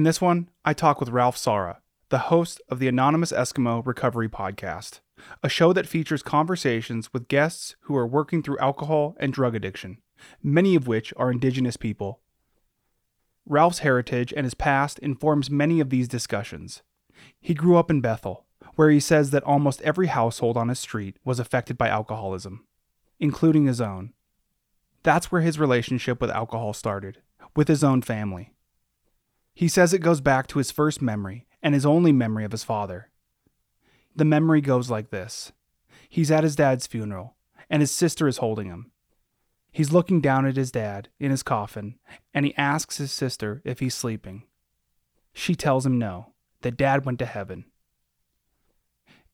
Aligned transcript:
In 0.00 0.04
this 0.04 0.20
one, 0.20 0.48
I 0.64 0.72
talk 0.72 1.00
with 1.00 1.10
Ralph 1.10 1.36
Sara, 1.36 1.82
the 2.08 2.18
host 2.18 2.62
of 2.68 2.78
the 2.78 2.88
Anonymous 2.88 3.32
Eskimo 3.32 3.84
Recovery 3.84 4.28
Podcast, 4.28 5.00
a 5.42 5.48
show 5.48 5.72
that 5.74 5.86
features 5.86 6.22
conversations 6.22 7.12
with 7.12 7.28
guests 7.28 7.76
who 7.82 7.96
are 7.96 8.06
working 8.06 8.42
through 8.42 8.58
alcohol 8.58 9.14
and 9.20 9.32
drug 9.32 9.54
addiction, 9.54 9.98
many 10.42 10.74
of 10.74 10.86
which 10.86 11.12
are 11.16 11.30
Indigenous 11.30 11.76
people. 11.76 12.20
Ralph's 13.44 13.80
heritage 13.80 14.32
and 14.34 14.44
his 14.44 14.54
past 14.54 14.98
informs 15.00 15.50
many 15.50 15.80
of 15.80 15.90
these 15.90 16.08
discussions. 16.08 16.82
He 17.40 17.52
grew 17.52 17.76
up 17.76 17.90
in 17.90 18.00
Bethel, 18.00 18.46
where 18.76 18.90
he 18.90 19.00
says 19.00 19.30
that 19.30 19.42
almost 19.44 19.82
every 19.82 20.06
household 20.08 20.56
on 20.56 20.68
his 20.68 20.78
street 20.78 21.16
was 21.24 21.38
affected 21.38 21.76
by 21.76 21.88
alcoholism, 21.88 22.64
including 23.18 23.66
his 23.66 23.80
own. 23.80 24.12
That's 25.02 25.32
where 25.32 25.42
his 25.42 25.58
relationship 25.58 26.20
with 26.20 26.30
alcohol 26.30 26.72
started, 26.72 27.18
with 27.56 27.68
his 27.68 27.82
own 27.82 28.02
family. 28.02 28.54
He 29.54 29.68
says 29.68 29.92
it 29.92 29.98
goes 29.98 30.20
back 30.20 30.46
to 30.48 30.58
his 30.58 30.70
first 30.70 31.02
memory 31.02 31.46
and 31.62 31.74
his 31.74 31.86
only 31.86 32.12
memory 32.12 32.44
of 32.44 32.52
his 32.52 32.64
father. 32.64 33.10
The 34.14 34.24
memory 34.24 34.60
goes 34.60 34.90
like 34.90 35.10
this 35.10 35.52
He's 36.08 36.30
at 36.30 36.44
his 36.44 36.56
dad's 36.56 36.86
funeral, 36.86 37.36
and 37.68 37.82
his 37.82 37.90
sister 37.90 38.26
is 38.26 38.38
holding 38.38 38.66
him. 38.66 38.90
He's 39.72 39.92
looking 39.92 40.20
down 40.20 40.46
at 40.46 40.56
his 40.56 40.72
dad 40.72 41.08
in 41.20 41.30
his 41.30 41.44
coffin, 41.44 41.96
and 42.34 42.44
he 42.44 42.56
asks 42.56 42.96
his 42.96 43.12
sister 43.12 43.62
if 43.64 43.78
he's 43.78 43.94
sleeping. 43.94 44.42
She 45.32 45.54
tells 45.54 45.86
him 45.86 45.98
no, 45.98 46.32
that 46.62 46.76
dad 46.76 47.06
went 47.06 47.20
to 47.20 47.26
heaven. 47.26 47.66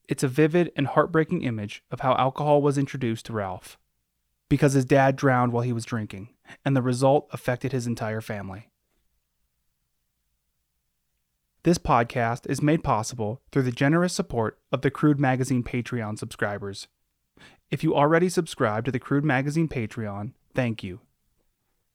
It's 0.09 0.23
a 0.23 0.28
vivid 0.28 0.70
and 0.77 0.87
heartbreaking 0.87 1.42
image 1.42 1.83
of 1.91 2.01
how 2.01 2.14
alcohol 2.14 2.62
was 2.62 2.78
introduced 2.78 3.27
to 3.27 3.33
Ralph, 3.33 3.77
because 4.48 4.75
his 4.75 4.84
dad 4.84 5.17
drowned 5.17 5.53
while 5.53 5.64
he 5.64 5.72
was 5.72 5.84
drinking, 5.84 6.28
and 6.64 6.77
the 6.77 6.83
result 6.83 7.28
affected 7.33 7.72
his 7.72 7.86
entire 7.86 8.20
family. 8.20 8.70
This 11.64 11.78
podcast 11.78 12.48
is 12.48 12.62
made 12.62 12.84
possible 12.84 13.42
through 13.50 13.64
the 13.64 13.72
generous 13.72 14.12
support 14.12 14.61
of 14.70 14.83
the 14.83 14.91
Crude 14.91 15.19
Magazine 15.19 15.64
Patreon 15.64 16.16
subscribers. 16.16 16.86
If 17.72 17.83
you 17.83 17.97
already 17.97 18.28
subscribe 18.28 18.84
to 18.84 18.92
the 18.92 19.00
Crude 19.00 19.25
Magazine 19.25 19.66
Patreon, 19.66 20.34
thank 20.55 20.84
you. 20.84 21.00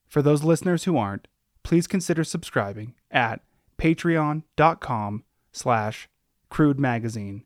For 0.10 0.22
those 0.22 0.44
listeners 0.44 0.84
who 0.84 0.98
aren't, 0.98 1.30
please 1.64 1.88
consider 1.88 2.26
subscribing 2.26 2.96
at 3.10 3.40
patreon.com 3.78 5.24
slash 5.54 6.10
crude 6.50 6.78
magazine. 6.78 7.46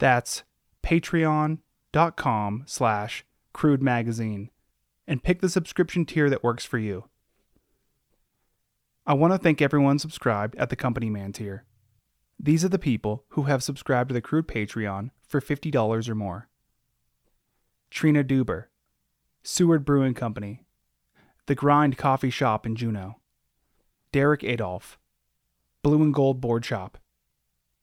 That's 0.00 0.44
patreon.com 0.82 2.62
slash 2.66 3.24
crude 3.52 3.82
magazine 3.82 4.50
and 5.06 5.22
pick 5.22 5.42
the 5.42 5.48
subscription 5.50 6.06
tier 6.06 6.30
that 6.30 6.42
works 6.42 6.64
for 6.64 6.78
you. 6.78 7.04
I 9.06 9.12
want 9.12 9.34
to 9.34 9.38
thank 9.38 9.60
everyone 9.60 9.98
subscribed 9.98 10.56
at 10.56 10.70
the 10.70 10.76
Company 10.76 11.10
Man 11.10 11.32
tier. 11.32 11.66
These 12.38 12.64
are 12.64 12.70
the 12.70 12.78
people 12.78 13.24
who 13.30 13.42
have 13.42 13.62
subscribed 13.62 14.08
to 14.08 14.14
the 14.14 14.22
Crude 14.22 14.48
Patreon 14.48 15.10
for 15.28 15.38
$50 15.38 16.08
or 16.08 16.14
more. 16.14 16.48
Trina 17.90 18.24
Duber, 18.24 18.66
Seward 19.42 19.84
Brewing 19.84 20.14
Company, 20.14 20.64
The 21.44 21.54
Grind 21.54 21.98
Coffee 21.98 22.30
Shop 22.30 22.64
in 22.64 22.74
Juneau, 22.74 23.16
Derek 24.12 24.44
Adolph, 24.44 24.98
Blue 25.82 26.02
and 26.02 26.14
Gold 26.14 26.40
Board 26.40 26.64
Shop, 26.64 26.96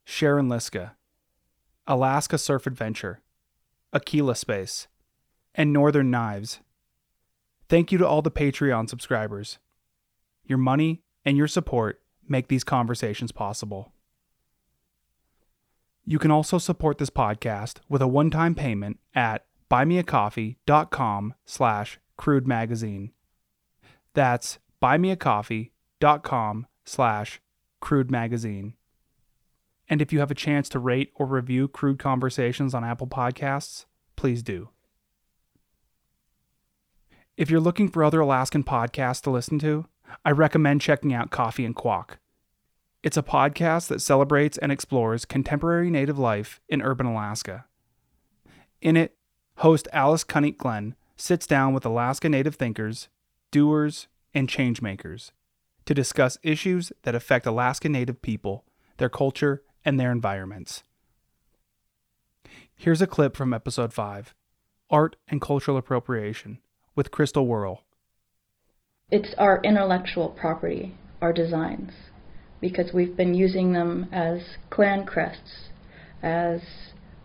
Sharon 0.03 0.47
Liska, 0.49 0.96
Alaska 1.87 2.37
Surf 2.37 2.67
Adventure, 2.67 3.21
Aquila 3.93 4.35
Space, 4.35 4.87
and 5.55 5.71
Northern 5.71 6.11
Knives. 6.11 6.59
Thank 7.69 7.91
you 7.91 7.97
to 7.97 8.07
all 8.07 8.21
the 8.21 8.31
Patreon 8.31 8.89
subscribers. 8.89 9.57
Your 10.45 10.57
money 10.57 11.01
and 11.25 11.37
your 11.37 11.47
support 11.47 12.01
make 12.27 12.47
these 12.47 12.63
conversations 12.63 13.31
possible. 13.31 13.91
You 16.05 16.19
can 16.19 16.31
also 16.31 16.57
support 16.57 16.97
this 16.97 17.09
podcast 17.09 17.79
with 17.89 18.01
a 18.01 18.07
one-time 18.07 18.55
payment 18.55 18.99
at 19.13 19.45
buymeacoffee.com 19.69 21.33
slash 21.45 21.99
crude 22.15 22.47
magazine. 22.47 23.11
That's 24.13 24.59
buymeacoffee.com 24.81 26.67
slash 26.85 27.41
crude 27.81 28.09
magazine. 28.09 28.76
And 29.89 30.01
if 30.01 30.11
you 30.11 30.19
have 30.19 30.31
a 30.31 30.35
chance 30.35 30.67
to 30.69 30.79
rate 30.79 31.11
or 31.15 31.25
review 31.25 31.67
Crude 31.67 31.99
Conversations 31.99 32.73
on 32.73 32.83
Apple 32.83 33.07
Podcasts, 33.07 33.85
please 34.15 34.43
do. 34.43 34.69
If 37.37 37.49
you're 37.49 37.59
looking 37.59 37.89
for 37.89 38.03
other 38.03 38.19
Alaskan 38.19 38.63
podcasts 38.63 39.21
to 39.21 39.29
listen 39.29 39.59
to, 39.59 39.85
I 40.25 40.31
recommend 40.31 40.81
checking 40.81 41.13
out 41.13 41.31
Coffee 41.31 41.65
and 41.65 41.75
Quaq. 41.75 42.17
It's 43.03 43.17
a 43.17 43.23
podcast 43.23 43.87
that 43.87 44.01
celebrates 44.01 44.57
and 44.57 44.71
explores 44.71 45.23
contemporary 45.23 45.89
native 45.89 46.17
life 46.17 46.59
in 46.67 46.81
urban 46.81 47.05
Alaska. 47.05 47.65
In 48.81 48.97
it, 48.97 49.15
host 49.57 49.87
Alice 49.93 50.23
Qannik 50.23 50.57
Glenn 50.57 50.95
sits 51.15 51.47
down 51.47 51.73
with 51.73 51.85
Alaska 51.85 52.27
Native 52.27 52.55
thinkers, 52.55 53.07
doers, 53.51 54.07
and 54.33 54.49
changemakers 54.49 55.31
to 55.85 55.93
discuss 55.93 56.37
issues 56.43 56.91
that 57.03 57.15
affect 57.15 57.45
Alaska 57.45 57.87
Native 57.87 58.21
people, 58.21 58.65
their 58.97 59.09
culture, 59.09 59.63
and 59.87 59.97
their 59.97 60.11
environments. 60.11 60.83
Here's 62.75 63.01
a 63.01 63.07
clip 63.07 63.37
from 63.37 63.53
episode 63.53 63.93
5 63.93 64.35
Art 64.89 65.15
and 65.29 65.39
Cultural 65.39 65.77
Appropriation 65.77 66.59
with 66.93 67.09
Crystal 67.09 67.47
Worl. 67.47 67.83
It's 69.09 69.33
our 69.37 69.61
intellectual 69.63 70.27
property, 70.27 70.93
our 71.21 71.31
designs, 71.31 71.91
because 72.59 72.91
we've 72.93 73.15
been 73.15 73.33
using 73.33 73.71
them 73.71 74.09
as 74.11 74.57
clan 74.69 75.05
crests, 75.05 75.69
as 76.21 76.59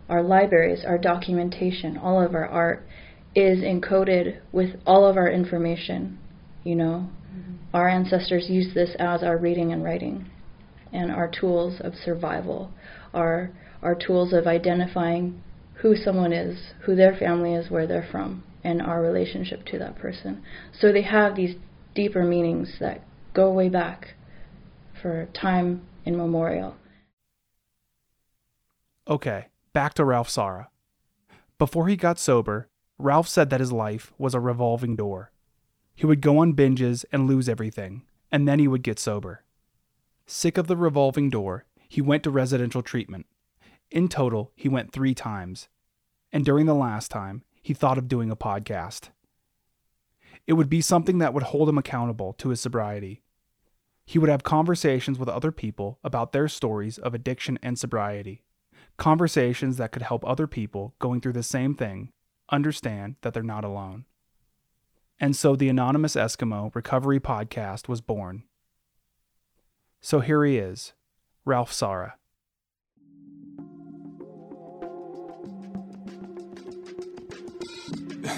our 0.07 0.23
libraries, 0.23 0.85
our 0.87 0.97
documentation, 0.97 1.97
all 1.97 2.21
of 2.21 2.33
our 2.33 2.47
art 2.47 2.87
is 3.35 3.59
encoded 3.59 4.39
with 4.53 4.69
all 4.87 5.05
of 5.05 5.17
our 5.17 5.29
information. 5.29 6.17
You 6.63 6.75
know, 6.75 7.09
mm-hmm. 7.35 7.55
our 7.73 7.89
ancestors 7.89 8.45
used 8.47 8.73
this 8.73 8.95
as 8.99 9.21
our 9.21 9.37
reading 9.37 9.73
and 9.73 9.83
writing, 9.83 10.29
and 10.93 11.11
our 11.11 11.27
tools 11.27 11.81
of 11.81 11.93
survival, 11.95 12.71
our 13.13 13.51
our 13.81 13.95
tools 13.95 14.31
of 14.31 14.47
identifying 14.47 15.43
who 15.81 15.95
someone 15.95 16.31
is, 16.31 16.57
who 16.85 16.95
their 16.95 17.13
family 17.13 17.53
is, 17.53 17.69
where 17.69 17.85
they're 17.85 18.07
from, 18.09 18.43
and 18.63 18.81
our 18.81 19.01
relationship 19.01 19.65
to 19.65 19.77
that 19.77 19.97
person. 19.97 20.41
So 20.79 20.93
they 20.93 21.01
have 21.01 21.35
these 21.35 21.55
deeper 21.93 22.23
meanings 22.23 22.77
that 22.79 23.03
go 23.33 23.51
way 23.51 23.67
back 23.67 24.13
for 25.01 25.27
time 25.33 25.81
immemorial. 26.05 26.75
Okay, 29.07 29.47
back 29.73 29.93
to 29.95 30.05
Ralph 30.05 30.29
Sara. 30.29 30.69
Before 31.57 31.89
he 31.89 31.97
got 31.97 32.17
sober, 32.17 32.69
Ralph 32.97 33.27
said 33.27 33.49
that 33.49 33.59
his 33.59 33.73
life 33.73 34.13
was 34.17 34.33
a 34.33 34.39
revolving 34.39 34.95
door. 34.95 35.31
He 35.93 36.05
would 36.05 36.21
go 36.21 36.37
on 36.37 36.53
binges 36.53 37.03
and 37.11 37.27
lose 37.27 37.49
everything, 37.49 38.03
and 38.31 38.47
then 38.47 38.59
he 38.59 38.67
would 38.67 38.83
get 38.83 38.97
sober. 38.97 39.43
Sick 40.25 40.57
of 40.57 40.67
the 40.67 40.77
revolving 40.77 41.29
door, 41.29 41.65
he 41.89 42.01
went 42.01 42.23
to 42.23 42.31
residential 42.31 42.81
treatment. 42.81 43.25
In 43.91 44.07
total, 44.07 44.51
he 44.55 44.69
went 44.69 44.91
three 44.91 45.13
times. 45.13 45.67
And 46.31 46.43
during 46.43 46.65
the 46.65 46.73
last 46.73 47.11
time, 47.11 47.43
he 47.61 47.73
thought 47.73 47.97
of 47.97 48.07
doing 48.07 48.31
a 48.31 48.35
podcast. 48.35 49.09
It 50.47 50.53
would 50.53 50.69
be 50.69 50.81
something 50.81 51.19
that 51.19 51.33
would 51.33 51.43
hold 51.43 51.69
him 51.69 51.77
accountable 51.77 52.33
to 52.33 52.49
his 52.49 52.59
sobriety. 52.59 53.21
He 54.05 54.19
would 54.19 54.29
have 54.29 54.43
conversations 54.43 55.17
with 55.17 55.29
other 55.29 55.51
people 55.51 55.99
about 56.03 56.31
their 56.31 56.47
stories 56.47 56.97
of 56.97 57.13
addiction 57.13 57.59
and 57.61 57.77
sobriety. 57.79 58.43
Conversations 58.97 59.77
that 59.77 59.91
could 59.91 60.01
help 60.01 60.25
other 60.25 60.47
people 60.47 60.95
going 60.99 61.21
through 61.21 61.33
the 61.33 61.43
same 61.43 61.75
thing 61.75 62.11
understand 62.49 63.15
that 63.21 63.33
they're 63.33 63.43
not 63.43 63.63
alone. 63.63 64.05
And 65.19 65.35
so 65.35 65.55
the 65.55 65.69
Anonymous 65.69 66.15
Eskimo 66.15 66.73
Recovery 66.75 67.19
Podcast 67.19 67.87
was 67.87 68.01
born. 68.01 68.43
So 70.05 70.19
here 70.19 70.43
he 70.43 70.57
is, 70.57 70.91
Ralph 71.45 71.71
Sara. 71.71 72.15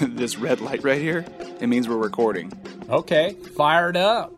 this 0.00 0.38
red 0.38 0.60
light 0.60 0.84
right 0.84 1.02
here? 1.02 1.24
It 1.60 1.66
means 1.66 1.88
we're 1.88 1.96
recording. 1.96 2.52
Okay, 2.88 3.32
fired 3.56 3.96
up. 3.96 4.32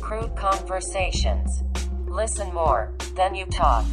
Crude 0.00 0.34
conversations. 0.36 1.62
Listen 2.06 2.54
more, 2.54 2.94
then 3.14 3.34
you 3.34 3.44
talk. 3.44 3.84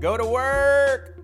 Go 0.00 0.18
to 0.18 0.26
work. 0.26 1.18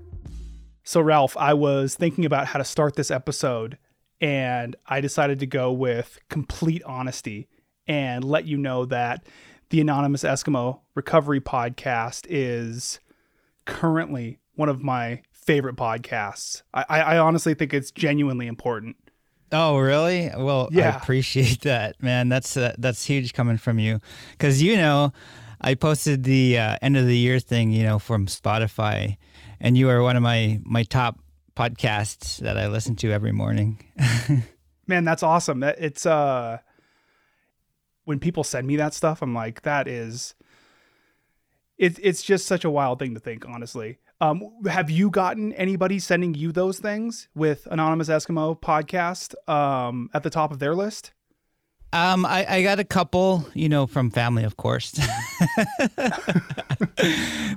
So, 0.85 1.03
Ralph, 1.03 1.37
I 1.37 1.53
was 1.53 1.97
thinking 1.97 2.25
about 2.25 2.47
how 2.47 2.59
to 2.59 2.65
start 2.65 2.97
this 2.97 3.11
episode, 3.11 3.77
and 4.23 4.77
I 4.87 5.01
decided 5.01 5.41
to 5.41 5.47
go 5.47 5.73
with 5.73 6.21
complete 6.31 6.83
honesty 6.85 7.49
and 7.89 8.25
let 8.25 8.47
you 8.47 8.57
know 8.57 8.85
that 8.87 9.27
the 9.71 9.81
Anonymous 9.81 10.23
Eskimo 10.23 10.81
Recovery 10.95 11.41
Podcast 11.41 12.27
is 12.31 13.01
currently 13.65 14.39
one 14.55 14.69
of 14.69 14.81
my 14.81 15.23
favorite 15.33 15.75
podcasts. 15.75 16.63
I, 16.73 16.85
I, 16.89 17.19
honestly 17.19 17.55
think 17.55 17.75
it's 17.75 17.91
genuinely 17.91 18.47
important. 18.47 18.97
Oh, 19.51 19.79
really? 19.79 20.31
Well, 20.37 20.69
I 20.73 20.81
appreciate 20.81 21.61
that, 21.63 22.01
man. 22.01 22.29
That's 22.29 22.57
uh, 22.57 22.75
that's 22.79 23.05
huge 23.05 23.33
coming 23.33 23.57
from 23.57 23.79
you, 23.79 24.01
because 24.33 24.63
you 24.63 24.77
know, 24.77 25.13
I 25.61 25.75
posted 25.75 26.23
the 26.23 26.59
uh, 26.59 26.77
end 26.81 26.97
of 26.97 27.07
the 27.07 27.17
year 27.17 27.41
thing, 27.41 27.73
you 27.73 27.83
know, 27.83 27.99
from 27.99 28.27
Spotify, 28.27 29.17
and 29.61 29.77
you 29.77 29.91
are 29.91 30.01
one 30.01 30.17
of 30.17 30.23
my 30.23 30.61
my 30.65 30.85
top 30.85 31.19
podcasts 31.57 32.39
that 32.39 32.57
I 32.57 32.67
listen 32.67 32.97
to 32.97 33.13
every 33.13 33.33
morning. 33.33 33.85
Man, 34.87 35.05
that's 35.05 35.23
awesome. 35.23 35.61
That 35.61 35.77
it's 35.79 36.07
uh 36.07 36.59
when 38.05 38.19
people 38.19 38.45
send 38.45 38.67
me 38.67 38.77
that 38.77 38.95
stuff, 38.95 39.23
I'm 39.23 39.35
like, 39.35 39.63
that 39.63 39.87
is 39.87 40.35
it, 41.79 41.99
it's 42.03 42.23
just 42.23 42.47
such 42.47 42.65
a 42.65 42.71
wild 42.71 42.99
thing 42.99 43.15
to 43.15 43.21
think, 43.21 43.45
honestly. 43.49 43.99
Um, 44.21 44.53
have 44.69 44.89
you 44.89 45.11
gotten 45.11 45.53
anybody 45.55 45.99
sending 45.99 46.35
you 46.35 46.53
those 46.53 46.79
things 46.79 47.29
with 47.35 47.67
Anonymous 47.71 48.09
Eskimo 48.09 48.61
podcast 48.61 49.35
um, 49.49 50.09
at 50.15 50.23
the 50.23 50.31
top 50.31 50.53
of 50.53 50.61
their 50.61 50.77
list? 50.77 51.13
Um, 51.95 52.25
I, 52.25 52.47
I 52.49 52.63
got 52.63 52.79
a 52.79 52.85
couple, 52.85 53.47
you 53.53 53.69
know, 53.69 53.87
from 53.87 54.11
family, 54.11 54.45
of 54.45 54.57
course. 54.57 54.93
they're 56.01 56.09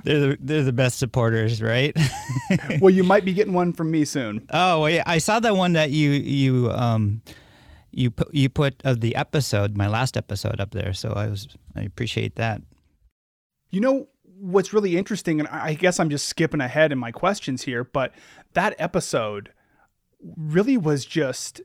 the 0.04 0.36
they're 0.40 0.62
the 0.62 0.74
best 0.74 0.98
supporters, 0.98 1.62
right? 1.62 1.96
well, 2.80 2.90
you 2.90 3.02
might 3.02 3.24
be 3.24 3.32
getting 3.32 3.54
one 3.54 3.72
from 3.72 3.90
me 3.90 4.04
soon. 4.04 4.46
Oh, 4.50 4.82
well, 4.82 4.90
yeah, 4.90 5.04
I 5.06 5.18
saw 5.18 5.40
that 5.40 5.56
one 5.56 5.72
that 5.72 5.90
you 5.90 6.10
you 6.10 6.70
um 6.72 7.22
you 7.92 8.10
put 8.10 8.32
you 8.34 8.50
put 8.50 8.74
of 8.84 9.00
the 9.00 9.16
episode, 9.16 9.74
my 9.74 9.88
last 9.88 10.18
episode 10.18 10.60
up 10.60 10.72
there. 10.72 10.92
So 10.92 11.14
I 11.16 11.28
was 11.28 11.48
I 11.74 11.80
appreciate 11.80 12.36
that. 12.36 12.60
You 13.70 13.80
know 13.80 14.08
what's 14.38 14.74
really 14.74 14.98
interesting, 14.98 15.40
and 15.40 15.48
I 15.48 15.72
guess 15.72 15.98
I'm 15.98 16.10
just 16.10 16.28
skipping 16.28 16.60
ahead 16.60 16.92
in 16.92 16.98
my 16.98 17.10
questions 17.10 17.62
here, 17.62 17.84
but 17.84 18.12
that 18.52 18.74
episode 18.78 19.50
really 20.36 20.76
was 20.76 21.06
just 21.06 21.62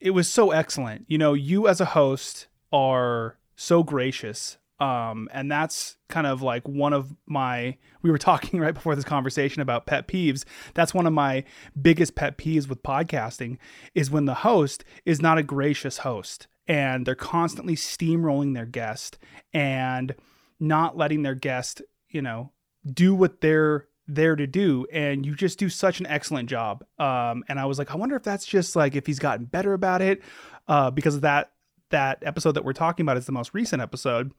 it 0.00 0.10
was 0.10 0.28
so 0.28 0.50
excellent. 0.50 1.04
You 1.08 1.18
know, 1.18 1.34
you 1.34 1.68
as 1.68 1.80
a 1.80 1.86
host 1.86 2.46
are 2.72 3.38
so 3.56 3.82
gracious. 3.82 4.58
Um, 4.80 5.28
and 5.32 5.50
that's 5.50 5.96
kind 6.08 6.26
of 6.26 6.40
like 6.40 6.66
one 6.68 6.92
of 6.92 7.14
my 7.26 7.76
we 8.02 8.10
were 8.10 8.18
talking 8.18 8.60
right 8.60 8.74
before 8.74 8.94
this 8.94 9.04
conversation 9.04 9.60
about 9.60 9.86
pet 9.86 10.06
peeves. 10.06 10.44
That's 10.74 10.94
one 10.94 11.06
of 11.06 11.12
my 11.12 11.44
biggest 11.80 12.14
pet 12.14 12.38
peeves 12.38 12.68
with 12.68 12.82
podcasting 12.82 13.58
is 13.94 14.10
when 14.10 14.26
the 14.26 14.34
host 14.34 14.84
is 15.04 15.20
not 15.20 15.38
a 15.38 15.42
gracious 15.42 15.98
host 15.98 16.46
and 16.68 17.06
they're 17.06 17.14
constantly 17.14 17.74
steamrolling 17.74 18.54
their 18.54 18.66
guest 18.66 19.18
and 19.52 20.14
not 20.60 20.96
letting 20.96 21.22
their 21.22 21.34
guest, 21.34 21.82
you 22.08 22.22
know, 22.22 22.52
do 22.86 23.14
what 23.14 23.40
they're 23.40 23.87
there 24.08 24.34
to 24.34 24.46
do 24.46 24.86
and 24.90 25.26
you 25.26 25.34
just 25.34 25.58
do 25.58 25.68
such 25.68 26.00
an 26.00 26.06
excellent 26.06 26.48
job. 26.48 26.82
Um 26.98 27.44
and 27.48 27.60
i 27.60 27.66
was 27.66 27.78
like 27.78 27.90
i 27.90 27.96
wonder 27.96 28.16
if 28.16 28.22
that's 28.22 28.46
just 28.46 28.74
like 28.74 28.96
if 28.96 29.06
he's 29.06 29.18
gotten 29.18 29.44
better 29.44 29.74
about 29.74 30.00
it 30.02 30.22
uh 30.66 30.90
because 30.90 31.14
of 31.14 31.20
that 31.20 31.52
that 31.90 32.18
episode 32.22 32.52
that 32.52 32.64
we're 32.64 32.72
talking 32.72 33.04
about 33.04 33.16
is 33.16 33.26
the 33.26 33.32
most 33.32 33.54
recent 33.54 33.80
episode. 33.82 34.32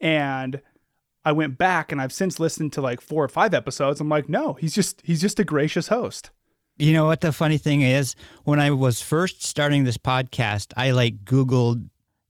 And 0.00 0.60
i 1.24 1.32
went 1.32 1.58
back 1.58 1.90
and 1.90 2.00
i've 2.00 2.12
since 2.12 2.38
listened 2.38 2.72
to 2.74 2.80
like 2.80 3.00
four 3.00 3.24
or 3.24 3.28
five 3.28 3.54
episodes. 3.54 4.00
I'm 4.00 4.08
like 4.08 4.28
no 4.28 4.52
he's 4.54 4.74
just 4.74 5.00
he's 5.04 5.20
just 5.20 5.40
a 5.40 5.44
gracious 5.44 5.88
host. 5.88 6.30
You 6.76 6.92
know 6.92 7.06
what 7.06 7.22
the 7.22 7.32
funny 7.32 7.58
thing 7.58 7.80
is? 7.80 8.14
When 8.44 8.60
I 8.60 8.70
was 8.70 9.02
first 9.02 9.42
starting 9.42 9.82
this 9.82 9.98
podcast, 9.98 10.72
I 10.76 10.92
like 10.92 11.24
Googled 11.24 11.88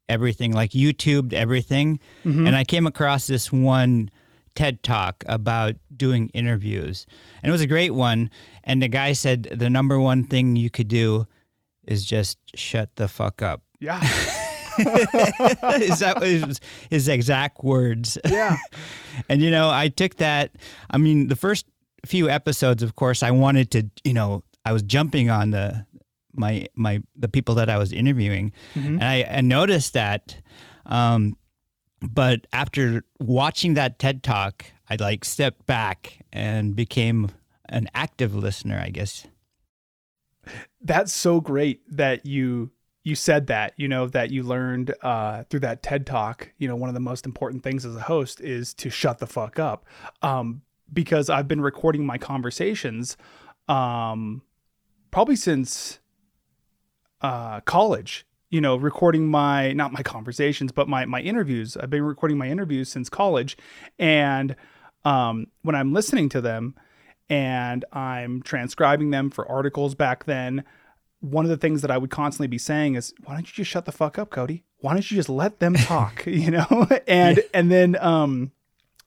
everything, 0.09 0.53
like 0.53 0.71
YouTubed 0.71 1.35
everything, 1.35 2.01
and 2.47 2.57
I 2.57 2.65
came 2.65 2.87
across 2.87 3.27
this 3.27 3.53
one 3.53 4.11
TED 4.59 4.83
talk 4.83 5.23
about 5.29 5.77
doing 5.97 6.31
interviews. 6.35 7.07
And 7.41 7.49
it 7.49 7.53
was 7.53 7.61
a 7.61 7.67
great 7.69 7.95
one. 7.95 8.29
And 8.65 8.83
the 8.83 8.89
guy 8.89 9.13
said 9.13 9.45
the 9.45 9.71
number 9.71 10.01
one 10.01 10.25
thing 10.25 10.57
you 10.57 10.69
could 10.69 10.89
do 10.89 11.29
is 11.87 12.05
just 12.05 12.39
shut 12.57 12.91
the 12.97 13.07
fuck 13.07 13.41
up. 13.41 13.63
yeah 13.79 14.01
is 14.79 16.01
that 16.01 16.21
his, 16.23 16.61
his 16.91 17.07
exact 17.07 17.63
words? 17.63 18.19
yeah 18.29 18.57
And 19.29 19.41
you 19.43 19.53
know, 19.53 19.71
I 19.71 19.91
took 19.91 20.17
that. 20.17 20.51
I 20.91 20.99
mean, 20.99 21.29
the 21.29 21.37
first 21.37 21.65
few 22.05 22.29
episodes, 22.29 22.83
of 22.83 22.97
course, 22.97 23.23
I 23.23 23.31
wanted 23.31 23.71
to, 23.73 23.89
you 24.03 24.13
know, 24.13 24.43
I 24.65 24.73
was 24.73 24.83
jumping 24.83 25.31
on 25.31 25.53
the 25.53 25.87
my 26.35 26.67
my 26.75 27.01
the 27.15 27.29
people 27.29 27.55
that 27.57 27.71
I 27.71 27.79
was 27.79 27.93
interviewing, 27.93 28.53
and 28.75 29.05
I, 29.05 29.25
I 29.29 29.41
noticed 29.41 29.93
that. 29.95 30.37
Um, 30.87 31.37
but 32.00 32.47
after 32.53 33.05
watching 33.19 33.75
that 33.75 33.99
TED 33.99 34.23
talk, 34.23 34.65
I 34.89 34.97
like 34.97 35.25
stepped 35.25 35.67
back 35.67 36.25
and 36.33 36.77
became 36.77 37.31
an 37.69 37.89
active 37.95 38.35
listener, 38.35 38.81
I 38.83 38.91
guess. 38.91 39.27
that's 40.81 41.12
so 41.12 41.41
great 41.41 41.83
that 41.97 42.25
you 42.25 42.71
you 43.05 43.15
said 43.15 43.47
that 43.47 43.73
you 43.77 43.89
know 43.89 44.06
that 44.09 44.31
you 44.31 44.43
learned 44.43 44.95
uh, 45.03 45.45
through 45.45 45.61
that 45.61 45.83
TED 45.83 46.06
talk. 46.06 46.53
You 46.59 46.69
know, 46.69 46.77
one 46.77 46.91
of 46.91 46.95
the 46.95 47.00
most 47.00 47.27
important 47.27 47.62
things 47.62 47.85
as 47.85 47.97
a 47.97 48.00
host 48.00 48.41
is 48.41 48.75
to 48.75 48.91
shut 48.91 49.19
the 49.19 49.27
fuck 49.27 49.59
up, 49.59 49.85
um, 50.23 50.62
because 50.93 51.31
I've 51.31 51.49
been 51.49 51.61
recording 51.61 52.05
my 52.05 52.19
conversations, 52.19 53.17
um, 53.69 54.43
probably 55.11 55.37
since 55.37 56.00
uh, 57.23 57.61
college. 57.61 58.27
You 58.50 58.62
know, 58.62 58.77
recording 58.77 59.29
my 59.29 59.73
not 59.75 59.93
my 59.93 60.03
conversations, 60.03 60.73
but 60.73 60.89
my 60.89 61.05
my 61.05 61.21
interviews. 61.21 61.77
I've 61.77 61.91
been 61.91 62.03
recording 62.03 62.39
my 62.39 62.49
interviews 62.49 62.89
since 62.89 63.11
college, 63.11 63.59
and 63.99 64.56
um, 65.05 65.49
when 65.62 65.75
I'm 65.75 65.93
listening 65.93 66.31
to 66.31 66.41
them 66.41 66.75
and 67.29 67.85
I'm 67.93 68.43
transcribing 68.43 69.11
them 69.11 69.29
for 69.29 69.47
articles 69.47 69.95
back 69.95 70.25
then, 70.25 70.65
one 71.21 71.45
of 71.45 71.50
the 71.50 71.59
things 71.59 71.83
that 71.83 71.91
I 71.91 71.99
would 71.99 72.11
constantly 72.11 72.47
be 72.47 72.56
saying 72.56 72.95
is, 72.95 73.12
"Why 73.25 73.35
don't 73.35 73.47
you 73.47 73.53
just 73.53 73.71
shut 73.71 73.85
the 73.85 73.93
fuck 73.93 74.19
up, 74.19 74.31
Cody? 74.31 74.65
Why 74.79 74.95
don't 74.95 75.11
you 75.11 75.17
just 75.17 75.29
let 75.29 75.59
them 75.59 75.75
talk?" 75.75 76.25
you 76.27 76.50
know, 76.50 76.89
and 77.06 77.41
and 77.53 77.71
then 77.71 77.97
um, 78.00 78.53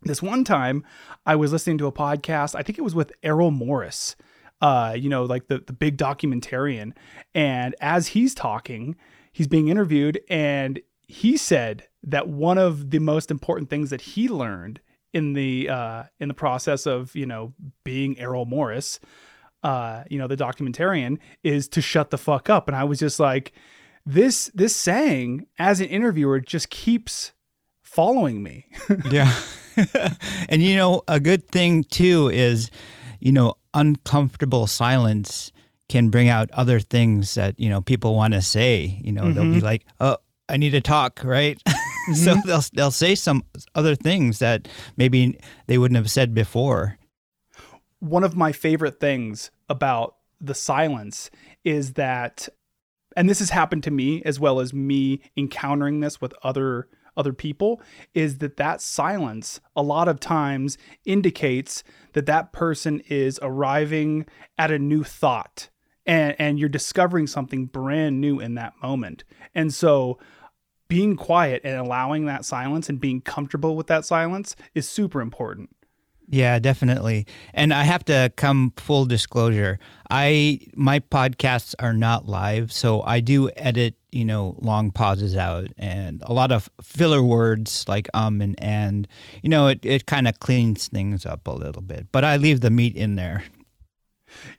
this 0.03 0.21
one 0.21 0.43
time 0.43 0.85
I 1.25 1.35
was 1.35 1.51
listening 1.51 1.79
to 1.79 1.88
a 1.88 1.91
podcast. 1.91 2.53
I 2.53 2.61
think 2.61 2.77
it 2.77 2.83
was 2.83 2.93
with 2.93 3.11
Errol 3.23 3.49
Morris. 3.49 4.15
Uh, 4.61 4.95
you 4.95 5.09
know, 5.09 5.23
like 5.23 5.47
the 5.47 5.63
the 5.65 5.73
big 5.73 5.97
documentarian, 5.97 6.93
and 7.33 7.75
as 7.81 8.09
he's 8.09 8.35
talking, 8.35 8.95
he's 9.31 9.47
being 9.47 9.67
interviewed, 9.67 10.19
and 10.29 10.79
he 11.07 11.37
said 11.37 11.87
that 12.03 12.27
one 12.27 12.57
of 12.57 12.89
the 12.89 12.99
most 12.99 13.31
important 13.31 13.69
things 13.69 13.89
that 13.89 14.01
he 14.01 14.27
learned 14.27 14.79
in 15.13 15.33
the 15.33 15.69
uh, 15.69 16.03
in 16.19 16.27
the 16.27 16.33
process 16.33 16.85
of 16.85 17.15
you 17.15 17.25
know 17.25 17.53
being 17.83 18.17
Errol 18.19 18.45
Morris, 18.45 19.00
uh, 19.63 20.03
you 20.09 20.17
know, 20.17 20.27
the 20.27 20.38
documentarian, 20.38 21.17
is 21.43 21.67
to 21.69 21.81
shut 21.81 22.09
the 22.09 22.17
fuck 22.17 22.50
up. 22.50 22.67
And 22.67 22.75
I 22.75 22.83
was 22.83 23.00
just 23.00 23.19
like, 23.19 23.53
this 24.05 24.51
this 24.53 24.75
saying 24.75 25.47
as 25.59 25.79
an 25.79 25.88
interviewer 25.88 26.39
just 26.39 26.69
keeps 26.69 27.33
following 27.81 28.43
me. 28.43 28.67
Yeah. 29.11 29.33
and 30.50 30.61
you 30.61 30.75
know, 30.75 31.01
a 31.07 31.19
good 31.19 31.47
thing 31.47 31.85
too 31.85 32.29
is, 32.29 32.69
you 33.19 33.31
know, 33.31 33.55
uncomfortable 33.73 34.67
silence 34.67 35.51
can 35.91 36.10
bring 36.10 36.29
out 36.29 36.50
other 36.51 36.79
things 36.79 37.36
that, 37.36 37.60
you 37.60 37.69
know, 37.69 37.81
people 37.81 38.15
want 38.15 38.33
to 38.33 38.41
say. 38.41 39.00
You 39.03 39.12
know, 39.12 39.31
they'll 39.31 39.43
be 39.43 39.57
mm-hmm. 39.57 39.65
like, 39.65 39.86
"Oh, 40.00 40.17
I 40.50 40.57
need 40.57 40.71
to 40.71 40.81
talk," 40.81 41.24
right? 41.24 41.62
so 41.67 42.33
mm-hmm. 42.33 42.48
they'll 42.48 42.63
they'll 42.74 42.91
say 42.91 43.13
some 43.13 43.43
other 43.75 43.95
things 43.95 44.39
that 44.39 44.67
maybe 44.98 45.38
they 45.67 45.77
wouldn't 45.77 45.98
have 45.98 46.10
said 46.10 46.33
before. 46.33 46.98
one 48.00 48.24
of 48.24 48.36
my 48.36 48.51
favorite 48.51 49.00
things 49.00 49.51
about 49.69 50.15
the 50.39 50.55
silence 50.55 51.29
is 51.63 51.93
that 51.93 52.50
and 53.15 53.29
this 53.29 53.39
has 53.39 53.50
happened 53.50 53.83
to 53.83 53.91
me 53.91 54.24
as 54.24 54.39
well 54.39 54.60
as 54.60 54.74
me 54.74 55.21
encountering 55.38 56.00
this 56.00 56.19
with 56.21 56.33
other 56.41 56.88
other 57.17 57.33
people 57.33 57.81
is 58.13 58.38
that 58.38 58.57
that 58.57 58.81
silence 58.81 59.60
a 59.75 59.81
lot 59.81 60.07
of 60.07 60.19
times 60.19 60.77
indicates 61.05 61.83
that 62.13 62.25
that 62.25 62.53
person 62.53 63.01
is 63.10 63.38
arriving 63.41 64.25
at 64.57 64.71
a 64.71 64.79
new 64.79 65.03
thought 65.03 65.69
and 66.05 66.36
and 66.39 66.60
you're 66.60 66.70
discovering 66.70 67.27
something 67.27 67.65
brand 67.65 68.20
new 68.20 68.39
in 68.39 68.55
that 68.55 68.74
moment 68.81 69.24
and 69.53 69.74
so 69.74 70.17
being 70.88 71.15
quiet 71.15 71.62
and 71.63 71.77
allowing 71.77 72.25
that 72.25 72.43
silence 72.43 72.89
and 72.89 73.00
being 73.00 73.22
comfortable 73.22 73.75
with 73.75 73.88
that 73.88 74.05
silence 74.05 74.55
is 74.75 74.88
super 74.88 75.22
important 75.22 75.70
Yeah, 76.27 76.60
definitely. 76.60 77.25
And 77.53 77.74
I 77.74 77.84
have 77.84 78.05
to 78.05 78.31
come 78.38 78.72
full 78.77 79.05
disclosure. 79.05 79.79
I 80.10 80.60
my 80.75 81.00
podcasts 81.01 81.75
are 81.79 81.93
not 81.93 82.25
live, 82.27 82.72
so 82.72 83.01
I 83.03 83.20
do 83.20 83.50
edit, 83.58 83.96
you 84.12 84.24
know, 84.24 84.55
long 84.62 84.91
pauses 84.91 85.36
out 85.36 85.67
and 85.77 86.24
a 86.25 86.31
lot 86.31 86.51
of 86.53 86.70
filler 86.81 87.22
words 87.22 87.86
like 87.89 88.08
um 88.13 88.39
and 88.41 88.55
and. 88.63 89.08
You 89.43 89.50
know, 89.50 89.67
it, 89.67 89.86
it 89.86 90.05
kind 90.05 90.27
of 90.27 90.39
cleans 90.39 90.88
things 90.88 91.25
up 91.25 91.48
a 91.48 91.51
little 91.51 91.81
bit. 91.81 92.08
But 92.12 92.24
I 92.24 92.38
leave 92.38 92.62
the 92.62 92.70
meat 92.70 92.96
in 92.96 93.15
there. 93.15 93.43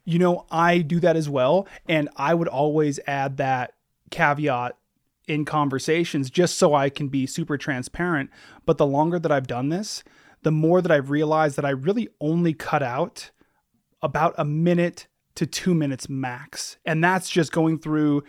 You 0.05 0.19
know, 0.19 0.47
I 0.51 0.79
do 0.79 1.01
that 1.01 1.17
as 1.17 1.29
well. 1.29 1.67
And 1.89 2.09
I 2.17 2.35
would 2.35 2.49
always 2.49 3.01
add 3.07 3.37
that 3.39 3.75
caveat 4.11 4.77
in 5.29 5.45
conversations 5.45 6.31
just 6.31 6.59
so 6.59 6.75
I 6.75 6.91
can 6.91 7.09
be 7.09 7.27
super 7.27 7.57
transparent. 7.57 8.31
But 8.67 8.79
the 8.79 8.87
longer 8.87 9.19
that 9.19 9.33
I've 9.33 9.47
done 9.47 9.69
this, 9.69 10.03
the 10.43 10.51
more 10.51 10.83
that 10.83 10.91
I've 10.91 11.11
realized 11.11 11.57
that 11.57 11.65
I 11.65 11.71
really 11.71 12.09
only 12.21 12.53
cut 12.53 12.83
out 12.83 13.31
about 14.03 14.35
a 14.37 14.45
minute 14.45 15.07
to 15.37 15.47
two 15.47 15.75
minutes 15.75 16.09
max. 16.09 16.77
And 16.85 17.03
that's 17.03 17.31
just 17.31 17.53
going 17.53 17.79
through 17.79 18.25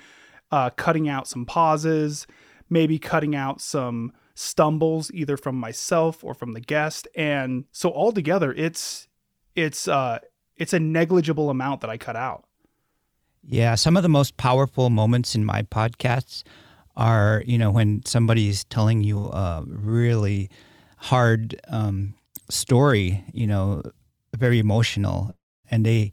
uh, 0.52 0.70
cutting 0.72 1.10
out 1.10 1.28
some 1.28 1.46
pauses, 1.46 2.28
maybe 2.70 3.00
cutting 3.00 3.36
out 3.36 3.60
some 3.60 4.14
stumbles 4.36 5.12
either 5.14 5.38
from 5.38 5.56
myself 5.56 6.24
or 6.24 6.34
from 6.34 6.54
the 6.54 6.62
guest. 6.62 7.08
And 7.16 7.66
so 7.72 7.92
altogether 7.92 8.52
it's 8.54 9.08
it's 9.56 9.88
uh 9.88 10.20
it's 10.58 10.74
a 10.74 10.80
negligible 10.80 11.50
amount 11.50 11.82
that 11.82 11.90
I 11.90 11.98
cut 11.98 12.16
out. 12.16 12.46
Yeah, 13.46 13.76
some 13.76 13.98
of 13.98 14.04
the 14.04 14.10
most 14.10 14.38
powerful 14.38 14.90
moments 14.90 15.36
in 15.36 15.44
my 15.44 15.64
podcasts 15.64 16.44
are, 16.96 17.44
you 17.46 17.58
know, 17.58 17.72
when 17.72 18.06
somebody's 18.06 18.64
telling 18.66 19.04
you 19.04 19.26
a 19.26 19.64
really 19.68 20.50
hard 20.98 21.60
um, 21.68 22.14
story, 22.50 23.24
you 23.34 23.48
know, 23.48 23.82
very 24.36 24.60
emotional, 24.60 25.36
and 25.70 25.86
they, 25.86 26.12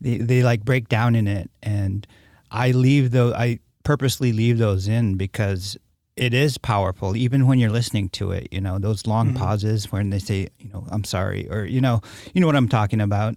they 0.00 0.18
they 0.18 0.42
like 0.42 0.64
break 0.64 0.88
down 0.88 1.14
in 1.14 1.28
it, 1.28 1.50
and 1.62 2.06
I 2.50 2.72
leave 2.72 3.12
those. 3.12 3.34
I 3.34 3.60
purposely 3.84 4.32
leave 4.32 4.58
those 4.58 4.88
in 4.88 5.16
because 5.16 5.76
it 6.16 6.34
is 6.34 6.58
powerful, 6.58 7.16
even 7.16 7.46
when 7.46 7.58
you're 7.58 7.70
listening 7.70 8.08
to 8.10 8.32
it. 8.32 8.48
You 8.50 8.60
know, 8.60 8.78
those 8.78 9.06
long 9.06 9.28
mm-hmm. 9.28 9.38
pauses 9.38 9.92
when 9.92 10.10
they 10.10 10.18
say, 10.18 10.48
you 10.58 10.68
know, 10.72 10.86
I'm 10.90 11.04
sorry, 11.04 11.48
or 11.48 11.64
you 11.64 11.80
know, 11.80 12.00
you 12.34 12.40
know 12.40 12.46
what 12.46 12.56
I'm 12.56 12.68
talking 12.68 13.00
about. 13.00 13.36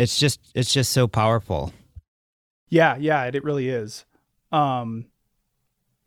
It's 0.00 0.18
just 0.18 0.40
it's 0.54 0.72
just 0.72 0.92
so 0.92 1.06
powerful. 1.06 1.74
Yeah, 2.70 2.96
yeah, 2.96 3.24
it, 3.24 3.34
it 3.34 3.44
really 3.44 3.68
is. 3.68 4.06
Um, 4.50 5.06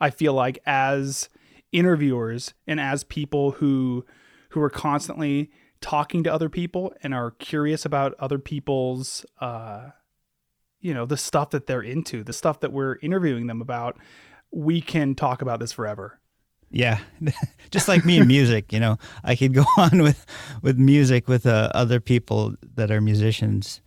I 0.02 0.10
feel 0.10 0.34
like 0.34 0.58
as 0.66 1.30
interviewers 1.72 2.56
and 2.66 2.80
as 2.80 3.04
people 3.04 3.52
who 3.52 4.04
who 4.50 4.62
are 4.62 4.70
constantly 4.72 5.52
talking 5.80 6.24
to 6.24 6.34
other 6.34 6.50
people 6.50 6.92
and 7.04 7.14
are 7.14 7.32
curious 7.32 7.86
about 7.86 8.16
other 8.18 8.40
people's 8.40 9.28
uh, 9.40 9.90
you 10.80 10.96
know 10.96 11.06
the 11.06 11.16
stuff 11.16 11.52
that 11.52 11.68
they're 11.68 11.82
into 11.84 12.24
the 12.24 12.34
stuff 12.34 12.62
that 12.62 12.72
we're 12.72 12.98
interviewing 13.04 13.46
them 13.46 13.62
about 13.62 14.00
we 14.52 14.82
can 14.82 15.14
talk 15.14 15.44
about 15.44 15.60
this 15.60 15.72
forever 15.72 16.20
yeah 16.74 17.00
just 17.72 17.88
like 17.88 18.04
me 18.04 18.18
and 18.18 18.28
music 18.28 18.74
you 18.74 18.80
know 18.80 18.98
i 19.24 19.36
could 19.36 19.54
go 19.54 19.64
on 19.78 20.02
with 20.02 20.26
with 20.62 20.78
music 20.78 21.28
with 21.28 21.46
uh, 21.46 21.70
other 21.74 22.00
people 22.02 22.56
that 22.76 22.92
are 22.92 23.00
musicians 23.00 23.82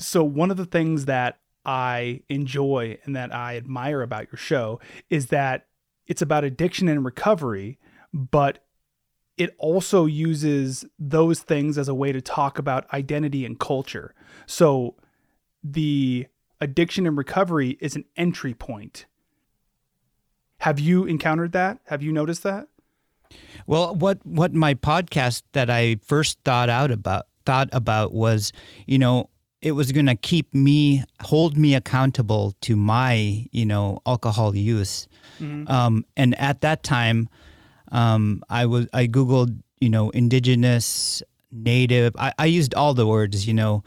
so, 0.00 0.24
one 0.24 0.50
of 0.50 0.56
the 0.56 0.64
things 0.64 1.04
that 1.04 1.38
I 1.64 2.22
enjoy 2.28 2.98
and 3.04 3.14
that 3.14 3.34
I 3.34 3.56
admire 3.56 4.00
about 4.00 4.32
your 4.32 4.38
show 4.38 4.80
is 5.10 5.26
that 5.26 5.66
it's 6.06 6.22
about 6.22 6.42
addiction 6.42 6.88
and 6.88 7.04
recovery, 7.04 7.78
but 8.12 8.64
it 9.36 9.54
also 9.58 10.06
uses 10.06 10.84
those 10.98 11.40
things 11.40 11.78
as 11.78 11.86
a 11.88 11.94
way 11.94 12.12
to 12.12 12.20
talk 12.20 12.58
about 12.58 12.92
identity 12.92 13.44
and 13.44 13.60
culture. 13.60 14.14
So, 14.46 14.96
the 15.62 16.26
addiction 16.62 17.06
and 17.06 17.16
recovery 17.16 17.76
is 17.80 17.94
an 17.94 18.06
entry 18.16 18.54
point. 18.54 19.04
Have 20.60 20.78
you 20.78 21.04
encountered 21.04 21.52
that? 21.52 21.78
Have 21.86 22.02
you 22.02 22.12
noticed 22.12 22.42
that? 22.42 22.68
Well, 23.66 23.94
what 23.94 24.24
what 24.24 24.52
my 24.54 24.74
podcast 24.74 25.42
that 25.52 25.70
I 25.70 25.96
first 26.04 26.38
thought 26.44 26.68
out 26.68 26.90
about 26.90 27.26
thought 27.46 27.68
about 27.72 28.12
was, 28.12 28.52
you 28.86 28.98
know, 28.98 29.30
it 29.62 29.72
was 29.72 29.92
going 29.92 30.06
to 30.06 30.14
keep 30.14 30.52
me 30.54 31.04
hold 31.22 31.56
me 31.56 31.74
accountable 31.74 32.54
to 32.62 32.76
my 32.76 33.46
you 33.52 33.66
know 33.66 34.00
alcohol 34.06 34.56
use 34.56 35.08
mm-hmm. 35.38 35.70
um, 35.70 36.04
and 36.16 36.38
at 36.40 36.60
that 36.62 36.82
time 36.82 37.28
um, 37.92 38.42
i 38.48 38.64
was 38.64 38.86
i 38.92 39.06
googled 39.06 39.60
you 39.80 39.90
know 39.90 40.10
indigenous 40.10 41.22
native 41.52 42.14
I, 42.16 42.32
I 42.38 42.46
used 42.46 42.74
all 42.74 42.94
the 42.94 43.06
words 43.06 43.46
you 43.46 43.54
know 43.54 43.84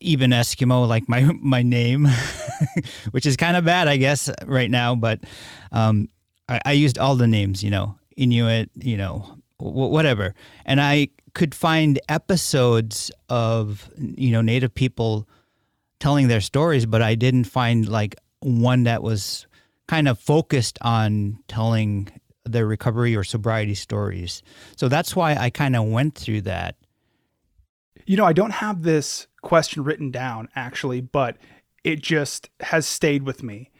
even 0.00 0.30
eskimo 0.30 0.86
like 0.86 1.08
my 1.08 1.22
my 1.40 1.62
name 1.62 2.06
which 3.10 3.26
is 3.26 3.36
kind 3.36 3.56
of 3.56 3.64
bad 3.64 3.88
i 3.88 3.96
guess 3.96 4.30
right 4.46 4.70
now 4.70 4.94
but 4.94 5.20
um, 5.72 6.08
I, 6.48 6.60
I 6.66 6.72
used 6.72 6.98
all 6.98 7.16
the 7.16 7.26
names 7.26 7.62
you 7.62 7.70
know 7.70 7.96
inuit 8.16 8.70
you 8.74 8.96
know 8.96 9.36
whatever. 9.58 10.34
And 10.64 10.80
i 10.80 11.08
could 11.34 11.54
find 11.54 12.00
episodes 12.08 13.10
of 13.28 13.88
you 13.98 14.32
know 14.32 14.40
native 14.40 14.74
people 14.74 15.28
telling 16.00 16.28
their 16.28 16.40
stories 16.40 16.86
but 16.86 17.02
i 17.02 17.14
didn't 17.14 17.44
find 17.44 17.88
like 17.88 18.16
one 18.40 18.84
that 18.84 19.02
was 19.02 19.46
kind 19.86 20.08
of 20.08 20.18
focused 20.18 20.78
on 20.80 21.38
telling 21.46 22.08
their 22.44 22.66
recovery 22.66 23.14
or 23.14 23.24
sobriety 23.24 23.74
stories. 23.74 24.42
So 24.76 24.88
that's 24.88 25.14
why 25.14 25.34
i 25.34 25.50
kind 25.50 25.76
of 25.76 25.84
went 25.86 26.14
through 26.14 26.42
that 26.42 26.76
you 28.06 28.16
know 28.16 28.24
i 28.24 28.32
don't 28.32 28.52
have 28.52 28.82
this 28.82 29.26
question 29.42 29.82
written 29.84 30.10
down 30.10 30.48
actually 30.54 31.00
but 31.00 31.36
it 31.84 32.00
just 32.00 32.50
has 32.60 32.86
stayed 32.86 33.22
with 33.22 33.42
me 33.42 33.70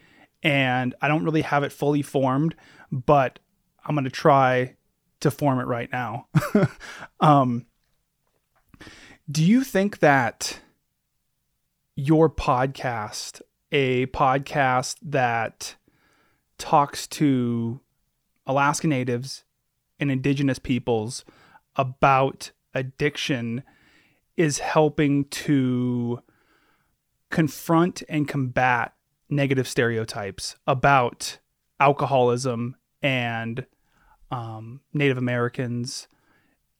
and 0.43 0.95
i 1.01 1.07
don't 1.07 1.23
really 1.23 1.41
have 1.41 1.63
it 1.63 1.71
fully 1.71 2.01
formed 2.01 2.55
but 2.91 3.39
i'm 3.85 3.95
going 3.95 4.05
to 4.05 4.09
try 4.09 4.75
to 5.21 5.31
form 5.31 5.59
it 5.59 5.67
right 5.67 5.89
now. 5.91 6.27
um, 7.19 7.65
do 9.29 9.43
you 9.43 9.63
think 9.63 9.99
that 9.99 10.59
your 11.95 12.29
podcast, 12.29 13.41
a 13.71 14.07
podcast 14.07 14.97
that 15.01 15.75
talks 16.57 17.07
to 17.07 17.79
Alaska 18.45 18.87
Natives 18.87 19.45
and 19.99 20.11
Indigenous 20.11 20.59
peoples 20.59 21.23
about 21.75 22.51
addiction, 22.73 23.63
is 24.41 24.57
helping 24.57 25.25
to 25.25 26.19
confront 27.29 28.01
and 28.09 28.27
combat 28.27 28.91
negative 29.29 29.67
stereotypes 29.67 30.55
about 30.65 31.37
alcoholism 31.79 32.75
and 33.03 33.67
um, 34.31 34.81
Native 34.93 35.19
Americans 35.19 36.07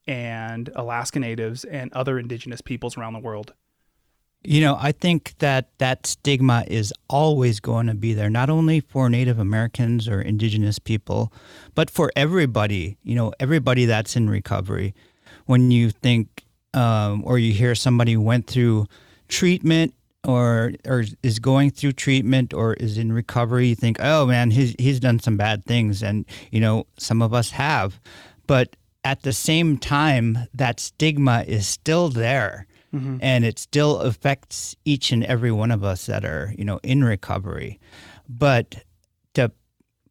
and 0.08 0.70
Alaska 0.74 1.20
Natives 1.20 1.62
and 1.62 1.92
other 1.92 2.18
indigenous 2.18 2.60
peoples 2.60 2.96
around 2.96 3.12
the 3.12 3.20
world? 3.20 3.54
You 4.42 4.60
know, 4.60 4.76
I 4.80 4.90
think 4.90 5.34
that 5.38 5.68
that 5.78 6.04
stigma 6.04 6.64
is 6.66 6.92
always 7.08 7.60
going 7.60 7.86
to 7.86 7.94
be 7.94 8.12
there, 8.12 8.28
not 8.28 8.50
only 8.50 8.80
for 8.80 9.08
Native 9.08 9.38
Americans 9.38 10.08
or 10.08 10.20
indigenous 10.20 10.80
people, 10.80 11.32
but 11.76 11.88
for 11.88 12.10
everybody, 12.16 12.96
you 13.04 13.14
know, 13.14 13.32
everybody 13.38 13.84
that's 13.84 14.16
in 14.16 14.28
recovery. 14.28 14.96
When 15.46 15.70
you 15.70 15.90
think 15.90 16.41
um, 16.74 17.22
or 17.24 17.38
you 17.38 17.52
hear 17.52 17.74
somebody 17.74 18.16
went 18.16 18.46
through 18.46 18.86
treatment 19.28 19.94
or 20.24 20.72
or 20.86 21.04
is 21.22 21.38
going 21.38 21.70
through 21.70 21.92
treatment 21.92 22.54
or 22.54 22.74
is 22.74 22.96
in 22.98 23.12
recovery, 23.12 23.68
you 23.68 23.74
think, 23.74 23.96
oh 24.00 24.26
man, 24.26 24.50
he's 24.50 24.74
he's 24.78 25.00
done 25.00 25.18
some 25.18 25.36
bad 25.36 25.64
things, 25.64 26.02
and 26.02 26.24
you 26.50 26.60
know 26.60 26.86
some 26.98 27.22
of 27.22 27.34
us 27.34 27.50
have, 27.50 28.00
but 28.46 28.76
at 29.04 29.22
the 29.22 29.32
same 29.32 29.78
time, 29.78 30.38
that 30.54 30.78
stigma 30.78 31.44
is 31.48 31.66
still 31.66 32.08
there, 32.08 32.66
mm-hmm. 32.94 33.16
and 33.20 33.44
it 33.44 33.58
still 33.58 33.98
affects 33.98 34.76
each 34.84 35.10
and 35.10 35.24
every 35.24 35.50
one 35.50 35.72
of 35.72 35.82
us 35.82 36.06
that 36.06 36.24
are 36.24 36.54
you 36.56 36.64
know 36.64 36.78
in 36.82 37.02
recovery, 37.02 37.80
but 38.28 38.84
to 39.34 39.50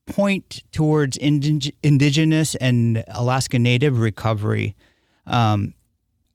point 0.08 0.63
towards 0.74 1.18
indig- 1.20 1.74
indigenous 1.84 2.56
and 2.56 3.03
Alaska 3.08 3.58
Native 3.58 4.00
recovery. 4.00 4.75
Um, 5.25 5.74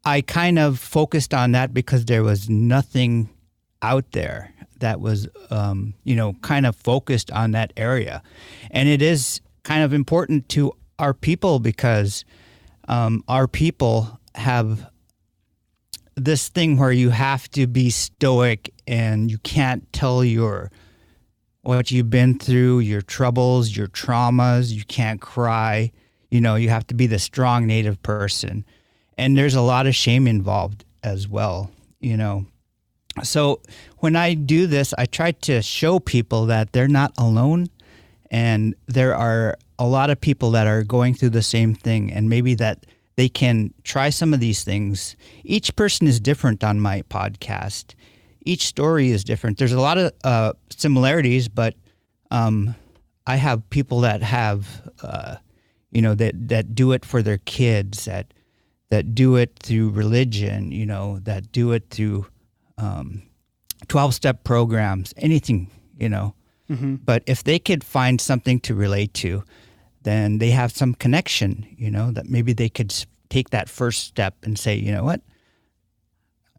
I 0.07 0.21
kind 0.21 0.57
of 0.57 0.79
focused 0.79 1.35
on 1.35 1.51
that 1.53 1.75
because 1.75 2.05
there 2.05 2.23
was 2.23 2.49
nothing 2.49 3.29
out 3.83 4.13
there 4.13 4.55
that 4.79 5.01
was, 5.01 5.27
um, 5.51 5.95
you 6.05 6.15
know, 6.15 6.35
kind 6.43 6.65
of 6.65 6.77
focused 6.77 7.33
on 7.33 7.51
that 7.53 7.73
area. 7.77 8.23
And 8.71 8.89
it 8.89 9.03
is 9.03 9.41
kind 9.65 9.83
of 9.83 9.93
important 9.93 10.49
to 10.51 10.73
our 11.01 11.13
people 11.13 11.59
because 11.59 12.25
um, 12.87 13.25
our 13.27 13.49
people 13.49 14.21
have 14.37 14.89
this 16.15 16.51
thing 16.51 16.79
where 16.79 16.93
you 16.93 17.11
have 17.11 17.51
to 17.51 17.67
be 17.67 17.91
stoic 17.91 18.73
and 18.87 19.29
you 19.29 19.39
can't 19.39 19.93
tell 19.93 20.23
your 20.23 20.71
what 21.63 21.91
you've 21.91 22.11
been 22.11 22.39
through, 22.39 22.79
your 22.79 23.03
troubles, 23.03 23.77
your 23.77 23.89
traumas. 23.89 24.73
You 24.73 24.85
can't 24.85 25.21
cry. 25.21 25.91
You 26.31 26.41
know, 26.41 26.55
you 26.55 26.69
have 26.69 26.87
to 26.87 26.95
be 26.95 27.09
the 27.09 27.19
strong 27.19 27.67
native 27.67 28.01
person. 28.05 28.65
And 29.19 29.37
there's 29.37 29.55
a 29.55 29.63
lot 29.63 29.87
of 29.87 29.95
shame 29.95 30.27
involved 30.27 30.85
as 31.03 31.29
well, 31.29 31.71
you 32.01 32.17
know. 32.17 32.47
So 33.23 33.63
when 33.99 34.15
I 34.15 34.35
do 34.35 34.67
this, 34.67 34.93
I 34.99 35.07
try 35.07 35.33
to 35.33 35.63
show 35.63 35.99
people 35.99 36.47
that 36.47 36.73
they're 36.73 36.89
not 36.89 37.13
alone 37.17 37.69
and 38.31 38.75
there 38.87 39.15
are 39.15 39.57
a 39.79 39.87
lot 39.87 40.11
of 40.11 40.21
people 40.21 40.51
that 40.53 40.67
are 40.67 40.83
going 40.83 41.15
through 41.15 41.31
the 41.31 41.43
same 41.43 41.75
thing 41.75 42.13
and 42.13 42.29
maybe 42.29 42.55
that 42.55 42.87
they 43.17 43.29
can 43.29 43.73
try 43.83 44.11
some 44.11 44.35
of 44.35 44.41
these 44.41 44.63
things. 44.65 45.17
Each 45.45 45.75
person 45.75 46.07
is 46.07 46.21
different 46.21 46.63
on 46.63 46.81
my 46.81 47.03
podcast. 47.03 47.95
Each 48.45 48.67
story 48.67 49.11
is 49.11 49.25
different. 49.25 49.59
There's 49.59 49.73
a 49.73 49.81
lot 49.81 49.99
of 49.99 50.13
uh, 50.23 50.53
similarities, 50.71 51.49
but 51.49 51.75
um, 52.31 52.75
I 53.27 53.37
have 53.37 53.69
people 53.71 54.01
that 54.01 54.23
have, 54.23 54.91
uh, 55.03 55.37
you 55.91 56.03
know, 56.03 56.15
that 56.15 56.49
that 56.49 56.75
do 56.75 56.93
it 56.93 57.05
for 57.05 57.23
their 57.23 57.39
kids, 57.39 58.05
that 58.05 58.33
that 58.91 59.15
do 59.15 59.37
it 59.37 59.59
through 59.61 59.91
religion, 59.91 60.73
you 60.73 60.87
know, 60.87 61.19
that 61.21 61.53
do 61.53 61.73
it 61.73 61.91
through 61.91 62.27
um, 62.79 63.23
twelve 63.89 64.15
step 64.15 64.45
programs, 64.45 65.13
anything, 65.17 65.71
you 65.99 66.09
know. 66.09 66.35
Mm-hmm. 66.71 66.97
But 66.97 67.23
if 67.27 67.45
they 67.45 67.59
could 67.59 67.85
find 67.85 68.21
something 68.21 68.61
to 68.61 68.75
relate 68.75 69.15
to, 69.15 69.45
then 70.03 70.39
they 70.39 70.51
have 70.51 70.73
some 70.73 70.95
connection, 70.95 71.67
you 71.77 71.91
know, 71.91 72.11
that 72.13 72.29
maybe 72.29 72.53
they 72.53 72.69
could 72.69 72.95
take 73.29 73.51
that 73.51 73.69
first 73.69 74.05
step 74.05 74.35
and 74.43 74.59
say, 74.59 74.77
you 74.77 74.93
know 74.93 75.05
what, 75.05 75.21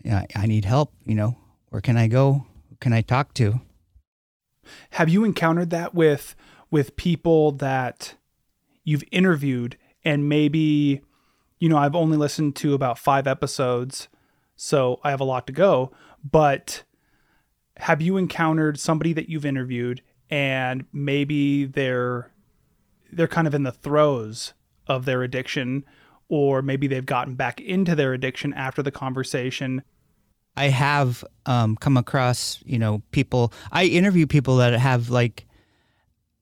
yeah, 0.04 0.26
I 0.36 0.48
need 0.48 0.66
help, 0.66 0.94
you 1.06 1.16
know, 1.16 1.38
where 1.70 1.82
can 1.82 1.98
I 1.98 2.08
go? 2.08 2.46
Who 2.70 2.76
can 2.80 2.94
I 2.94 3.02
talk 3.02 3.34
to? 3.36 3.62
Have 4.92 5.10
you 5.10 5.24
encountered 5.24 5.70
that 5.70 5.94
with 5.94 6.36
with 6.70 6.98
people 6.98 7.54
that 7.54 8.16
you've 8.84 9.04
interviewed 9.12 9.78
and 10.04 10.28
maybe 10.28 11.02
you 11.60 11.70
know, 11.70 11.78
I've 11.78 11.96
only 11.96 12.18
listened 12.18 12.56
to 12.58 12.74
about 12.74 13.00
5 13.00 13.28
episodes, 13.28 14.08
so 14.56 15.00
I 15.04 15.12
have 15.12 15.20
a 15.20 15.26
lot 15.26 15.48
to 15.48 15.54
go, 15.54 15.92
but 16.24 16.84
have 17.78 18.02
you 18.02 18.18
encountered 18.18 18.80
somebody 18.80 19.14
that 19.14 19.30
you've 19.30 19.46
interviewed 19.46 20.02
and 20.30 20.86
maybe 20.92 21.66
they're 21.66 22.32
they're 23.12 23.28
kind 23.28 23.48
of 23.48 23.56
in 23.56 23.64
the 23.64 23.72
throes 23.72 24.54
of 24.88 25.06
their 25.06 25.24
addiction 25.24 25.86
or 26.28 26.62
maybe 26.62 26.88
they've 26.88 27.06
gotten 27.06 27.36
back 27.36 27.62
into 27.62 27.96
their 27.96 28.14
addiction 28.14 28.54
after 28.54 28.82
the 28.82 28.92
conversation 28.92 29.84
I 30.58 30.70
have 30.70 31.24
um, 31.46 31.76
come 31.76 31.98
across, 31.98 32.60
you 32.66 32.80
know, 32.80 33.04
people. 33.12 33.54
I 33.72 33.86
interview 33.86 34.26
people 34.26 34.58
that 34.58 34.74
have 34.74 35.12
like 35.12 35.46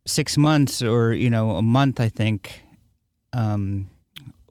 six 0.05 0.37
months 0.37 0.81
or 0.81 1.13
you 1.13 1.29
know 1.29 1.51
a 1.51 1.61
month. 1.61 1.99
I 1.99 2.07
think 2.07 2.63
um, 3.33 3.89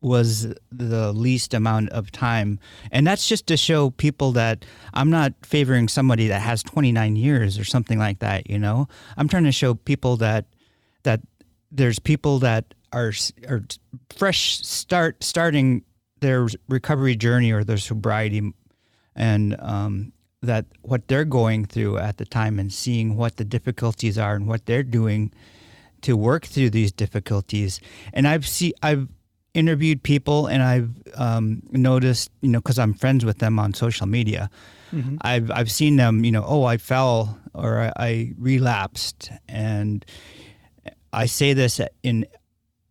was 0.04 0.54
the 0.70 1.12
least 1.12 1.54
amount 1.54 1.90
of 1.90 2.12
time, 2.12 2.58
and 2.92 3.06
that's 3.06 3.26
just 3.26 3.46
to 3.49 3.56
show 3.56 3.90
people 3.90 4.32
that 4.32 4.64
I'm 4.92 5.11
not 5.11 5.32
favoring 5.42 5.88
somebody 5.88 6.28
that 6.28 6.40
has 6.40 6.62
29 6.62 7.16
years 7.16 7.58
or 7.58 7.64
something 7.64 7.99
like 7.99 8.18
that. 8.18 8.49
You 8.49 8.58
know, 8.58 8.87
I'm 9.16 9.28
trying 9.28 9.44
to 9.44 9.52
show 9.52 9.75
people 9.75 10.16
that 10.18 10.44
that 11.04 11.20
there's 11.73 11.99
people 11.99 12.38
that 12.40 12.75
are 12.92 13.12
are 13.49 13.62
fresh 14.14 14.61
start 14.64 15.25
starting 15.25 15.82
their 16.20 16.49
recovery 16.68 17.16
journey 17.16 17.52
or 17.52 17.64
their 17.64 17.78
sobriety 17.78 18.52
and 19.16 19.61
um, 19.61 20.12
that 20.42 20.66
what 20.82 21.08
they're 21.08 21.25
going 21.25 21.64
through 21.64 21.99
at 21.99 22.18
the 22.18 22.25
time 22.25 22.58
and 22.58 22.73
seeing 22.73 23.16
what 23.16 23.37
the 23.37 23.44
difficulties 23.44 24.18
are 24.18 24.34
and 24.34 24.46
what 24.46 24.66
they're 24.66 24.82
doing 24.82 25.32
to 26.02 26.16
work 26.16 26.44
through 26.44 26.70
these 26.70 26.92
difficulties. 26.92 27.80
And 28.12 28.28
I've 28.28 28.46
see 28.46 28.75
I've 28.82 29.08
interviewed 29.54 30.02
people 30.02 30.46
and 30.46 30.62
I've 30.62 30.90
um, 31.16 31.62
noticed, 31.70 32.30
you 32.42 32.50
know, 32.50 32.58
because 32.58 32.78
I'm 32.78 32.92
friends 32.94 33.25
with 33.25 33.38
them 33.38 33.58
on 33.58 33.73
social 33.75 34.06
media. 34.06 34.50
I've 35.23 35.50
I've 35.50 35.70
seen 35.73 35.96
them, 35.96 36.25
you 36.25 36.30
know, 36.30 36.44
oh, 36.46 36.64
I 36.64 36.76
fell 36.76 37.38
or 37.52 37.80
I, 37.80 37.92
I 37.96 38.32
relapsed, 38.38 39.30
and 39.49 40.04
I 41.12 41.26
say 41.26 41.52
this 41.52 41.80
in 42.02 42.26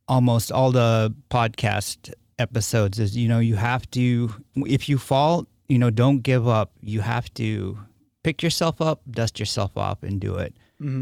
almost 0.07 0.51
all 0.51 0.71
the 0.71 1.13
podcast 1.29 2.11
episodes 2.39 2.99
is 2.99 3.15
you 3.15 3.27
know 3.29 3.39
you 3.39 3.55
have 3.55 3.89
to 3.91 4.29
if 4.57 4.89
you 4.89 4.97
fall 4.97 5.47
you 5.69 5.77
know 5.77 5.89
don't 5.89 6.19
give 6.19 6.45
up. 6.47 6.71
You 6.81 7.01
have 7.01 7.33
to 7.35 7.77
pick 8.23 8.43
yourself 8.43 8.81
up 8.81 9.01
dust 9.09 9.39
yourself 9.39 9.77
off 9.77 10.03
and 10.03 10.19
do 10.19 10.35
it. 10.35 10.53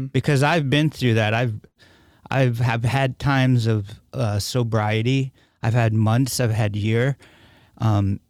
Because 0.06 0.42
i've 0.44 0.70
been 0.70 0.88
through 0.90 1.14
that. 1.14 1.34
I've 1.34 1.54
i've 2.30 2.58
have 2.60 2.84
had 2.84 3.18
times 3.18 3.66
of 3.66 4.00
uh, 4.12 4.38
sobriety 4.38 5.32
i've 5.62 5.74
had 5.74 5.92
months 5.92 6.40
i've 6.40 6.50
had 6.50 6.76
year 6.76 7.16
um, 7.78 8.20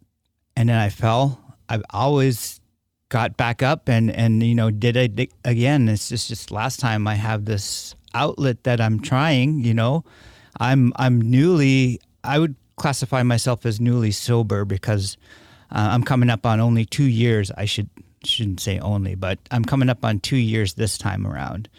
and 0.55 0.69
then 0.69 0.77
i 0.77 0.89
fell. 0.89 1.39
I've 1.69 1.83
always 1.89 2.59
got 3.09 3.37
back 3.37 3.61
up 3.61 3.89
and 3.89 4.11
and 4.11 4.41
you 4.41 4.55
know 4.55 4.71
did 4.71 4.95
it 4.95 5.31
again. 5.45 5.87
It's 5.87 6.09
just 6.09 6.27
just 6.27 6.51
last 6.51 6.79
time 6.79 7.07
i 7.07 7.15
have 7.15 7.45
this 7.45 7.95
outlet 8.15 8.63
that 8.63 8.79
i'm 8.79 8.99
trying 8.99 9.63
you 9.63 9.73
know 9.73 10.03
i'm 10.59 10.93
i'm 10.97 11.19
newly 11.19 11.99
i 12.23 12.37
would 12.37 12.55
classify 12.75 13.23
myself 13.23 13.65
as 13.65 13.79
newly 13.79 14.11
sober 14.11 14.65
because 14.65 15.17
uh, 15.71 15.89
i'm 15.91 16.03
coming 16.03 16.29
up 16.29 16.45
on 16.45 16.59
only 16.59 16.85
two 16.85 17.05
years. 17.05 17.51
I 17.57 17.65
should 17.65 17.89
shouldn't 18.23 18.59
say 18.59 18.79
only 18.79 19.15
but 19.15 19.39
i'm 19.51 19.65
coming 19.65 19.89
up 19.89 20.05
on 20.05 20.19
two 20.19 20.37
years 20.37 20.75
this 20.75 20.97
time 20.97 21.27
around. 21.27 21.69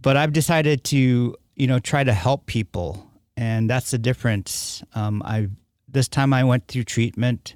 But 0.00 0.16
i've 0.16 0.32
decided 0.32 0.84
to 0.84 1.36
you 1.56 1.66
know 1.66 1.78
try 1.78 2.04
to 2.04 2.12
help 2.12 2.46
people 2.46 3.07
and 3.38 3.70
that's 3.70 3.92
the 3.92 3.98
difference. 3.98 4.82
Um, 4.96 5.22
i 5.24 5.48
this 5.90 6.08
time 6.08 6.34
i 6.34 6.42
went 6.42 6.66
through 6.66 6.84
treatment. 6.84 7.54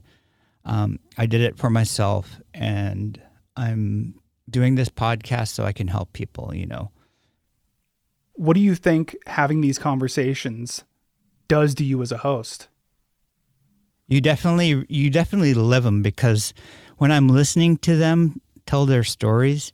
Um, 0.64 1.00
I 1.18 1.26
did 1.26 1.40
it 1.40 1.58
for 1.58 1.68
myself, 1.70 2.40
and 2.54 3.20
I'm 3.56 4.14
doing 4.48 4.76
this 4.76 4.88
podcast 4.88 5.48
so 5.48 5.64
I 5.64 5.72
can 5.72 5.88
help 5.88 6.12
people. 6.12 6.54
You 6.54 6.66
know, 6.66 6.92
what 8.34 8.54
do 8.54 8.60
you 8.60 8.76
think 8.76 9.16
having 9.26 9.60
these 9.60 9.78
conversations 9.78 10.84
does 11.48 11.74
to 11.74 11.84
you 11.84 12.00
as 12.00 12.12
a 12.12 12.18
host? 12.18 12.68
You 14.06 14.20
definitely 14.20 14.86
you 14.88 15.10
definitely 15.10 15.52
live 15.52 15.82
them 15.82 16.00
because 16.00 16.54
when 16.98 17.10
I'm 17.10 17.28
listening 17.28 17.76
to 17.78 17.96
them 17.96 18.40
tell 18.66 18.86
their 18.86 19.02
stories, 19.02 19.72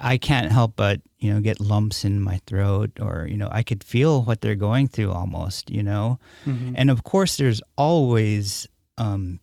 I 0.00 0.18
can't 0.18 0.52
help 0.52 0.76
but 0.76 1.00
you 1.18 1.32
know 1.32 1.40
get 1.40 1.60
lumps 1.60 2.04
in 2.04 2.20
my 2.20 2.40
throat, 2.46 2.90
or 3.00 3.26
you 3.30 3.36
know 3.36 3.48
I 3.50 3.62
could 3.62 3.82
feel 3.82 4.22
what 4.22 4.40
they're 4.40 4.54
going 4.54 4.88
through 4.88 5.12
almost. 5.12 5.70
You 5.70 5.82
know, 5.82 6.18
and 6.76 6.90
of 6.90 7.04
course 7.04 7.36
there's 7.36 7.60
always 7.76 8.68
um, 8.98 9.40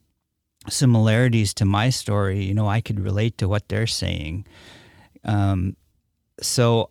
similarities 0.70 1.54
to 1.56 1.66
my 1.66 1.90
story. 1.90 2.44
You 2.44 2.54
know, 2.54 2.68
I 2.68 2.82
could 2.82 3.00
relate 3.00 3.38
to 3.40 3.48
what 3.48 3.70
they're 3.70 3.88
saying. 3.88 4.46
Um, 5.26 5.76
so 6.42 6.90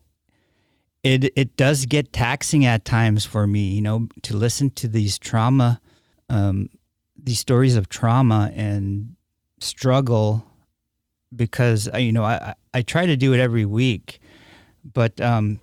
it 1.03 1.33
it 1.37 1.57
does 1.57 1.87
get 1.87 2.13
taxing 2.13 2.65
at 2.65 2.85
times 2.85 3.25
for 3.25 3.47
me. 3.47 3.71
You 3.71 3.83
know, 3.83 4.09
to 4.23 4.37
listen 4.37 4.71
to 4.71 4.89
these 4.89 5.19
trauma, 5.19 5.81
um, 6.29 6.69
these 7.17 7.41
stories 7.41 7.77
of 7.77 7.89
trauma 7.89 8.53
and 8.55 9.17
struggle, 9.61 10.47
because 11.35 11.89
you 11.99 12.13
know 12.13 12.25
I 12.25 12.55
I 12.75 12.83
try 12.83 13.07
to 13.07 13.17
do 13.17 13.33
it 13.33 13.41
every 13.41 13.65
week, 13.65 14.21
but 14.85 15.21
um, 15.21 15.61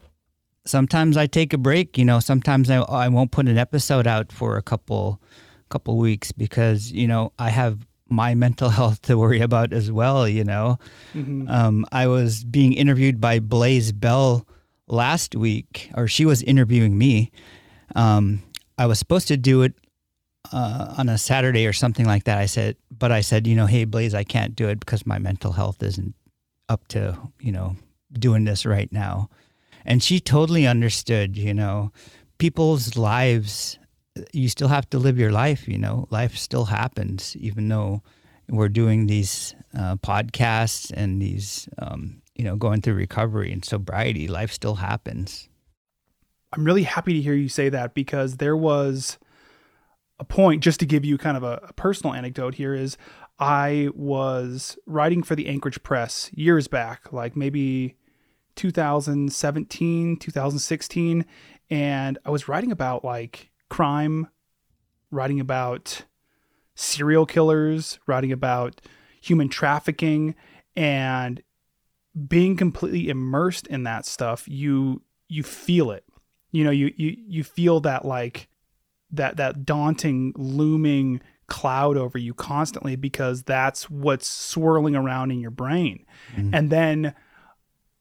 sometimes 0.66 1.18
I 1.18 1.28
take 1.28 1.54
a 1.54 1.58
break. 1.58 1.98
You 1.98 2.06
know, 2.06 2.20
sometimes 2.20 2.70
I 2.70 2.78
I 2.78 3.08
won't 3.08 3.32
put 3.32 3.48
an 3.48 3.58
episode 3.58 4.08
out 4.08 4.32
for 4.32 4.58
a 4.58 4.62
couple 4.62 5.22
couple 5.70 5.98
weeks 5.98 6.32
because 6.32 6.92
you 6.92 7.08
know 7.08 7.32
I 7.40 7.50
have 7.50 7.86
my 8.08 8.36
mental 8.46 8.70
health 8.70 9.02
to 9.04 9.18
worry 9.18 9.42
about 9.42 9.74
as 9.74 9.92
well. 9.92 10.28
You 10.28 10.44
know, 10.44 10.80
um, 11.48 11.86
I 11.92 12.08
was 12.08 12.44
being 12.44 12.74
interviewed 12.74 13.20
by 13.22 13.40
Blaze 13.40 13.92
Bell 13.92 14.48
last 14.88 15.36
week, 15.36 15.90
or 15.96 16.08
she 16.08 16.26
was 16.26 16.42
interviewing 16.44 16.98
me. 16.98 17.32
Um, 17.96 18.44
I 18.78 18.86
was 18.86 19.00
supposed 19.00 19.28
to 19.28 19.38
do 19.38 19.62
it 19.64 19.74
uh, 20.52 20.96
on 20.98 21.10
a 21.10 21.18
Saturday 21.18 21.68
or 21.68 21.74
something 21.74 22.06
like 22.06 22.24
that. 22.26 22.38
I 22.38 22.46
said, 22.46 22.76
but 23.00 23.12
I 23.12 23.22
said, 23.22 23.48
you 23.48 23.56
know, 23.56 23.66
hey 23.66 23.86
Blaze, 23.86 24.14
I 24.14 24.24
can't 24.24 24.56
do 24.56 24.68
it 24.68 24.80
because 24.80 25.06
my 25.06 25.20
mental 25.20 25.54
health 25.54 25.82
isn't 25.82 26.14
up 26.68 26.88
to 26.90 27.18
you 27.40 27.52
know 27.52 27.76
doing 28.14 28.46
this 28.46 28.66
right 28.66 28.92
now. 28.92 29.30
And 29.86 30.04
she 30.04 30.20
totally 30.20 30.68
understood. 30.68 31.38
You 31.38 31.54
know, 31.54 31.92
people's 32.38 32.96
lives 32.96 33.80
you 34.34 34.50
still 34.50 34.68
have 34.68 34.90
to 34.90 35.00
live 35.00 35.18
your 35.18 35.32
life. 35.32 35.68
You 35.68 35.78
know, 35.78 36.08
life 36.10 36.36
still 36.36 36.66
happens, 36.66 37.36
even 37.38 37.68
though 37.68 38.02
we're 38.50 38.70
doing 38.70 39.08
these 39.08 39.56
uh, 39.78 39.96
podcasts 39.98 40.92
and 40.92 41.22
these, 41.22 41.70
um, 41.78 42.22
you 42.36 42.44
know, 42.44 42.56
going 42.56 42.82
through 42.82 42.96
recovery 42.96 43.52
and 43.52 43.64
sobriety. 43.64 44.28
Life 44.28 44.52
still 44.52 44.76
happens. 44.76 45.50
I'm 46.52 46.64
really 46.64 46.84
happy 46.84 47.14
to 47.14 47.22
hear 47.22 47.36
you 47.36 47.50
say 47.50 47.70
that 47.70 47.94
because 47.94 48.38
there 48.38 48.58
was 48.58 49.20
a 50.20 50.26
point, 50.26 50.64
just 50.64 50.80
to 50.82 50.86
give 50.86 51.06
you 51.06 51.18
kind 51.18 51.38
of 51.38 51.44
a, 51.44 51.60
a 51.70 51.74
personal 51.74 52.14
anecdote 52.14 52.56
here, 52.56 52.74
is 52.74 52.98
I 53.40 53.90
was 53.96 54.78
writing 54.86 55.24
for 55.24 55.36
the 55.36 55.48
Anchorage 55.48 55.82
Press 55.82 56.30
years 56.34 56.68
back, 56.68 57.14
like 57.14 57.36
maybe 57.36 57.96
2017, 58.56 60.18
2016. 60.18 61.26
And 61.70 62.18
I 62.26 62.30
was 62.30 62.48
writing 62.48 62.72
about 62.72 63.06
like 63.06 63.50
crime, 63.70 64.28
writing 65.10 65.40
about 65.40 66.04
serial 66.76 67.26
killers, 67.26 68.00
writing 68.08 68.32
about 68.32 68.82
human 69.22 69.48
trafficking, 69.48 70.36
and 70.76 71.42
being 72.28 72.58
completely 72.58 73.10
immersed 73.10 73.68
in 73.68 73.84
that 73.84 74.06
stuff, 74.06 74.48
you 74.48 75.02
you 75.30 75.44
feel 75.44 75.92
it. 75.92 76.04
You 76.52 76.66
know, 76.66 76.72
you 76.72 76.92
you 76.98 77.16
you 77.18 77.44
feel 77.44 77.80
that 77.82 78.04
like 78.04 78.49
that 79.12 79.38
that 79.38 79.66
daunting 79.66 80.34
looming 80.36 81.22
cloud 81.48 81.98
over 81.98 82.18
you 82.18 82.34
constantly 82.34 82.96
because 82.96 83.44
that's 83.44 83.90
what's 83.90 84.28
swirling 84.28 84.96
around 84.96 85.32
in 85.32 85.40
your 85.40 85.52
brain. 85.52 86.06
And 86.54 86.70
then 86.70 87.16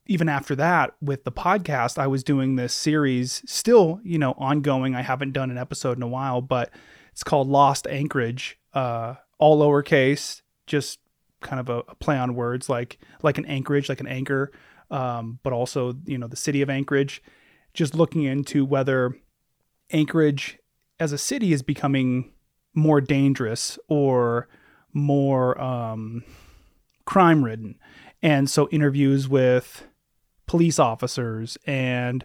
even 0.06 0.28
after 0.28 0.54
that 0.56 0.94
with 1.00 1.24
the 1.24 1.32
podcast, 1.32 1.98
I 1.98 2.06
was 2.06 2.22
doing 2.22 2.56
this 2.56 2.74
series 2.74 3.42
still, 3.46 4.00
you 4.02 4.18
know, 4.18 4.32
ongoing. 4.32 4.94
I 4.94 5.02
haven't 5.02 5.32
done 5.32 5.50
an 5.50 5.58
episode 5.58 5.96
in 5.96 6.02
a 6.02 6.08
while, 6.08 6.40
but 6.40 6.70
it's 7.12 7.24
called 7.24 7.48
Lost 7.48 7.86
Anchorage, 7.86 8.58
uh, 8.74 9.14
all 9.38 9.58
lowercase, 9.58 10.42
just 10.66 10.98
kind 11.40 11.60
of 11.60 11.68
a, 11.68 11.78
a 11.88 11.94
play 11.94 12.16
on 12.16 12.34
words, 12.34 12.68
like 12.68 12.98
like 13.22 13.38
an 13.38 13.46
anchorage, 13.46 13.88
like 13.88 14.00
an 14.00 14.06
anchor, 14.06 14.50
um, 14.90 15.38
but 15.42 15.52
also 15.52 15.94
you 16.06 16.18
know 16.18 16.26
the 16.26 16.36
city 16.36 16.62
of 16.62 16.70
Anchorage. 16.70 17.22
Just 17.74 17.94
looking 17.94 18.24
into 18.24 18.64
whether 18.64 19.14
Anchorage 19.90 20.58
as 21.00 21.12
a 21.12 21.18
city 21.18 21.52
is 21.52 21.62
becoming 21.62 22.32
more 22.74 23.00
dangerous 23.00 23.78
or 23.88 24.48
more 24.92 25.60
um, 25.60 26.24
crime 27.04 27.44
ridden. 27.44 27.78
And 28.22 28.48
so 28.50 28.68
interviews 28.70 29.28
with 29.28 29.86
police 30.46 30.78
officers 30.78 31.58
and 31.66 32.24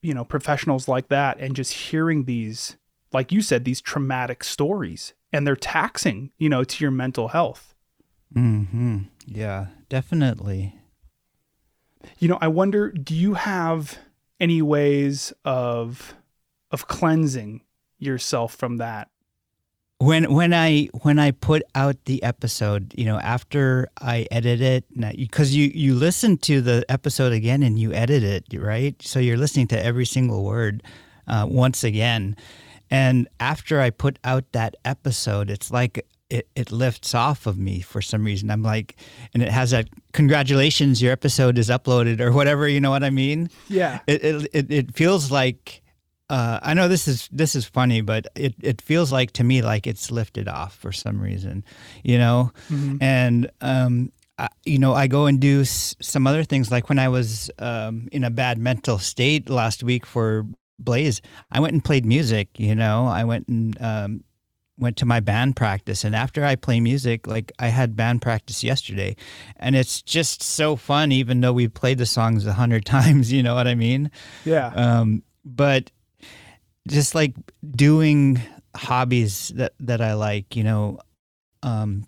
you 0.00 0.14
know 0.14 0.24
professionals 0.24 0.88
like 0.88 1.08
that 1.08 1.38
and 1.38 1.54
just 1.54 1.72
hearing 1.72 2.24
these 2.24 2.76
like 3.12 3.30
you 3.30 3.42
said 3.42 3.64
these 3.66 3.80
traumatic 3.82 4.42
stories 4.42 5.12
and 5.32 5.46
they're 5.46 5.54
taxing 5.54 6.30
you 6.38 6.48
know 6.48 6.64
to 6.64 6.82
your 6.82 6.90
mental 6.90 7.28
health 7.28 7.74
hmm 8.32 9.00
Yeah, 9.26 9.66
definitely. 9.90 10.76
you 12.18 12.26
know 12.28 12.38
i 12.40 12.48
wonder 12.48 12.90
do 12.90 13.14
you 13.14 13.34
have 13.34 13.98
any 14.40 14.62
ways 14.62 15.32
of 15.44 16.14
of 16.70 16.86
cleansing 16.86 17.62
yourself 17.98 18.54
from 18.54 18.76
that 18.78 19.08
When 20.00 20.32
when 20.32 20.54
I 20.54 20.88
when 21.02 21.18
I 21.18 21.32
put 21.32 21.62
out 21.74 21.96
the 22.04 22.22
episode, 22.22 22.94
you 22.96 23.04
know, 23.04 23.18
after 23.18 23.88
I 24.00 24.28
edit 24.30 24.60
it, 24.60 24.84
because 25.16 25.56
you 25.56 25.72
you 25.74 25.96
listen 25.96 26.36
to 26.46 26.60
the 26.60 26.84
episode 26.88 27.32
again 27.32 27.64
and 27.64 27.80
you 27.80 27.92
edit 27.92 28.22
it, 28.22 28.44
right? 28.54 28.94
So 29.02 29.18
you're 29.18 29.36
listening 29.36 29.66
to 29.68 29.84
every 29.84 30.06
single 30.06 30.44
word 30.44 30.84
uh, 31.26 31.46
once 31.50 31.82
again. 31.82 32.36
And 32.90 33.26
after 33.40 33.80
I 33.80 33.90
put 33.90 34.20
out 34.22 34.44
that 34.52 34.76
episode, 34.84 35.50
it's 35.50 35.72
like 35.72 36.06
it, 36.30 36.46
it 36.54 36.70
lifts 36.70 37.12
off 37.12 37.46
of 37.46 37.58
me 37.58 37.80
for 37.80 38.00
some 38.00 38.22
reason. 38.24 38.50
I'm 38.52 38.62
like, 38.62 38.94
and 39.34 39.42
it 39.42 39.50
has 39.50 39.72
that 39.72 39.88
congratulations, 40.12 41.02
your 41.02 41.10
episode 41.10 41.58
is 41.58 41.70
uploaded 41.70 42.20
or 42.20 42.30
whatever. 42.30 42.68
You 42.68 42.80
know 42.80 42.90
what 42.90 43.02
I 43.02 43.10
mean? 43.10 43.50
yeah 43.68 43.98
It 44.06 44.22
it 44.22 44.48
it, 44.52 44.70
it 44.70 44.94
feels 44.94 45.32
like. 45.32 45.82
Uh, 46.30 46.58
I 46.62 46.74
know 46.74 46.88
this 46.88 47.08
is 47.08 47.28
this 47.32 47.54
is 47.54 47.64
funny, 47.64 48.02
but 48.02 48.26
it, 48.34 48.54
it 48.60 48.82
feels 48.82 49.10
like 49.10 49.32
to 49.32 49.44
me 49.44 49.62
like 49.62 49.86
it's 49.86 50.10
lifted 50.10 50.46
off 50.48 50.74
for 50.76 50.92
some 50.92 51.20
reason, 51.20 51.64
you 52.04 52.18
know, 52.18 52.52
and 53.00 53.50
um, 53.62 54.12
I, 54.38 54.48
you 54.64 54.78
know 54.78 54.92
I 54.92 55.06
go 55.06 55.24
and 55.26 55.40
do 55.40 55.62
s- 55.62 55.96
some 56.00 56.26
other 56.26 56.44
things 56.44 56.70
like 56.70 56.90
when 56.90 56.98
I 56.98 57.08
was 57.08 57.50
um, 57.58 58.08
in 58.12 58.24
a 58.24 58.30
bad 58.30 58.58
mental 58.58 58.98
state 58.98 59.48
last 59.48 59.82
week 59.82 60.04
for 60.04 60.46
Blaze, 60.78 61.22
I 61.50 61.60
went 61.60 61.72
and 61.72 61.82
played 61.84 62.04
music. 62.04 62.48
You 62.58 62.74
know, 62.74 63.06
I 63.06 63.24
went 63.24 63.48
and 63.48 63.80
um, 63.80 64.24
went 64.78 64.98
to 64.98 65.06
my 65.06 65.20
band 65.20 65.56
practice, 65.56 66.04
and 66.04 66.14
after 66.14 66.44
I 66.44 66.56
play 66.56 66.78
music, 66.78 67.26
like 67.26 67.52
I 67.58 67.68
had 67.68 67.96
band 67.96 68.20
practice 68.20 68.62
yesterday, 68.62 69.16
and 69.56 69.74
it's 69.74 70.02
just 70.02 70.42
so 70.42 70.76
fun, 70.76 71.10
even 71.10 71.40
though 71.40 71.54
we 71.54 71.68
played 71.68 71.96
the 71.98 72.06
songs 72.06 72.44
a 72.46 72.52
hundred 72.52 72.84
times. 72.96 73.32
You 73.32 73.42
know 73.42 73.54
what 73.54 73.66
I 73.66 73.74
mean? 73.74 74.10
yeah 74.44 74.66
um, 74.76 75.22
but 75.44 75.90
just 76.88 77.14
like 77.14 77.34
doing 77.70 78.40
hobbies 78.74 79.52
that 79.54 79.72
that 79.80 80.00
I 80.00 80.14
like, 80.14 80.56
you 80.56 80.64
know, 80.64 80.98
um, 81.62 82.06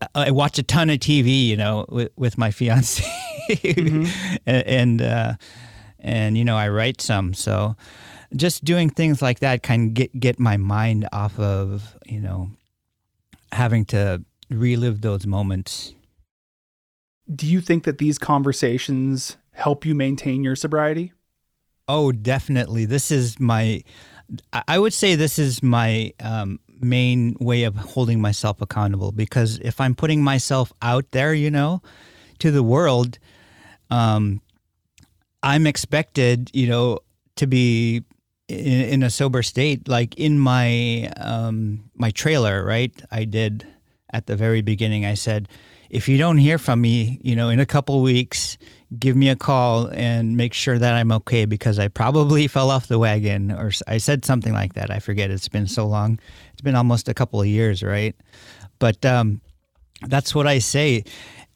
I, 0.00 0.28
I 0.28 0.30
watch 0.30 0.58
a 0.58 0.62
ton 0.62 0.90
of 0.90 0.98
TV, 0.98 1.46
you 1.46 1.56
know, 1.56 1.86
with, 1.88 2.12
with 2.16 2.38
my 2.38 2.50
fiance, 2.58 3.04
and 3.64 4.08
and, 4.46 5.02
uh, 5.02 5.34
and 5.98 6.38
you 6.38 6.44
know 6.44 6.56
I 6.56 6.68
write 6.68 7.00
some, 7.00 7.34
so 7.34 7.76
just 8.36 8.64
doing 8.64 8.90
things 8.90 9.22
like 9.22 9.40
that 9.40 9.62
kind 9.62 9.88
of 9.88 9.94
get 9.94 10.18
get 10.20 10.38
my 10.38 10.56
mind 10.56 11.08
off 11.12 11.38
of 11.38 11.96
you 12.06 12.20
know 12.20 12.50
having 13.52 13.84
to 13.86 14.22
relive 14.50 15.00
those 15.00 15.26
moments. 15.26 15.94
do 17.34 17.46
you 17.46 17.60
think 17.60 17.84
that 17.84 17.98
these 17.98 18.18
conversations 18.18 19.36
help 19.52 19.84
you 19.84 19.94
maintain 19.94 20.42
your 20.42 20.56
sobriety 20.56 21.12
Oh, 21.88 22.12
definitely. 22.12 22.84
This 22.84 23.10
is 23.10 23.40
my, 23.40 23.82
I- 24.52 24.78
would 24.78 24.92
say 24.92 25.14
this 25.14 25.38
is 25.38 25.62
my 25.62 26.12
um, 26.20 26.60
main 26.80 27.36
way 27.40 27.64
of 27.64 27.76
holding 27.76 28.20
myself 28.20 28.60
accountable 28.60 29.12
because 29.12 29.58
if 29.60 29.80
I'm 29.80 29.94
putting 29.94 30.22
myself 30.22 30.72
out 30.82 31.10
there, 31.12 31.34
you 31.34 31.50
know, 31.50 31.82
to 32.40 32.50
the 32.50 32.62
world, 32.62 33.18
um, 33.90 34.40
I'm 35.42 35.66
expected, 35.66 36.50
you 36.52 36.66
know, 36.66 37.00
to 37.36 37.46
be 37.46 38.02
in, 38.48 38.80
in 38.82 39.02
a 39.02 39.10
sober 39.10 39.42
state. 39.42 39.88
Like 39.88 40.14
in 40.16 40.38
my 40.38 41.10
um, 41.16 41.90
my 41.94 42.10
trailer, 42.10 42.64
right? 42.64 42.92
I 43.10 43.24
did 43.24 43.66
at 44.12 44.26
the 44.26 44.36
very 44.36 44.62
beginning. 44.62 45.04
I 45.04 45.14
said, 45.14 45.48
if 45.90 46.08
you 46.08 46.18
don't 46.18 46.38
hear 46.38 46.58
from 46.58 46.80
me, 46.80 47.18
you 47.22 47.34
know, 47.36 47.48
in 47.48 47.60
a 47.60 47.66
couple 47.66 48.02
weeks, 48.02 48.58
give 48.96 49.16
me 49.16 49.28
a 49.28 49.36
call 49.36 49.86
and 49.88 50.36
make 50.36 50.54
sure 50.54 50.78
that 50.78 50.94
I'm 50.94 51.12
okay 51.12 51.44
because 51.44 51.78
I 51.78 51.88
probably 51.88 52.46
fell 52.48 52.70
off 52.70 52.86
the 52.86 52.98
wagon 52.98 53.50
or 53.50 53.70
I 53.86 53.98
said 53.98 54.24
something 54.24 54.52
like 54.52 54.74
that. 54.74 54.90
I 54.90 54.98
forget. 54.98 55.30
It's 55.30 55.48
been 55.48 55.66
so 55.66 55.86
long. 55.86 56.18
It's 56.52 56.62
been 56.62 56.74
almost 56.74 57.08
a 57.08 57.14
couple 57.14 57.40
of 57.40 57.46
years, 57.46 57.82
right? 57.82 58.16
But 58.78 59.04
um, 59.04 59.40
that's 60.06 60.34
what 60.34 60.46
I 60.46 60.58
say. 60.58 61.04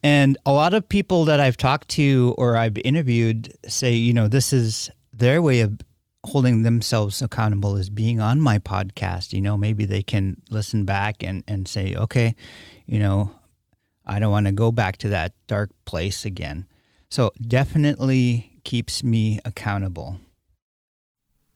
And 0.03 0.37
a 0.45 0.51
lot 0.51 0.73
of 0.73 0.87
people 0.87 1.25
that 1.25 1.39
I've 1.39 1.57
talked 1.57 1.87
to 1.89 2.35
or 2.37 2.57
I've 2.57 2.77
interviewed 2.79 3.53
say, 3.67 3.93
you 3.93 4.13
know, 4.13 4.27
this 4.27 4.51
is 4.51 4.91
their 5.13 5.41
way 5.41 5.61
of 5.61 5.79
holding 6.25 6.63
themselves 6.63 7.21
accountable 7.21 7.77
is 7.77 7.89
being 7.89 8.19
on 8.19 8.41
my 8.41 8.59
podcast. 8.59 9.33
You 9.33 9.41
know, 9.41 9.57
maybe 9.57 9.85
they 9.85 10.03
can 10.03 10.41
listen 10.49 10.85
back 10.85 11.23
and, 11.23 11.43
and 11.47 11.67
say, 11.67 11.95
okay, 11.95 12.35
you 12.85 12.99
know, 12.99 13.31
I 14.05 14.19
don't 14.19 14.31
want 14.31 14.47
to 14.47 14.51
go 14.51 14.71
back 14.71 14.97
to 14.97 15.09
that 15.09 15.33
dark 15.47 15.71
place 15.85 16.25
again. 16.25 16.65
So 17.13 17.31
definitely 17.39 18.59
keeps 18.63 19.03
me 19.03 19.39
accountable. 19.45 20.19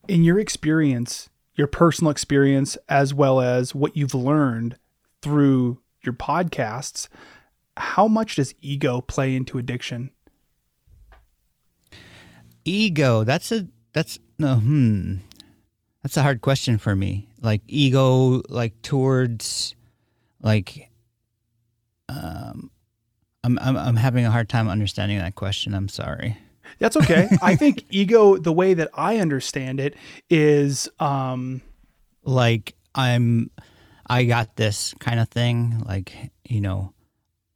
in 0.07 0.23
your 0.23 0.37
experience, 0.37 1.29
your 1.55 1.65
personal 1.65 2.11
experience, 2.11 2.77
as 2.87 3.11
well 3.11 3.41
as 3.41 3.73
what 3.73 3.97
you've 3.97 4.13
learned 4.13 4.77
through 5.23 5.79
your 6.03 6.13
podcasts, 6.13 7.07
how 7.75 8.07
much 8.07 8.35
does 8.35 8.53
ego 8.61 9.01
play 9.01 9.35
into 9.35 9.57
addiction? 9.57 10.11
Ego, 12.63 13.23
that's 13.23 13.51
a 13.51 13.67
that's 13.93 14.19
no 14.37 14.57
hmm. 14.57 15.15
That's 16.03 16.17
a 16.17 16.21
hard 16.21 16.41
question 16.41 16.77
for 16.77 16.95
me. 16.95 17.29
Like 17.41 17.63
ego 17.67 18.43
like 18.47 18.79
towards 18.83 19.73
like 20.39 20.91
um 22.09 22.69
I'm 23.47 23.57
I'm 23.59 23.77
I'm 23.77 23.95
having 23.95 24.25
a 24.25 24.31
hard 24.31 24.49
time 24.49 24.67
understanding 24.67 25.19
that 25.19 25.35
question. 25.35 25.73
I'm 25.73 25.87
sorry. 25.87 26.37
That's 26.79 26.97
okay. 26.97 27.29
I 27.41 27.55
think 27.55 27.85
ego, 27.89 28.35
the 28.35 28.51
way 28.51 28.73
that 28.73 28.89
I 28.93 29.17
understand 29.19 29.79
it, 29.79 29.95
is 30.29 30.89
um, 30.99 31.61
like 32.25 32.75
I'm 32.93 33.49
I 34.09 34.25
got 34.25 34.57
this 34.57 34.93
kind 34.99 35.21
of 35.21 35.29
thing 35.29 35.81
like 35.85 36.13
you 36.43 36.59
know 36.59 36.93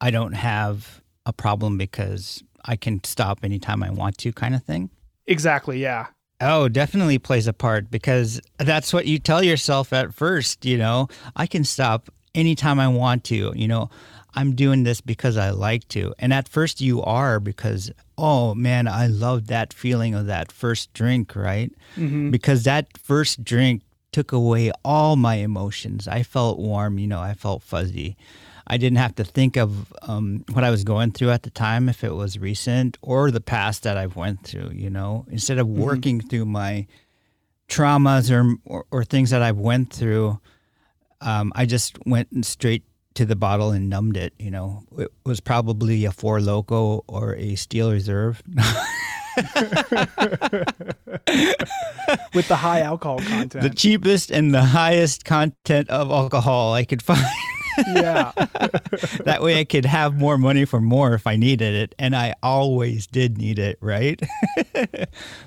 I 0.00 0.10
don't 0.10 0.32
have 0.32 1.02
a 1.26 1.32
problem 1.34 1.76
because 1.76 2.42
I 2.64 2.76
can 2.76 3.04
stop 3.04 3.40
anytime 3.42 3.82
I 3.82 3.90
want 3.90 4.16
to 4.18 4.32
kind 4.32 4.54
of 4.54 4.62
thing. 4.62 4.88
exactly, 5.26 5.78
yeah. 5.78 6.06
Oh, 6.40 6.68
definitely 6.68 7.18
plays 7.18 7.46
a 7.46 7.52
part 7.52 7.90
because 7.90 8.40
that's 8.58 8.92
what 8.92 9.06
you 9.06 9.18
tell 9.18 9.44
yourself 9.44 9.92
at 9.92 10.14
first, 10.14 10.64
you 10.64 10.78
know. 10.78 11.08
I 11.36 11.46
can 11.46 11.62
stop 11.62 12.08
anytime 12.34 12.80
I 12.80 12.88
want 12.88 13.24
to, 13.24 13.52
you 13.54 13.68
know. 13.68 13.90
I'm 14.34 14.54
doing 14.54 14.84
this 14.84 15.00
because 15.00 15.36
I 15.36 15.50
like 15.50 15.86
to. 15.88 16.14
And 16.18 16.32
at 16.32 16.48
first 16.48 16.80
you 16.80 17.02
are 17.02 17.38
because 17.40 17.90
oh 18.16 18.54
man, 18.54 18.86
I 18.88 19.06
love 19.08 19.48
that 19.48 19.72
feeling 19.72 20.14
of 20.14 20.26
that 20.26 20.52
first 20.52 20.92
drink, 20.94 21.34
right? 21.34 21.72
Because 22.30 22.64
that 22.64 22.96
first 22.96 23.42
drink 23.44 23.82
took 24.12 24.32
away 24.32 24.70
all 24.84 25.16
my 25.16 25.36
emotions. 25.36 26.06
I 26.06 26.22
felt 26.22 26.58
warm, 26.58 26.98
you 26.98 27.06
know, 27.06 27.20
I 27.20 27.34
felt 27.34 27.62
fuzzy. 27.62 28.16
I 28.66 28.76
didn't 28.76 28.98
have 28.98 29.14
to 29.16 29.24
think 29.24 29.56
of 29.56 29.92
um, 30.02 30.44
what 30.52 30.64
I 30.64 30.70
was 30.70 30.84
going 30.84 31.10
through 31.12 31.30
at 31.30 31.42
the 31.42 31.50
time, 31.50 31.88
if 31.88 32.04
it 32.04 32.14
was 32.14 32.38
recent 32.38 32.96
or 33.02 33.30
the 33.30 33.40
past 33.40 33.82
that 33.82 33.96
I've 33.96 34.14
went 34.16 34.44
through. 34.44 34.70
You 34.72 34.88
know, 34.88 35.26
instead 35.30 35.58
of 35.58 35.66
working 35.66 36.20
through 36.20 36.46
my 36.46 36.86
traumas 37.68 38.30
or, 38.30 38.54
or 38.64 38.84
or 38.90 39.04
things 39.04 39.30
that 39.30 39.42
I've 39.42 39.58
went 39.58 39.92
through, 39.92 40.38
um, 41.20 41.52
I 41.56 41.66
just 41.66 41.98
went 42.06 42.46
straight 42.46 42.84
to 43.14 43.24
the 43.24 43.36
bottle 43.36 43.70
and 43.70 43.88
numbed 43.88 44.16
it. 44.16 44.32
You 44.38 44.50
know, 44.50 44.84
it 44.98 45.08
was 45.24 45.40
probably 45.40 46.04
a 46.04 46.12
Four 46.12 46.40
Loco 46.40 47.04
or 47.08 47.34
a 47.36 47.54
Steel 47.56 47.92
Reserve. 47.92 48.42
With 52.34 52.48
the 52.48 52.56
high 52.56 52.80
alcohol 52.80 53.18
content. 53.20 53.62
the 53.62 53.70
cheapest 53.70 54.30
and 54.30 54.54
the 54.54 54.62
highest 54.62 55.24
content 55.24 55.88
of 55.90 56.10
alcohol 56.10 56.72
I 56.74 56.84
could 56.84 57.02
find. 57.10 57.24
Yeah. 57.94 58.32
that 59.24 59.38
way 59.40 59.58
I 59.58 59.64
could 59.64 59.86
have 59.86 60.14
more 60.18 60.36
money 60.36 60.64
for 60.66 60.80
more 60.80 61.14
if 61.14 61.26
I 61.26 61.36
needed 61.36 61.74
it. 61.74 61.94
And 61.98 62.14
I 62.14 62.34
always 62.42 63.06
did 63.06 63.38
need 63.38 63.58
it, 63.58 63.78
right? 63.80 64.20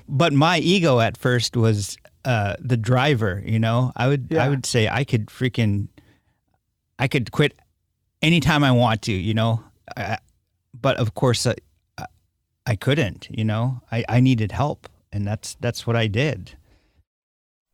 but 0.08 0.32
my 0.32 0.58
ego 0.58 0.98
at 1.00 1.16
first 1.16 1.56
was 1.56 1.96
uh, 2.24 2.56
the 2.58 2.76
driver, 2.76 3.42
you 3.46 3.58
know? 3.60 3.92
I 3.96 4.08
would 4.08 4.28
Yeah. 4.30 4.44
I 4.44 4.48
would 4.48 4.66
say 4.66 4.88
I 4.88 5.04
could 5.04 5.26
freaking 5.26 5.86
I 6.98 7.08
could 7.08 7.30
quit 7.32 7.58
anytime 8.22 8.64
I 8.64 8.72
want 8.72 9.02
to, 9.02 9.12
you 9.12 9.34
know? 9.34 9.62
I, 9.96 10.18
but 10.72 10.96
of 10.96 11.14
course 11.14 11.46
I, 11.46 11.54
I 12.66 12.76
couldn't, 12.76 13.28
you 13.30 13.44
know? 13.44 13.82
I, 13.92 14.04
I 14.08 14.20
needed 14.20 14.52
help 14.52 14.88
and 15.12 15.26
that's 15.26 15.56
that's 15.60 15.86
what 15.86 15.96
I 15.96 16.06
did. 16.08 16.52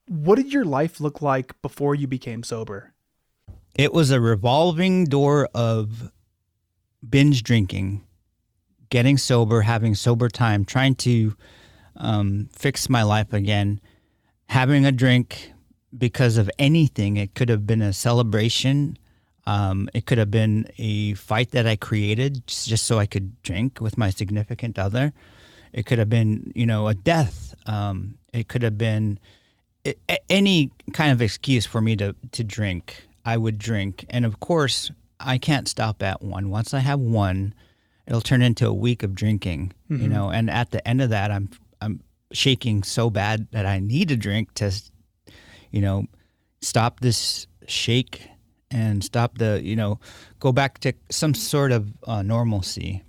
what 0.08 0.36
did 0.36 0.52
your 0.52 0.64
life 0.64 1.00
look 1.00 1.22
like 1.22 1.60
before 1.62 1.94
you 1.94 2.06
became 2.06 2.42
sober? 2.42 2.92
It 3.74 3.92
was 3.92 4.10
a 4.10 4.20
revolving 4.20 5.06
door 5.06 5.48
of 5.54 6.12
binge 7.08 7.42
drinking, 7.42 8.04
getting 8.90 9.16
sober, 9.16 9.62
having 9.62 9.94
sober 9.94 10.28
time, 10.28 10.64
trying 10.64 10.94
to 10.96 11.34
um, 11.96 12.48
fix 12.52 12.88
my 12.90 13.02
life 13.02 13.32
again, 13.32 13.80
having 14.50 14.84
a 14.84 14.92
drink 14.92 15.52
because 15.96 16.36
of 16.36 16.50
anything. 16.58 17.16
It 17.16 17.34
could 17.34 17.48
have 17.48 17.66
been 17.66 17.80
a 17.82 17.92
celebration. 17.92 18.98
Um, 19.46 19.88
it 19.92 20.06
could 20.06 20.18
have 20.18 20.30
been 20.30 20.68
a 20.78 21.14
fight 21.14 21.50
that 21.50 21.66
I 21.66 21.74
created 21.76 22.46
just, 22.46 22.84
so 22.84 22.98
I 22.98 23.06
could 23.06 23.42
drink 23.42 23.80
with 23.80 23.98
my 23.98 24.10
significant 24.10 24.78
other. 24.78 25.12
It 25.72 25.84
could 25.86 25.98
have 25.98 26.08
been, 26.08 26.52
you 26.54 26.66
know, 26.66 26.86
a 26.88 26.94
death. 26.94 27.54
Um, 27.66 28.18
it 28.32 28.46
could 28.48 28.62
have 28.62 28.78
been 28.78 29.18
a- 29.84 29.96
any 30.30 30.70
kind 30.92 31.10
of 31.12 31.20
excuse 31.20 31.66
for 31.66 31.80
me 31.80 31.96
to 31.96 32.14
to 32.32 32.44
drink, 32.44 33.08
I 33.24 33.36
would 33.36 33.58
drink. 33.58 34.04
And 34.10 34.24
of 34.24 34.38
course, 34.38 34.90
I 35.18 35.38
can't 35.38 35.66
stop 35.68 36.02
at 36.02 36.22
one. 36.22 36.50
Once 36.50 36.72
I 36.74 36.80
have 36.80 37.00
one, 37.00 37.52
it'll 38.06 38.20
turn 38.20 38.42
into 38.42 38.66
a 38.68 38.72
week 38.74 39.02
of 39.02 39.14
drinking, 39.14 39.72
you 39.88 40.08
know. 40.08 40.30
And 40.30 40.48
at 40.50 40.70
the 40.70 40.86
end 40.86 41.00
of 41.02 41.10
that, 41.10 41.30
I'm 41.32 41.48
I'm 41.80 42.00
shaking 42.32 42.84
so 42.84 43.10
bad 43.10 43.48
that 43.50 43.66
I 43.66 43.80
need 43.80 44.10
a 44.12 44.16
drink 44.16 44.54
to, 44.54 44.70
you 45.72 45.80
know, 45.80 46.06
stop 46.60 47.00
this 47.00 47.46
shake 47.66 48.28
and 48.72 49.04
stop 49.04 49.38
the, 49.38 49.60
you 49.62 49.76
know, 49.76 50.00
go 50.40 50.52
back 50.52 50.78
to 50.80 50.92
some 51.10 51.34
sort 51.34 51.72
of 51.72 51.92
uh, 52.04 52.22
normalcy. 52.22 53.02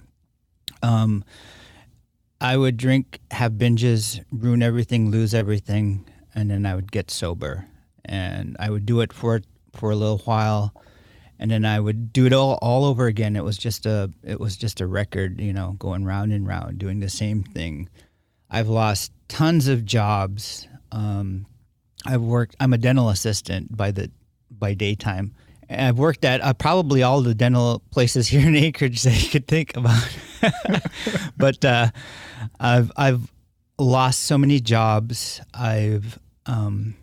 Um, 0.82 1.24
I 2.42 2.58
would 2.58 2.76
drink, 2.76 3.20
have 3.32 3.54
binges, 3.54 4.24
ruin 4.32 4.62
everything, 4.62 5.10
lose 5.10 5.34
everything, 5.34 6.06
and 6.36 6.52
then 6.52 6.66
I 6.66 6.76
would 6.76 6.92
get 6.92 7.10
sober. 7.10 7.66
And 8.04 8.58
I 8.60 8.70
would 8.70 8.86
do 8.86 9.00
it 9.00 9.14
for 9.14 9.42
for 9.74 9.92
a 9.92 9.96
little 9.96 10.20
while, 10.20 10.74
and 11.40 11.50
then 11.50 11.66
I 11.66 11.80
would 11.80 12.12
do 12.12 12.26
it 12.26 12.34
all, 12.34 12.60
all 12.62 12.86
over 12.86 13.08
again. 13.08 13.36
It 13.36 13.46
was 13.46 13.58
just 13.58 13.86
a 13.86 14.12
it 14.24 14.42
was 14.42 14.58
just 14.58 14.82
a 14.82 14.88
record, 14.88 15.40
you 15.40 15.54
know, 15.54 15.78
going 15.80 16.04
round 16.04 16.34
and 16.34 16.46
round, 16.46 16.80
doing 16.80 17.00
the 17.00 17.10
same 17.10 17.44
thing. 17.44 17.88
I've 18.50 18.68
lost 18.68 19.14
tons 19.30 19.70
of 19.70 19.86
jobs. 19.86 20.68
Um, 20.92 21.48
I've 22.06 22.22
worked. 22.22 22.58
I'm 22.60 22.74
a 22.74 22.78
dental 22.78 23.08
assistant 23.08 23.76
by 23.76 23.92
the 23.92 24.12
by 24.52 24.74
daytime. 24.74 25.34
I've 25.78 25.98
worked 25.98 26.26
at 26.26 26.42
uh, 26.42 26.54
probably 26.54 27.04
all 27.04 27.22
the 27.22 27.36
dental 27.36 27.82
places 27.92 28.28
here 28.30 28.48
in 28.48 28.56
Anchorage 28.56 29.04
that 29.04 29.22
you 29.22 29.30
could 29.30 29.48
think 29.48 29.76
about. 29.76 30.18
but 31.38 31.64
uh, 31.64 31.90
I've 32.60 32.92
I've 32.96 33.32
lost 33.78 34.22
so 34.22 34.38
many 34.38 34.60
jobs. 34.60 35.42
I've 35.54 36.20
um, 36.46 36.96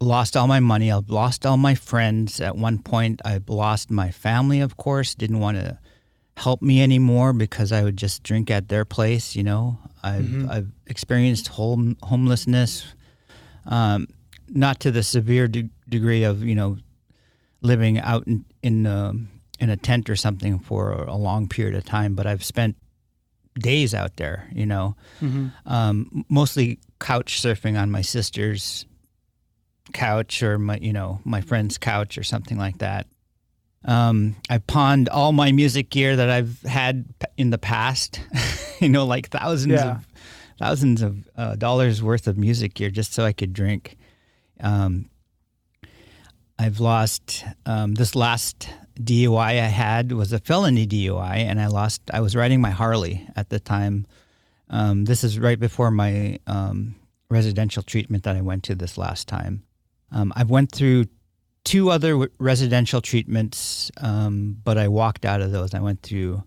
lost 0.00 0.36
all 0.36 0.46
my 0.46 0.60
money. 0.60 0.90
I've 0.90 1.10
lost 1.10 1.46
all 1.46 1.56
my 1.56 1.74
friends. 1.74 2.40
At 2.40 2.56
one 2.56 2.78
point, 2.78 3.20
I've 3.24 3.48
lost 3.48 3.90
my 3.90 4.10
family. 4.10 4.60
Of 4.60 4.76
course, 4.76 5.14
didn't 5.14 5.40
want 5.40 5.56
to 5.58 5.78
help 6.36 6.60
me 6.60 6.82
anymore 6.82 7.32
because 7.32 7.72
I 7.72 7.82
would 7.82 7.96
just 7.96 8.22
drink 8.22 8.50
at 8.50 8.68
their 8.68 8.84
place. 8.84 9.34
You 9.34 9.42
know, 9.42 9.78
I've 10.02 10.50
I've 10.50 10.68
experienced 10.86 11.48
home 11.48 11.96
homelessness, 12.02 12.86
um, 13.66 14.08
not 14.48 14.80
to 14.80 14.90
the 14.90 15.02
severe 15.02 15.48
de- 15.48 15.70
degree 15.88 16.24
of 16.24 16.42
you 16.42 16.54
know 16.54 16.78
living 17.60 17.98
out 17.98 18.26
in 18.26 18.44
in, 18.62 18.86
um 18.86 19.28
in 19.58 19.70
a 19.70 19.76
tent 19.76 20.10
or 20.10 20.16
something 20.16 20.58
for 20.58 20.92
a 20.92 21.16
long 21.16 21.48
period 21.48 21.74
of 21.74 21.84
time, 21.84 22.14
but 22.14 22.26
I've 22.26 22.44
spent 22.44 22.76
days 23.58 23.94
out 23.94 24.16
there. 24.16 24.48
You 24.52 24.66
know, 24.66 24.96
um, 25.64 26.24
mostly 26.28 26.78
couch 27.00 27.40
surfing 27.40 27.80
on 27.80 27.90
my 27.90 28.02
sister's 28.02 28.84
couch 29.92 30.42
or 30.42 30.58
my 30.58 30.76
you 30.78 30.92
know 30.92 31.20
my 31.24 31.40
friend's 31.40 31.78
couch 31.78 32.18
or 32.18 32.22
something 32.22 32.58
like 32.58 32.78
that. 32.78 33.06
Um, 33.84 34.34
I 34.50 34.58
pawned 34.58 35.08
all 35.08 35.30
my 35.32 35.52
music 35.52 35.90
gear 35.90 36.16
that 36.16 36.28
I've 36.28 36.60
had 36.62 37.04
in 37.36 37.50
the 37.50 37.58
past, 37.58 38.20
you 38.80 38.88
know, 38.88 39.06
like 39.06 39.28
thousands 39.30 39.74
Yeah. 39.74 39.92
of 39.98 40.06
thousands 40.58 41.02
of 41.02 41.28
uh, 41.36 41.54
dollars 41.54 42.02
worth 42.02 42.26
of 42.26 42.36
music 42.36 42.74
gear 42.74 42.90
just 42.90 43.12
so 43.12 43.24
I 43.24 43.32
could 43.32 43.52
drink. 43.52 43.96
Um, 44.60 45.08
I've 46.58 46.80
lost 46.80 47.44
um, 47.66 47.94
this 47.94 48.14
last 48.14 48.68
DUI 48.98 49.38
I 49.38 49.66
had 49.66 50.12
was 50.12 50.32
a 50.32 50.38
felony 50.38 50.86
DUI, 50.86 51.36
and 51.36 51.60
I 51.60 51.66
lost. 51.66 52.02
I 52.12 52.20
was 52.20 52.34
riding 52.34 52.60
my 52.60 52.70
Harley 52.70 53.26
at 53.36 53.50
the 53.50 53.60
time. 53.60 54.06
Um, 54.70 55.04
this 55.04 55.22
is 55.22 55.38
right 55.38 55.60
before 55.60 55.90
my 55.90 56.38
um, 56.46 56.96
residential 57.28 57.82
treatment 57.82 58.24
that 58.24 58.36
I 58.36 58.40
went 58.40 58.64
to 58.64 58.74
this 58.74 58.96
last 58.96 59.28
time. 59.28 59.64
Um, 60.10 60.32
I've 60.34 60.50
went 60.50 60.72
through 60.72 61.06
two 61.64 61.90
other 61.90 62.12
w- 62.12 62.30
residential 62.38 63.02
treatments, 63.02 63.90
um, 63.98 64.56
but 64.64 64.78
I 64.78 64.88
walked 64.88 65.24
out 65.24 65.42
of 65.42 65.52
those. 65.52 65.74
I 65.74 65.80
went 65.80 66.02
through 66.02 66.42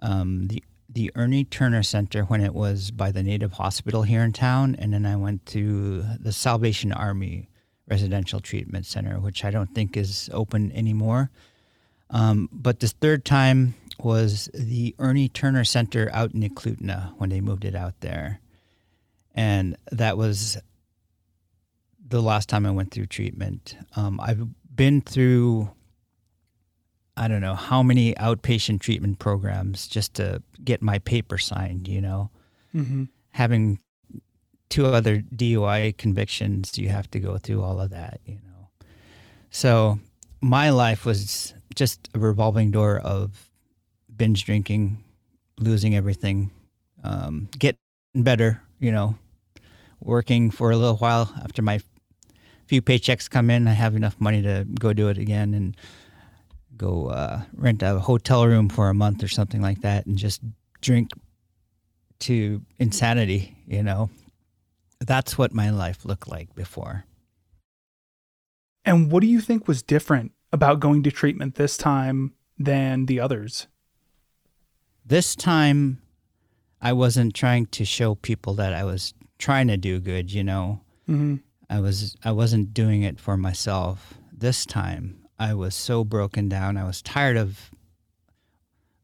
um, 0.00 0.48
the 0.48 0.62
the 0.88 1.12
Ernie 1.14 1.44
Turner 1.44 1.82
Center 1.82 2.22
when 2.22 2.40
it 2.40 2.54
was 2.54 2.90
by 2.90 3.12
the 3.12 3.22
Native 3.22 3.52
Hospital 3.52 4.02
here 4.02 4.22
in 4.22 4.32
town, 4.32 4.74
and 4.78 4.94
then 4.94 5.04
I 5.04 5.16
went 5.16 5.44
to 5.46 6.02
the 6.18 6.32
Salvation 6.32 6.90
Army 6.90 7.50
Residential 7.88 8.40
Treatment 8.40 8.86
Center, 8.86 9.20
which 9.20 9.44
I 9.44 9.50
don't 9.50 9.74
think 9.74 9.96
is 9.96 10.28
open 10.32 10.72
anymore. 10.72 11.30
Um, 12.10 12.48
but 12.52 12.80
this 12.80 12.92
third 12.92 13.24
time 13.24 13.74
was 13.98 14.48
the 14.52 14.94
Ernie 14.98 15.28
Turner 15.28 15.64
Center 15.64 16.10
out 16.12 16.34
in 16.34 16.42
Eklutna 16.42 17.14
when 17.18 17.30
they 17.30 17.40
moved 17.40 17.64
it 17.64 17.74
out 17.74 18.00
there. 18.00 18.40
And 19.34 19.76
that 19.92 20.16
was 20.16 20.58
the 22.08 22.22
last 22.22 22.48
time 22.48 22.66
I 22.66 22.70
went 22.70 22.90
through 22.92 23.06
treatment. 23.06 23.76
Um, 23.96 24.20
I've 24.20 24.46
been 24.74 25.00
through, 25.00 25.70
I 27.16 27.28
don't 27.28 27.40
know 27.40 27.54
how 27.54 27.82
many 27.82 28.14
outpatient 28.14 28.80
treatment 28.80 29.18
programs 29.18 29.88
just 29.88 30.14
to 30.14 30.42
get 30.62 30.82
my 30.82 30.98
paper 31.00 31.38
signed, 31.38 31.88
you 31.88 32.00
know. 32.00 32.30
Mm-hmm. 32.74 33.04
Having 33.30 33.80
two 34.68 34.86
other 34.86 35.18
DUI 35.18 35.96
convictions, 35.96 36.76
you 36.78 36.88
have 36.88 37.10
to 37.12 37.20
go 37.20 37.38
through 37.38 37.62
all 37.62 37.80
of 37.80 37.90
that, 37.90 38.20
you 38.24 38.34
know. 38.34 38.68
So 39.50 40.00
my 40.40 40.70
life 40.70 41.04
was 41.04 41.54
just 41.74 42.08
a 42.14 42.18
revolving 42.18 42.70
door 42.70 42.98
of 42.98 43.50
binge 44.16 44.44
drinking, 44.44 45.02
losing 45.58 45.94
everything, 45.94 46.50
um, 47.04 47.48
getting 47.58 47.78
better, 48.14 48.62
you 48.80 48.92
know, 48.92 49.16
working 50.00 50.50
for 50.50 50.70
a 50.70 50.76
little 50.76 50.96
while 50.96 51.32
after 51.42 51.62
my 51.62 51.80
few 52.66 52.82
paychecks 52.82 53.30
come 53.30 53.50
in, 53.50 53.68
I 53.68 53.72
have 53.72 53.94
enough 53.94 54.20
money 54.20 54.42
to 54.42 54.66
go 54.78 54.92
do 54.92 55.08
it 55.08 55.18
again 55.18 55.54
and 55.54 55.76
go 56.76 57.06
uh, 57.06 57.42
rent 57.54 57.82
a 57.82 57.98
hotel 58.00 58.46
room 58.46 58.68
for 58.68 58.88
a 58.88 58.94
month 58.94 59.22
or 59.22 59.28
something 59.28 59.62
like 59.62 59.80
that 59.82 60.06
and 60.06 60.18
just 60.18 60.42
drink 60.80 61.10
to 62.20 62.62
insanity, 62.78 63.56
you 63.66 63.82
know. 63.82 64.10
That's 65.00 65.36
what 65.36 65.52
my 65.52 65.70
life 65.70 66.04
looked 66.04 66.28
like 66.28 66.54
before. 66.54 67.04
And 68.84 69.10
what 69.10 69.20
do 69.20 69.26
you 69.26 69.40
think 69.40 69.66
was 69.66 69.82
different 69.82 70.32
about 70.52 70.80
going 70.80 71.02
to 71.02 71.10
treatment 71.10 71.56
this 71.56 71.76
time 71.76 72.32
than 72.58 73.06
the 73.06 73.20
others? 73.20 73.66
This 75.04 75.36
time, 75.36 76.00
I 76.80 76.92
wasn't 76.92 77.34
trying 77.34 77.66
to 77.66 77.84
show 77.84 78.14
people 78.14 78.54
that 78.54 78.72
I 78.72 78.84
was 78.84 79.12
trying 79.38 79.68
to 79.68 79.76
do 79.76 80.00
good, 80.00 80.32
you 80.32 80.44
know. 80.44 80.80
Mm-hmm. 81.08 81.36
I 81.68 81.80
was 81.80 82.16
I 82.24 82.32
wasn't 82.32 82.72
doing 82.72 83.02
it 83.02 83.20
for 83.20 83.36
myself. 83.36 84.14
This 84.32 84.64
time, 84.64 85.18
I 85.38 85.54
was 85.54 85.74
so 85.74 86.04
broken 86.04 86.48
down. 86.48 86.76
I 86.76 86.84
was 86.84 87.02
tired 87.02 87.36
of 87.36 87.70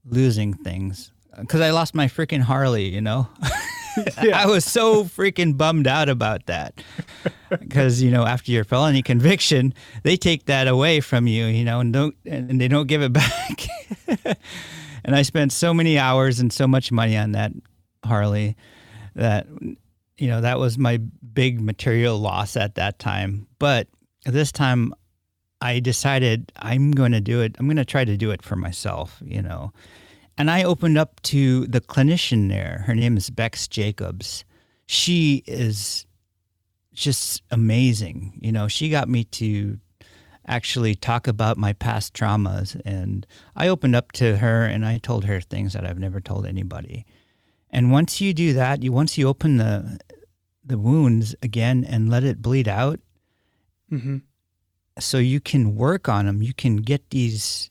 losing 0.04 0.54
things 0.54 1.12
because 1.38 1.60
I 1.60 1.70
lost 1.70 1.94
my 1.94 2.06
freaking 2.06 2.42
Harley, 2.42 2.88
you 2.88 3.00
know. 3.00 3.28
I 4.32 4.46
was 4.46 4.64
so 4.64 5.04
freaking 5.04 5.56
bummed 5.56 5.86
out 5.86 6.08
about 6.08 6.46
that 6.46 6.82
because 7.50 8.02
you 8.02 8.10
know 8.10 8.24
after 8.24 8.52
your 8.52 8.64
felony 8.64 9.02
conviction, 9.02 9.74
they 10.02 10.16
take 10.16 10.46
that 10.46 10.68
away 10.68 11.00
from 11.00 11.26
you, 11.26 11.46
you 11.46 11.64
know, 11.64 11.80
and 11.80 11.92
don't 11.92 12.16
and 12.24 12.60
they 12.60 12.68
don't 12.68 12.86
give 12.86 13.02
it 13.02 13.12
back. 13.12 13.66
and 15.04 15.14
I 15.14 15.22
spent 15.22 15.52
so 15.52 15.74
many 15.74 15.98
hours 15.98 16.40
and 16.40 16.52
so 16.52 16.66
much 16.66 16.92
money 16.92 17.16
on 17.16 17.32
that 17.32 17.52
Harley 18.04 18.56
that 19.14 19.46
you 20.18 20.28
know 20.28 20.40
that 20.40 20.58
was 20.58 20.78
my 20.78 20.98
big 21.32 21.60
material 21.60 22.18
loss 22.18 22.56
at 22.56 22.74
that 22.76 22.98
time. 22.98 23.46
But 23.58 23.88
this 24.24 24.52
time, 24.52 24.94
I 25.60 25.80
decided 25.80 26.52
I'm 26.56 26.90
going 26.90 27.12
to 27.12 27.20
do 27.20 27.40
it. 27.40 27.56
I'm 27.58 27.66
going 27.66 27.76
to 27.76 27.84
try 27.84 28.04
to 28.04 28.16
do 28.16 28.30
it 28.30 28.42
for 28.42 28.56
myself, 28.56 29.20
you 29.24 29.42
know. 29.42 29.72
And 30.38 30.50
I 30.50 30.62
opened 30.64 30.98
up 30.98 31.20
to 31.22 31.66
the 31.66 31.80
clinician 31.80 32.48
there. 32.48 32.84
Her 32.86 32.94
name 32.94 33.16
is 33.16 33.30
Bex 33.30 33.68
Jacobs. 33.68 34.44
She 34.86 35.42
is 35.46 36.06
just 36.92 37.42
amazing. 37.50 38.38
You 38.40 38.52
know, 38.52 38.68
she 38.68 38.88
got 38.90 39.08
me 39.08 39.24
to 39.24 39.78
actually 40.46 40.94
talk 40.94 41.26
about 41.28 41.56
my 41.56 41.72
past 41.74 42.14
traumas. 42.14 42.80
And 42.84 43.26
I 43.54 43.68
opened 43.68 43.94
up 43.94 44.12
to 44.12 44.38
her 44.38 44.64
and 44.64 44.84
I 44.84 44.98
told 44.98 45.24
her 45.24 45.40
things 45.40 45.74
that 45.74 45.86
I've 45.86 45.98
never 45.98 46.20
told 46.20 46.46
anybody. 46.46 47.06
And 47.70 47.92
once 47.92 48.20
you 48.20 48.34
do 48.34 48.52
that, 48.54 48.82
you 48.82 48.92
once 48.92 49.16
you 49.16 49.28
open 49.28 49.56
the 49.58 49.98
the 50.64 50.78
wounds 50.78 51.34
again 51.42 51.84
and 51.84 52.08
let 52.10 52.22
it 52.24 52.40
bleed 52.42 52.68
out, 52.68 53.00
Mm-hmm. 53.90 54.18
so 54.98 55.18
you 55.18 55.38
can 55.40 55.74
work 55.74 56.08
on 56.08 56.24
them. 56.26 56.42
You 56.42 56.54
can 56.54 56.76
get 56.76 57.10
these 57.10 57.70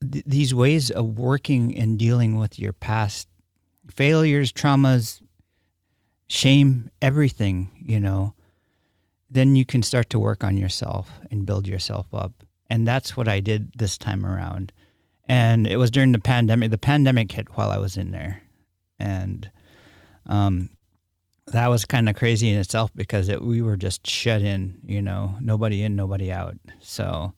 th- 0.00 0.24
these 0.26 0.54
ways 0.54 0.90
of 0.90 1.18
working 1.18 1.76
and 1.76 1.98
dealing 1.98 2.38
with 2.38 2.58
your 2.58 2.72
past 2.72 3.28
failures, 3.90 4.52
traumas, 4.52 5.20
shame, 6.28 6.90
everything. 7.00 7.70
You 7.80 8.00
know, 8.00 8.34
then 9.30 9.56
you 9.56 9.64
can 9.64 9.82
start 9.82 10.10
to 10.10 10.18
work 10.18 10.44
on 10.44 10.56
yourself 10.56 11.10
and 11.30 11.46
build 11.46 11.66
yourself 11.66 12.06
up. 12.12 12.32
And 12.70 12.86
that's 12.86 13.16
what 13.16 13.28
I 13.28 13.40
did 13.40 13.72
this 13.78 13.96
time 13.96 14.24
around. 14.26 14.72
And 15.28 15.66
it 15.66 15.76
was 15.76 15.90
during 15.90 16.12
the 16.12 16.18
pandemic. 16.18 16.70
The 16.70 16.78
pandemic 16.78 17.32
hit 17.32 17.56
while 17.56 17.70
I 17.70 17.78
was 17.78 17.96
in 17.96 18.12
there, 18.12 18.42
and 18.98 19.50
um, 20.24 20.70
that 21.48 21.68
was 21.68 21.84
kind 21.84 22.08
of 22.08 22.16
crazy 22.16 22.48
in 22.48 22.58
itself 22.58 22.90
because 22.94 23.28
it, 23.28 23.42
we 23.42 23.60
were 23.60 23.76
just 23.76 24.06
shut 24.06 24.40
in. 24.40 24.78
You 24.86 25.02
know, 25.02 25.36
nobody 25.40 25.82
in, 25.82 25.96
nobody 25.96 26.32
out. 26.32 26.56
So 26.80 27.34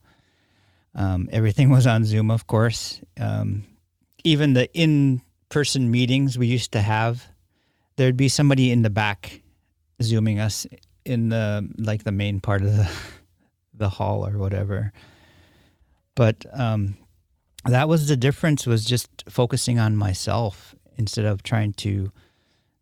um, 0.95 1.29
everything 1.31 1.69
was 1.69 1.87
on 1.87 2.03
Zoom, 2.05 2.29
of 2.29 2.47
course. 2.47 3.01
Um, 3.19 3.63
even 4.23 4.53
the 4.53 4.71
in-person 4.73 5.89
meetings 5.89 6.37
we 6.37 6.47
used 6.47 6.71
to 6.73 6.81
have, 6.81 7.27
there'd 7.95 8.17
be 8.17 8.29
somebody 8.29 8.71
in 8.71 8.81
the 8.81 8.89
back 8.89 9.41
zooming 10.01 10.39
us 10.39 10.67
in 11.05 11.29
the 11.29 11.67
like 11.77 12.03
the 12.03 12.11
main 12.11 12.39
part 12.39 12.61
of 12.61 12.75
the 12.75 12.89
the 13.73 13.89
hall 13.89 14.27
or 14.27 14.37
whatever. 14.37 14.91
But 16.15 16.45
um, 16.53 16.97
that 17.65 17.87
was 17.87 18.07
the 18.07 18.17
difference 18.17 18.67
was 18.67 18.85
just 18.85 19.09
focusing 19.29 19.79
on 19.79 19.95
myself 19.95 20.75
instead 20.97 21.25
of 21.25 21.41
trying 21.41 21.73
to, 21.73 22.11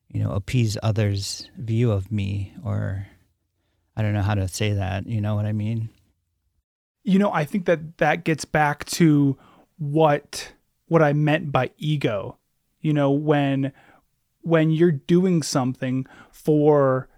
you 0.09 0.23
know, 0.23 0.31
appease 0.31 0.77
others' 0.81 1.49
view 1.57 1.91
of 1.91 2.11
me 2.11 2.53
or 2.65 3.07
I 3.95 4.01
don't 4.01 4.13
know 4.13 4.21
how 4.21 4.35
to 4.35 4.47
say 4.47 4.73
that. 4.73 5.05
You 5.07 5.21
know 5.21 5.35
what 5.35 5.45
I 5.45 5.53
mean? 5.53 5.89
You 7.03 7.19
know, 7.19 7.31
I 7.31 7.45
think 7.45 7.65
that 7.65 7.97
that 7.97 8.23
gets 8.23 8.45
back 8.45 8.85
to 8.85 9.37
what 9.77 10.53
what 10.87 11.01
I 11.01 11.13
meant 11.13 11.51
by 11.51 11.71
ego. 11.77 12.37
You 12.81 12.93
know, 12.93 13.11
when 13.11 13.71
when 14.41 14.71
you're 14.71 14.91
doing 14.91 15.43
something 15.43 16.05
for 16.31 17.09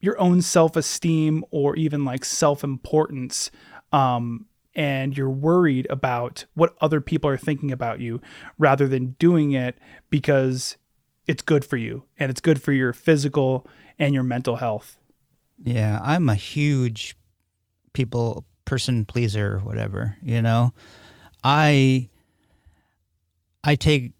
your 0.00 0.18
own 0.18 0.42
self-esteem 0.42 1.44
or 1.50 1.76
even 1.76 2.04
like 2.06 2.24
self-importance 2.24 3.50
um 3.92 4.46
and 4.74 5.16
you're 5.16 5.28
worried 5.28 5.86
about 5.90 6.46
what 6.54 6.74
other 6.80 7.00
people 7.00 7.28
are 7.28 7.36
thinking 7.36 7.70
about 7.72 8.00
you 8.00 8.20
rather 8.56 8.86
than 8.86 9.16
doing 9.18 9.52
it 9.52 9.76
because 10.08 10.76
it's 11.26 11.42
good 11.42 11.64
for 11.64 11.76
you 11.76 12.04
and 12.18 12.30
it's 12.30 12.40
good 12.40 12.62
for 12.62 12.72
your 12.72 12.92
physical 12.92 13.66
and 13.98 14.14
your 14.14 14.22
mental 14.22 14.56
health. 14.56 14.96
Yeah, 15.62 16.00
I'm 16.02 16.28
a 16.28 16.34
huge 16.34 17.16
people 17.92 18.46
person 18.70 19.04
pleaser 19.04 19.56
or 19.56 19.58
whatever, 19.58 20.16
you 20.22 20.40
know. 20.40 20.72
I 21.42 22.08
I 23.64 23.74
take 23.74 24.12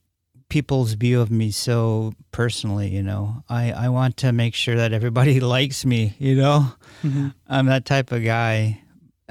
people's 0.49 0.95
view 0.95 1.21
of 1.21 1.31
me 1.31 1.53
so 1.53 2.15
personally, 2.33 2.89
you 2.89 3.03
know. 3.03 3.45
I 3.49 3.71
I 3.71 3.89
want 3.91 4.17
to 4.19 4.33
make 4.33 4.55
sure 4.57 4.75
that 4.75 4.93
everybody 4.93 5.39
likes 5.57 5.87
me, 5.87 6.17
you 6.19 6.35
know. 6.35 6.73
I'm 7.49 7.67
that 7.67 7.85
type 7.85 8.11
of 8.11 8.25
guy. 8.25 8.83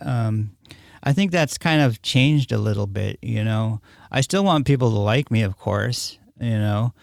Um 0.02 0.56
I 1.04 1.14
think 1.14 1.32
that's 1.32 1.58
kind 1.58 1.82
of 1.82 2.02
changed 2.02 2.52
a 2.52 2.58
little 2.58 2.88
bit, 2.88 3.20
you 3.22 3.44
know. 3.44 3.82
I 4.12 4.22
still 4.22 4.46
want 4.46 4.66
people 4.66 4.90
to 4.92 5.00
like 5.00 5.32
me, 5.32 5.44
of 5.44 5.58
course, 5.58 6.18
you 6.40 6.58
know. 6.58 6.94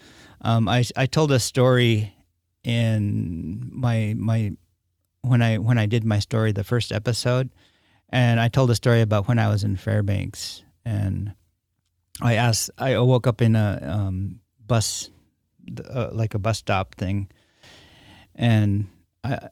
Um, 0.41 0.67
I 0.67 0.83
I 0.95 1.05
told 1.05 1.31
a 1.31 1.39
story 1.39 2.13
in 2.63 3.69
my 3.71 4.15
my 4.17 4.53
when 5.21 5.41
I 5.41 5.57
when 5.57 5.77
I 5.77 5.85
did 5.85 6.03
my 6.03 6.19
story 6.19 6.51
the 6.51 6.63
first 6.63 6.91
episode, 6.91 7.49
and 8.09 8.39
I 8.39 8.47
told 8.47 8.71
a 8.71 8.75
story 8.75 9.01
about 9.01 9.27
when 9.27 9.39
I 9.39 9.49
was 9.49 9.63
in 9.63 9.75
Fairbanks, 9.75 10.63
and 10.85 11.33
I 12.21 12.35
asked 12.35 12.69
I 12.77 12.97
woke 12.99 13.27
up 13.27 13.41
in 13.41 13.55
a 13.55 13.79
um, 13.83 14.39
bus, 14.65 15.09
uh, 15.89 16.09
like 16.11 16.33
a 16.33 16.39
bus 16.39 16.59
stop 16.59 16.95
thing, 16.95 17.29
and 18.35 18.87
I 19.23 19.49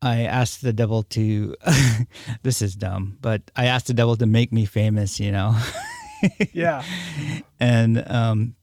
I 0.00 0.22
asked 0.22 0.62
the 0.62 0.72
devil 0.72 1.02
to 1.04 1.54
this 2.42 2.62
is 2.62 2.74
dumb, 2.76 3.18
but 3.20 3.50
I 3.56 3.66
asked 3.66 3.86
the 3.86 3.94
devil 3.94 4.16
to 4.16 4.26
make 4.26 4.52
me 4.52 4.64
famous, 4.64 5.20
you 5.20 5.32
know. 5.32 5.56
Yeah. 6.52 6.82
and 7.60 8.02
um, 8.10 8.56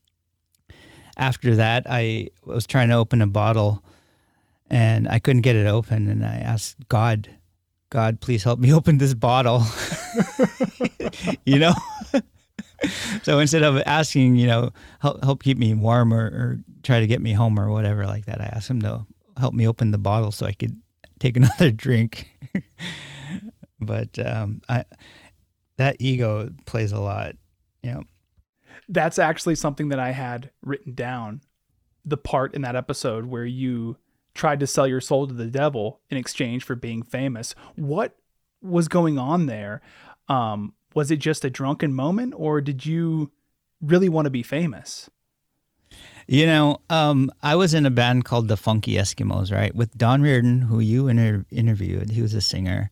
after 1.15 1.55
that, 1.55 1.85
I 1.89 2.31
was 2.43 2.67
trying 2.67 2.89
to 2.89 2.95
open 2.95 3.21
a 3.21 3.27
bottle, 3.27 3.81
and 4.69 5.07
I 5.07 5.19
couldn't 5.19 5.43
get 5.43 5.55
it 5.55 5.65
open. 5.65 6.09
And 6.09 6.25
I 6.25 6.35
asked 6.35 6.75
God, 6.89 7.29
God, 7.95 8.19
please 8.19 8.43
help 8.43 8.59
me 8.59 8.73
open 8.79 8.97
this 8.97 9.13
bottle. 9.13 9.63
you 11.45 11.59
know. 11.59 11.73
so 13.23 13.39
instead 13.39 13.63
of 13.63 13.81
asking, 13.85 14.35
you 14.35 14.47
know, 14.47 14.71
help 14.99 15.23
help 15.23 15.41
keep 15.41 15.57
me 15.57 15.73
warm 15.73 16.13
or, 16.13 16.25
or 16.25 16.59
try 16.83 16.99
to 16.99 17.07
get 17.07 17.21
me 17.21 17.31
home 17.31 17.57
or 17.57 17.71
whatever 17.71 18.05
like 18.05 18.25
that, 18.25 18.41
I 18.41 18.47
asked 18.47 18.69
him 18.69 18.81
to 18.81 19.05
help 19.37 19.53
me 19.53 19.65
open 19.65 19.91
the 19.91 19.97
bottle 19.97 20.33
so 20.33 20.45
I 20.45 20.51
could 20.51 20.77
take 21.19 21.37
another 21.37 21.71
drink. 21.71 22.37
but 23.79 24.19
um, 24.19 24.61
I 24.67 24.83
that 25.77 25.95
ego 25.99 26.49
plays 26.65 26.91
a 26.91 26.99
lot. 26.99 27.35
You 27.81 27.93
know. 27.93 28.03
that's 28.89 29.19
actually 29.19 29.55
something 29.55 29.87
that 29.87 29.99
I 29.99 30.11
had 30.11 30.51
written 30.61 30.95
down. 30.95 31.39
The 32.03 32.17
part 32.17 32.55
in 32.55 32.63
that 32.63 32.75
episode 32.75 33.25
where 33.27 33.45
you 33.45 33.95
tried 34.35 34.59
to 34.59 34.67
sell 34.67 34.85
your 34.85 35.01
soul 35.01 35.25
to 35.25 35.33
the 35.33 35.47
devil 35.47 36.01
in 36.09 36.17
exchange 36.17 36.63
for 36.63 36.75
being 36.75 37.01
famous. 37.01 37.55
What 37.75 38.15
was 38.61 38.87
going 38.87 39.17
on 39.17 39.47
there? 39.47 39.81
Um, 40.27 40.73
was 40.93 41.09
it 41.09 41.17
just 41.17 41.43
a 41.43 41.49
drunken 41.49 41.93
moment, 41.93 42.33
or 42.37 42.61
did 42.61 42.85
you 42.85 43.31
really 43.81 44.09
want 44.09 44.25
to 44.25 44.29
be 44.29 44.43
famous? 44.43 45.09
You 46.27 46.45
know, 46.45 46.81
um, 46.89 47.31
I 47.43 47.55
was 47.55 47.73
in 47.73 47.85
a 47.85 47.91
band 47.91 48.25
called 48.25 48.47
the 48.47 48.57
Funky 48.57 48.93
Eskimos, 48.93 49.51
right, 49.51 49.73
with 49.75 49.95
Don 49.97 50.21
Reardon, 50.21 50.61
who 50.61 50.79
you 50.79 51.07
inter- 51.07 51.45
interviewed. 51.51 52.09
He 52.09 52.21
was 52.21 52.33
a 52.33 52.41
singer, 52.41 52.89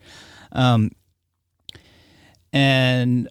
um, 0.51 0.91
and 2.51 3.27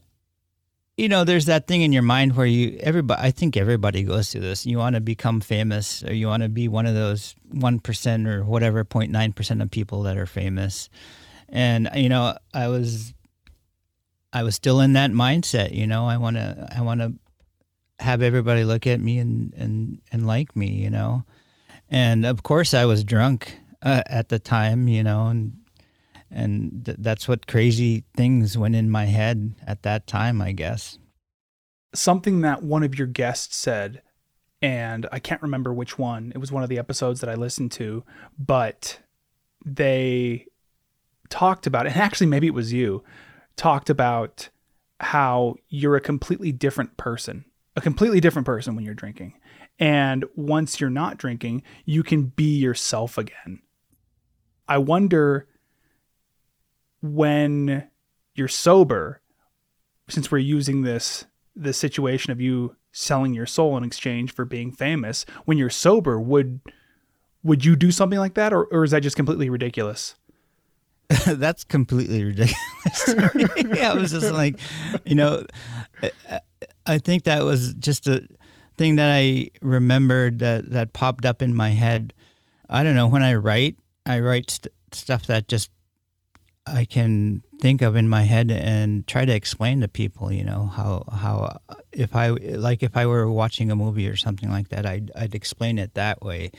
you 0.97 1.09
know, 1.09 1.25
there's 1.25 1.47
that 1.47 1.67
thing 1.67 1.83
in 1.83 1.93
your 1.93 2.03
mind 2.03 2.37
where 2.37 2.47
you 2.47 2.79
everybody. 2.81 3.23
I 3.23 3.31
think 3.31 3.57
everybody 3.57 4.03
goes 4.03 4.31
through 4.31 4.43
this. 4.43 4.67
You 4.67 4.79
want 4.79 4.95
to 4.95 5.01
become 5.01 5.41
famous, 5.41 6.05
or 6.05 6.13
you 6.13 6.27
want 6.27 6.43
to 6.43 6.49
be 6.49 6.69
one 6.69 6.87
of 6.87 6.95
those 6.95 7.35
one 7.51 7.81
percent 7.81 8.29
or 8.29 8.45
whatever 8.45 8.85
0.9 8.85 9.35
percent 9.35 9.63
of 9.63 9.71
people 9.71 10.03
that 10.03 10.19
are 10.19 10.27
famous. 10.27 10.91
And 11.49 11.89
you 11.95 12.09
know, 12.09 12.37
I 12.53 12.69
was, 12.69 13.15
I 14.33 14.43
was 14.43 14.55
still 14.55 14.81
in 14.81 14.93
that 14.93 15.11
mindset. 15.11 15.75
You 15.75 15.87
know, 15.87 16.07
I 16.07 16.19
want 16.19 16.37
to, 16.37 16.69
I 16.75 16.83
want 16.83 17.01
to 17.01 17.15
have 17.99 18.21
everybody 18.21 18.65
look 18.65 18.87
at 18.87 19.01
me 19.01 19.19
and 19.19 19.55
and 19.55 20.01
and 20.13 20.27
like 20.27 20.55
me, 20.55 20.69
you 20.69 20.91
know. 20.91 21.25
And 21.89 22.27
of 22.27 22.43
course, 22.43 22.75
I 22.75 22.85
was 22.85 23.03
drunk 23.03 23.57
uh, 23.83 24.03
at 24.07 24.29
the 24.29 24.39
time, 24.39 24.89
you 24.89 25.03
know, 25.03 25.29
and 25.29 25.55
and 26.33 26.85
th- 26.85 26.99
that's 27.01 27.29
what 27.29 27.47
crazy 27.47 28.05
things 28.17 28.57
went 28.57 28.75
in 28.75 28.91
my 28.91 29.07
head 29.07 29.55
at 29.67 29.83
that 29.83 30.07
time, 30.07 30.41
I 30.41 30.53
guess. 30.53 30.99
Something 31.95 32.41
that 32.41 32.63
one 32.63 32.83
of 32.83 32.99
your 32.99 33.07
guests 33.07 33.57
said, 33.57 34.03
and 34.61 35.07
I 35.13 35.19
can't 35.19 35.43
remember 35.43 35.75
which 35.75 35.99
one. 35.99 36.33
It 36.35 36.39
was 36.39 36.51
one 36.51 36.63
of 36.63 36.69
the 36.69 36.79
episodes 36.79 37.21
that 37.21 37.29
I 37.29 37.35
listened 37.35 37.73
to, 37.73 38.05
but 38.39 39.01
they 39.65 40.47
talked 41.33 41.67
about 41.67 41.87
and 41.87 41.97
actually 41.97 42.27
maybe 42.27 42.47
it 42.47 42.55
was 42.55 42.73
you 42.73 43.03
talked 43.57 43.89
about 43.89 44.51
how 45.01 45.57
you're 45.69 45.97
a 45.97 46.01
completely 46.01 46.53
different 46.53 46.97
person 46.99 47.45
a 47.75 47.81
completely 47.81 48.21
different 48.21 48.45
person 48.45 48.77
when 48.77 48.85
you're 48.85 48.95
drinking 48.95 49.33
and 49.79 50.27
once 50.37 50.79
you're 50.79 50.91
not 50.91 51.17
drinking 51.17 51.63
you 51.87 52.03
can 52.03 52.25
be 52.25 52.59
yourself 52.59 53.17
again 53.17 53.61
i 54.69 54.77
wonder 54.77 55.49
when 57.03 57.89
you're 58.35 58.49
sober 58.49 59.21
since 60.09 60.31
we're 60.31 60.39
using 60.39 60.83
this 60.83 61.27
this 61.55 61.77
situation 61.77 62.33
of 62.33 62.41
you 62.41 62.77
selling 62.93 63.35
your 63.35 63.47
soul 63.47 63.77
in 63.77 63.85
exchange 63.85 64.33
for 64.33 64.45
being 64.45 64.73
famous 64.73 65.25
when 65.45 65.59
you're 65.59 65.71
sober 65.71 66.21
would 66.21 66.61
would 67.43 67.65
you 67.65 67.75
do 67.75 67.91
something 67.91 68.19
like 68.19 68.35
that 68.35 68.53
or, 68.53 68.65
or 68.67 68.85
is 68.85 68.93
that 68.93 69.03
just 69.03 69.17
completely 69.17 69.51
ridiculous 69.51 70.15
that's 71.27 71.65
completely 71.65 72.25
ridiculous. 72.25 73.15
yeah, 73.79 73.93
I 73.93 73.95
was 73.95 74.13
just 74.13 74.33
like, 74.33 74.59
you 75.05 75.15
know, 75.15 75.45
I 76.87 76.99
think 76.99 77.25
that 77.25 77.45
was 77.45 77.75
just 77.75 78.07
a 78.07 78.27
thing 78.77 78.97
that 78.97 79.11
I 79.11 79.51
remembered 79.61 80.39
that 80.39 80.71
that 80.71 80.93
popped 80.93 81.27
up 81.27 81.43
in 81.43 81.55
my 81.55 81.71
head. 81.71 82.15
I 82.69 82.83
don't 82.83 82.95
know 82.95 83.09
when 83.09 83.23
I 83.23 83.35
write, 83.35 83.77
I 84.07 84.21
write 84.21 84.51
st- 84.51 84.73
stuff 84.93 85.27
that 85.27 85.49
just 85.49 85.71
I 86.67 86.85
can 86.85 87.43
think 87.61 87.83
of 87.83 87.97
in 87.97 88.09
my 88.09 88.23
head 88.23 88.51
and 88.51 89.07
try 89.07 89.25
to 89.25 89.35
explain 89.35 89.81
to 89.81 89.89
people, 89.89 90.33
you 90.33 90.45
know, 90.45 90.67
how 90.67 91.05
how 91.13 91.59
if 91.93 92.15
I 92.15 92.29
like 92.29 92.83
if 92.83 92.97
I 92.97 93.07
were 93.07 93.31
watching 93.31 93.71
a 93.71 93.77
movie 93.77 94.09
or 94.09 94.17
something 94.17 94.51
like 94.51 94.69
that, 94.69 94.87
I'd 94.87 95.11
I'd 95.17 95.35
explain 95.35 95.79
it 95.79 95.95
that 95.95 96.23
way. 96.23 96.51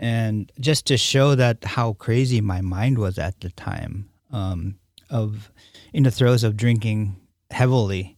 And 0.00 0.50
just 0.58 0.86
to 0.86 0.96
show 0.96 1.34
that 1.36 1.64
how 1.64 1.92
crazy 1.94 2.40
my 2.40 2.60
mind 2.60 2.98
was 2.98 3.18
at 3.18 3.40
the 3.40 3.50
time, 3.50 4.08
um, 4.32 4.76
of 5.08 5.50
in 5.92 6.02
the 6.02 6.10
throes 6.10 6.42
of 6.42 6.56
drinking 6.56 7.16
heavily, 7.50 8.16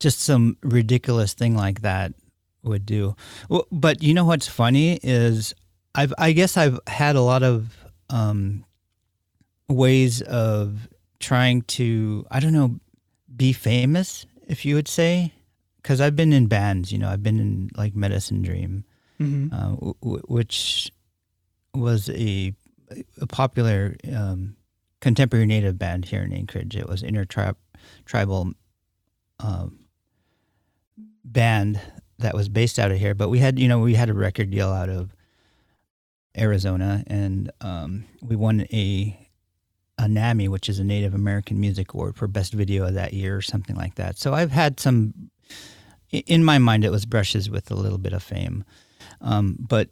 just 0.00 0.20
some 0.20 0.56
ridiculous 0.62 1.34
thing 1.34 1.54
like 1.56 1.82
that 1.82 2.12
would 2.62 2.84
do. 2.84 3.16
But 3.70 4.02
you 4.02 4.12
know 4.12 4.24
what's 4.24 4.48
funny 4.48 4.98
is 5.02 5.54
I've 5.94 6.12
I 6.18 6.32
guess 6.32 6.56
I've 6.56 6.78
had 6.86 7.16
a 7.16 7.22
lot 7.22 7.42
of 7.42 7.76
um, 8.10 8.65
ways 9.68 10.22
of 10.22 10.88
trying 11.18 11.62
to 11.62 12.26
I 12.30 12.40
don't 12.40 12.52
know 12.52 12.78
be 13.34 13.52
famous 13.52 14.26
if 14.46 14.64
you 14.64 14.74
would 14.74 14.88
say 14.88 15.32
because 15.82 16.00
I've 16.00 16.16
been 16.16 16.32
in 16.32 16.46
bands 16.46 16.92
you 16.92 16.98
know 16.98 17.08
I've 17.08 17.22
been 17.22 17.40
in 17.40 17.70
like 17.76 17.94
Medicine 17.94 18.42
Dream 18.42 18.84
mm-hmm. 19.20 19.54
uh, 19.54 19.70
w- 19.74 19.94
w- 20.02 20.22
which 20.28 20.90
was 21.74 22.08
a 22.10 22.54
a 23.20 23.26
popular 23.26 23.96
um, 24.14 24.56
contemporary 25.00 25.46
native 25.46 25.78
band 25.78 26.04
here 26.04 26.22
in 26.22 26.32
Anchorage 26.32 26.76
it 26.76 26.88
was 26.88 27.02
intertribal 27.02 28.52
um, 29.40 29.80
band 31.24 31.80
that 32.18 32.34
was 32.34 32.48
based 32.48 32.78
out 32.78 32.92
of 32.92 32.98
here 32.98 33.14
but 33.14 33.28
we 33.28 33.40
had 33.40 33.58
you 33.58 33.68
know 33.68 33.80
we 33.80 33.94
had 33.94 34.08
a 34.08 34.14
record 34.14 34.50
deal 34.50 34.68
out 34.68 34.88
of 34.88 35.14
Arizona 36.38 37.02
and 37.06 37.50
um, 37.60 38.04
we 38.22 38.36
won 38.36 38.60
a 38.72 39.25
a 39.98 40.04
Nammy, 40.04 40.48
which 40.48 40.68
is 40.68 40.78
a 40.78 40.84
Native 40.84 41.14
American 41.14 41.58
Music 41.60 41.94
Award 41.94 42.16
for 42.16 42.26
Best 42.26 42.52
Video 42.52 42.86
of 42.86 42.94
that 42.94 43.14
year 43.14 43.36
or 43.36 43.42
something 43.42 43.76
like 43.76 43.94
that. 43.94 44.18
So 44.18 44.34
I've 44.34 44.50
had 44.50 44.78
some, 44.78 45.30
in 46.10 46.44
my 46.44 46.58
mind, 46.58 46.84
it 46.84 46.90
was 46.90 47.06
brushes 47.06 47.48
with 47.48 47.70
a 47.70 47.74
little 47.74 47.98
bit 47.98 48.12
of 48.12 48.22
fame. 48.22 48.64
Um, 49.20 49.56
but 49.58 49.88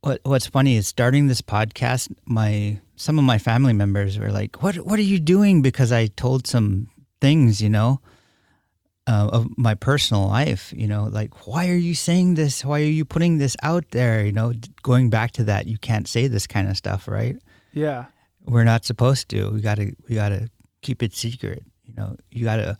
what 0.00 0.20
what's 0.22 0.46
funny 0.46 0.76
is 0.76 0.86
starting 0.86 1.26
this 1.26 1.42
podcast, 1.42 2.10
my 2.24 2.80
some 2.96 3.18
of 3.18 3.24
my 3.24 3.38
family 3.38 3.72
members 3.72 4.18
were 4.18 4.30
like, 4.30 4.62
"What 4.62 4.76
what 4.76 4.98
are 4.98 5.02
you 5.02 5.18
doing?" 5.18 5.60
Because 5.60 5.92
I 5.92 6.06
told 6.06 6.46
some 6.46 6.88
things, 7.20 7.60
you 7.60 7.68
know, 7.68 8.00
uh, 9.08 9.28
of 9.32 9.58
my 9.58 9.74
personal 9.74 10.28
life. 10.28 10.72
You 10.74 10.86
know, 10.86 11.04
like, 11.04 11.46
why 11.46 11.68
are 11.68 11.74
you 11.76 11.94
saying 11.94 12.34
this? 12.34 12.64
Why 12.64 12.80
are 12.80 12.84
you 12.84 13.04
putting 13.04 13.38
this 13.38 13.56
out 13.62 13.90
there? 13.90 14.24
You 14.24 14.32
know, 14.32 14.54
going 14.82 15.10
back 15.10 15.32
to 15.32 15.44
that, 15.44 15.66
you 15.66 15.78
can't 15.78 16.06
say 16.06 16.28
this 16.28 16.46
kind 16.46 16.68
of 16.68 16.76
stuff, 16.76 17.08
right? 17.08 17.36
Yeah 17.72 18.06
we're 18.48 18.64
not 18.64 18.84
supposed 18.84 19.28
to. 19.30 19.50
We 19.50 19.60
gotta 19.60 19.94
we 20.08 20.14
gotta 20.14 20.48
keep 20.80 21.02
it 21.02 21.14
secret. 21.14 21.62
You 21.84 21.94
know, 21.96 22.16
you 22.30 22.44
gotta 22.44 22.78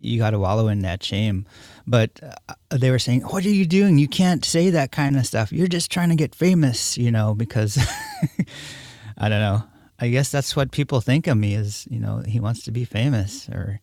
you 0.00 0.18
gotta 0.18 0.38
wallow 0.38 0.68
in 0.68 0.80
that 0.80 1.02
shame. 1.02 1.46
But 1.86 2.20
uh, 2.22 2.54
they 2.70 2.90
were 2.90 2.98
saying, 2.98 3.20
"What 3.22 3.44
are 3.44 3.50
you 3.50 3.66
doing? 3.66 3.98
You 3.98 4.08
can't 4.08 4.44
say 4.44 4.70
that 4.70 4.92
kind 4.92 5.16
of 5.16 5.26
stuff. 5.26 5.52
You're 5.52 5.66
just 5.66 5.90
trying 5.90 6.08
to 6.08 6.16
get 6.16 6.34
famous." 6.34 6.96
You 6.96 7.10
know, 7.10 7.34
because 7.34 7.78
I 9.18 9.28
don't 9.28 9.40
know. 9.40 9.62
I 9.98 10.08
guess 10.08 10.30
that's 10.30 10.56
what 10.56 10.72
people 10.72 11.00
think 11.00 11.26
of 11.26 11.36
me 11.36 11.54
is. 11.54 11.86
You 11.90 12.00
know, 12.00 12.22
he 12.26 12.40
wants 12.40 12.64
to 12.64 12.72
be 12.72 12.84
famous 12.84 13.48
or 13.48 13.80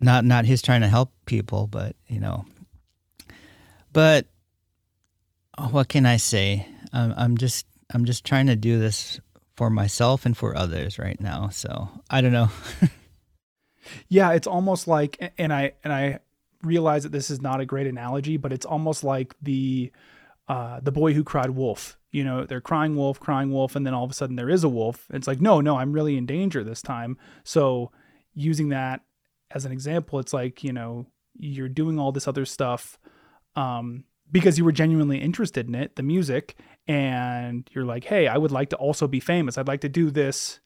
not. 0.00 0.24
Not 0.24 0.44
his 0.44 0.62
trying 0.62 0.82
to 0.82 0.88
help 0.88 1.12
people, 1.26 1.66
but 1.66 1.96
you 2.06 2.20
know. 2.20 2.44
But 3.92 4.26
what 5.70 5.88
can 5.88 6.06
I 6.06 6.16
say? 6.16 6.66
I'm, 6.92 7.12
I'm 7.16 7.36
just 7.36 7.66
I'm 7.92 8.04
just 8.04 8.24
trying 8.24 8.46
to 8.46 8.56
do 8.56 8.78
this 8.78 9.20
for 9.60 9.68
myself 9.68 10.24
and 10.24 10.34
for 10.34 10.56
others 10.56 10.98
right 10.98 11.20
now. 11.20 11.50
So 11.50 11.90
I 12.08 12.22
don't 12.22 12.32
know. 12.32 12.48
yeah, 14.08 14.32
it's 14.32 14.46
almost 14.46 14.88
like, 14.88 15.34
and 15.36 15.52
I 15.52 15.72
and 15.84 15.92
I 15.92 16.20
realize 16.62 17.02
that 17.02 17.12
this 17.12 17.28
is 17.28 17.42
not 17.42 17.60
a 17.60 17.66
great 17.66 17.86
analogy, 17.86 18.38
but 18.38 18.54
it's 18.54 18.64
almost 18.64 19.04
like 19.04 19.34
the 19.42 19.92
uh, 20.48 20.80
the 20.80 20.90
boy 20.90 21.12
who 21.12 21.22
cried 21.22 21.50
wolf. 21.50 21.98
You 22.10 22.24
know, 22.24 22.46
they're 22.46 22.62
crying 22.62 22.96
wolf, 22.96 23.20
crying 23.20 23.52
wolf, 23.52 23.76
and 23.76 23.86
then 23.86 23.92
all 23.92 24.04
of 24.04 24.10
a 24.10 24.14
sudden 24.14 24.36
there 24.36 24.48
is 24.48 24.64
a 24.64 24.68
wolf. 24.70 25.06
It's 25.10 25.26
like, 25.26 25.42
no, 25.42 25.60
no, 25.60 25.76
I'm 25.76 25.92
really 25.92 26.16
in 26.16 26.24
danger 26.24 26.64
this 26.64 26.80
time. 26.80 27.18
So 27.44 27.92
using 28.32 28.70
that 28.70 29.02
as 29.50 29.66
an 29.66 29.72
example, 29.72 30.20
it's 30.20 30.32
like 30.32 30.64
you 30.64 30.72
know 30.72 31.04
you're 31.38 31.68
doing 31.68 31.98
all 31.98 32.12
this 32.12 32.26
other 32.26 32.46
stuff 32.46 32.98
um, 33.56 34.04
because 34.32 34.56
you 34.56 34.64
were 34.64 34.72
genuinely 34.72 35.18
interested 35.18 35.68
in 35.68 35.74
it, 35.74 35.96
the 35.96 36.02
music, 36.02 36.56
and 36.86 37.68
you're 37.72 37.84
like, 37.84 38.04
hey, 38.04 38.26
I 38.26 38.36
would 38.36 38.50
like 38.50 38.70
to 38.70 38.76
also 38.76 39.06
be 39.06 39.20
famous. 39.20 39.56
I'd 39.56 39.68
like 39.68 39.82
to 39.82 39.88
do 39.88 40.10
this 40.10 40.60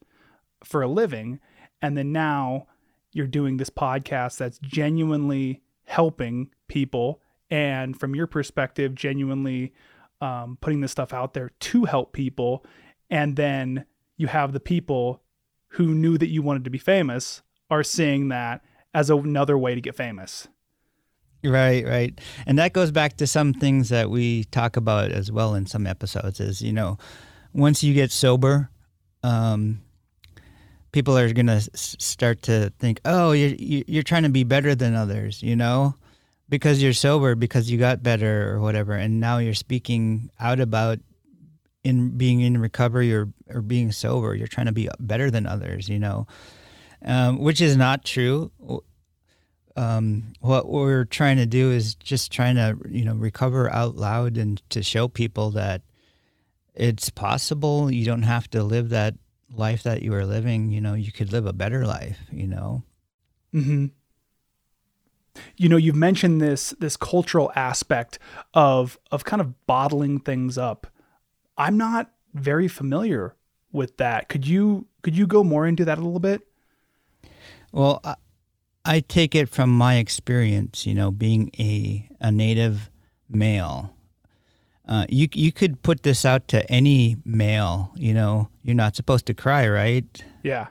for 0.63 0.81
a 0.81 0.87
living. 0.87 1.39
And 1.81 1.97
then 1.97 2.11
now 2.11 2.67
you're 3.11 3.27
doing 3.27 3.57
this 3.57 3.69
podcast 3.69 4.37
that's 4.37 4.59
genuinely 4.59 5.61
helping 5.83 6.49
people. 6.67 7.21
And 7.49 7.99
from 7.99 8.15
your 8.15 8.27
perspective, 8.27 8.95
genuinely 8.95 9.73
um, 10.21 10.57
putting 10.61 10.81
this 10.81 10.91
stuff 10.91 11.13
out 11.13 11.33
there 11.33 11.51
to 11.59 11.85
help 11.85 12.13
people. 12.13 12.65
And 13.09 13.35
then 13.35 13.85
you 14.17 14.27
have 14.27 14.51
the 14.51 14.59
people 14.59 15.21
who 15.69 15.93
knew 15.93 16.17
that 16.17 16.29
you 16.29 16.41
wanted 16.41 16.63
to 16.63 16.69
be 16.69 16.77
famous 16.77 17.41
are 17.69 17.83
seeing 17.83 18.29
that 18.29 18.63
as 18.93 19.09
another 19.09 19.57
way 19.57 19.75
to 19.75 19.81
get 19.81 19.95
famous. 19.95 20.47
Right, 21.45 21.85
right. 21.85 22.19
And 22.47 22.57
that 22.57 22.73
goes 22.73 22.91
back 22.91 23.17
to 23.17 23.27
some 23.27 23.53
things 23.53 23.89
that 23.89 24.09
we 24.09 24.45
talk 24.45 24.77
about 24.77 25.11
as 25.11 25.31
well 25.31 25.53
in 25.53 25.67
some 25.67 25.85
episodes 25.85 26.39
is, 26.39 26.61
you 26.61 26.73
know, 26.73 26.97
once 27.53 27.83
you 27.83 27.93
get 27.93 28.11
sober, 28.11 28.69
um, 29.23 29.81
people 30.91 31.17
are 31.17 31.31
going 31.33 31.47
to 31.47 31.53
s- 31.53 31.95
start 31.99 32.41
to 32.43 32.71
think, 32.79 32.99
oh, 33.05 33.31
you're, 33.31 33.83
you're 33.87 34.03
trying 34.03 34.23
to 34.23 34.29
be 34.29 34.43
better 34.43 34.73
than 34.75 34.95
others, 34.95 35.43
you 35.43 35.55
know, 35.55 35.95
because 36.49 36.81
you're 36.81 36.93
sober, 36.93 37.35
because 37.35 37.69
you 37.69 37.77
got 37.77 38.01
better 38.01 38.51
or 38.51 38.59
whatever. 38.59 38.93
And 38.93 39.19
now 39.19 39.37
you're 39.37 39.53
speaking 39.53 40.29
out 40.39 40.59
about 40.59 40.99
in 41.83 42.17
being 42.17 42.41
in 42.41 42.57
recovery 42.59 43.13
or, 43.13 43.29
or 43.49 43.61
being 43.61 43.91
sober. 43.91 44.33
You're 44.33 44.47
trying 44.47 44.65
to 44.67 44.71
be 44.71 44.89
better 44.99 45.29
than 45.29 45.45
others, 45.45 45.87
you 45.89 45.99
know, 45.99 46.27
um, 47.05 47.39
which 47.39 47.61
is 47.61 47.77
not 47.77 48.03
true 48.03 48.51
um, 49.75 50.33
what 50.39 50.69
we're 50.69 51.05
trying 51.05 51.37
to 51.37 51.45
do 51.45 51.71
is 51.71 51.95
just 51.95 52.31
trying 52.31 52.55
to 52.55 52.77
you 52.89 53.03
know 53.03 53.15
recover 53.15 53.71
out 53.71 53.95
loud 53.95 54.37
and 54.37 54.61
to 54.69 54.81
show 54.81 55.07
people 55.07 55.51
that 55.51 55.81
it's 56.73 57.09
possible. 57.09 57.91
You 57.91 58.05
don't 58.05 58.23
have 58.23 58.49
to 58.51 58.63
live 58.63 58.89
that 58.89 59.15
life 59.53 59.83
that 59.83 60.01
you 60.01 60.13
are 60.13 60.25
living. 60.25 60.71
You 60.71 60.81
know 60.81 60.93
you 60.93 61.11
could 61.11 61.31
live 61.31 61.45
a 61.45 61.53
better 61.53 61.85
life 61.85 62.19
you 62.31 62.47
know? 62.47 62.83
Mm-hmm. 63.53 63.87
You 65.57 65.69
know 65.69 65.77
you've 65.77 65.95
mentioned 65.95 66.41
this 66.41 66.73
this 66.79 66.95
cultural 66.95 67.51
aspect 67.55 68.17
of 68.53 68.97
of 69.11 69.25
kind 69.25 69.41
of 69.41 69.65
bottling 69.67 70.19
things 70.19 70.57
up. 70.57 70.87
I'm 71.57 71.77
not 71.77 72.11
very 72.33 72.67
familiar 72.67 73.35
with 73.71 73.97
that. 73.97 74.29
Could 74.29 74.47
you 74.47 74.87
could 75.01 75.17
you 75.17 75.27
go 75.27 75.43
more 75.43 75.67
into 75.67 75.83
that 75.83 75.97
a 75.97 76.01
little 76.01 76.19
bit? 76.19 76.47
Well 77.73 78.01
I 78.85 78.99
take 78.99 79.33
it 79.33 79.49
from 79.49 79.75
my 79.75 79.95
experience, 79.95 80.85
you 80.85 80.93
know, 80.93 81.11
being 81.11 81.49
a, 81.57 82.07
a 82.21 82.31
native 82.31 82.89
male. 83.29 83.95
Uh, 84.87 85.05
you 85.09 85.27
you 85.33 85.51
could 85.51 85.81
put 85.81 86.03
this 86.03 86.25
out 86.25 86.47
to 86.49 86.69
any 86.71 87.17
male. 87.25 87.91
You 87.95 88.13
know, 88.13 88.49
you're 88.61 88.75
not 88.75 88.95
supposed 88.95 89.25
to 89.25 89.33
cry, 89.33 89.67
right? 89.67 90.23
Yeah. 90.43 90.67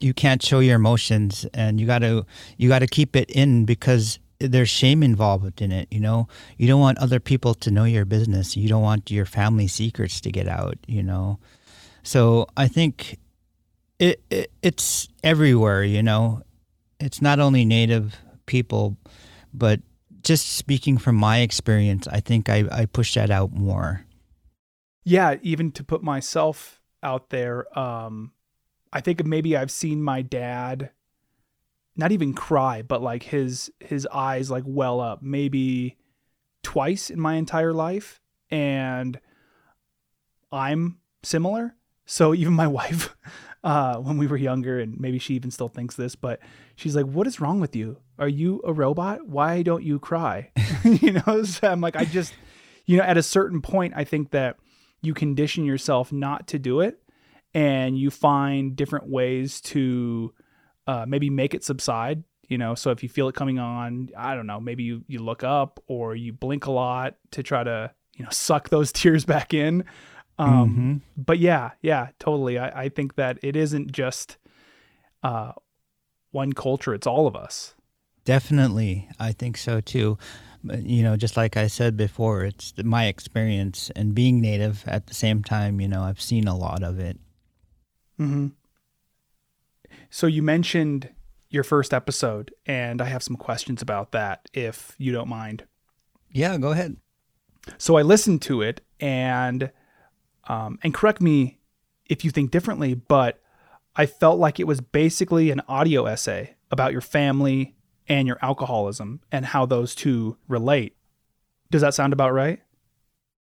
You 0.00 0.12
can't 0.12 0.42
show 0.42 0.60
your 0.60 0.76
emotions, 0.76 1.46
and 1.54 1.80
you 1.80 1.86
got 1.86 2.00
to 2.00 2.26
you 2.58 2.68
got 2.68 2.80
to 2.80 2.86
keep 2.86 3.16
it 3.16 3.30
in 3.30 3.64
because 3.64 4.18
there's 4.38 4.68
shame 4.68 5.02
involved 5.02 5.62
in 5.62 5.72
it. 5.72 5.88
You 5.90 6.00
know, 6.00 6.28
you 6.58 6.68
don't 6.68 6.80
want 6.80 6.98
other 6.98 7.20
people 7.20 7.54
to 7.54 7.70
know 7.70 7.84
your 7.84 8.04
business. 8.04 8.54
You 8.56 8.68
don't 8.68 8.82
want 8.82 9.10
your 9.10 9.24
family 9.24 9.66
secrets 9.66 10.20
to 10.20 10.30
get 10.30 10.46
out. 10.46 10.76
You 10.86 11.02
know, 11.02 11.38
so 12.02 12.46
I 12.54 12.68
think 12.68 13.18
it, 13.98 14.22
it 14.30 14.52
it's 14.62 15.08
everywhere. 15.24 15.84
You 15.84 16.02
know, 16.02 16.42
it's 17.00 17.22
not 17.22 17.40
only 17.40 17.64
native 17.64 18.16
people, 18.46 18.96
but 19.52 19.80
just 20.22 20.56
speaking 20.56 20.98
from 20.98 21.16
my 21.16 21.38
experience, 21.38 22.08
I 22.08 22.20
think 22.20 22.48
I, 22.48 22.64
I 22.70 22.86
push 22.86 23.14
that 23.14 23.30
out 23.30 23.52
more. 23.52 24.04
Yeah, 25.04 25.36
even 25.42 25.72
to 25.72 25.84
put 25.84 26.02
myself 26.02 26.80
out 27.02 27.30
there, 27.30 27.66
um, 27.78 28.32
I 28.92 29.00
think 29.00 29.24
maybe 29.24 29.56
I've 29.56 29.70
seen 29.70 30.02
my 30.02 30.22
dad 30.22 30.90
not 31.96 32.12
even 32.12 32.32
cry, 32.32 32.82
but 32.82 33.02
like 33.02 33.24
his 33.24 33.70
his 33.80 34.06
eyes 34.12 34.50
like 34.50 34.62
well 34.66 35.00
up 35.00 35.20
maybe 35.20 35.96
twice 36.62 37.10
in 37.10 37.20
my 37.20 37.34
entire 37.34 37.72
life. 37.72 38.20
And 38.50 39.18
I'm 40.52 40.98
similar. 41.22 41.74
So 42.06 42.34
even 42.34 42.52
my 42.54 42.66
wife, 42.80 43.14
uh, 43.64 43.96
when 43.96 44.16
we 44.16 44.26
were 44.26 44.36
younger, 44.36 44.78
and 44.78 44.98
maybe 44.98 45.18
she 45.18 45.34
even 45.34 45.50
still 45.50 45.68
thinks 45.68 45.96
this, 45.96 46.14
but 46.14 46.40
she's 46.78 46.96
like, 46.96 47.06
"What 47.06 47.26
is 47.26 47.40
wrong 47.40 47.60
with 47.60 47.76
you? 47.76 47.98
Are 48.18 48.28
you 48.28 48.62
a 48.64 48.72
robot? 48.72 49.26
Why 49.26 49.62
don't 49.62 49.82
you 49.82 49.98
cry?" 49.98 50.50
you 50.84 51.12
know, 51.12 51.42
so 51.42 51.68
I'm 51.68 51.80
like, 51.80 51.96
I 51.96 52.04
just, 52.04 52.34
you 52.86 52.96
know, 52.96 53.02
at 53.02 53.16
a 53.16 53.22
certain 53.22 53.60
point, 53.60 53.94
I 53.96 54.04
think 54.04 54.30
that 54.30 54.56
you 55.02 55.14
condition 55.14 55.64
yourself 55.64 56.12
not 56.12 56.48
to 56.48 56.58
do 56.58 56.80
it, 56.80 57.02
and 57.54 57.98
you 57.98 58.10
find 58.10 58.76
different 58.76 59.08
ways 59.08 59.60
to 59.62 60.32
uh, 60.86 61.04
maybe 61.06 61.30
make 61.30 61.54
it 61.54 61.64
subside. 61.64 62.22
You 62.48 62.56
know, 62.56 62.74
so 62.74 62.90
if 62.90 63.02
you 63.02 63.08
feel 63.10 63.28
it 63.28 63.34
coming 63.34 63.58
on, 63.58 64.08
I 64.16 64.34
don't 64.34 64.46
know, 64.46 64.60
maybe 64.60 64.82
you 64.84 65.04
you 65.06 65.18
look 65.18 65.44
up 65.44 65.82
or 65.86 66.14
you 66.14 66.32
blink 66.32 66.66
a 66.66 66.70
lot 66.70 67.16
to 67.32 67.42
try 67.42 67.62
to 67.62 67.92
you 68.16 68.24
know 68.24 68.30
suck 68.30 68.68
those 68.70 68.92
tears 69.00 69.24
back 69.24 69.52
in. 69.52 69.84
Um, 70.38 70.68
Mm-hmm. 70.68 71.22
But 71.22 71.40
yeah, 71.40 71.72
yeah, 71.82 72.08
totally. 72.18 72.58
I, 72.58 72.84
I 72.84 72.88
think 72.88 73.16
that 73.16 73.38
it 73.42 73.56
isn't 73.56 73.90
just 73.92 74.38
uh, 75.22 75.52
one 76.30 76.52
culture; 76.52 76.94
it's 76.94 77.06
all 77.06 77.26
of 77.26 77.36
us. 77.36 77.74
Definitely, 78.24 79.08
I 79.18 79.32
think 79.32 79.56
so 79.56 79.80
too. 79.80 80.18
You 80.64 81.02
know, 81.02 81.16
just 81.16 81.36
like 81.36 81.56
I 81.56 81.68
said 81.68 81.96
before, 81.96 82.44
it's 82.44 82.74
my 82.82 83.06
experience 83.06 83.90
and 83.94 84.14
being 84.14 84.40
native 84.40 84.84
at 84.86 85.06
the 85.06 85.14
same 85.14 85.42
time. 85.42 85.80
You 85.80 85.88
know, 85.88 86.02
I've 86.02 86.20
seen 86.20 86.48
a 86.48 86.56
lot 86.56 86.82
of 86.82 86.98
it. 86.98 87.18
Mm-hmm. 88.20 88.48
So 90.10 90.26
you 90.26 90.42
mentioned 90.42 91.10
your 91.50 91.64
first 91.64 91.94
episode, 91.94 92.52
and 92.66 93.00
I 93.00 93.06
have 93.06 93.22
some 93.22 93.36
questions 93.36 93.80
about 93.80 94.12
that, 94.12 94.48
if 94.52 94.94
you 94.98 95.12
don't 95.12 95.28
mind. 95.28 95.64
Yeah, 96.30 96.58
go 96.58 96.72
ahead. 96.72 96.96
So 97.78 97.96
I 97.96 98.02
listened 98.02 98.42
to 98.42 98.62
it, 98.62 98.80
and 99.00 99.70
um, 100.48 100.78
and 100.82 100.92
correct 100.92 101.20
me 101.20 101.58
if 102.06 102.24
you 102.24 102.30
think 102.30 102.50
differently, 102.50 102.94
but 102.94 103.40
I 103.98 104.06
felt 104.06 104.38
like 104.38 104.60
it 104.60 104.66
was 104.66 104.80
basically 104.80 105.50
an 105.50 105.60
audio 105.66 106.06
essay 106.06 106.54
about 106.70 106.92
your 106.92 107.00
family 107.00 107.74
and 108.06 108.28
your 108.28 108.38
alcoholism 108.40 109.20
and 109.32 109.44
how 109.44 109.66
those 109.66 109.94
two 109.94 110.38
relate. 110.46 110.96
Does 111.70 111.82
that 111.82 111.94
sound 111.94 112.12
about 112.12 112.32
right? 112.32 112.60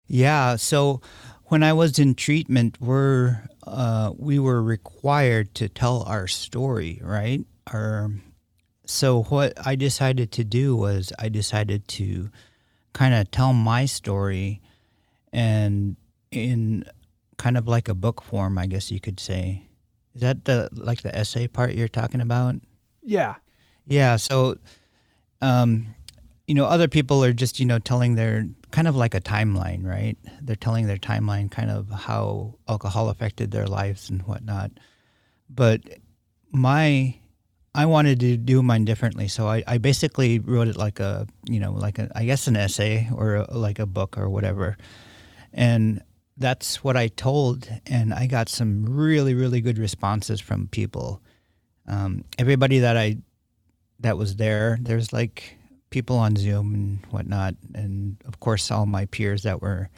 Yeah. 0.08 0.56
So 0.56 1.02
when 1.46 1.62
I 1.62 1.72
was 1.74 2.00
in 2.00 2.16
treatment, 2.16 2.82
we're 2.82 3.44
uh, 3.66 4.12
we 4.18 4.40
were 4.40 4.62
required 4.64 5.54
to 5.56 5.70
tell 5.70 6.02
our 6.04 6.28
story, 6.28 7.00
right? 7.04 7.46
Our 7.68 8.12
so 8.86 9.24
what 9.24 9.54
I 9.64 9.76
decided 9.76 10.32
to 10.34 10.44
do 10.44 10.76
was 10.76 11.14
I 11.20 11.30
decided 11.30 11.88
to 11.90 12.32
kind 12.94 13.14
of 13.14 13.30
tell 13.30 13.54
my 13.54 13.86
story, 13.86 14.62
and 15.32 15.96
in 16.32 16.86
kind 17.38 17.56
of 17.56 17.68
like 17.68 17.88
a 17.88 17.94
book 17.94 18.24
form, 18.24 18.58
I 18.58 18.66
guess 18.66 18.92
you 18.92 19.00
could 19.00 19.20
say. 19.20 19.69
Is 20.16 20.22
that 20.22 20.46
the 20.46 20.70
like 20.74 21.02
the 21.02 21.16
essay 21.16 21.48
part 21.48 21.76
you're 21.76 21.88
talking 21.88 22.22
about? 22.22 22.56
Yeah. 23.04 23.36
Yeah. 23.86 24.18
So, 24.18 24.58
um, 25.42 25.96
you 26.48 26.56
know, 26.56 26.66
other 26.66 26.88
people 26.88 27.24
are 27.24 27.34
just, 27.34 27.60
you 27.60 27.66
know, 27.66 27.80
telling 27.80 28.16
their 28.16 28.48
kind 28.72 28.88
of 28.88 28.96
like 28.96 29.14
a 29.14 29.22
timeline, 29.22 29.86
right? 29.86 30.18
They're 30.42 30.56
telling 30.56 30.88
their 30.88 30.98
timeline, 30.98 31.50
kind 31.52 31.70
of 31.70 31.90
how 31.90 32.56
alcohol 32.68 33.10
affected 33.10 33.52
their 33.52 33.68
lives 33.68 34.10
and 34.10 34.22
whatnot. 34.24 34.72
But 35.50 35.82
my, 36.52 37.16
I 37.76 37.86
wanted 37.86 38.20
to 38.22 38.38
do 38.38 38.64
mine 38.64 38.86
differently. 38.86 39.28
So 39.28 39.48
I, 39.48 39.64
I 39.68 39.78
basically 39.78 40.40
wrote 40.40 40.68
it 40.68 40.76
like 40.76 41.00
a, 41.00 41.28
you 41.48 41.60
know, 41.60 41.72
like 41.72 42.00
a, 42.00 42.12
I 42.16 42.26
guess 42.26 42.48
an 42.48 42.58
essay 42.58 43.08
or 43.16 43.36
a, 43.36 43.58
like 43.58 43.80
a 43.80 43.86
book 43.86 44.18
or 44.18 44.30
whatever. 44.30 44.76
And 45.54 46.02
that's 46.40 46.84
what 46.84 46.98
I 46.98 47.10
told. 47.10 47.70
And 47.86 48.14
I 48.14 48.26
got 48.26 48.50
some 48.50 48.86
really, 48.86 49.34
really 49.34 49.62
good 49.62 49.78
responses 49.78 50.40
from 50.40 50.68
people. 50.68 51.22
Um, 51.88 52.24
everybody 52.38 52.80
that 52.80 52.98
I 52.98 53.18
that 54.00 54.18
was 54.18 54.36
there. 54.38 54.78
There's 54.82 55.14
like 55.14 55.58
people 55.90 56.18
on 56.18 56.36
Zoom 56.36 56.74
and 56.74 57.06
whatnot, 57.12 57.56
and 57.74 58.18
of 58.26 58.40
course 58.40 58.72
all 58.72 58.86
my 58.86 59.06
peers 59.06 59.44
that 59.44 59.62
were 59.62 59.90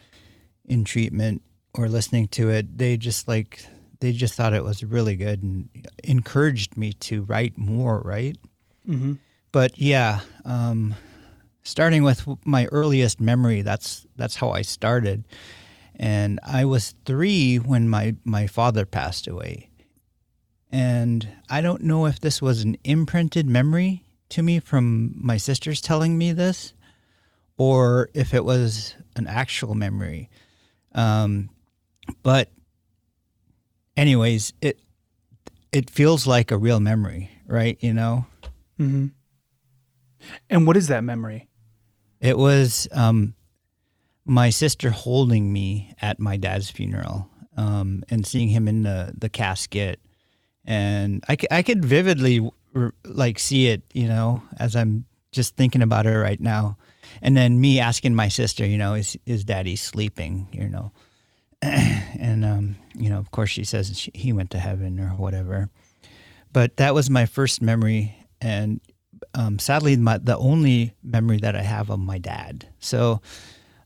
in 0.65 0.83
treatment 0.83 1.41
or 1.73 1.87
listening 1.87 2.27
to 2.29 2.49
it. 2.49 2.77
They 2.77 2.97
just 2.97 3.27
like 3.27 3.65
they 3.99 4.11
just 4.11 4.33
thought 4.33 4.53
it 4.53 4.63
was 4.63 4.83
really 4.83 5.15
good 5.15 5.43
and 5.43 5.69
encouraged 6.03 6.77
me 6.77 6.93
to 6.93 7.23
write 7.23 7.57
more. 7.57 7.99
Right. 7.99 8.37
Mm-hmm. 8.87 9.13
But 9.51 9.77
yeah, 9.77 10.21
um, 10.45 10.95
starting 11.63 12.03
with 12.03 12.27
my 12.45 12.65
earliest 12.71 13.19
memory, 13.19 13.61
that's 13.61 14.05
that's 14.15 14.35
how 14.35 14.51
I 14.51 14.63
started, 14.63 15.25
and 15.95 16.39
I 16.43 16.65
was 16.65 16.95
three 17.05 17.57
when 17.57 17.89
my 17.89 18.15
my 18.23 18.47
father 18.47 18.85
passed 18.85 19.27
away. 19.27 19.69
And 20.71 21.27
I 21.49 21.59
don't 21.61 21.83
know 21.83 22.05
if 22.05 22.19
this 22.19 22.41
was 22.41 22.63
an 22.63 22.77
imprinted 22.83 23.45
memory 23.45 24.03
to 24.29 24.41
me 24.41 24.59
from 24.59 25.13
my 25.17 25.35
sisters 25.37 25.81
telling 25.81 26.17
me 26.17 26.31
this, 26.31 26.73
or 27.57 28.09
if 28.13 28.33
it 28.33 28.45
was 28.45 28.95
an 29.17 29.27
actual 29.27 29.75
memory. 29.75 30.29
Um, 30.93 31.49
but, 32.23 32.49
anyways, 33.97 34.53
it 34.61 34.79
it 35.73 35.89
feels 35.89 36.25
like 36.25 36.51
a 36.51 36.57
real 36.57 36.79
memory, 36.79 37.29
right? 37.47 37.77
You 37.81 37.93
know, 37.93 38.25
Mm-hmm. 38.79 39.07
And 40.49 40.65
what 40.67 40.77
is 40.77 40.87
that 40.87 41.03
memory? 41.03 41.47
it 42.19 42.37
was 42.37 42.87
um, 42.91 43.33
my 44.25 44.49
sister 44.49 44.91
holding 44.91 45.51
me 45.51 45.93
at 46.01 46.19
my 46.19 46.37
dad's 46.37 46.69
funeral 46.69 47.29
um, 47.57 48.03
and 48.09 48.25
seeing 48.25 48.49
him 48.49 48.67
in 48.67 48.83
the 48.83 49.13
the 49.17 49.29
casket 49.29 49.99
and 50.65 51.23
I, 51.27 51.37
I 51.49 51.63
could 51.63 51.83
vividly 51.83 52.47
like 53.05 53.39
see 53.39 53.67
it, 53.67 53.81
you 53.93 54.07
know, 54.07 54.43
as 54.57 54.75
I'm 54.75 55.05
just 55.31 55.55
thinking 55.55 55.81
about 55.81 56.05
it 56.05 56.17
right 56.17 56.39
now. 56.39 56.77
And 57.21 57.35
then 57.35 57.59
me 57.59 57.79
asking 57.79 58.15
my 58.15 58.27
sister, 58.27 58.65
you 58.65 58.77
know, 58.77 58.93
is 58.93 59.17
is 59.25 59.43
daddy 59.43 59.75
sleeping, 59.75 60.47
you 60.51 60.69
know? 60.69 60.91
and 61.61 62.45
um, 62.45 62.75
you 62.95 63.09
know, 63.09 63.17
of 63.17 63.31
course 63.31 63.49
she 63.49 63.63
says 63.63 63.97
she, 63.97 64.11
he 64.13 64.33
went 64.33 64.51
to 64.51 64.59
heaven 64.59 64.99
or 64.99 65.09
whatever. 65.09 65.69
But 66.53 66.77
that 66.77 66.93
was 66.93 67.09
my 67.09 67.25
first 67.25 67.61
memory 67.61 68.15
and 68.39 68.81
um, 69.33 69.59
sadly 69.59 69.95
my 69.97 70.17
the 70.17 70.37
only 70.37 70.93
memory 71.03 71.37
that 71.37 71.55
I 71.55 71.61
have 71.61 71.89
of 71.89 71.99
my 71.99 72.17
dad. 72.17 72.67
So 72.79 73.21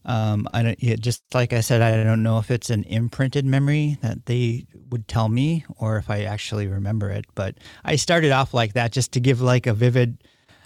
um, 0.05 0.47
I 0.53 0.61
don't, 0.63 0.81
yeah, 0.83 0.95
just 0.95 1.23
like 1.33 1.51
I 1.51 1.61
said, 1.61 1.81
I 1.81 2.03
don't 2.03 2.21
know 2.23 2.37
if 2.37 2.51
it's 2.51 2.69
an 2.69 2.83
imprinted 2.83 3.43
memory 3.45 3.97
that 4.01 4.25
they 4.27 4.67
would 4.89 5.07
tell 5.07 5.29
me 5.29 5.65
or 5.77 5.97
if 5.97 6.09
I 6.09 6.23
actually 6.23 6.67
remember 6.67 7.09
it. 7.09 7.25
But 7.33 7.55
I 7.83 7.95
started 7.95 8.31
off 8.31 8.53
like 8.53 8.73
that 8.73 8.91
just 8.91 9.11
to 9.13 9.19
give 9.19 9.41
like 9.41 9.65
a 9.67 9.73
vivid 9.73 10.23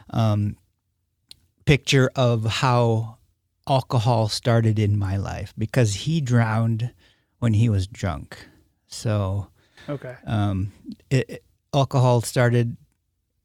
um, 0.09 0.57
picture 1.65 2.09
of 2.15 2.45
how 2.45 3.17
alcohol 3.67 4.27
started 4.27 4.79
in 4.79 4.97
my 4.97 5.15
life 5.17 5.53
because 5.57 5.93
he 5.93 6.19
drowned 6.21 6.91
when 7.39 7.53
he 7.53 7.69
was 7.69 7.87
drunk. 7.87 8.37
So 8.87 9.47
Okay. 9.87 10.15
um, 10.25 10.71
it, 11.09 11.29
it- 11.29 11.43
alcohol 11.71 12.19
started, 12.21 12.75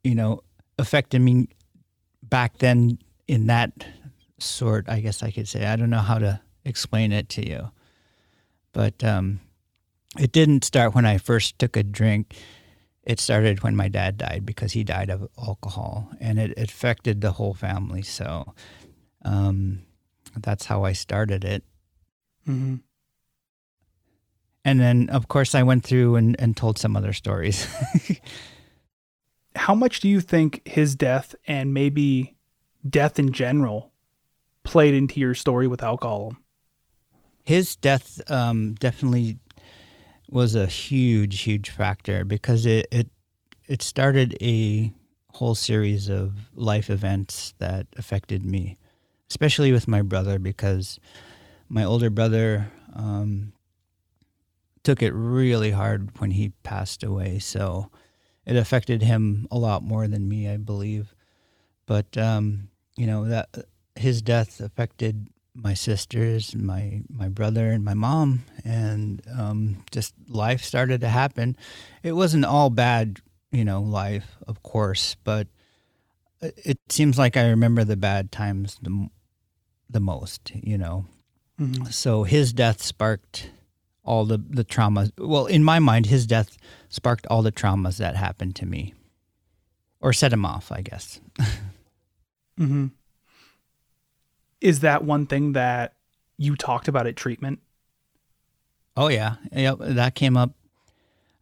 you 0.03 0.14
know, 0.14 0.42
affecting 0.78 1.22
me 1.22 1.47
back 2.22 2.57
then 2.59 2.99
in 3.28 3.47
that 3.49 3.70
sort, 4.45 4.88
I 4.88 5.01
guess 5.01 5.22
I 5.22 5.30
could 5.30 5.49
say. 5.49 5.66
I 5.66 5.76
don't 5.76 5.90
know 5.90 5.99
how 5.99 6.18
to 6.18 6.40
explain 6.64 7.12
it 7.12 7.28
to 7.30 7.47
you. 7.47 7.70
But 8.72 9.03
um, 9.05 9.40
it 10.18 10.32
didn't 10.32 10.64
start 10.64 10.95
when 10.95 11.07
I 11.07 11.18
first 11.18 11.59
took 11.59 11.76
a 11.76 11.82
drink. 11.82 12.34
It 13.03 13.20
started 13.20 13.62
when 13.62 13.76
my 13.76 13.88
dad 13.88 14.18
died 14.18 14.47
because 14.47 14.72
he 14.72 14.82
died 14.82 15.11
of 15.11 15.28
alcohol 15.38 16.11
and 16.20 16.38
it 16.38 16.59
affected 16.59 17.20
the 17.20 17.32
whole 17.32 17.55
family. 17.55 18.03
So 18.03 18.55
um, 19.24 19.82
that's 20.36 20.66
how 20.66 20.84
I 20.84 20.92
started 20.92 21.45
it. 21.45 21.62
Mm-hmm. 22.49 22.76
And 24.64 24.80
then, 24.80 25.11
of 25.11 25.28
course, 25.28 25.55
I 25.55 25.62
went 25.62 25.84
through 25.84 26.16
and, 26.16 26.36
and 26.38 26.57
told 26.57 26.78
some 26.78 26.97
other 26.97 27.12
stories. 27.12 27.66
How 29.57 29.74
much 29.74 30.01
do 30.01 30.09
you 30.09 30.20
think 30.20 30.66
his 30.66 30.97
death 30.97 31.34
and 31.47 31.74
maybe 31.74 32.34
death 32.88 33.18
in 33.18 33.32
general 33.32 33.92
played 34.65 34.95
into 34.95 35.21
your 35.21 35.35
story 35.35 35.67
with 35.67 35.83
alcohol? 35.83 36.37
his 37.45 37.77
death 37.77 38.21
um, 38.31 38.75
definitely 38.75 39.39
was 40.29 40.55
a 40.55 40.67
huge, 40.67 41.43
huge 41.43 41.71
factor 41.71 42.25
because 42.25 42.67
it, 42.67 42.87
it 42.91 43.09
it 43.67 43.83
started 43.83 44.37
a 44.43 44.93
whole 45.31 45.55
series 45.55 46.09
of 46.09 46.33
life 46.55 46.91
events 46.91 47.55
that 47.59 47.87
affected 47.97 48.45
me, 48.45 48.77
especially 49.31 49.73
with 49.73 49.89
my 49.89 50.03
brother 50.03 50.39
because 50.39 50.99
my 51.69 51.85
older 51.85 52.11
brother 52.11 52.71
um, 52.95 53.53
took 54.83 55.03
it 55.03 55.12
really 55.12 55.71
hard 55.71 56.19
when 56.19 56.31
he 56.31 56.53
passed 56.62 57.03
away. 57.03 57.39
So 57.39 57.91
it 58.45 58.57
affected 58.57 59.03
him 59.03 59.47
a 59.51 59.59
lot 59.59 59.83
more 59.83 60.07
than 60.09 60.29
me, 60.29 60.49
I 60.49 60.59
believe. 60.59 61.15
But 61.87 62.17
um, 62.17 62.69
you 62.97 63.07
know 63.07 63.27
that 63.27 63.49
his 63.97 64.22
death 64.22 64.61
affected 64.61 65.28
my 65.55 65.74
sisters, 65.74 66.55
my 66.55 67.03
my 67.09 67.28
brother, 67.28 67.70
and 67.70 67.84
my 67.84 67.95
mom, 67.95 68.45
and 68.64 69.22
um, 69.38 69.84
just 69.90 70.14
life 70.28 70.62
started 70.62 71.01
to 71.01 71.09
happen. 71.09 71.57
It 72.03 72.12
wasn't 72.12 72.45
all 72.45 72.70
bad, 72.70 73.20
you 73.53 73.64
know, 73.64 73.80
life, 73.80 74.36
of 74.49 74.62
course, 74.62 75.16
but 75.22 75.47
it 76.40 76.78
seems 76.88 77.18
like 77.18 77.36
I 77.36 77.49
remember 77.49 77.84
the 77.84 77.97
bad 77.97 78.32
times 78.32 78.78
the 78.82 79.09
the 79.88 80.01
most, 80.01 80.51
you 80.55 80.76
know. 80.76 81.07
Mm-hmm. 81.61 81.86
So 81.86 82.24
his 82.24 82.53
death 82.53 82.82
sparked 82.82 83.51
all 84.03 84.24
the 84.24 84.38
the 84.38 84.64
traumas. 84.64 85.12
Well, 85.16 85.47
in 85.47 85.62
my 85.62 85.78
mind, 85.78 86.07
his 86.07 86.26
death 86.26 86.57
sparked 86.88 87.28
all 87.28 87.42
the 87.42 87.53
traumas 87.53 87.99
that 87.99 88.16
happened 88.16 88.57
to 88.57 88.66
me, 88.66 88.92
or 90.01 90.12
set 90.12 90.32
him 90.32 90.45
off, 90.45 90.72
I 90.72 90.80
guess. 90.80 91.20
mm-hmm 92.59 92.86
is 94.65 94.81
that 94.81 95.05
one 95.05 95.27
thing 95.27 95.53
that 95.53 95.93
you 96.39 96.57
talked 96.57 96.89
about 96.89 97.07
at 97.07 97.15
treatment? 97.15 97.61
Oh 98.97 99.09
yeah, 99.09 99.37
yep. 99.53 99.77
That 99.79 100.15
came 100.15 100.37
up 100.37 100.53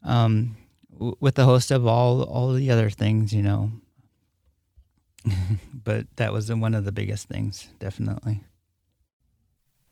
um, 0.02 0.56
w- 0.92 1.16
with 1.20 1.36
the 1.36 1.44
host 1.44 1.70
of 1.70 1.86
all 1.86 2.24
all 2.24 2.52
the 2.52 2.70
other 2.70 2.90
things, 2.90 3.32
you 3.32 3.42
know. 3.42 3.70
but 5.72 6.06
that 6.16 6.32
was 6.32 6.52
one 6.52 6.74
of 6.74 6.84
the 6.84 6.90
biggest 6.90 7.28
things, 7.28 7.68
definitely. 7.78 8.40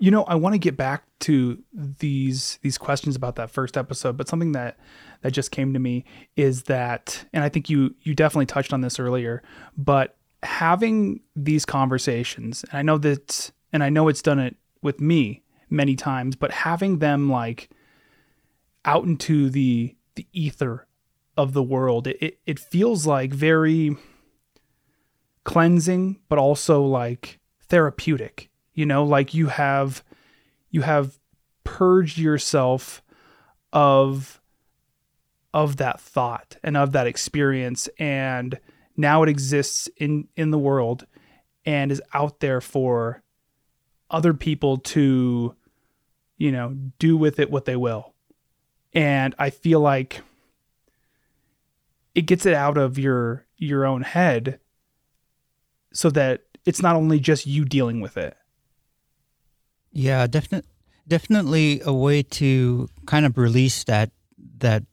You 0.00 0.10
know, 0.10 0.24
I 0.24 0.34
want 0.34 0.54
to 0.54 0.58
get 0.58 0.76
back 0.76 1.04
to 1.20 1.62
these 1.72 2.58
these 2.62 2.78
questions 2.78 3.14
about 3.14 3.36
that 3.36 3.50
first 3.50 3.76
episode, 3.76 4.16
but 4.16 4.26
something 4.26 4.52
that 4.52 4.76
that 5.20 5.30
just 5.30 5.52
came 5.52 5.72
to 5.74 5.78
me 5.78 6.04
is 6.34 6.64
that, 6.64 7.26
and 7.32 7.44
I 7.44 7.48
think 7.48 7.70
you 7.70 7.94
you 8.02 8.14
definitely 8.14 8.46
touched 8.46 8.72
on 8.72 8.80
this 8.80 8.98
earlier, 8.98 9.42
but 9.76 10.16
having 10.42 11.20
these 11.36 11.64
conversations, 11.64 12.64
and 12.70 12.78
I 12.78 12.82
know 12.82 12.98
that, 12.98 13.50
and 13.72 13.82
I 13.82 13.88
know 13.88 14.08
it's 14.08 14.22
done 14.22 14.38
it 14.38 14.56
with 14.82 15.00
me 15.00 15.42
many 15.68 15.96
times, 15.96 16.36
but 16.36 16.50
having 16.50 16.98
them 16.98 17.30
like 17.30 17.70
out 18.84 19.04
into 19.04 19.50
the 19.50 19.96
the 20.16 20.26
ether 20.32 20.86
of 21.36 21.52
the 21.52 21.62
world, 21.62 22.06
it 22.06 22.38
it 22.46 22.58
feels 22.58 23.06
like 23.06 23.32
very 23.32 23.96
cleansing, 25.44 26.18
but 26.28 26.38
also 26.38 26.82
like 26.82 27.38
therapeutic. 27.62 28.50
You 28.74 28.86
know, 28.86 29.04
like 29.04 29.34
you 29.34 29.48
have 29.48 30.04
you 30.70 30.82
have 30.82 31.18
purged 31.64 32.18
yourself 32.18 33.02
of 33.72 34.40
of 35.52 35.76
that 35.76 36.00
thought 36.00 36.56
and 36.62 36.76
of 36.76 36.92
that 36.92 37.06
experience 37.06 37.88
and 37.98 38.58
now 39.00 39.22
it 39.22 39.28
exists 39.28 39.88
in 39.96 40.28
in 40.36 40.50
the 40.50 40.58
world 40.58 41.06
and 41.64 41.90
is 41.90 42.02
out 42.14 42.40
there 42.40 42.60
for 42.60 43.22
other 44.10 44.34
people 44.34 44.78
to 44.78 45.54
you 46.36 46.52
know 46.52 46.76
do 46.98 47.16
with 47.16 47.38
it 47.38 47.50
what 47.50 47.64
they 47.64 47.76
will. 47.76 48.14
And 48.92 49.34
i 49.38 49.50
feel 49.50 49.80
like 49.80 50.22
it 52.14 52.22
gets 52.22 52.44
it 52.46 52.54
out 52.54 52.76
of 52.76 52.98
your 52.98 53.46
your 53.56 53.84
own 53.86 54.02
head 54.02 54.58
so 55.92 56.10
that 56.10 56.42
it's 56.64 56.82
not 56.82 56.96
only 56.96 57.20
just 57.20 57.46
you 57.46 57.64
dealing 57.64 58.00
with 58.00 58.16
it. 58.16 58.36
Yeah 59.92 60.26
definitely 60.26 60.68
definitely 61.06 61.80
a 61.84 61.92
way 61.92 62.22
to 62.22 62.88
kind 63.06 63.26
of 63.26 63.36
release 63.36 63.84
that 63.84 64.10
that 64.58 64.84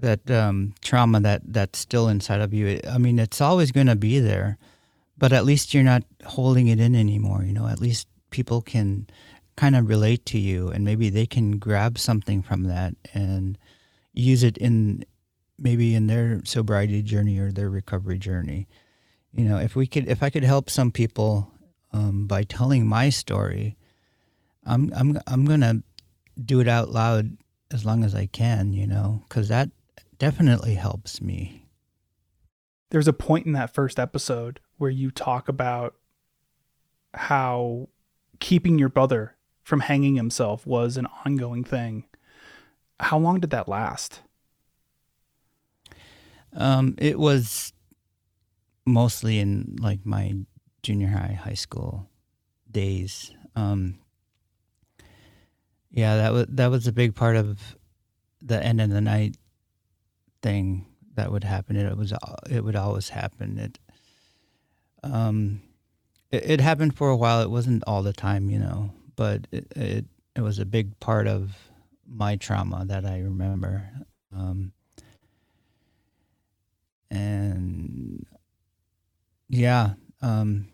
that 0.00 0.30
um, 0.30 0.74
trauma 0.80 1.20
that 1.20 1.42
that's 1.44 1.78
still 1.78 2.08
inside 2.08 2.40
of 2.40 2.54
you. 2.54 2.80
I 2.88 2.98
mean, 2.98 3.18
it's 3.18 3.40
always 3.40 3.72
going 3.72 3.86
to 3.88 3.96
be 3.96 4.20
there, 4.20 4.58
but 5.16 5.32
at 5.32 5.44
least 5.44 5.74
you're 5.74 5.82
not 5.82 6.04
holding 6.24 6.68
it 6.68 6.80
in 6.80 6.94
anymore. 6.94 7.42
You 7.42 7.52
know, 7.52 7.66
at 7.66 7.80
least 7.80 8.08
people 8.30 8.62
can 8.62 9.06
kind 9.56 9.74
of 9.74 9.88
relate 9.88 10.24
to 10.26 10.38
you, 10.38 10.68
and 10.68 10.84
maybe 10.84 11.10
they 11.10 11.26
can 11.26 11.58
grab 11.58 11.98
something 11.98 12.42
from 12.42 12.64
that 12.64 12.94
and 13.12 13.58
use 14.12 14.42
it 14.42 14.56
in 14.58 15.04
maybe 15.58 15.94
in 15.94 16.06
their 16.06 16.40
sobriety 16.44 17.02
journey 17.02 17.38
or 17.38 17.50
their 17.50 17.68
recovery 17.68 18.18
journey. 18.18 18.68
You 19.32 19.44
know, 19.44 19.58
if 19.58 19.74
we 19.74 19.86
could, 19.86 20.08
if 20.08 20.22
I 20.22 20.30
could 20.30 20.44
help 20.44 20.70
some 20.70 20.90
people 20.90 21.52
um, 21.92 22.26
by 22.26 22.44
telling 22.44 22.86
my 22.86 23.10
story, 23.10 23.76
I'm 24.64 24.92
I'm 24.94 25.18
I'm 25.26 25.44
gonna 25.44 25.82
do 26.42 26.60
it 26.60 26.68
out 26.68 26.90
loud 26.90 27.36
as 27.70 27.84
long 27.84 28.04
as 28.04 28.14
I 28.14 28.26
can. 28.26 28.72
You 28.72 28.86
know, 28.86 29.24
because 29.28 29.48
that 29.48 29.70
definitely 30.18 30.74
helps 30.74 31.20
me. 31.20 31.66
There's 32.90 33.08
a 33.08 33.12
point 33.12 33.46
in 33.46 33.52
that 33.52 33.74
first 33.74 33.98
episode 33.98 34.60
where 34.78 34.90
you 34.90 35.10
talk 35.10 35.48
about 35.48 35.94
how 37.14 37.88
keeping 38.40 38.78
your 38.78 38.88
brother 38.88 39.36
from 39.62 39.80
hanging 39.80 40.16
himself 40.16 40.66
was 40.66 40.96
an 40.96 41.06
ongoing 41.24 41.64
thing. 41.64 42.04
How 43.00 43.18
long 43.18 43.40
did 43.40 43.50
that 43.50 43.68
last? 43.68 44.22
Um, 46.54 46.94
it 46.98 47.18
was 47.18 47.72
mostly 48.86 49.38
in 49.38 49.76
like 49.80 50.04
my 50.04 50.34
junior 50.82 51.08
high, 51.08 51.38
high 51.40 51.54
school 51.54 52.08
days. 52.70 53.32
Um, 53.54 53.98
yeah, 55.90 56.16
that 56.16 56.32
was 56.32 56.46
that 56.48 56.70
was 56.70 56.86
a 56.86 56.92
big 56.92 57.14
part 57.14 57.36
of 57.36 57.76
the 58.40 58.62
end 58.62 58.80
of 58.80 58.90
the 58.90 59.00
night 59.00 59.36
thing 60.42 60.86
that 61.14 61.32
would 61.32 61.44
happen. 61.44 61.76
It 61.76 61.96
was 61.96 62.12
it 62.48 62.64
would 62.64 62.76
always 62.76 63.08
happen. 63.08 63.58
It 63.58 63.78
um 65.02 65.62
it, 66.30 66.50
it, 66.50 66.60
happened 66.60 66.96
for 66.96 67.08
a 67.08 67.16
while. 67.16 67.40
It 67.40 67.50
wasn't 67.50 67.82
all 67.86 68.02
the 68.02 68.12
time, 68.12 68.50
you 68.50 68.58
know, 68.58 68.92
but 69.16 69.46
it 69.50 69.66
it, 69.74 70.04
it 70.36 70.40
was 70.40 70.58
a 70.58 70.66
big 70.66 70.98
part 71.00 71.26
of 71.26 71.56
my 72.06 72.36
trauma 72.36 72.84
that 72.86 73.04
I 73.04 73.20
remember. 73.20 73.90
Um, 74.34 74.72
and 77.10 78.26
yeah, 79.48 79.94
um, 80.20 80.68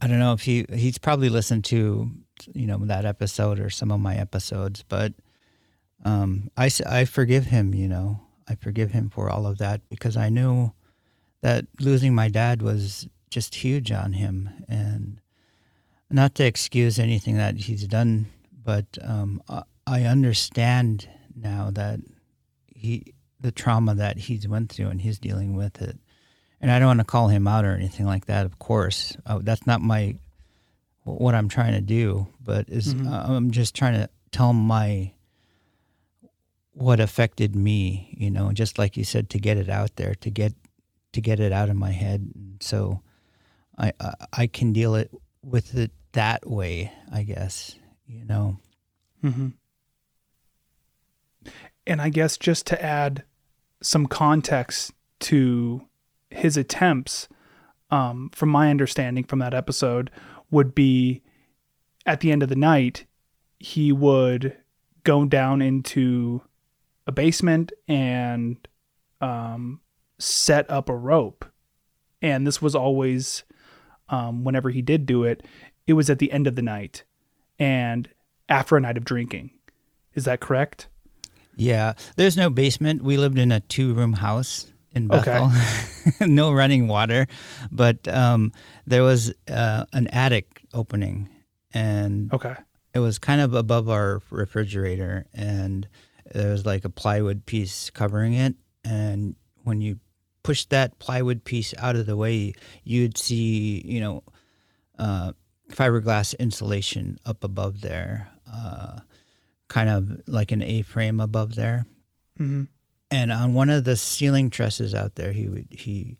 I 0.00 0.06
don't 0.06 0.18
know 0.18 0.32
if 0.32 0.42
he 0.42 0.66
he's 0.72 0.98
probably 0.98 1.28
listened 1.28 1.64
to 1.66 2.10
you 2.54 2.66
know 2.66 2.78
that 2.86 3.04
episode 3.04 3.60
or 3.60 3.70
some 3.70 3.90
of 3.90 4.00
my 4.00 4.16
episodes, 4.16 4.84
but 4.88 5.12
um, 6.04 6.50
I 6.56 6.70
I 6.86 7.04
forgive 7.04 7.46
him, 7.46 7.74
you 7.74 7.88
know. 7.88 8.20
I 8.48 8.54
forgive 8.54 8.92
him 8.92 9.10
for 9.10 9.30
all 9.30 9.46
of 9.46 9.58
that 9.58 9.80
because 9.88 10.16
I 10.16 10.28
knew 10.28 10.72
that 11.42 11.66
losing 11.80 12.14
my 12.14 12.28
dad 12.28 12.62
was 12.62 13.08
just 13.30 13.54
huge 13.54 13.90
on 13.90 14.12
him. 14.12 14.50
And 14.68 15.20
not 16.10 16.34
to 16.36 16.44
excuse 16.44 16.98
anything 16.98 17.36
that 17.36 17.56
he's 17.56 17.86
done, 17.86 18.26
but 18.64 18.86
um, 19.02 19.42
I 19.86 20.02
understand 20.04 21.08
now 21.34 21.70
that 21.72 22.00
he 22.66 23.14
the 23.40 23.52
trauma 23.52 23.94
that 23.96 24.16
he's 24.16 24.46
went 24.46 24.70
through 24.70 24.86
and 24.86 25.00
he's 25.00 25.18
dealing 25.18 25.56
with 25.56 25.82
it. 25.82 25.98
And 26.60 26.70
I 26.70 26.78
don't 26.78 26.86
want 26.86 27.00
to 27.00 27.04
call 27.04 27.28
him 27.28 27.48
out 27.48 27.64
or 27.64 27.72
anything 27.74 28.06
like 28.06 28.26
that. 28.26 28.46
Of 28.46 28.60
course, 28.60 29.16
uh, 29.26 29.40
that's 29.42 29.66
not 29.66 29.80
my 29.80 30.14
what 31.02 31.34
I'm 31.34 31.48
trying 31.48 31.72
to 31.72 31.80
do. 31.80 32.28
But 32.40 32.68
is 32.68 32.94
mm-hmm. 32.94 33.12
uh, 33.12 33.36
I'm 33.36 33.50
just 33.50 33.74
trying 33.74 33.94
to 33.94 34.08
tell 34.30 34.52
my 34.52 35.12
what 36.72 37.00
affected 37.00 37.54
me, 37.54 38.14
you 38.18 38.30
know, 38.30 38.52
just 38.52 38.78
like 38.78 38.96
you 38.96 39.04
said, 39.04 39.28
to 39.30 39.38
get 39.38 39.56
it 39.56 39.68
out 39.68 39.96
there, 39.96 40.14
to 40.16 40.30
get 40.30 40.54
to 41.12 41.20
get 41.20 41.40
it 41.40 41.52
out 41.52 41.68
of 41.68 41.76
my 41.76 41.90
head. 41.90 42.30
So 42.60 43.02
I 43.78 43.92
I, 44.00 44.14
I 44.32 44.46
can 44.46 44.72
deal 44.72 44.94
it 44.94 45.10
with 45.42 45.74
it 45.74 45.90
that 46.12 46.48
way, 46.48 46.92
I 47.10 47.22
guess, 47.22 47.76
you 48.06 48.24
know. 48.24 48.58
Mm-hmm. 49.22 49.48
And 51.86 52.00
I 52.00 52.08
guess 52.08 52.36
just 52.36 52.66
to 52.68 52.82
add 52.82 53.24
some 53.82 54.06
context 54.06 54.92
to 55.20 55.86
his 56.30 56.56
attempts, 56.56 57.28
um, 57.90 58.30
from 58.32 58.48
my 58.48 58.70
understanding 58.70 59.24
from 59.24 59.40
that 59.40 59.54
episode, 59.54 60.10
would 60.50 60.74
be 60.74 61.22
at 62.06 62.20
the 62.20 62.30
end 62.30 62.42
of 62.42 62.48
the 62.48 62.56
night, 62.56 63.06
he 63.58 63.92
would 63.92 64.56
go 65.04 65.24
down 65.24 65.60
into 65.60 66.42
a 67.06 67.12
basement 67.12 67.72
and 67.88 68.56
um, 69.20 69.80
set 70.18 70.70
up 70.70 70.88
a 70.88 70.96
rope. 70.96 71.44
And 72.20 72.46
this 72.46 72.62
was 72.62 72.74
always, 72.74 73.42
um, 74.08 74.44
whenever 74.44 74.70
he 74.70 74.82
did 74.82 75.06
do 75.06 75.24
it, 75.24 75.44
it 75.86 75.94
was 75.94 76.08
at 76.08 76.18
the 76.18 76.30
end 76.30 76.46
of 76.46 76.54
the 76.54 76.62
night 76.62 77.04
and 77.58 78.08
after 78.48 78.76
a 78.76 78.80
night 78.80 78.96
of 78.96 79.04
drinking. 79.04 79.50
Is 80.14 80.24
that 80.24 80.40
correct? 80.40 80.88
Yeah. 81.56 81.94
There's 82.16 82.36
no 82.36 82.50
basement. 82.50 83.02
We 83.02 83.16
lived 83.16 83.38
in 83.38 83.50
a 83.50 83.60
two 83.60 83.94
room 83.94 84.14
house 84.14 84.72
in 84.94 85.08
Bethel. 85.08 85.46
Okay. 85.46 86.26
no 86.26 86.52
running 86.52 86.88
water, 86.88 87.26
but 87.70 88.06
um, 88.08 88.52
there 88.86 89.02
was 89.02 89.32
uh, 89.48 89.86
an 89.92 90.06
attic 90.08 90.62
opening, 90.74 91.28
and 91.72 92.32
okay, 92.32 92.54
it 92.94 92.98
was 92.98 93.18
kind 93.18 93.40
of 93.40 93.54
above 93.54 93.88
our 93.88 94.20
refrigerator, 94.30 95.26
and 95.32 95.88
there 96.32 96.50
was 96.50 96.64
like 96.66 96.84
a 96.84 96.90
plywood 96.90 97.46
piece 97.46 97.90
covering 97.90 98.34
it, 98.34 98.54
and 98.84 99.36
when 99.64 99.80
you 99.80 99.98
push 100.42 100.64
that 100.66 100.98
plywood 100.98 101.44
piece 101.44 101.72
out 101.78 101.94
of 101.94 102.06
the 102.06 102.16
way, 102.16 102.52
you'd 102.82 103.16
see, 103.16 103.80
you 103.84 104.00
know, 104.00 104.24
uh, 104.98 105.32
fiberglass 105.70 106.36
insulation 106.38 107.18
up 107.24 107.44
above 107.44 107.80
there, 107.80 108.28
uh, 108.52 108.98
kind 109.68 109.88
of 109.88 110.20
like 110.26 110.50
an 110.50 110.62
A-frame 110.62 111.20
above 111.20 111.54
there. 111.54 111.86
Mm-hmm. 112.40 112.64
And 113.10 113.30
on 113.30 113.54
one 113.54 113.70
of 113.70 113.84
the 113.84 113.96
ceiling 113.96 114.50
trusses 114.50 114.94
out 114.94 115.14
there, 115.14 115.32
he 115.32 115.48
would 115.48 115.68
he 115.70 116.16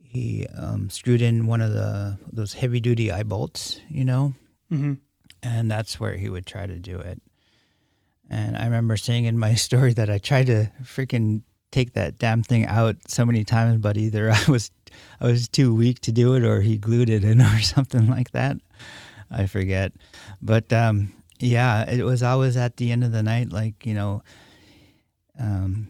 he 0.00 0.46
um, 0.56 0.88
screwed 0.88 1.20
in 1.20 1.46
one 1.46 1.60
of 1.60 1.72
the 1.72 2.16
those 2.32 2.54
heavy 2.54 2.80
duty 2.80 3.12
eye 3.12 3.24
bolts, 3.24 3.80
you 3.90 4.04
know, 4.04 4.34
Mm-hmm. 4.72 4.94
and 5.42 5.70
that's 5.70 5.98
where 5.98 6.16
he 6.16 6.28
would 6.28 6.46
try 6.46 6.66
to 6.66 6.78
do 6.78 6.98
it. 6.98 7.20
And 8.30 8.56
I 8.56 8.64
remember 8.64 8.96
saying 8.96 9.24
in 9.24 9.38
my 9.38 9.54
story 9.66 9.92
that 9.94 10.10
I 10.10 10.18
tried 10.18 10.46
to 10.46 10.70
freaking 10.82 11.42
take 11.70 11.92
that 11.92 12.18
damn 12.18 12.42
thing 12.42 12.64
out 12.66 12.96
so 13.06 13.24
many 13.24 13.44
times, 13.44 13.78
but 13.78 13.96
either 13.96 14.30
I 14.30 14.42
was 14.48 14.70
I 15.20 15.26
was 15.26 15.48
too 15.48 15.74
weak 15.74 16.00
to 16.00 16.12
do 16.12 16.34
it, 16.34 16.44
or 16.44 16.60
he 16.60 16.78
glued 16.78 17.10
it 17.10 17.24
in, 17.24 17.40
or 17.42 17.60
something 17.60 18.08
like 18.08 18.32
that. 18.32 18.56
I 19.30 19.46
forget, 19.46 19.92
but 20.40 20.72
um, 20.72 21.12
yeah, 21.38 21.88
it 21.88 22.02
was 22.02 22.22
always 22.22 22.56
at 22.56 22.78
the 22.78 22.90
end 22.90 23.04
of 23.04 23.12
the 23.12 23.22
night, 23.22 23.52
like 23.52 23.84
you 23.84 23.94
know, 23.94 24.22
um, 25.38 25.88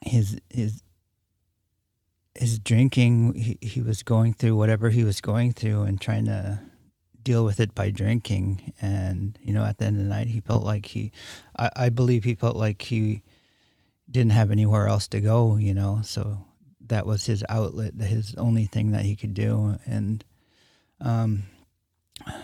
his 0.00 0.40
his 0.48 0.82
his 2.34 2.58
drinking. 2.58 3.34
He, 3.34 3.58
he 3.60 3.82
was 3.82 4.02
going 4.02 4.32
through 4.32 4.56
whatever 4.56 4.88
he 4.88 5.04
was 5.04 5.20
going 5.20 5.52
through 5.52 5.82
and 5.82 6.00
trying 6.00 6.24
to 6.24 6.60
deal 7.26 7.44
with 7.44 7.58
it 7.58 7.74
by 7.74 7.90
drinking. 7.90 8.72
And 8.80 9.38
you 9.42 9.52
know, 9.52 9.64
at 9.64 9.78
the 9.78 9.86
end 9.86 9.98
of 9.98 10.04
the 10.04 10.08
night, 10.08 10.28
he 10.28 10.40
felt 10.40 10.62
like 10.62 10.86
he, 10.86 11.10
I, 11.58 11.70
I 11.76 11.88
believe 11.90 12.24
he 12.24 12.36
felt 12.36 12.56
like 12.56 12.80
he 12.82 13.22
didn't 14.08 14.32
have 14.32 14.52
anywhere 14.52 14.86
else 14.86 15.08
to 15.08 15.20
go. 15.20 15.56
You 15.56 15.74
know, 15.74 16.00
so 16.04 16.46
that 16.86 17.04
was 17.04 17.26
his 17.26 17.44
outlet, 17.48 17.94
his 18.00 18.34
only 18.36 18.66
thing 18.66 18.92
that 18.92 19.04
he 19.04 19.16
could 19.16 19.34
do. 19.34 19.76
And 19.84 20.24
um, 21.00 21.42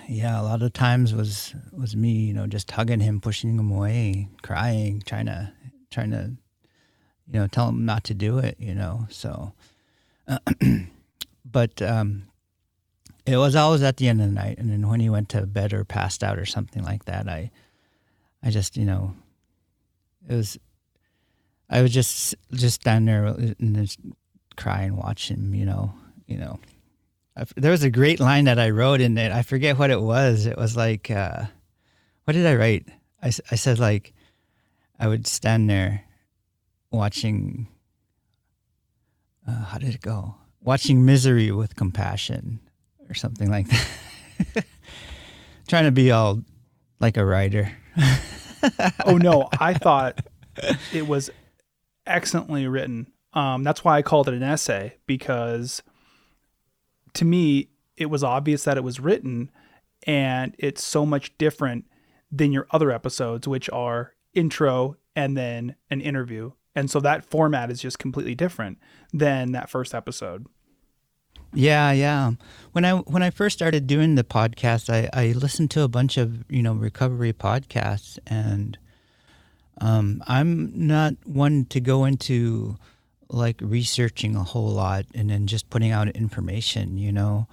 yeah, 0.08 0.40
a 0.40 0.42
lot 0.42 0.62
of 0.62 0.72
times 0.72 1.14
was 1.14 1.54
was 1.72 1.94
me, 1.94 2.10
you 2.10 2.34
know, 2.34 2.48
just 2.48 2.72
hugging 2.72 3.00
him, 3.00 3.20
pushing 3.20 3.56
him 3.56 3.70
away, 3.70 4.28
crying, 4.42 5.00
trying 5.06 5.26
to 5.26 5.52
trying 5.90 6.10
to, 6.10 6.32
you 7.32 7.38
know, 7.40 7.46
tell 7.46 7.68
him 7.68 7.86
not 7.86 8.02
to 8.04 8.14
do 8.14 8.38
it. 8.38 8.56
You 8.58 8.74
know, 8.74 9.06
so. 9.08 9.54
but 11.44 11.82
um, 11.82 12.24
it 13.26 13.36
was 13.36 13.54
always 13.54 13.82
at 13.82 13.96
the 13.96 14.08
end 14.08 14.20
of 14.20 14.26
the 14.28 14.32
night, 14.32 14.58
and 14.58 14.70
then 14.70 14.88
when 14.88 15.00
he 15.00 15.10
went 15.10 15.28
to 15.30 15.46
bed 15.46 15.72
or 15.72 15.84
passed 15.84 16.24
out 16.24 16.38
or 16.38 16.44
something 16.44 16.82
like 16.82 17.04
that, 17.04 17.28
I, 17.28 17.50
I 18.42 18.50
just 18.50 18.76
you 18.76 18.84
know, 18.84 19.14
it 20.28 20.34
was, 20.34 20.58
I 21.70 21.82
was 21.82 21.92
just 21.92 22.34
just 22.52 22.80
stand 22.80 23.08
there 23.08 23.26
and 23.26 23.76
just 23.76 24.00
cry 24.56 24.82
and 24.82 24.96
watch 24.96 25.30
him. 25.30 25.54
You 25.54 25.66
know, 25.66 25.94
you 26.26 26.38
know, 26.38 26.58
there 27.56 27.70
was 27.70 27.82
a 27.82 27.90
great 27.90 28.20
line 28.20 28.44
that 28.44 28.58
I 28.58 28.70
wrote 28.70 29.00
in 29.00 29.16
it. 29.16 29.32
I 29.32 29.42
forget 29.42 29.78
what 29.78 29.90
it 29.90 30.00
was. 30.00 30.46
It 30.46 30.56
was 30.56 30.76
like, 30.76 31.10
uh, 31.10 31.44
what 32.24 32.34
did 32.34 32.46
I 32.46 32.56
write? 32.56 32.88
I, 33.22 33.28
I 33.50 33.54
said 33.54 33.78
like, 33.78 34.12
I 34.98 35.08
would 35.08 35.26
stand 35.26 35.70
there, 35.70 36.04
watching. 36.90 37.68
Uh, 39.46 39.64
how 39.64 39.78
did 39.78 39.94
it 39.94 40.00
go? 40.00 40.36
Watching 40.60 41.04
misery 41.04 41.50
with 41.50 41.74
compassion, 41.74 42.60
or 43.12 43.14
something 43.14 43.50
like 43.50 43.68
that. 43.68 44.64
Trying 45.68 45.84
to 45.84 45.92
be 45.92 46.10
all 46.10 46.42
like 46.98 47.18
a 47.18 47.24
writer. 47.24 47.70
oh 49.04 49.18
no, 49.18 49.48
I 49.60 49.74
thought 49.74 50.26
it 50.92 51.06
was 51.06 51.28
excellently 52.06 52.66
written. 52.66 53.12
Um, 53.34 53.64
that's 53.64 53.84
why 53.84 53.98
I 53.98 54.02
called 54.02 54.28
it 54.28 54.34
an 54.34 54.42
essay 54.42 54.96
because 55.06 55.82
to 57.14 57.24
me 57.26 57.68
it 57.96 58.06
was 58.06 58.24
obvious 58.24 58.64
that 58.64 58.78
it 58.78 58.84
was 58.84 58.98
written, 58.98 59.50
and 60.06 60.54
it's 60.58 60.82
so 60.82 61.04
much 61.04 61.36
different 61.36 61.84
than 62.30 62.50
your 62.50 62.66
other 62.70 62.90
episodes, 62.90 63.46
which 63.46 63.68
are 63.70 64.14
intro 64.32 64.96
and 65.14 65.36
then 65.36 65.76
an 65.90 66.00
interview. 66.00 66.52
And 66.74 66.90
so 66.90 67.00
that 67.00 67.26
format 67.26 67.70
is 67.70 67.82
just 67.82 67.98
completely 67.98 68.34
different 68.34 68.78
than 69.12 69.52
that 69.52 69.68
first 69.68 69.94
episode. 69.94 70.46
Yeah, 71.54 71.92
yeah. 71.92 72.32
When 72.72 72.84
I 72.84 72.94
when 72.94 73.22
I 73.22 73.30
first 73.30 73.58
started 73.58 73.86
doing 73.86 74.14
the 74.14 74.24
podcast, 74.24 74.88
I, 74.88 75.08
I 75.12 75.32
listened 75.32 75.70
to 75.72 75.82
a 75.82 75.88
bunch 75.88 76.16
of 76.16 76.50
you 76.50 76.62
know 76.62 76.72
recovery 76.72 77.32
podcasts, 77.32 78.18
and 78.26 78.78
um, 79.78 80.22
I'm 80.26 80.72
not 80.74 81.14
one 81.24 81.66
to 81.66 81.80
go 81.80 82.04
into 82.04 82.76
like 83.28 83.56
researching 83.60 84.36
a 84.36 84.44
whole 84.44 84.70
lot 84.70 85.06
and 85.14 85.30
then 85.30 85.46
just 85.46 85.68
putting 85.68 85.90
out 85.90 86.08
information. 86.08 86.96
You 86.96 87.12
know, 87.12 87.46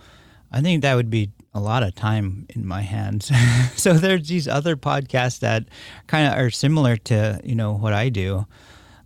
I 0.52 0.62
think 0.62 0.82
that 0.82 0.96
would 0.96 1.10
be 1.10 1.32
a 1.54 1.60
lot 1.60 1.84
of 1.84 1.94
time 1.96 2.46
in 2.56 2.66
my 2.66 2.82
hands. 2.82 3.32
so 3.76 3.94
there's 3.94 4.30
these 4.30 4.48
other 4.48 4.78
podcasts 4.78 5.40
that 5.40 5.66
kind 6.08 6.28
of 6.28 6.40
are 6.40 6.50
similar 6.50 6.96
to 6.96 7.42
you 7.44 7.56
know 7.56 7.74
what 7.74 7.92
I 7.92 8.08
do. 8.08 8.46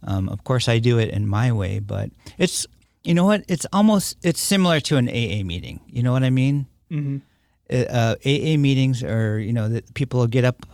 Um, 0.05 0.29
of 0.29 0.43
course, 0.43 0.67
I 0.67 0.79
do 0.79 0.99
it 0.99 1.09
in 1.09 1.27
my 1.27 1.51
way, 1.51 1.79
but 1.79 2.11
it's 2.37 2.67
you 3.03 3.13
know 3.13 3.25
what? 3.25 3.43
It's 3.47 3.65
almost 3.73 4.17
it's 4.23 4.39
similar 4.39 4.79
to 4.81 4.97
an 4.97 5.09
AA 5.09 5.43
meeting. 5.43 5.81
You 5.87 6.03
know 6.03 6.11
what 6.11 6.23
I 6.23 6.29
mean? 6.29 6.67
Mm-hmm. 6.91 7.17
Uh, 7.71 8.15
AA 8.25 8.57
meetings 8.57 9.03
are 9.03 9.39
you 9.39 9.53
know 9.53 9.69
that 9.69 9.93
people 9.93 10.19
will 10.21 10.27
get 10.27 10.45
up 10.45 10.65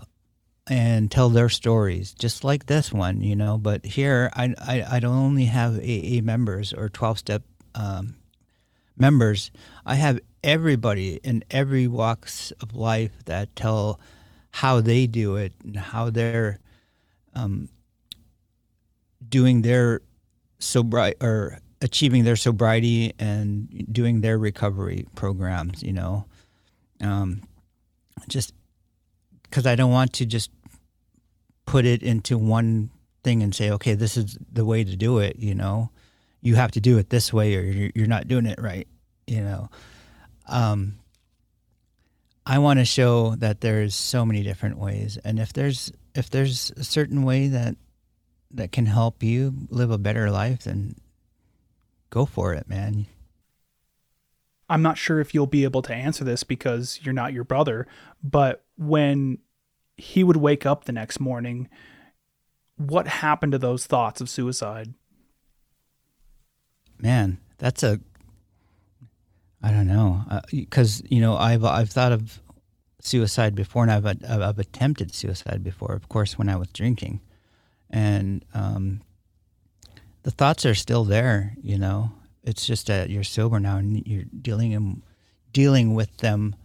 and 0.67 1.09
tell 1.09 1.29
their 1.29 1.49
stories, 1.49 2.13
just 2.13 2.43
like 2.43 2.67
this 2.67 2.93
one. 2.93 3.21
You 3.21 3.35
know, 3.35 3.57
but 3.57 3.85
here 3.85 4.29
I 4.33 4.53
I, 4.59 4.85
I 4.89 4.99
don't 4.99 5.15
only 5.15 5.45
have 5.45 5.79
AA 5.79 6.21
members 6.21 6.73
or 6.73 6.89
twelve 6.89 7.17
step 7.17 7.43
um, 7.73 8.15
members. 8.95 9.51
I 9.85 9.95
have 9.95 10.19
everybody 10.43 11.19
in 11.23 11.43
every 11.49 11.87
walks 11.87 12.51
of 12.61 12.75
life 12.75 13.11
that 13.25 13.55
tell 13.55 13.99
how 14.51 14.81
they 14.81 15.07
do 15.07 15.35
it 15.35 15.53
and 15.63 15.75
how 15.75 16.09
they're 16.09 16.59
um, 17.33 17.69
doing 19.27 19.61
their 19.61 20.01
sobriety 20.59 21.17
or 21.21 21.59
achieving 21.81 22.23
their 22.23 22.35
sobriety 22.35 23.13
and 23.19 23.87
doing 23.91 24.21
their 24.21 24.37
recovery 24.37 25.05
programs. 25.15 25.83
You 25.83 25.93
know, 25.93 26.25
um, 27.01 27.41
just 28.27 28.53
because 29.43 29.65
I 29.65 29.75
don't 29.75 29.91
want 29.91 30.13
to 30.13 30.25
just 30.25 30.51
put 31.65 31.85
it 31.85 32.03
into 32.03 32.37
one 32.37 32.89
thing 33.23 33.43
and 33.43 33.53
say, 33.53 33.69
okay, 33.71 33.93
this 33.93 34.17
is 34.17 34.37
the 34.51 34.65
way 34.65 34.83
to 34.83 34.95
do 34.95 35.19
it. 35.19 35.37
You 35.37 35.55
know, 35.55 35.91
you 36.41 36.55
have 36.55 36.71
to 36.71 36.81
do 36.81 36.97
it 36.97 37.09
this 37.09 37.33
way, 37.33 37.55
or 37.55 37.91
you're, 37.95 38.07
not 38.07 38.27
doing 38.27 38.45
it 38.45 38.59
right. 38.61 38.87
You 39.27 39.41
know, 39.41 39.69
um, 40.47 40.95
I 42.45 42.57
want 42.59 42.79
to 42.79 42.85
show 42.85 43.35
that 43.35 43.61
there's 43.61 43.93
so 43.93 44.25
many 44.25 44.43
different 44.43 44.77
ways, 44.77 45.17
and 45.23 45.39
if 45.39 45.53
there's 45.53 45.91
if 46.15 46.29
there's 46.29 46.71
a 46.75 46.83
certain 46.83 47.23
way 47.23 47.47
that 47.47 47.75
that 48.51 48.71
can 48.71 48.87
help 48.87 49.21
you 49.21 49.53
live 49.69 49.91
a 49.91 49.97
better 49.97 50.31
life, 50.31 50.63
then 50.63 50.95
go 52.09 52.25
for 52.25 52.53
it, 52.53 52.67
man. 52.67 53.05
I'm 54.69 54.81
not 54.81 54.97
sure 54.97 55.19
if 55.19 55.33
you'll 55.33 55.47
be 55.47 55.63
able 55.63 55.81
to 55.83 55.93
answer 55.93 56.23
this 56.23 56.43
because 56.43 56.99
you're 57.01 57.13
not 57.13 57.33
your 57.33 57.43
brother, 57.43 57.87
but 58.23 58.63
when 58.77 59.39
he 59.97 60.23
would 60.23 60.37
wake 60.37 60.65
up 60.65 60.85
the 60.85 60.91
next 60.91 61.19
morning, 61.19 61.67
what 62.77 63.07
happened 63.07 63.51
to 63.51 63.57
those 63.57 63.87
thoughts 63.87 64.21
of 64.21 64.29
suicide? 64.29 64.93
Man, 66.99 67.39
that's 67.57 67.83
a 67.83 67.99
I 69.61 69.71
don't 69.71 69.87
know 69.87 70.23
because 70.51 71.03
you 71.09 71.19
know 71.19 71.35
I've 71.35 71.65
I've 71.65 71.89
thought 71.89 72.13
of 72.13 72.39
suicide 73.01 73.55
before 73.55 73.83
and 73.83 73.91
I've 73.91 74.05
I've 74.05 74.59
attempted 74.59 75.13
suicide 75.13 75.63
before. 75.63 75.93
Of 75.93 76.07
course, 76.07 76.37
when 76.37 76.47
I 76.47 76.55
was 76.55 76.69
drinking, 76.69 77.19
and 77.89 78.45
um, 78.53 79.01
the 80.23 80.31
thoughts 80.31 80.65
are 80.65 80.75
still 80.75 81.03
there. 81.03 81.55
You 81.61 81.77
know, 81.77 82.11
it's 82.43 82.65
just 82.65 82.87
that 82.87 83.09
you're 83.09 83.23
sober 83.23 83.59
now 83.59 83.77
and 83.77 84.05
you're 84.07 84.25
dealing 84.41 84.71
in, 84.71 85.03
dealing 85.51 85.93
with 85.93 86.17
them 86.17 86.55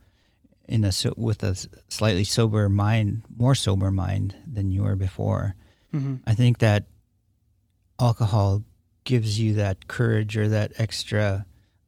in 0.67 0.85
a 0.85 0.93
with 1.17 1.43
a 1.43 1.57
slightly 1.89 2.25
sober 2.25 2.69
mind, 2.69 3.23
more 3.37 3.55
sober 3.55 3.91
mind 3.91 4.35
than 4.47 4.71
you 4.71 4.83
were 4.83 4.97
before. 4.97 5.55
Mm-hmm. 5.93 6.17
I 6.27 6.35
think 6.35 6.59
that 6.59 6.85
alcohol 8.01 8.63
gives 9.05 9.39
you 9.39 9.55
that 9.55 9.87
courage 9.87 10.37
or 10.37 10.49
that 10.49 10.73
extra 10.79 11.47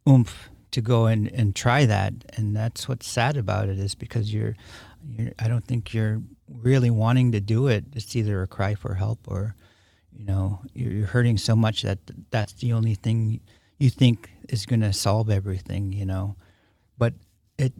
oomph 0.09 0.51
to 0.71 0.81
go 0.81 1.07
and, 1.07 1.29
and 1.29 1.57
try 1.57 1.87
that. 1.87 2.13
And 2.37 2.55
that's 2.55 2.89
what's 2.89 3.09
sad 3.09 3.37
about 3.37 3.69
it 3.69 3.79
is 3.79 3.95
because 3.95 4.33
you're, 4.33 4.55
you're, 5.09 5.33
I 5.39 5.49
don't 5.49 5.65
think 5.65 5.95
you're 5.95 6.23
really 6.49 6.91
wanting 6.91 7.33
to 7.33 7.41
do 7.41 7.67
it. 7.67 7.85
It's 7.95 8.15
either 8.15 8.43
a 8.43 8.47
cry 8.47 8.75
for 8.75 8.95
help 8.95 9.21
or, 9.27 9.55
you 10.17 10.25
know, 10.25 10.61
you're, 10.75 11.07
hurting 11.07 11.39
so 11.39 11.55
much 11.55 11.83
that 11.83 11.99
that's 12.31 12.55
the 12.55 12.73
only 12.73 12.95
thing 12.95 13.41
you 13.79 13.91
think 13.91 14.31
is 14.49 14.67
going 14.67 14.81
to 14.81 14.93
solve 14.93 15.31
everything, 15.31 15.93
you 15.93 16.07
know. 16.07 16.37
But 16.99 17.15
it 17.59 17.73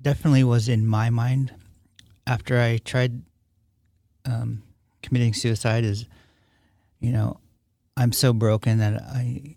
definitely 0.00 0.44
was 0.44 0.68
in 0.68 0.86
my 0.86 1.10
mind 1.10 1.54
after 2.26 2.60
I 2.60 2.78
tried 2.78 3.22
um, 4.24 4.62
committing 5.02 5.32
suicide 5.32 5.84
is, 5.84 6.06
you 7.00 7.12
know, 7.12 7.40
I'm 7.96 8.12
so 8.12 8.32
broken 8.32 8.78
that 8.78 9.02
I 9.02 9.56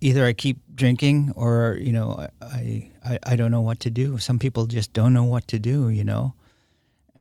either 0.00 0.24
I 0.24 0.32
keep 0.32 0.58
drinking 0.74 1.32
or 1.34 1.76
you 1.80 1.92
know 1.92 2.28
I, 2.40 2.90
I 3.04 3.18
I 3.24 3.36
don't 3.36 3.50
know 3.50 3.60
what 3.60 3.80
to 3.80 3.90
do. 3.90 4.18
Some 4.18 4.38
people 4.38 4.66
just 4.66 4.92
don't 4.92 5.12
know 5.12 5.24
what 5.24 5.48
to 5.48 5.58
do, 5.58 5.88
you 5.88 6.04
know. 6.04 6.34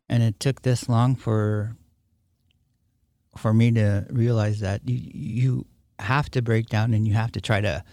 And 0.08 0.22
it 0.22 0.40
took 0.40 0.62
this 0.62 0.88
long 0.88 1.16
for 1.16 1.76
for 3.38 3.54
me 3.54 3.72
to 3.72 4.06
realize 4.10 4.60
that 4.60 4.82
you 4.88 5.00
you 5.14 5.66
have 6.00 6.30
to 6.32 6.42
break 6.42 6.68
down 6.68 6.94
and 6.94 7.08
you 7.08 7.14
have 7.14 7.32
to 7.32 7.42
try 7.42 7.62
to 7.62 7.84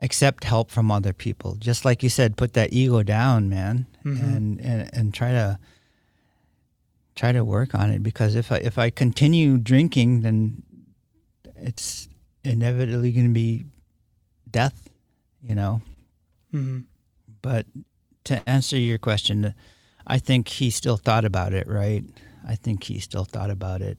accept 0.00 0.44
help 0.44 0.70
from 0.70 0.90
other 0.90 1.12
people. 1.12 1.56
Just 1.56 1.84
like 1.84 2.02
you 2.02 2.08
said, 2.08 2.36
put 2.36 2.52
that 2.54 2.72
ego 2.72 3.02
down, 3.02 3.48
man, 3.48 3.86
and, 4.04 4.60
and 4.60 4.90
and 4.92 5.14
try 5.14 5.32
to 5.32 5.58
try 7.14 7.32
to 7.32 7.44
work 7.44 7.74
on 7.74 7.90
it 7.90 8.02
because 8.02 8.34
if 8.34 8.52
I 8.52 8.56
if 8.58 8.78
I 8.78 8.90
continue 8.90 9.58
drinking 9.58 10.20
then 10.22 10.62
it's 11.56 12.08
inevitably 12.44 13.10
going 13.12 13.26
to 13.26 13.32
be 13.34 13.64
death, 14.50 14.88
you 15.42 15.54
know. 15.54 15.82
Mhm. 16.54 16.84
But 17.42 17.66
to 18.24 18.48
answer 18.48 18.78
your 18.78 18.98
question, 18.98 19.54
I 20.06 20.18
think 20.18 20.48
he 20.48 20.70
still 20.70 20.96
thought 20.96 21.24
about 21.24 21.52
it, 21.52 21.66
right? 21.66 22.04
I 22.46 22.54
think 22.54 22.84
he 22.84 23.00
still 23.00 23.24
thought 23.24 23.50
about 23.50 23.82
it. 23.82 23.98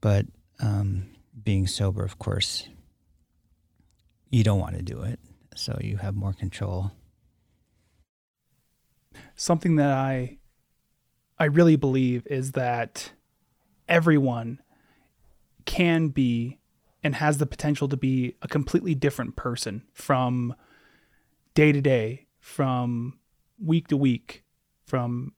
But 0.00 0.26
um, 0.60 1.10
being 1.42 1.66
sober, 1.66 2.04
of 2.04 2.18
course, 2.18 2.68
you 4.30 4.44
don't 4.44 4.60
want 4.60 4.76
to 4.76 4.82
do 4.82 5.02
it. 5.02 5.18
So 5.54 5.78
you 5.82 5.98
have 5.98 6.14
more 6.14 6.32
control. 6.32 6.92
something 9.40 9.76
that 9.76 9.90
I 9.90 10.38
I 11.38 11.44
really 11.44 11.76
believe 11.76 12.26
is 12.26 12.52
that 12.52 13.12
everyone 13.88 14.60
can 15.64 16.08
be 16.08 16.58
and 17.02 17.14
has 17.14 17.38
the 17.38 17.46
potential 17.46 17.88
to 17.88 17.96
be 17.96 18.36
a 18.42 18.48
completely 18.48 18.94
different 18.94 19.36
person 19.36 19.82
from 19.94 20.54
day 21.54 21.72
to 21.72 21.80
day, 21.80 22.26
from 22.38 23.18
week 23.58 23.88
to 23.88 23.96
week, 23.96 24.44
from 24.84 25.32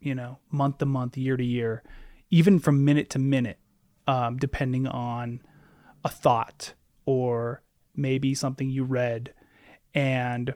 you 0.00 0.14
know 0.14 0.38
month 0.50 0.78
to 0.78 0.86
month, 0.86 1.16
year 1.16 1.36
to 1.36 1.44
year, 1.44 1.82
even 2.30 2.58
from 2.58 2.84
minute 2.84 3.08
to 3.10 3.18
minute, 3.18 3.58
um, 4.06 4.36
depending 4.36 4.86
on 4.86 5.40
a 6.04 6.08
thought 6.08 6.74
or 7.04 7.62
maybe 7.94 8.34
something 8.34 8.70
you 8.70 8.84
read, 8.84 9.32
and 9.94 10.54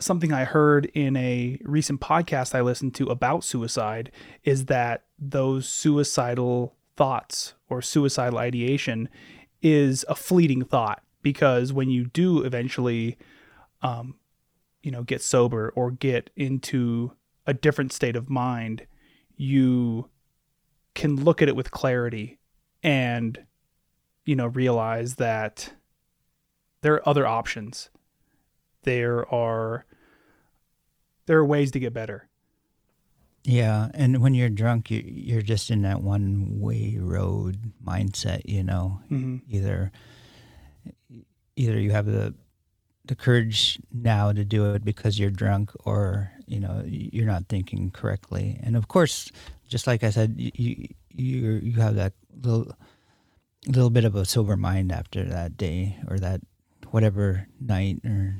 something 0.00 0.32
I 0.32 0.44
heard 0.44 0.86
in 0.86 1.16
a 1.16 1.58
recent 1.62 2.00
podcast 2.00 2.54
I 2.54 2.60
listened 2.60 2.94
to 2.96 3.06
about 3.06 3.44
suicide 3.44 4.10
is 4.44 4.66
that 4.66 5.04
those 5.18 5.68
suicidal 5.68 6.76
thoughts 6.96 7.54
or 7.68 7.80
suicidal 7.80 8.38
ideation 8.38 9.08
is 9.62 10.04
a 10.08 10.14
fleeting 10.14 10.64
thought 10.64 11.02
because 11.22 11.72
when 11.72 11.88
you 11.88 12.06
do 12.06 12.42
eventually 12.42 13.16
um 13.82 14.16
you 14.82 14.90
know 14.90 15.02
get 15.02 15.22
sober 15.22 15.72
or 15.74 15.90
get 15.90 16.30
into 16.36 17.12
a 17.46 17.54
different 17.54 17.92
state 17.92 18.16
of 18.16 18.28
mind 18.28 18.86
you 19.36 20.08
can 20.94 21.16
look 21.16 21.40
at 21.40 21.48
it 21.48 21.56
with 21.56 21.70
clarity 21.70 22.38
and 22.82 23.44
you 24.24 24.36
know 24.36 24.46
realize 24.46 25.16
that 25.16 25.72
there 26.82 26.94
are 26.94 27.08
other 27.08 27.26
options 27.26 27.90
there 28.82 29.32
are 29.32 29.84
there 31.26 31.38
are 31.38 31.44
ways 31.44 31.70
to 31.72 31.80
get 31.80 31.94
better. 31.94 32.28
Yeah, 33.44 33.88
and 33.94 34.20
when 34.20 34.34
you're 34.34 34.48
drunk, 34.48 34.90
you, 34.90 35.02
you're 35.04 35.42
just 35.42 35.70
in 35.70 35.82
that 35.82 36.00
one 36.00 36.60
way 36.60 36.96
road 37.00 37.72
mindset, 37.84 38.42
you 38.44 38.62
know. 38.62 39.00
Mm-hmm. 39.10 39.38
Either 39.48 39.92
either 41.56 41.78
you 41.78 41.90
have 41.90 42.06
the 42.06 42.34
the 43.04 43.16
courage 43.16 43.80
now 43.92 44.32
to 44.32 44.44
do 44.44 44.72
it 44.74 44.84
because 44.84 45.18
you're 45.18 45.30
drunk, 45.30 45.70
or 45.84 46.32
you 46.46 46.60
know 46.60 46.82
you're 46.86 47.26
not 47.26 47.48
thinking 47.48 47.90
correctly. 47.90 48.60
And 48.62 48.76
of 48.76 48.88
course, 48.88 49.30
just 49.72 49.86
like 49.86 50.04
I 50.04 50.10
said, 50.10 50.34
you 50.36 50.86
you 51.08 51.60
you 51.64 51.72
have 51.80 51.96
that 51.96 52.12
little 52.42 52.76
little 53.66 53.88
bit 53.90 54.04
of 54.04 54.14
a 54.14 54.24
sober 54.26 54.56
mind 54.56 54.92
after 54.92 55.24
that 55.24 55.56
day 55.56 55.96
or 56.08 56.18
that 56.18 56.42
whatever 56.90 57.48
night 57.58 58.04
or 58.04 58.36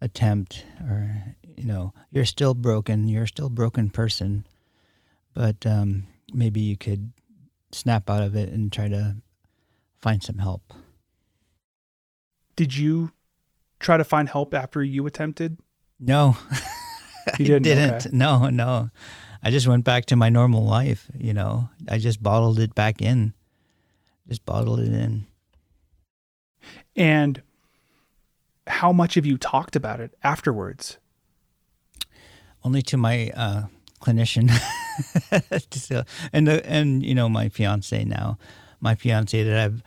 attempt 0.00 0.64
or 0.88 1.34
you 1.56 1.64
know 1.64 1.92
you're 2.10 2.24
still 2.24 2.54
broken 2.54 3.08
you're 3.08 3.26
still 3.26 3.46
a 3.46 3.50
broken 3.50 3.88
person 3.90 4.46
but 5.34 5.64
um, 5.66 6.06
maybe 6.32 6.60
you 6.60 6.76
could 6.76 7.12
snap 7.72 8.10
out 8.10 8.22
of 8.22 8.36
it 8.36 8.48
and 8.50 8.70
try 8.72 8.86
to 8.88 9.16
find 10.00 10.22
some 10.22 10.38
help 10.38 10.72
Did 12.54 12.76
you 12.76 13.12
try 13.80 13.96
to 13.96 14.04
find 14.04 14.28
help 14.28 14.54
after 14.54 14.82
you 14.84 15.06
attempted? 15.06 15.58
no 15.98 16.36
You 17.38 17.46
didn't? 17.46 17.62
didn't 17.62 18.06
Okay. 18.06 18.10
no 18.12 18.50
no 18.50 18.90
i 19.42 19.50
just 19.50 19.66
went 19.66 19.84
back 19.84 20.06
to 20.06 20.16
my 20.16 20.28
normal 20.28 20.64
life 20.64 21.10
you 21.18 21.32
know. 21.34 21.68
I 21.88 21.98
just 21.98 22.22
bottled 22.22 22.58
it 22.58 22.74
back 22.74 23.02
in. 23.02 23.34
Just 24.28 24.44
bottled 24.46 24.80
it 24.80 24.92
in. 24.92 25.26
And 26.96 27.42
how 28.66 28.92
much 28.92 29.14
have 29.14 29.26
you 29.26 29.36
talked 29.36 29.76
about 29.76 30.00
it 30.00 30.14
afterwards? 30.22 30.98
only 32.64 32.82
to 32.82 32.96
my 32.96 33.30
uh, 33.34 33.62
clinician. 34.00 34.50
So, 35.70 36.04
and 36.34 36.46
the, 36.46 36.64
and 36.66 37.02
you 37.02 37.14
know 37.14 37.28
my 37.28 37.48
fiance 37.48 38.04
now. 38.04 38.36
My 38.80 38.94
fiance 38.94 39.42
that 39.42 39.58
I've 39.58 39.82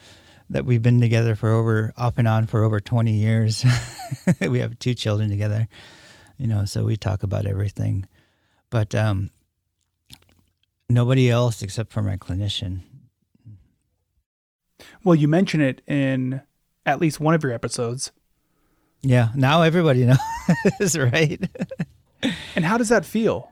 that 0.50 0.66
we've 0.66 0.82
been 0.82 1.00
together 1.00 1.36
for 1.36 1.52
over 1.52 1.94
off 1.96 2.18
and 2.18 2.28
on 2.28 2.48
for 2.48 2.64
over 2.64 2.80
20 2.80 3.12
years. 3.14 3.64
We 4.42 4.60
have 4.60 4.80
two 4.80 4.96
children 4.96 5.30
together 5.30 5.68
you 6.38 6.48
know 6.48 6.66
so 6.66 6.84
we 6.84 6.98
talk 6.98 7.22
about 7.22 7.46
everything. 7.46 8.08
But 8.72 8.96
um 8.96 9.30
nobody 10.90 11.30
else 11.30 11.62
except 11.62 11.92
for 11.92 12.02
my 12.02 12.18
clinician 12.18 12.82
Well, 15.04 15.16
you 15.16 15.28
mention 15.28 15.62
it 15.62 15.82
in 15.88 16.42
at 16.86 17.00
least 17.00 17.20
one 17.20 17.34
of 17.36 17.44
your 17.44 17.52
episodes. 17.54 18.12
yeah 19.02 19.30
now 19.36 19.62
everybody 19.62 20.06
knows 20.80 20.98
right 20.98 21.42
And 22.56 22.66
how 22.66 22.78
does 22.78 22.90
that 22.90 23.06
feel? 23.06 23.52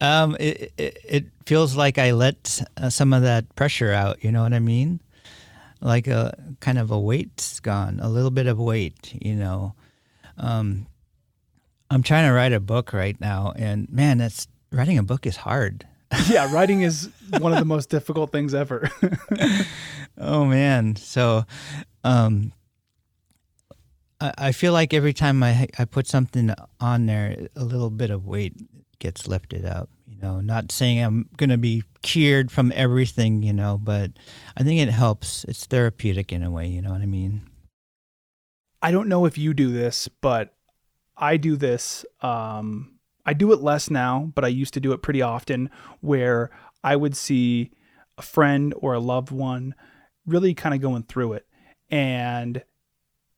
Um, 0.00 0.36
it, 0.40 0.72
it 0.78 0.98
it 1.04 1.24
feels 1.44 1.76
like 1.76 1.98
I 1.98 2.12
let 2.12 2.62
uh, 2.78 2.88
some 2.88 3.12
of 3.12 3.22
that 3.22 3.54
pressure 3.56 3.92
out. 3.92 4.22
You 4.24 4.32
know 4.32 4.42
what 4.42 4.54
I 4.54 4.58
mean? 4.58 5.00
Like 5.82 6.06
a 6.06 6.36
kind 6.60 6.78
of 6.78 6.90
a 6.90 6.98
weight's 6.98 7.60
gone, 7.60 8.00
a 8.00 8.08
little 8.08 8.30
bit 8.30 8.46
of 8.46 8.58
weight. 8.58 9.12
You 9.20 9.34
know, 9.34 9.74
um, 10.38 10.86
I'm 11.90 12.02
trying 12.02 12.26
to 12.26 12.32
write 12.32 12.52
a 12.54 12.60
book 12.60 12.92
right 12.94 13.20
now, 13.20 13.52
and 13.56 13.86
man, 13.90 14.16
that's 14.18 14.48
writing 14.72 14.96
a 14.96 15.02
book 15.02 15.26
is 15.26 15.36
hard. 15.36 15.86
yeah, 16.28 16.52
writing 16.52 16.82
is 16.82 17.10
one 17.38 17.52
of 17.52 17.58
the 17.58 17.64
most 17.64 17.90
difficult 17.90 18.30
things 18.32 18.54
ever. 18.54 18.90
Oh 20.18 20.46
man, 20.46 20.96
so 20.96 21.44
um, 22.02 22.52
I, 24.20 24.32
I 24.38 24.52
feel 24.52 24.72
like 24.72 24.94
every 24.94 25.12
time 25.12 25.42
I 25.42 25.68
I 25.78 25.84
put 25.84 26.06
something 26.06 26.54
on 26.80 27.06
there, 27.06 27.48
a 27.54 27.64
little 27.64 27.90
bit 27.90 28.10
of 28.10 28.26
weight 28.26 28.54
gets 28.98 29.28
lifted 29.28 29.66
up. 29.66 29.90
You 30.06 30.16
know, 30.22 30.40
not 30.40 30.72
saying 30.72 31.02
I'm 31.02 31.28
gonna 31.36 31.58
be 31.58 31.82
cured 32.02 32.50
from 32.50 32.72
everything, 32.74 33.42
you 33.42 33.52
know, 33.52 33.78
but 33.82 34.12
I 34.56 34.62
think 34.62 34.80
it 34.80 34.90
helps. 34.90 35.44
It's 35.44 35.66
therapeutic 35.66 36.32
in 36.32 36.42
a 36.42 36.50
way. 36.50 36.66
You 36.66 36.80
know 36.80 36.92
what 36.92 37.02
I 37.02 37.06
mean? 37.06 37.42
I 38.80 38.92
don't 38.92 39.08
know 39.08 39.26
if 39.26 39.36
you 39.36 39.52
do 39.52 39.70
this, 39.70 40.08
but 40.08 40.54
I 41.16 41.36
do 41.36 41.56
this. 41.56 42.06
Um, 42.22 42.95
I 43.26 43.34
do 43.34 43.52
it 43.52 43.60
less 43.60 43.90
now, 43.90 44.32
but 44.34 44.44
I 44.44 44.48
used 44.48 44.74
to 44.74 44.80
do 44.80 44.92
it 44.92 45.02
pretty 45.02 45.20
often 45.20 45.68
where 46.00 46.50
I 46.82 46.96
would 46.96 47.16
see 47.16 47.72
a 48.16 48.22
friend 48.22 48.72
or 48.78 48.94
a 48.94 49.00
loved 49.00 49.30
one 49.30 49.74
really 50.24 50.54
kind 50.54 50.74
of 50.74 50.80
going 50.80 51.02
through 51.02 51.34
it 51.34 51.46
and 51.90 52.62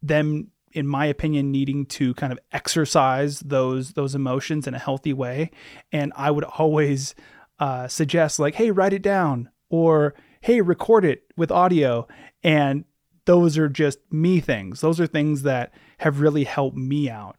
them 0.03 0.51
in 0.72 0.86
my 0.86 1.07
opinion 1.07 1.51
needing 1.51 1.86
to 1.86 2.14
kind 2.14 2.32
of 2.32 2.39
exercise 2.53 3.41
those 3.41 3.95
those 3.95 4.14
emotions 4.14 4.66
in 4.66 4.74
a 4.74 4.78
healthy 4.78 5.12
way. 5.12 5.51
And 5.91 6.12
I 6.14 6.30
would 6.30 6.45
always 6.45 7.14
uh, 7.59 7.89
suggest 7.89 8.39
like 8.39 8.55
hey 8.55 8.70
write 8.70 8.93
it 8.93 9.03
down 9.03 9.51
or 9.70 10.14
hey 10.43 10.61
record 10.61 11.05
it 11.05 11.24
with 11.36 11.51
audio. 11.51 12.07
And 12.43 12.84
those 13.24 13.59
are 13.59 13.68
just 13.68 13.99
me 14.11 14.41
things. 14.41 14.80
Those 14.80 15.01
are 15.01 15.07
things 15.07 15.43
that 15.43 15.72
have 15.99 16.20
really 16.20 16.45
helped 16.45 16.76
me 16.76 17.11
out. 17.11 17.36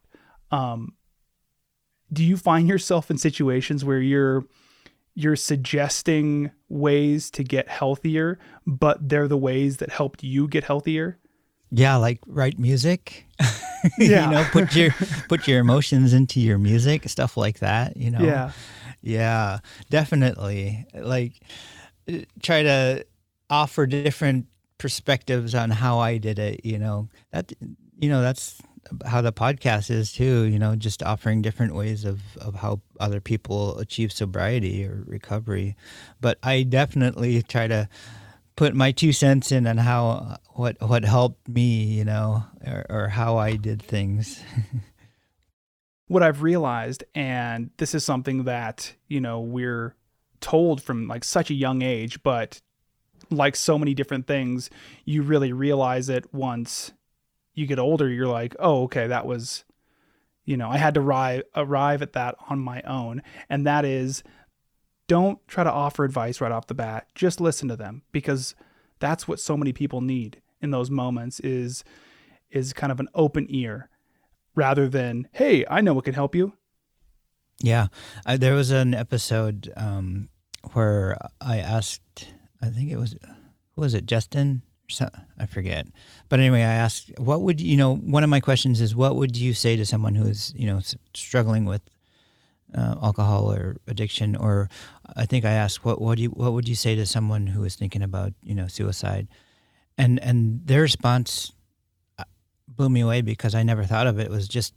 Um, 0.50 0.94
do 2.12 2.24
you 2.24 2.36
find 2.36 2.68
yourself 2.68 3.10
in 3.10 3.18
situations 3.18 3.84
where 3.84 4.00
you're 4.00 4.44
you're 5.14 5.36
suggesting 5.36 6.50
ways 6.68 7.30
to 7.30 7.42
get 7.44 7.68
healthier 7.68 8.38
but 8.66 9.08
they're 9.08 9.28
the 9.28 9.36
ways 9.36 9.78
that 9.78 9.90
helped 9.90 10.22
you 10.22 10.46
get 10.48 10.64
healthier 10.64 11.18
Yeah, 11.70 11.96
like 11.96 12.18
write 12.26 12.58
music. 12.58 13.26
Yeah. 13.98 14.26
you 14.26 14.30
know, 14.32 14.44
put 14.52 14.76
your 14.76 14.90
put 15.28 15.48
your 15.48 15.58
emotions 15.60 16.12
into 16.12 16.38
your 16.38 16.58
music, 16.58 17.08
stuff 17.08 17.38
like 17.38 17.60
that. 17.60 17.96
You 17.96 18.10
know. 18.10 18.20
yeah 18.20 18.52
Yeah, 19.00 19.60
definitely. 19.88 20.84
Like, 20.92 21.40
uh, 22.06 22.18
try 22.42 22.62
to 22.62 23.06
offer 23.48 23.86
different 23.86 24.46
perspectives 24.76 25.54
on 25.54 25.70
how 25.70 25.98
I 25.98 26.18
did 26.18 26.38
it. 26.38 26.60
You 26.62 26.78
know 26.78 27.08
that 27.32 27.52
you 27.98 28.10
know 28.10 28.20
that's 28.20 28.60
how 29.06 29.20
the 29.20 29.32
podcast 29.32 29.90
is 29.90 30.12
too. 30.12 30.44
You 30.44 30.58
know, 30.58 30.76
just 30.76 31.02
offering 31.02 31.42
different 31.42 31.74
ways 31.74 32.04
of 32.04 32.20
of 32.38 32.56
how 32.56 32.80
other 32.98 33.20
people 33.20 33.78
achieve 33.78 34.12
sobriety 34.12 34.84
or 34.84 35.02
recovery. 35.06 35.76
But 36.20 36.38
I 36.42 36.62
definitely 36.62 37.42
try 37.42 37.66
to 37.68 37.88
put 38.56 38.74
my 38.74 38.92
two 38.92 39.12
cents 39.12 39.52
in 39.52 39.66
on 39.66 39.78
how 39.78 40.38
what 40.50 40.76
what 40.80 41.04
helped 41.04 41.48
me. 41.48 41.84
You 41.84 42.04
know, 42.04 42.44
or, 42.66 42.86
or 42.88 43.08
how 43.08 43.36
I 43.36 43.56
did 43.56 43.82
things. 43.82 44.42
what 46.10 46.24
I've 46.24 46.42
realized, 46.42 47.04
and 47.14 47.70
this 47.76 47.94
is 47.94 48.04
something 48.04 48.42
that, 48.42 48.96
you 49.06 49.20
know, 49.20 49.38
we're 49.38 49.94
told 50.40 50.82
from 50.82 51.06
like 51.06 51.22
such 51.22 51.50
a 51.50 51.54
young 51.54 51.82
age, 51.82 52.20
but 52.24 52.60
like 53.30 53.54
so 53.54 53.78
many 53.78 53.94
different 53.94 54.26
things, 54.26 54.70
you 55.04 55.22
really 55.22 55.52
realize 55.52 56.08
it 56.08 56.34
once 56.34 56.90
you 57.54 57.66
get 57.66 57.78
older. 57.78 58.08
You're 58.08 58.26
like, 58.26 58.54
oh, 58.58 58.84
okay, 58.84 59.06
that 59.06 59.26
was, 59.26 59.64
you 60.44 60.56
know, 60.56 60.68
I 60.68 60.78
had 60.78 60.94
to 60.94 61.00
arrive, 61.00 61.42
arrive 61.54 62.02
at 62.02 62.12
that 62.14 62.36
on 62.48 62.58
my 62.58 62.82
own. 62.82 63.22
And 63.48 63.66
that 63.66 63.84
is 63.84 64.22
don't 65.06 65.38
try 65.48 65.64
to 65.64 65.72
offer 65.72 66.04
advice 66.04 66.40
right 66.40 66.52
off 66.52 66.68
the 66.68 66.74
bat. 66.74 67.08
Just 67.14 67.40
listen 67.40 67.68
to 67.68 67.76
them 67.76 68.02
because 68.12 68.54
that's 69.00 69.26
what 69.26 69.40
so 69.40 69.56
many 69.56 69.72
people 69.72 70.00
need 70.00 70.40
in 70.60 70.70
those 70.70 70.90
moments 70.90 71.40
is 71.40 71.82
is 72.50 72.72
kind 72.72 72.92
of 72.92 73.00
an 73.00 73.08
open 73.14 73.46
ear 73.48 73.88
rather 74.54 74.88
than, 74.88 75.28
hey, 75.32 75.64
I 75.70 75.80
know 75.80 75.94
what 75.94 76.04
can 76.04 76.14
help 76.14 76.34
you. 76.34 76.52
Yeah. 77.62 77.88
Uh, 78.26 78.36
there 78.36 78.54
was 78.54 78.70
an 78.70 78.94
episode 78.94 79.72
um, 79.76 80.28
where 80.72 81.16
I 81.40 81.58
asked, 81.58 82.28
I 82.60 82.68
think 82.68 82.90
it 82.90 82.96
was, 82.96 83.16
who 83.74 83.80
was 83.80 83.94
it, 83.94 84.06
Justin? 84.06 84.62
I 85.38 85.46
forget. 85.46 85.86
But 86.28 86.40
anyway, 86.40 86.62
I 86.62 86.74
asked, 86.74 87.12
what 87.18 87.42
would, 87.42 87.60
you 87.60 87.76
know, 87.76 87.96
one 87.96 88.24
of 88.24 88.30
my 88.30 88.40
questions 88.40 88.80
is, 88.80 88.94
what 88.94 89.16
would 89.16 89.36
you 89.36 89.54
say 89.54 89.76
to 89.76 89.84
someone 89.84 90.14
who 90.14 90.26
is, 90.26 90.52
you 90.56 90.66
know, 90.66 90.80
struggling 91.14 91.64
with 91.64 91.82
uh, 92.76 92.96
alcohol 93.02 93.52
or 93.52 93.76
addiction? 93.86 94.36
Or 94.36 94.68
I 95.16 95.26
think 95.26 95.44
I 95.44 95.52
asked, 95.52 95.84
what, 95.84 96.00
what, 96.00 96.16
do 96.16 96.22
you, 96.24 96.30
what 96.30 96.52
would 96.52 96.68
you 96.68 96.74
say 96.74 96.94
to 96.96 97.06
someone 97.06 97.48
who 97.48 97.64
is 97.64 97.76
thinking 97.76 98.02
about, 98.02 98.32
you 98.42 98.54
know, 98.54 98.66
suicide? 98.66 99.28
And, 99.98 100.18
and 100.20 100.66
their 100.66 100.82
response 100.82 101.52
blew 102.66 102.88
me 102.88 103.00
away 103.00 103.20
because 103.20 103.54
I 103.54 103.62
never 103.62 103.84
thought 103.84 104.06
of 104.06 104.18
it. 104.18 104.26
It 104.26 104.30
was 104.30 104.48
just 104.48 104.74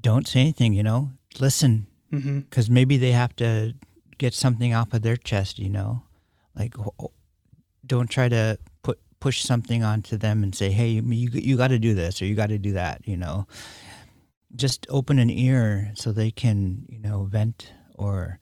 don't 0.00 0.26
say 0.26 0.40
anything, 0.40 0.74
you 0.74 0.82
know, 0.82 1.10
listen, 1.38 1.86
because 2.10 2.66
mm-hmm. 2.66 2.74
maybe 2.74 2.96
they 2.96 3.12
have 3.12 3.34
to 3.36 3.74
get 4.18 4.34
something 4.34 4.74
off 4.74 4.92
of 4.92 5.02
their 5.02 5.16
chest, 5.16 5.58
you 5.58 5.70
know, 5.70 6.02
like 6.56 6.74
don't 7.90 8.08
try 8.08 8.28
to 8.28 8.58
put 8.82 8.98
push 9.20 9.42
something 9.42 9.84
onto 9.84 10.16
them 10.16 10.42
and 10.42 10.54
say, 10.54 10.70
hey, 10.70 10.88
you 10.88 11.28
you 11.32 11.56
got 11.56 11.68
to 11.68 11.78
do 11.78 11.94
this 11.94 12.22
or 12.22 12.24
you 12.24 12.34
got 12.34 12.48
to 12.48 12.58
do 12.58 12.72
that, 12.72 13.06
you 13.06 13.16
know. 13.16 13.46
Just 14.56 14.86
open 14.88 15.18
an 15.18 15.30
ear 15.30 15.92
so 15.94 16.10
they 16.10 16.30
can, 16.30 16.86
you 16.88 16.98
know, 16.98 17.24
vent 17.24 17.72
or, 17.94 18.38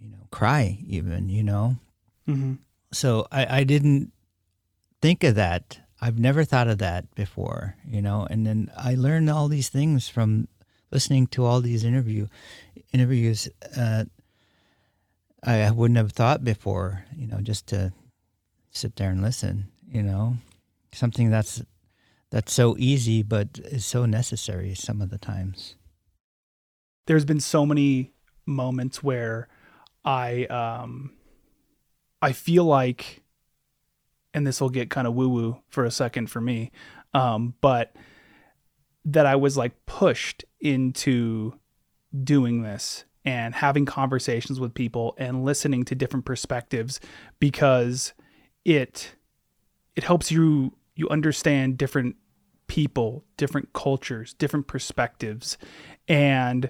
you 0.00 0.10
know, 0.10 0.26
cry 0.30 0.78
even, 0.86 1.28
you 1.28 1.42
know. 1.42 1.76
Mm-hmm. 2.28 2.54
So 2.92 3.28
I, 3.30 3.60
I 3.60 3.64
didn't 3.64 4.12
think 5.00 5.22
of 5.24 5.36
that 5.36 5.78
I've 6.00 6.18
never 6.18 6.44
thought 6.44 6.68
of 6.68 6.78
that 6.78 7.14
before, 7.14 7.76
you 7.86 8.02
know. 8.02 8.26
And 8.28 8.46
then 8.46 8.70
I 8.76 8.94
learned 8.94 9.30
all 9.30 9.48
these 9.48 9.68
things 9.68 10.08
from 10.08 10.48
listening 10.90 11.26
to 11.28 11.44
all 11.44 11.60
these 11.60 11.84
interview 11.84 12.26
interviews. 12.92 13.48
Uh, 13.76 14.04
I 15.42 15.70
wouldn't 15.70 15.98
have 15.98 16.12
thought 16.12 16.44
before, 16.44 17.04
you 17.16 17.26
know, 17.26 17.40
just 17.40 17.66
to 17.68 17.92
sit 18.76 18.96
there 18.96 19.10
and 19.10 19.22
listen, 19.22 19.68
you 19.88 20.02
know, 20.02 20.36
something 20.92 21.30
that's 21.30 21.62
that's 22.30 22.52
so 22.52 22.76
easy 22.78 23.22
but 23.22 23.58
is 23.64 23.86
so 23.86 24.04
necessary 24.06 24.74
some 24.74 25.00
of 25.00 25.10
the 25.10 25.18
times. 25.18 25.76
There's 27.06 27.24
been 27.24 27.40
so 27.40 27.64
many 27.64 28.12
moments 28.46 29.02
where 29.02 29.48
I 30.04 30.44
um 30.46 31.12
I 32.20 32.32
feel 32.32 32.64
like 32.64 33.22
and 34.34 34.46
this 34.46 34.60
will 34.60 34.70
get 34.70 34.90
kind 34.90 35.06
of 35.06 35.14
woo 35.14 35.28
woo 35.28 35.60
for 35.68 35.84
a 35.84 35.90
second 35.90 36.30
for 36.30 36.40
me, 36.40 36.70
um, 37.14 37.54
but 37.60 37.94
that 39.06 39.24
I 39.24 39.36
was 39.36 39.56
like 39.56 39.86
pushed 39.86 40.44
into 40.60 41.54
doing 42.24 42.62
this 42.62 43.04
and 43.24 43.54
having 43.54 43.86
conversations 43.86 44.60
with 44.60 44.74
people 44.74 45.14
and 45.18 45.44
listening 45.44 45.84
to 45.84 45.94
different 45.94 46.26
perspectives 46.26 47.00
because 47.40 48.12
it 48.66 49.14
it 49.94 50.04
helps 50.04 50.30
you 50.30 50.74
you 50.96 51.08
understand 51.08 51.78
different 51.78 52.16
people, 52.66 53.24
different 53.36 53.72
cultures, 53.72 54.34
different 54.34 54.66
perspectives 54.66 55.56
and 56.08 56.68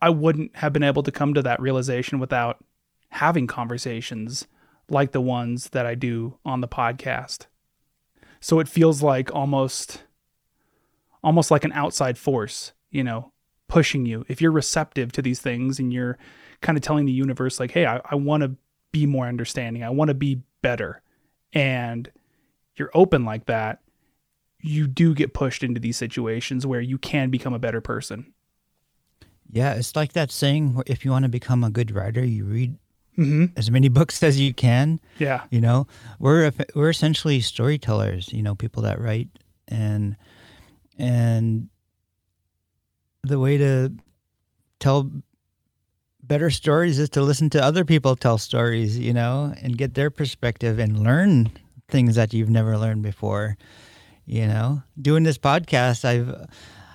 I 0.00 0.10
wouldn't 0.10 0.56
have 0.56 0.72
been 0.72 0.82
able 0.82 1.02
to 1.02 1.12
come 1.12 1.34
to 1.34 1.42
that 1.42 1.60
realization 1.60 2.18
without 2.18 2.64
having 3.10 3.46
conversations 3.46 4.46
like 4.88 5.12
the 5.12 5.20
ones 5.20 5.70
that 5.70 5.86
I 5.86 5.94
do 5.94 6.38
on 6.44 6.60
the 6.60 6.68
podcast. 6.68 7.46
So 8.40 8.58
it 8.58 8.68
feels 8.68 9.02
like 9.02 9.34
almost 9.34 10.02
almost 11.22 11.50
like 11.50 11.64
an 11.64 11.72
outside 11.72 12.18
force, 12.18 12.72
you 12.90 13.04
know, 13.04 13.32
pushing 13.68 14.04
you. 14.04 14.24
If 14.28 14.42
you're 14.42 14.50
receptive 14.50 15.12
to 15.12 15.22
these 15.22 15.40
things 15.40 15.78
and 15.78 15.92
you're 15.92 16.18
kind 16.60 16.76
of 16.76 16.84
telling 16.84 17.06
the 17.06 17.12
universe 17.12 17.60
like, 17.60 17.70
hey, 17.70 17.86
I, 17.86 18.00
I 18.04 18.14
want 18.14 18.42
to 18.42 18.56
be 18.92 19.06
more 19.06 19.26
understanding. 19.26 19.82
I 19.82 19.90
want 19.90 20.08
to 20.08 20.14
be 20.14 20.40
better. 20.64 21.02
And 21.52 22.10
you're 22.74 22.90
open 22.94 23.24
like 23.24 23.44
that, 23.46 23.80
you 24.60 24.86
do 24.86 25.14
get 25.14 25.34
pushed 25.34 25.62
into 25.62 25.78
these 25.78 25.96
situations 25.96 26.66
where 26.66 26.80
you 26.80 26.96
can 26.96 27.28
become 27.30 27.52
a 27.52 27.58
better 27.58 27.82
person. 27.82 28.32
Yeah, 29.52 29.74
it's 29.74 29.94
like 29.94 30.14
that 30.14 30.32
saying 30.32 30.82
if 30.86 31.04
you 31.04 31.10
want 31.10 31.24
to 31.24 31.28
become 31.28 31.62
a 31.62 31.70
good 31.70 31.90
writer, 31.92 32.24
you 32.24 32.46
read 32.46 32.76
mm-hmm. 33.16 33.46
as 33.56 33.70
many 33.70 33.88
books 33.98 34.22
as 34.22 34.40
you 34.40 34.54
can. 34.54 35.00
Yeah. 35.18 35.42
You 35.50 35.60
know, 35.60 35.86
we're 36.18 36.50
we're 36.74 36.88
essentially 36.88 37.40
storytellers. 37.40 38.32
You 38.32 38.42
know, 38.42 38.54
people 38.54 38.82
that 38.84 38.98
write 38.98 39.28
and 39.68 40.16
and 40.98 41.68
the 43.22 43.38
way 43.38 43.58
to 43.58 43.92
tell 44.80 45.10
better 46.26 46.50
stories 46.50 46.98
is 46.98 47.10
to 47.10 47.22
listen 47.22 47.50
to 47.50 47.62
other 47.62 47.84
people 47.84 48.16
tell 48.16 48.38
stories. 48.38 48.98
You 48.98 49.12
know, 49.12 49.54
and 49.62 49.76
get 49.78 49.94
their 49.94 50.10
perspective 50.10 50.78
and 50.78 51.02
learn 51.02 51.50
things 51.88 52.16
that 52.16 52.32
you've 52.32 52.50
never 52.50 52.78
learned 52.78 53.02
before. 53.02 53.56
You 54.26 54.46
know, 54.46 54.82
doing 55.00 55.22
this 55.22 55.38
podcast, 55.38 56.04
I've 56.04 56.48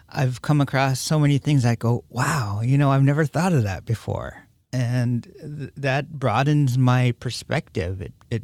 I've 0.09 0.41
come 0.41 0.61
across 0.61 0.99
so 0.99 1.19
many 1.19 1.37
things 1.37 1.63
that 1.63 1.79
go, 1.79 2.03
wow, 2.09 2.61
you 2.63 2.77
know, 2.77 2.91
I've 2.91 3.03
never 3.03 3.25
thought 3.25 3.53
of 3.53 3.63
that 3.63 3.85
before 3.85 4.49
and 4.71 5.23
th- 5.23 5.71
that 5.77 6.11
broadens 6.11 6.77
my 6.77 7.13
perspective. 7.19 8.01
It 8.01 8.13
it 8.29 8.43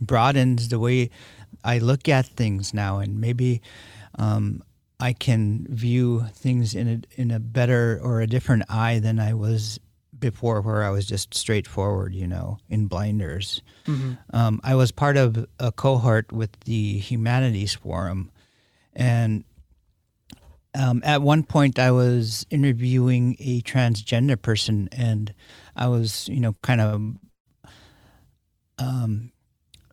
broadens 0.00 0.68
the 0.68 0.78
way 0.78 1.10
I 1.64 1.78
look 1.78 2.08
at 2.08 2.26
things 2.26 2.72
now, 2.72 2.98
and 2.98 3.20
maybe 3.20 3.60
um, 4.18 4.62
I 5.00 5.12
can 5.12 5.66
view 5.68 6.26
things 6.34 6.74
in 6.74 6.88
a 6.88 7.20
in 7.20 7.30
a 7.30 7.40
better 7.40 8.00
or 8.02 8.20
a 8.20 8.26
different 8.26 8.64
eye 8.68 8.98
than 8.98 9.18
I 9.18 9.34
was 9.34 9.78
before, 10.18 10.60
where 10.60 10.82
I 10.82 10.90
was 10.90 11.06
just 11.06 11.34
straightforward, 11.34 12.14
you 12.14 12.26
know, 12.26 12.58
in 12.68 12.86
blinders. 12.86 13.62
Mm-hmm. 13.86 14.14
Um, 14.30 14.60
I 14.64 14.74
was 14.74 14.92
part 14.92 15.16
of 15.16 15.46
a 15.58 15.72
cohort 15.72 16.32
with 16.32 16.58
the 16.60 16.98
Humanities 16.98 17.74
Forum, 17.74 18.30
and 18.94 19.44
um, 20.74 21.02
at 21.04 21.22
one 21.22 21.42
point 21.42 21.78
I 21.78 21.90
was 21.90 22.46
interviewing 22.50 23.36
a 23.38 23.62
transgender 23.62 24.40
person, 24.40 24.88
and 24.92 25.32
I 25.74 25.88
was, 25.88 26.28
you 26.28 26.40
know, 26.40 26.54
kind 26.62 26.80
of 26.80 27.00
um, 28.78 29.32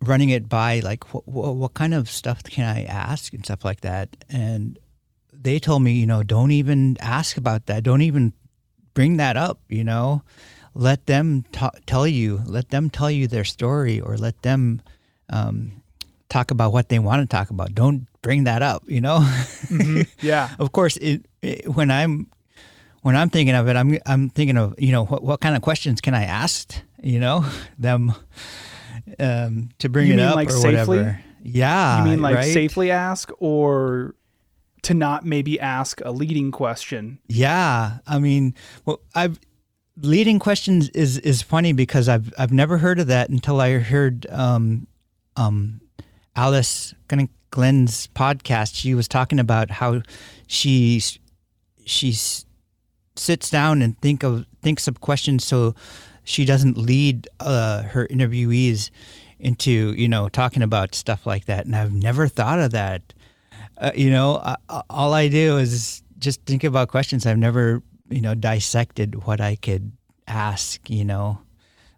running 0.01 0.29
it 0.29 0.49
by 0.49 0.79
like, 0.79 1.13
what, 1.13 1.55
what 1.55 1.73
kind 1.73 1.93
of 1.93 2.09
stuff 2.09 2.43
can 2.43 2.65
I 2.65 2.83
ask 2.83 3.33
and 3.33 3.43
stuff 3.45 3.63
like 3.63 3.81
that. 3.81 4.09
And 4.29 4.77
they 5.31 5.59
told 5.59 5.83
me, 5.83 5.93
you 5.93 6.05
know, 6.05 6.23
don't 6.23 6.51
even 6.51 6.97
ask 6.99 7.37
about 7.37 7.65
that. 7.67 7.83
Don't 7.83 8.01
even 8.01 8.33
bring 8.93 9.17
that 9.17 9.37
up, 9.37 9.59
you 9.69 9.83
know. 9.83 10.23
Let 10.75 11.05
them 11.05 11.45
t- 11.51 11.67
tell 11.85 12.07
you, 12.07 12.41
let 12.45 12.69
them 12.69 12.89
tell 12.89 13.11
you 13.11 13.27
their 13.27 13.43
story 13.43 14.01
or 14.01 14.17
let 14.17 14.41
them 14.41 14.81
um, 15.29 15.83
talk 16.29 16.49
about 16.49 16.73
what 16.73 16.89
they 16.89 16.97
want 16.97 17.21
to 17.21 17.27
talk 17.27 17.51
about. 17.51 17.75
Don't 17.75 18.07
bring 18.23 18.45
that 18.45 18.61
up, 18.63 18.83
you 18.87 19.01
know? 19.01 19.19
Mm-hmm. 19.19 20.01
Yeah. 20.25 20.49
of 20.57 20.71
course, 20.71 20.97
it, 20.97 21.25
it, 21.41 21.67
when 21.67 21.91
I'm 21.91 22.27
when 23.03 23.15
I'm 23.15 23.29
thinking 23.29 23.53
of 23.53 23.67
it, 23.67 23.75
I'm 23.75 23.97
I'm 24.05 24.29
thinking 24.29 24.57
of 24.57 24.75
you 24.79 24.91
know 24.91 25.05
what 25.05 25.23
what 25.23 25.41
kind 25.41 25.55
of 25.55 25.61
questions 25.61 26.01
can 26.01 26.15
I 26.15 26.23
ask 26.23 26.73
you 27.03 27.19
know 27.19 27.45
them 27.77 28.13
um, 29.19 29.69
to 29.79 29.89
bring 29.89 30.07
you 30.07 30.13
it 30.13 30.17
mean 30.17 30.25
up 30.25 30.35
like 30.35 30.47
or 30.49 30.51
safely? 30.53 30.97
whatever. 30.97 31.19
Yeah, 31.43 31.99
you 31.99 32.09
mean 32.09 32.21
like 32.21 32.35
right? 32.35 32.53
safely 32.53 32.89
ask 32.91 33.29
or 33.39 34.15
to 34.83 34.93
not 34.93 35.25
maybe 35.25 35.59
ask 35.59 36.01
a 36.05 36.11
leading 36.11 36.51
question? 36.51 37.19
Yeah, 37.27 37.99
I 38.07 38.19
mean, 38.19 38.53
well, 38.85 38.99
I've 39.15 39.39
leading 40.01 40.39
questions 40.39 40.89
is 40.89 41.17
is 41.19 41.41
funny 41.41 41.73
because 41.73 42.09
I've 42.09 42.33
I've 42.37 42.53
never 42.53 42.77
heard 42.77 42.99
of 42.99 43.07
that 43.07 43.29
until 43.29 43.59
I 43.59 43.77
heard 43.79 44.25
um, 44.29 44.87
um, 45.35 45.81
Alice 46.35 46.93
Glenn's 47.51 48.07
podcast, 48.15 48.75
she 48.75 48.95
was 48.95 49.07
talking 49.07 49.39
about 49.39 49.69
how 49.69 50.01
she 50.47 51.01
she 51.85 52.15
sits 53.15 53.49
down 53.49 53.81
and 53.81 53.99
think 54.01 54.23
of 54.23 54.45
thinks 54.61 54.87
of 54.87 55.01
questions 55.01 55.45
so 55.45 55.75
she 56.23 56.45
doesn't 56.45 56.77
lead 56.77 57.27
uh, 57.39 57.83
her 57.83 58.07
interviewees 58.07 58.89
into 59.39 59.93
you 59.93 60.07
know 60.07 60.29
talking 60.29 60.63
about 60.63 60.95
stuff 60.95 61.25
like 61.25 61.45
that. 61.45 61.65
And 61.65 61.75
I've 61.75 61.93
never 61.93 62.27
thought 62.27 62.59
of 62.59 62.71
that. 62.71 63.13
Uh, 63.77 63.91
you 63.95 64.09
know, 64.09 64.55
all 64.89 65.13
I 65.13 65.27
do 65.27 65.57
is 65.57 66.03
just 66.19 66.41
think 66.45 66.63
about 66.63 66.89
questions. 66.89 67.25
I've 67.25 67.37
never 67.37 67.81
you 68.09 68.21
know 68.21 68.35
dissected 68.35 69.25
what 69.25 69.41
I 69.41 69.55
could 69.55 69.91
ask. 70.27 70.89
You 70.89 71.05
know, 71.05 71.39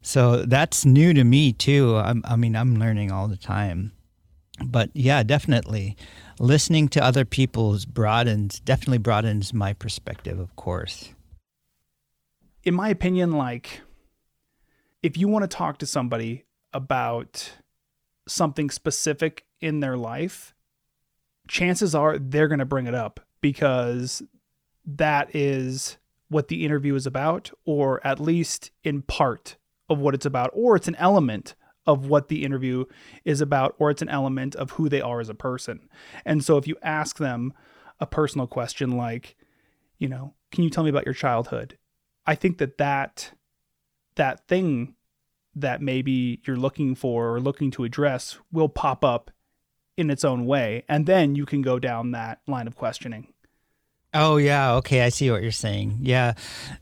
so 0.02 0.44
that's 0.46 0.86
new 0.86 1.14
to 1.14 1.24
me 1.24 1.54
too. 1.54 1.96
I'm, 1.98 2.24
I 2.26 2.36
mean, 2.36 2.56
I'm 2.56 2.78
learning 2.78 3.12
all 3.12 3.28
the 3.28 3.38
time. 3.38 3.92
But 4.64 4.90
yeah, 4.94 5.22
definitely 5.24 5.98
listening 6.40 6.88
to 6.90 7.04
other 7.04 7.26
people's 7.26 7.86
broadens 7.86 8.60
definitely 8.62 9.00
broadens 9.00 9.54
my 9.54 9.74
perspective, 9.74 10.40
of 10.40 10.56
course. 10.56 11.14
In 12.64 12.74
my 12.74 12.90
opinion, 12.90 13.34
like 13.34 13.82
if 15.04 15.18
you 15.18 15.28
want 15.28 15.44
to 15.44 15.48
talk 15.48 15.78
to 15.80 15.86
somebody 15.86 16.46
about 16.74 17.54
something 18.28 18.70
specific 18.70 19.46
in 19.62 19.80
their 19.80 19.96
life, 19.96 20.55
chances 21.48 21.96
are 21.96 22.18
they're 22.18 22.48
going 22.48 22.60
to 22.60 22.66
bring 22.66 22.88
it 22.88 22.96
up 22.96 23.20
because 23.42 24.22
that 24.86 25.36
is 25.36 25.98
what 26.30 26.48
the 26.48 26.66
interview 26.66 26.96
is 26.96 27.06
about, 27.06 27.52
or 27.66 28.06
at 28.06 28.20
least 28.20 28.72
in 28.84 29.02
part 29.02 29.58
of 29.90 30.00
what 30.00 30.16
it's 30.16 30.26
about, 30.26 30.50
or 30.54 30.76
it's 30.76 30.88
an 30.88 30.96
element 30.96 31.56
of 31.86 32.08
what 32.08 32.30
the 32.30 32.44
interview 32.44 32.86
is 33.24 33.42
about, 33.42 33.76
or 33.78 33.92
it's 33.92 34.02
an 34.02 34.10
element 34.10 34.56
of 34.56 34.72
who 34.72 34.90
they 34.90 35.02
are 35.02 35.20
as 35.20 35.30
a 35.30 35.36
person. 35.36 35.88
And 36.26 36.44
so 36.44 36.58
if 36.58 36.68
you 36.68 36.76
ask 36.82 37.18
them 37.18 37.54
a 38.00 38.08
personal 38.08 38.48
question 38.48 38.92
like, 38.92 39.36
you 40.00 40.10
know, 40.10 40.34
can 40.52 40.64
you 40.64 40.70
tell 40.70 40.84
me 40.84 40.90
about 40.90 41.06
your 41.06 41.14
childhood? 41.14 41.78
I 42.26 42.36
think 42.36 42.58
that 42.58 42.78
that 42.80 43.34
that 44.16 44.48
thing 44.48 44.96
that 45.56 45.82
maybe 45.82 46.42
you're 46.46 46.58
looking 46.58 46.96
for 46.96 47.36
or 47.36 47.40
looking 47.40 47.72
to 47.72 47.84
address 47.84 48.40
will 48.52 48.70
pop 48.70 49.04
up 49.04 49.32
in 49.98 50.10
its 50.10 50.26
own 50.26 50.46
way 50.46 50.84
and 50.90 51.06
then 51.06 51.36
you 51.36 51.46
can 51.46 51.62
go 51.62 51.80
down 51.80 52.12
that 52.12 52.40
line 52.48 52.68
of 52.68 52.76
questioning. 52.76 53.28
Oh 54.14 54.38
yeah. 54.38 54.76
Okay 54.76 55.02
i 55.02 55.10
see 55.10 55.30
what 55.30 55.42
you're 55.42 55.52
saying. 55.52 56.00
Yeah 56.02 56.34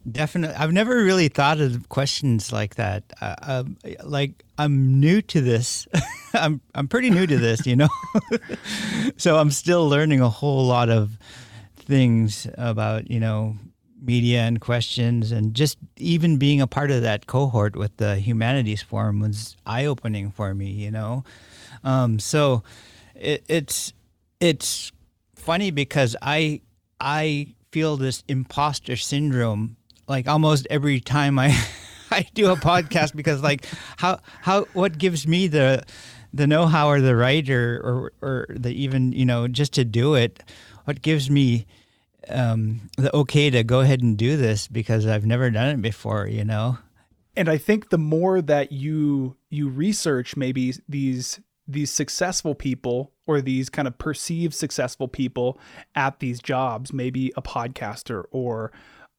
definitely 0.09 0.55
i've 0.55 0.71
never 0.71 1.03
really 1.03 1.27
thought 1.27 1.59
of 1.59 1.89
questions 1.89 2.51
like 2.51 2.75
that. 2.75 3.03
Uh, 3.21 3.35
uh, 3.41 3.63
like 4.03 4.43
i'm 4.57 4.99
new 4.99 5.21
to 5.21 5.41
this. 5.41 5.87
I'm 6.33 6.61
i'm 6.73 6.87
pretty 6.87 7.09
new 7.09 7.27
to 7.27 7.37
this 7.37 7.65
you 7.65 7.75
know? 7.75 7.89
So 9.17 9.37
i'm 9.37 9.51
still 9.51 9.87
learning 9.87 10.21
a 10.21 10.29
whole 10.29 10.65
lot 10.65 10.89
of 10.89 11.17
things 11.75 12.47
about 12.57 13.11
you 13.11 13.19
know 13.19 13.57
media 14.01 14.41
and 14.41 14.59
questions 14.59 15.31
and 15.31 15.53
just 15.53 15.77
even 15.97 16.37
being 16.37 16.59
a 16.59 16.67
part 16.67 16.91
of 16.91 17.01
that 17.03 17.25
cohort 17.25 17.75
with 17.75 17.95
the 17.97 18.17
humanities 18.17 18.81
forum 18.81 19.19
was 19.21 19.55
eye-opening 19.65 20.29
for 20.31 20.53
me 20.53 20.69
you 20.69 20.91
know? 20.91 21.23
Um, 21.83 22.19
so 22.19 22.63
it, 23.23 23.43
it's 23.47 23.93
it's 24.39 24.91
funny 25.35 25.71
because 25.71 26.15
i 26.21 26.61
i 26.99 27.47
feel 27.71 27.97
this 27.97 28.23
imposter 28.27 28.95
syndrome 28.95 29.75
like 30.07 30.27
almost 30.27 30.67
every 30.69 30.99
time 30.99 31.39
i 31.39 31.57
i 32.11 32.25
do 32.33 32.51
a 32.51 32.55
podcast 32.55 33.15
because 33.15 33.41
like 33.41 33.65
how 33.97 34.19
how 34.41 34.65
what 34.73 34.97
gives 34.97 35.27
me 35.27 35.47
the 35.47 35.83
the 36.35 36.47
know-how 36.47 36.87
or 36.87 36.99
the 36.99 37.15
right 37.15 37.49
or, 37.49 37.79
or 37.79 38.11
or 38.21 38.47
the 38.49 38.71
even 38.71 39.11
you 39.11 39.25
know 39.25 39.47
just 39.47 39.73
to 39.73 39.85
do 39.85 40.15
it 40.15 40.43
what 40.85 41.01
gives 41.01 41.29
me 41.29 41.65
um, 42.29 42.89
the 42.97 43.13
okay 43.15 43.49
to 43.49 43.63
go 43.63 43.81
ahead 43.81 44.01
and 44.01 44.17
do 44.17 44.37
this 44.37 44.67
because 44.67 45.05
I've 45.05 45.25
never 45.25 45.49
done 45.49 45.69
it 45.69 45.81
before, 45.81 46.27
you 46.27 46.45
know. 46.45 46.77
And 47.35 47.49
I 47.49 47.57
think 47.57 47.89
the 47.89 47.97
more 47.97 48.41
that 48.41 48.71
you 48.71 49.35
you 49.49 49.69
research 49.69 50.37
maybe 50.37 50.73
these 50.87 51.39
these 51.67 51.91
successful 51.91 52.55
people 52.55 53.13
or 53.25 53.41
these 53.41 53.69
kind 53.69 53.87
of 53.87 53.97
perceived 53.97 54.53
successful 54.53 55.07
people 55.07 55.59
at 55.95 56.19
these 56.19 56.41
jobs, 56.41 56.91
maybe 56.91 57.31
a 57.35 57.41
podcaster 57.41 58.23
or 58.31 58.71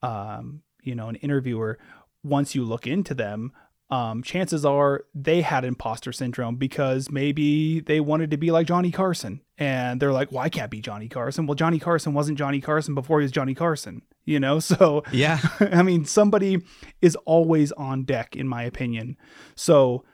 um, 0.03 0.62
you 0.82 0.95
know 0.95 1.09
an 1.09 1.16
interviewer, 1.16 1.78
once 2.22 2.55
you 2.55 2.64
look 2.64 2.86
into 2.86 3.14
them, 3.14 3.53
um, 3.90 4.22
chances 4.22 4.64
are 4.64 5.05
they 5.14 5.42
had 5.42 5.64
imposter 5.64 6.11
syndrome 6.11 6.57
because 6.57 7.11
maybe 7.11 7.80
they 7.80 8.01
wanted 8.01 8.30
to 8.30 8.36
be 8.36 8.51
like 8.51 8.66
Johnny 8.66 8.90
Carson. 8.90 9.40
And 9.57 10.01
they're 10.01 10.12
like, 10.12 10.32
well, 10.32 10.42
I 10.42 10.49
can't 10.49 10.70
be 10.70 10.80
Johnny 10.80 11.09
Carson. 11.09 11.47
Well, 11.47 11.55
Johnny 11.55 11.78
Carson 11.78 12.12
wasn't 12.12 12.38
Johnny 12.38 12.61
Carson 12.61 12.95
before 12.95 13.20
he 13.20 13.24
was 13.24 13.30
Johnny 13.30 13.55
Carson, 13.55 14.03
you 14.24 14.40
know? 14.40 14.59
So, 14.64 15.05
yeah. 15.12 15.38
I 15.61 15.82
mean, 15.82 16.07
somebody 16.07 16.62
is 17.03 17.14
always 17.24 17.70
on 17.72 18.05
deck, 18.05 18.34
in 18.34 18.49
my 18.49 18.64
opinion. 18.64 19.16
So, 19.55 20.05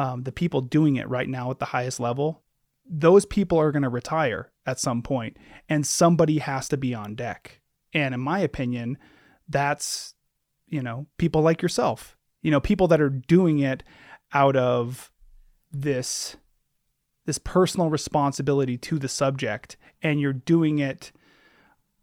um, 0.00 0.22
the 0.22 0.32
people 0.32 0.60
doing 0.60 0.96
it 0.96 1.08
right 1.08 1.28
now 1.28 1.50
at 1.50 1.58
the 1.58 1.66
highest 1.66 2.00
level, 2.00 2.42
those 2.86 3.24
people 3.24 3.58
are 3.58 3.72
going 3.72 3.82
to 3.82 3.88
retire 3.88 4.50
at 4.66 4.80
some 4.80 5.02
point, 5.02 5.36
and 5.68 5.86
somebody 5.86 6.38
has 6.38 6.68
to 6.68 6.76
be 6.76 6.94
on 6.94 7.14
deck. 7.14 7.60
And 7.92 8.14
in 8.14 8.20
my 8.20 8.40
opinion, 8.40 8.98
that's, 9.48 10.14
you 10.66 10.82
know, 10.82 11.06
people 11.18 11.42
like 11.42 11.62
yourself 11.62 12.16
you 12.42 12.50
know 12.50 12.60
people 12.60 12.88
that 12.88 13.00
are 13.00 13.10
doing 13.10 13.58
it 13.58 13.82
out 14.32 14.56
of 14.56 15.10
this 15.70 16.36
this 17.26 17.38
personal 17.38 17.90
responsibility 17.90 18.76
to 18.76 18.98
the 18.98 19.08
subject 19.08 19.76
and 20.02 20.20
you're 20.20 20.32
doing 20.32 20.78
it 20.78 21.12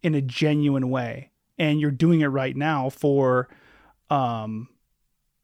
in 0.02 0.14
a 0.14 0.20
genuine 0.20 0.90
way 0.90 1.30
and 1.58 1.80
you're 1.80 1.90
doing 1.90 2.20
it 2.20 2.26
right 2.26 2.56
now 2.56 2.88
for 2.88 3.48
um 4.10 4.68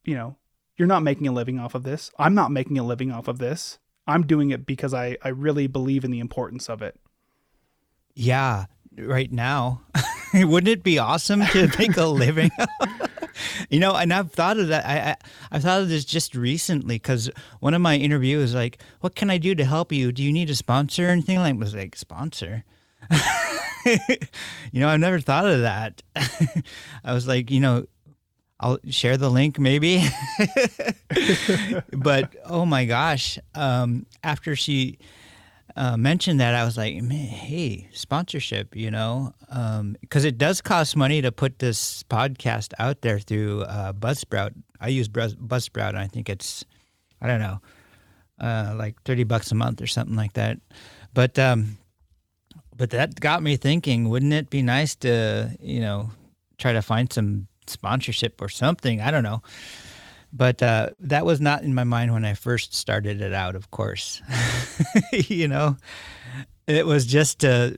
you 0.05 0.15
know 0.15 0.37
you're 0.77 0.89
not 0.89 1.03
making 1.03 1.27
a 1.27 1.33
living 1.33 1.59
off 1.59 1.75
of 1.75 1.83
this 1.83 2.11
i'm 2.19 2.35
not 2.35 2.51
making 2.51 2.79
a 2.79 2.85
living 2.85 3.11
off 3.11 3.29
of 3.29 3.39
this 3.39 3.79
i'm 4.07 4.27
doing 4.27 4.51
it 4.51 4.67
because 4.67 4.95
i 4.95 5.17
i 5.23 5.29
really 5.29 5.67
believe 5.67 6.05
in 6.05 6.11
the 6.11 6.21
importance 6.21 6.69
of 6.69 6.83
it 6.83 6.99
yeah 8.15 8.67
right 8.99 9.33
now 9.33 9.83
wouldn't 10.35 10.69
it 10.69 10.83
be 10.83 10.99
awesome 10.99 11.45
to 11.47 11.69
make 11.79 11.97
a 11.97 12.07
living 12.07 12.51
you 13.71 13.81
know, 13.81 13.95
and 13.95 14.13
I've 14.13 14.33
thought 14.33 14.59
of 14.59 14.69
that. 14.69 14.87
I, 14.87 15.11
I 15.11 15.17
I've 15.53 15.63
thought 15.63 15.83
of 15.83 15.89
this 15.89 16.05
just 16.05 16.35
recently 16.35 16.97
because 16.97 17.31
one 17.61 17.75
of 17.75 17.81
my 17.81 17.97
interviews 17.97 18.55
like, 18.55 18.79
"What 19.01 19.15
can 19.15 19.31
I 19.31 19.39
do 19.39 19.55
to 19.55 19.65
help 19.65 19.93
you? 19.93 20.13
Do 20.13 20.23
you 20.23 20.33
need 20.33 20.51
a 20.51 20.55
sponsor 20.55 21.09
or 21.09 21.11
anything?" 21.11 21.39
Like, 21.39 21.59
was 21.59 21.75
like 21.75 21.97
sponsor. 21.97 22.65
you 23.85 24.81
know, 24.81 24.89
I've 24.89 25.01
never 25.01 25.21
thought 25.21 25.47
of 25.47 25.61
that. 25.61 26.03
I 27.05 27.13
was 27.13 27.29
like, 27.29 27.51
you 27.51 27.61
know, 27.61 27.87
I'll 28.61 28.79
share 28.89 29.17
the 29.17 29.31
link 29.31 29.59
maybe. 29.59 30.05
but 31.93 32.35
oh 32.45 32.65
my 32.65 32.85
gosh, 32.85 33.39
um, 33.55 34.07
after 34.23 34.55
she 34.57 34.99
uh, 35.77 35.97
mentioned 35.97 36.41
that, 36.41 36.55
I 36.55 36.65
was 36.65 36.77
like, 36.77 36.95
hey, 37.11 37.89
sponsorship, 37.93 38.77
you 38.77 38.91
know, 38.91 39.35
because 39.49 40.25
um, 40.25 40.29
it 40.29 40.39
does 40.39 40.61
cost 40.61 40.97
money 40.97 41.21
to 41.23 41.33
put 41.33 41.59
this 41.59 42.05
podcast 42.05 42.73
out 42.79 43.03
there 43.03 43.19
through 43.19 43.63
uh, 43.63 43.93
Buzzsprout. 43.93 44.53
I 44.81 44.89
use 44.89 45.09
Buzzsprout, 45.09 45.91
and 45.91 45.99
I 45.99 46.07
think 46.07 46.29
it's, 46.29 46.65
I 47.21 47.27
don't 47.27 47.41
know, 47.41 47.61
uh, 48.41 48.75
like 48.77 49.03
30 49.03 49.25
bucks 49.25 49.51
a 49.51 49.55
month 49.57 49.83
or 49.83 49.87
something 49.87 50.17
like 50.17 50.35
that. 50.35 50.59
But, 51.13 51.39
um, 51.39 51.79
but 52.77 52.91
that 52.91 53.19
got 53.19 53.43
me 53.43 53.57
thinking, 53.57 54.09
wouldn't 54.09 54.33
it 54.33 54.51
be 54.51 54.63
nice 54.63 54.95
to, 54.97 55.57
you 55.61 55.81
know, 55.81 56.11
try 56.59 56.73
to 56.73 56.83
find 56.83 57.13
some 57.13 57.49
sponsorship 57.69 58.41
or 58.41 58.49
something? 58.49 59.01
I 59.01 59.11
don't 59.11 59.23
know. 59.23 59.43
But 60.33 60.63
uh, 60.63 60.91
that 61.01 61.25
was 61.25 61.41
not 61.41 61.63
in 61.63 61.75
my 61.75 61.85
mind 61.85 62.13
when 62.13 62.25
I 62.25 62.35
first 62.35 62.75
started 62.75 63.21
it 63.21 63.33
out, 63.33 63.55
of 63.55 63.71
course. 63.71 64.21
you 65.13 65.47
know, 65.47 65.77
it 66.67 66.87
was 66.87 67.07
just, 67.07 67.45
uh, 67.45 67.71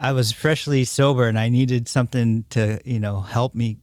I 0.00 0.12
was 0.12 0.32
freshly 0.32 0.84
sober 0.84 1.28
and 1.28 1.38
I 1.38 1.50
needed 1.50 1.88
something 1.88 2.46
to, 2.50 2.80
you 2.86 2.98
know, 2.98 3.20
help 3.20 3.54
me 3.54 3.76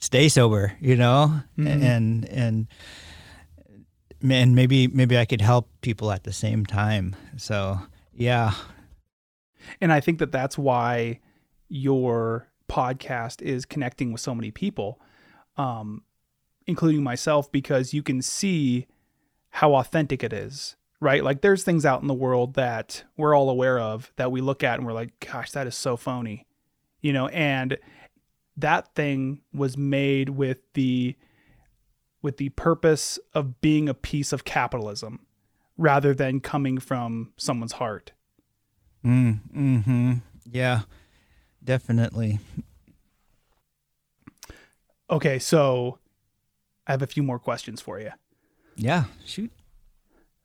stay 0.00 0.28
sober, 0.28 0.72
you 0.80 0.96
know, 0.96 1.40
mm-hmm. 1.56 1.68
and, 1.68 2.28
and, 2.28 2.68
and 4.28 4.54
maybe, 4.56 4.88
maybe 4.88 5.16
I 5.16 5.24
could 5.24 5.40
help 5.40 5.70
people 5.82 6.10
at 6.10 6.24
the 6.24 6.32
same 6.32 6.66
time. 6.66 7.14
So, 7.36 7.78
yeah. 8.12 8.54
And 9.80 9.92
I 9.92 10.00
think 10.00 10.18
that 10.18 10.32
that's 10.32 10.58
why 10.58 11.20
your 11.68 12.48
podcast 12.68 13.42
is 13.42 13.64
connecting 13.64 14.12
with 14.12 14.20
so 14.20 14.34
many 14.34 14.50
people. 14.50 15.00
Um, 15.56 16.02
including 16.66 17.02
myself, 17.02 17.50
because 17.50 17.94
you 17.94 18.02
can 18.02 18.20
see 18.20 18.86
how 19.50 19.74
authentic 19.74 20.22
it 20.22 20.32
is, 20.32 20.76
right? 21.00 21.22
Like 21.24 21.40
there's 21.40 21.64
things 21.64 21.86
out 21.86 22.02
in 22.02 22.08
the 22.08 22.14
world 22.14 22.54
that 22.54 23.04
we're 23.16 23.34
all 23.34 23.48
aware 23.48 23.78
of 23.78 24.12
that 24.16 24.32
we 24.32 24.40
look 24.40 24.62
at 24.62 24.78
and 24.78 24.86
we're 24.86 24.92
like, 24.92 25.18
gosh, 25.20 25.52
that 25.52 25.66
is 25.66 25.74
so 25.74 25.96
phony, 25.96 26.46
you 27.00 27.12
know, 27.12 27.28
and 27.28 27.78
that 28.56 28.94
thing 28.94 29.40
was 29.52 29.76
made 29.76 30.30
with 30.30 30.60
the 30.74 31.16
with 32.22 32.38
the 32.38 32.48
purpose 32.50 33.18
of 33.34 33.60
being 33.60 33.88
a 33.88 33.94
piece 33.94 34.32
of 34.32 34.44
capitalism 34.44 35.20
rather 35.76 36.12
than 36.12 36.40
coming 36.40 36.78
from 36.78 37.32
someone's 37.36 37.72
heart. 37.72 38.12
Mm, 39.04 39.40
hmm 39.52 40.12
Yeah, 40.50 40.82
definitely. 41.66 42.38
Okay, 45.10 45.38
so 45.38 45.98
I 46.86 46.92
have 46.92 47.02
a 47.02 47.06
few 47.06 47.22
more 47.22 47.38
questions 47.38 47.80
for 47.80 48.00
you. 48.00 48.10
Yeah, 48.76 49.04
shoot. 49.24 49.52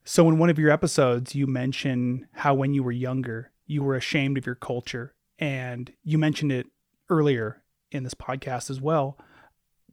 So, 0.04 0.28
in 0.28 0.38
one 0.38 0.50
of 0.50 0.60
your 0.60 0.72
episodes, 0.72 1.36
you 1.36 1.48
mention 1.48 2.28
how 2.34 2.54
when 2.54 2.74
you 2.74 2.84
were 2.84 2.92
younger, 2.92 3.52
you 3.66 3.84
were 3.84 3.96
ashamed 3.96 4.38
of 4.38 4.46
your 4.46 4.56
culture, 4.56 5.14
and 5.40 5.92
you 6.04 6.18
mentioned 6.18 6.52
it 6.52 6.68
earlier 7.10 7.64
in 7.92 8.04
this 8.04 8.14
podcast 8.14 8.70
as 8.70 8.82
well. 8.82 9.18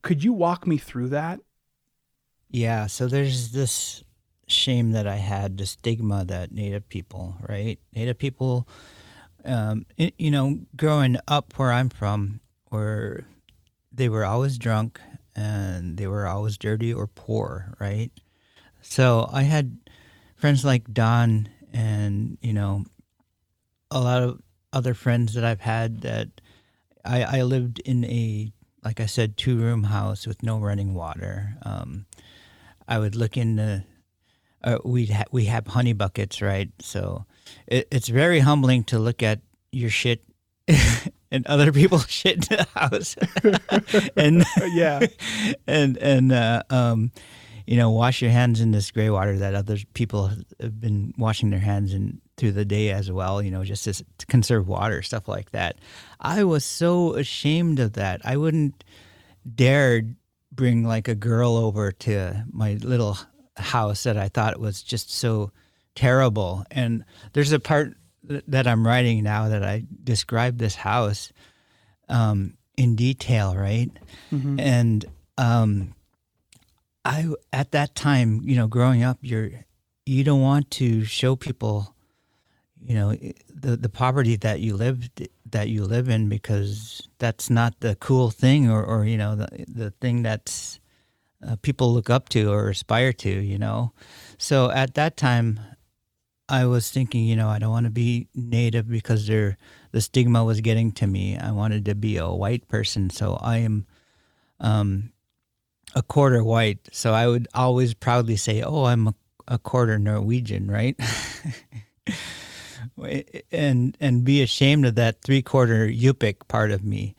Could 0.03 0.25
you 0.25 0.33
walk 0.33 0.67
me 0.67 0.79
through 0.79 1.09
that? 1.09 1.41
Yeah, 2.51 2.87
so 2.87 3.07
there's 3.07 3.53
this 3.53 4.03
shame 4.47 4.93
that 4.93 5.07
I 5.07 5.17
had, 5.17 5.59
the 5.59 5.67
stigma 5.67 6.25
that 6.25 6.53
Native 6.53 6.89
people, 6.89 7.37
right? 7.47 7.79
Native 7.95 8.19
people, 8.19 8.67
um, 9.45 9.87
it, 9.97 10.15
you 10.19 10.31
know, 10.31 10.61
growing 10.77 11.17
up 11.27 11.55
where 11.57 11.73
I'm 11.73 11.89
from, 11.89 12.41
where 12.69 13.27
they 13.93 14.09
were 14.09 14.25
always 14.25 14.59
drunk 14.59 15.01
and 15.35 15.97
they 15.97 16.07
were 16.07 16.27
always 16.27 16.59
dirty 16.59 16.93
or 16.93 17.07
poor, 17.07 17.75
right? 17.79 18.11
So 18.81 19.29
I 19.33 19.43
had 19.43 19.79
friends 20.37 20.65
like 20.65 20.93
Don 20.93 21.49
and, 21.73 22.39
you 22.41 22.53
know, 22.53 22.85
a 23.91 24.01
lot 24.01 24.23
of 24.23 24.41
other 24.73 24.95
friends 24.95 25.35
that 25.35 25.45
I've 25.45 25.61
had 25.61 26.03
that 26.03 26.29
I, 27.05 27.39
I 27.39 27.43
lived 27.43 27.81
in 27.81 28.05
a, 28.05 28.53
like 28.85 29.01
I 29.01 29.07
said, 29.07 29.37
two 29.37 29.57
room 29.57 29.85
house 29.85 30.27
with 30.27 30.43
no 30.43 30.59
running 30.59 30.95
water. 30.95 31.57
Um, 31.63 32.07
I 32.87 32.99
would 32.99 33.15
look 33.15 33.37
in 33.37 33.57
the, 33.57 33.85
uh, 34.63 34.79
we'd 34.85 35.11
ha- 35.11 35.25
we 35.31 35.45
have 35.47 35.69
honey 35.69 35.93
buckets, 35.93 36.43
right? 36.43 36.71
So 36.81 37.27
it, 37.67 37.89
it's 37.91 38.09
very 38.09 38.41
humbling 38.41 38.85
to 38.85 38.99
look 38.99 39.23
at 39.23 39.41
your 39.73 39.91
shit 39.91 40.23
and 41.31 41.47
other 41.47 41.73
people's 41.73 42.09
shit 42.09 42.51
in 42.51 42.57
the 42.57 42.67
house, 42.75 43.17
and 44.17 44.45
yeah, 44.73 45.07
and 45.67 45.97
and 45.99 46.33
uh, 46.33 46.63
um, 46.71 47.13
you 47.67 47.77
know, 47.77 47.91
wash 47.91 48.23
your 48.23 48.31
hands 48.31 48.61
in 48.61 48.71
this 48.71 48.91
gray 48.91 49.11
water 49.11 49.37
that 49.39 49.55
other 49.55 49.77
people 49.95 50.31
have 50.61 50.81
been 50.81 51.13
washing 51.19 51.51
their 51.51 51.61
hands 51.61 51.93
in 51.93 52.21
through 52.37 52.53
the 52.53 52.65
day 52.65 52.91
as 52.91 53.11
well. 53.11 53.43
You 53.43 53.51
know, 53.51 53.65
just 53.65 53.85
to, 53.85 53.93
to 53.93 54.27
conserve 54.27 54.69
water, 54.69 55.03
stuff 55.03 55.29
like 55.29 55.51
that. 55.51 55.77
I 56.21 56.45
was 56.45 56.65
so 56.65 57.15
ashamed 57.15 57.79
of 57.79 57.95
that. 57.95 58.21
I 58.25 58.37
wouldn't 58.37 58.85
dare 59.55 60.03
bring 60.53 60.85
like 60.85 61.09
a 61.09 61.15
girl 61.15 61.57
over 61.57 61.93
to 61.93 62.45
my 62.51 62.75
little 62.75 63.19
house 63.57 64.05
that 64.05 64.17
I 64.17 64.29
thought 64.29 64.59
was 64.59 64.83
just 64.83 65.13
so 65.13 65.53
terrible. 65.99 66.65
And 66.71 67.05
there's 67.33 67.51
a 67.51 67.59
part 67.59 67.95
that 68.23 68.69
I'm 68.69 68.87
writing 68.87 69.25
now 69.25 69.49
that 69.49 69.65
I 69.65 69.85
describe 70.05 70.59
this 70.59 70.77
house 70.77 71.33
um, 72.09 72.55
in 72.77 72.95
detail, 72.95 73.57
right? 73.57 73.91
Mm-hmm. 74.33 74.61
And 74.61 75.05
um, 75.39 75.95
I 77.05 77.27
at 77.53 77.73
that 77.73 77.97
time, 77.97 78.43
you 78.45 78.55
know, 78.55 78.69
growing 78.69 79.03
up, 79.03 79.19
you're 79.23 79.51
you 80.07 80.23
don't 80.23 80.41
want 80.41 80.71
to 80.73 81.05
show 81.05 81.35
people, 81.35 81.97
you 82.81 82.95
know, 82.95 83.17
the 83.53 83.77
the 83.77 83.89
poverty 83.89 84.37
that 84.37 84.61
you 84.61 84.77
live 84.77 85.11
that 85.51 85.69
you 85.69 85.85
live 85.85 86.09
in 86.09 86.29
because 86.29 87.09
that's 87.19 87.51
not 87.51 87.81
the 87.81 87.97
cool 87.97 88.31
thing 88.31 88.71
or 88.71 88.85
or 88.85 89.05
you 89.05 89.19
know 89.19 89.35
the 89.35 89.49
the 89.67 89.91
thing 89.91 90.23
that's 90.23 90.79
uh, 91.47 91.57
people 91.63 91.93
look 91.93 92.11
up 92.11 92.29
to 92.31 92.51
or 92.53 92.69
aspire 92.69 93.13
to, 93.13 93.31
you 93.31 93.59
know. 93.59 93.93
So 94.39 94.71
at 94.71 94.95
that 94.95 95.17
time, 95.17 95.61
I 96.49 96.65
was 96.65 96.91
thinking, 96.91 97.25
you 97.25 97.37
know, 97.37 97.49
I 97.49 97.59
don't 97.59 97.71
want 97.71 97.85
to 97.85 97.91
be 97.91 98.29
native 98.35 98.89
because 98.89 99.27
the 99.27 99.57
stigma 99.99 100.45
was 100.45 100.61
getting 100.61 100.93
to 100.93 101.07
me. 101.07 101.37
I 101.37 101.51
wanted 101.51 101.85
to 101.87 101.95
be 101.95 102.17
a 102.17 102.29
white 102.29 102.69
person, 102.69 103.11
so 103.11 103.39
I 103.41 103.59
am 103.59 103.87
um, 104.61 105.13
a 105.95 106.03
quarter 106.03 106.43
white. 106.43 106.89
So 106.93 107.13
I 107.13 107.27
would 107.27 107.49
always 107.55 107.93
proudly 107.95 108.37
say, 108.37 108.63
"Oh, 108.63 108.85
I'm 108.85 109.09
a, 109.09 109.15
a 109.47 109.59
quarter 109.59 109.99
Norwegian," 109.99 110.71
right? 110.71 110.99
and 113.53 113.97
and 114.01 114.25
be 114.25 114.43
ashamed 114.43 114.87
of 114.87 114.95
that 114.95 115.23
three 115.23 115.43
quarter 115.43 115.87
Yupik 115.87 116.49
part 116.49 116.71
of 116.71 116.83
me. 116.85 117.15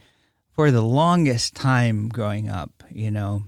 For 0.53 0.71
the 0.71 0.81
longest 0.81 1.55
time 1.55 2.09
growing 2.09 2.49
up, 2.49 2.83
you 2.91 3.11
know, 3.11 3.43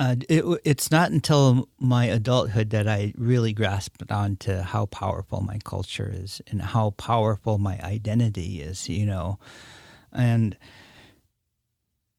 uh, 0.00 0.16
it, 0.28 0.44
it's 0.64 0.90
not 0.90 1.10
until 1.10 1.68
my 1.80 2.06
adulthood 2.06 2.70
that 2.70 2.86
I 2.86 3.12
really 3.16 3.52
grasped 3.52 4.10
on 4.12 4.36
to 4.36 4.62
how 4.62 4.86
powerful 4.86 5.40
my 5.40 5.58
culture 5.64 6.10
is 6.14 6.40
and 6.48 6.62
how 6.62 6.90
powerful 6.90 7.58
my 7.58 7.80
identity 7.82 8.60
is, 8.62 8.88
you 8.88 9.06
know. 9.06 9.38
And 10.12 10.56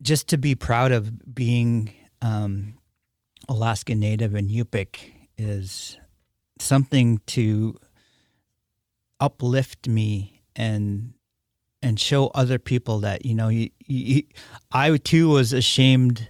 just 0.01 0.27
to 0.30 0.38
be 0.38 0.56
proud 0.56 0.91
of 0.91 1.34
being 1.34 1.93
um, 2.22 2.73
Alaska 3.47 3.95
Native 3.95 4.35
and 4.35 4.49
Yupik 4.49 5.14
is 5.38 5.97
something 6.60 7.22
to 7.27 7.80
uplift 9.22 9.88
me 9.88 10.41
and 10.56 11.14
and 11.81 11.97
show 11.97 12.27
other 12.35 12.60
people 12.60 12.99
that 12.99 13.26
you 13.26 13.34
know 13.34 13.47
you, 13.47 13.69
you, 13.85 14.23
I 14.72 14.97
too 14.97 15.30
was 15.30 15.53
ashamed 15.53 16.27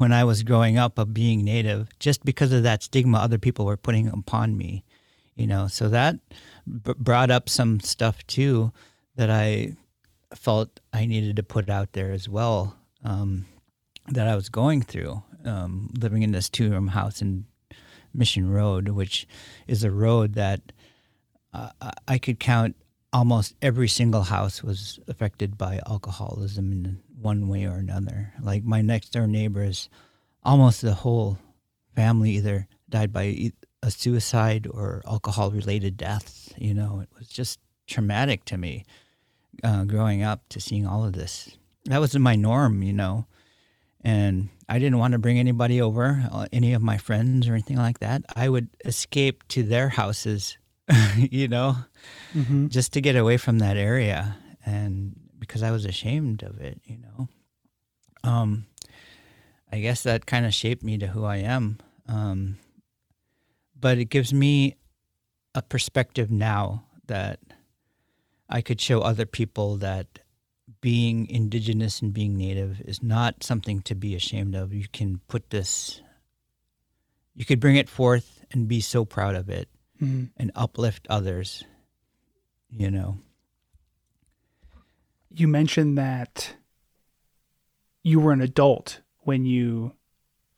when 0.00 0.14
I 0.14 0.24
was 0.24 0.42
growing 0.44 0.78
up 0.78 0.98
of 0.98 1.12
being 1.12 1.44
native 1.44 1.90
just 1.98 2.24
because 2.24 2.52
of 2.52 2.62
that 2.62 2.82
stigma 2.82 3.18
other 3.18 3.36
people 3.36 3.66
were 3.66 3.76
putting 3.76 4.08
upon 4.08 4.56
me, 4.56 4.82
you 5.36 5.46
know. 5.46 5.66
So 5.66 5.90
that 5.90 6.16
b- 6.66 6.94
brought 6.96 7.30
up 7.30 7.50
some 7.50 7.80
stuff 7.80 8.26
too 8.26 8.72
that 9.16 9.28
I 9.28 9.76
felt 10.34 10.80
I 10.94 11.04
needed 11.04 11.36
to 11.36 11.42
put 11.42 11.68
out 11.68 11.92
there 11.92 12.12
as 12.12 12.30
well 12.30 12.78
um, 13.04 13.44
that 14.08 14.26
I 14.26 14.34
was 14.36 14.48
going 14.48 14.80
through 14.80 15.22
um, 15.44 15.90
living 16.00 16.22
in 16.22 16.32
this 16.32 16.48
two 16.48 16.70
room 16.70 16.88
house 16.88 17.20
in 17.20 17.44
Mission 18.14 18.50
Road, 18.50 18.88
which 18.88 19.28
is 19.66 19.84
a 19.84 19.90
road 19.90 20.32
that 20.32 20.72
uh, 21.52 21.72
I 22.08 22.16
could 22.16 22.40
count 22.40 22.74
almost 23.12 23.54
every 23.60 23.88
single 23.88 24.22
house 24.22 24.62
was 24.62 25.00
affected 25.08 25.58
by 25.58 25.80
alcoholism 25.86 26.72
in 26.72 27.00
one 27.20 27.48
way 27.48 27.64
or 27.66 27.76
another. 27.76 28.32
Like 28.40 28.64
my 28.64 28.82
next 28.82 29.10
door 29.10 29.26
neighbors, 29.26 29.88
almost 30.42 30.82
the 30.82 30.94
whole 30.94 31.38
family 31.94 32.32
either 32.32 32.68
died 32.88 33.12
by 33.12 33.52
a 33.82 33.90
suicide 33.90 34.66
or 34.70 35.02
alcohol 35.06 35.50
related 35.50 35.96
deaths. 35.96 36.52
You 36.56 36.74
know, 36.74 37.00
it 37.00 37.08
was 37.18 37.28
just 37.28 37.58
traumatic 37.86 38.44
to 38.46 38.58
me 38.58 38.84
uh, 39.64 39.84
growing 39.84 40.22
up 40.22 40.48
to 40.50 40.60
seeing 40.60 40.86
all 40.86 41.04
of 41.04 41.12
this. 41.12 41.56
That 41.86 42.00
was 42.00 42.16
my 42.18 42.36
norm, 42.36 42.82
you 42.82 42.92
know. 42.92 43.26
And 44.02 44.48
I 44.68 44.78
didn't 44.78 44.98
want 44.98 45.12
to 45.12 45.18
bring 45.18 45.38
anybody 45.38 45.80
over, 45.82 46.24
uh, 46.30 46.46
any 46.52 46.72
of 46.72 46.82
my 46.82 46.96
friends 46.96 47.48
or 47.48 47.52
anything 47.52 47.76
like 47.76 47.98
that. 47.98 48.22
I 48.34 48.48
would 48.48 48.68
escape 48.84 49.46
to 49.48 49.62
their 49.62 49.90
houses, 49.90 50.56
you 51.16 51.48
know, 51.48 51.76
mm-hmm. 52.34 52.68
just 52.68 52.92
to 52.94 53.00
get 53.00 53.16
away 53.16 53.36
from 53.36 53.58
that 53.58 53.76
area. 53.76 54.36
And 54.64 55.14
because 55.38 55.62
I 55.62 55.70
was 55.70 55.84
ashamed 55.84 56.42
of 56.42 56.60
it, 56.60 56.80
you 56.84 56.98
know. 56.98 57.28
Um, 58.22 58.66
I 59.72 59.80
guess 59.80 60.02
that 60.02 60.26
kind 60.26 60.44
of 60.44 60.52
shaped 60.52 60.82
me 60.82 60.98
to 60.98 61.06
who 61.06 61.24
I 61.24 61.36
am. 61.36 61.78
Um, 62.06 62.58
but 63.78 63.98
it 63.98 64.06
gives 64.06 64.32
me 64.32 64.76
a 65.54 65.62
perspective 65.62 66.30
now 66.30 66.84
that 67.06 67.40
I 68.48 68.60
could 68.60 68.80
show 68.80 69.00
other 69.00 69.26
people 69.26 69.76
that 69.76 70.18
being 70.80 71.28
indigenous 71.28 72.02
and 72.02 72.12
being 72.12 72.36
native 72.36 72.80
is 72.82 73.02
not 73.02 73.42
something 73.42 73.80
to 73.82 73.94
be 73.94 74.14
ashamed 74.14 74.54
of. 74.54 74.72
You 74.72 74.86
can 74.92 75.20
put 75.28 75.50
this, 75.50 76.00
you 77.34 77.44
could 77.44 77.60
bring 77.60 77.76
it 77.76 77.88
forth 77.88 78.44
and 78.52 78.68
be 78.68 78.80
so 78.80 79.04
proud 79.04 79.34
of 79.34 79.48
it 79.48 79.68
mm-hmm. 80.00 80.24
and 80.36 80.50
uplift 80.54 81.06
others, 81.08 81.64
you 82.70 82.90
know 82.90 83.18
you 85.30 85.46
mentioned 85.46 85.96
that 85.96 86.56
you 88.02 88.20
were 88.20 88.32
an 88.32 88.40
adult 88.40 89.00
when 89.20 89.44
you 89.44 89.92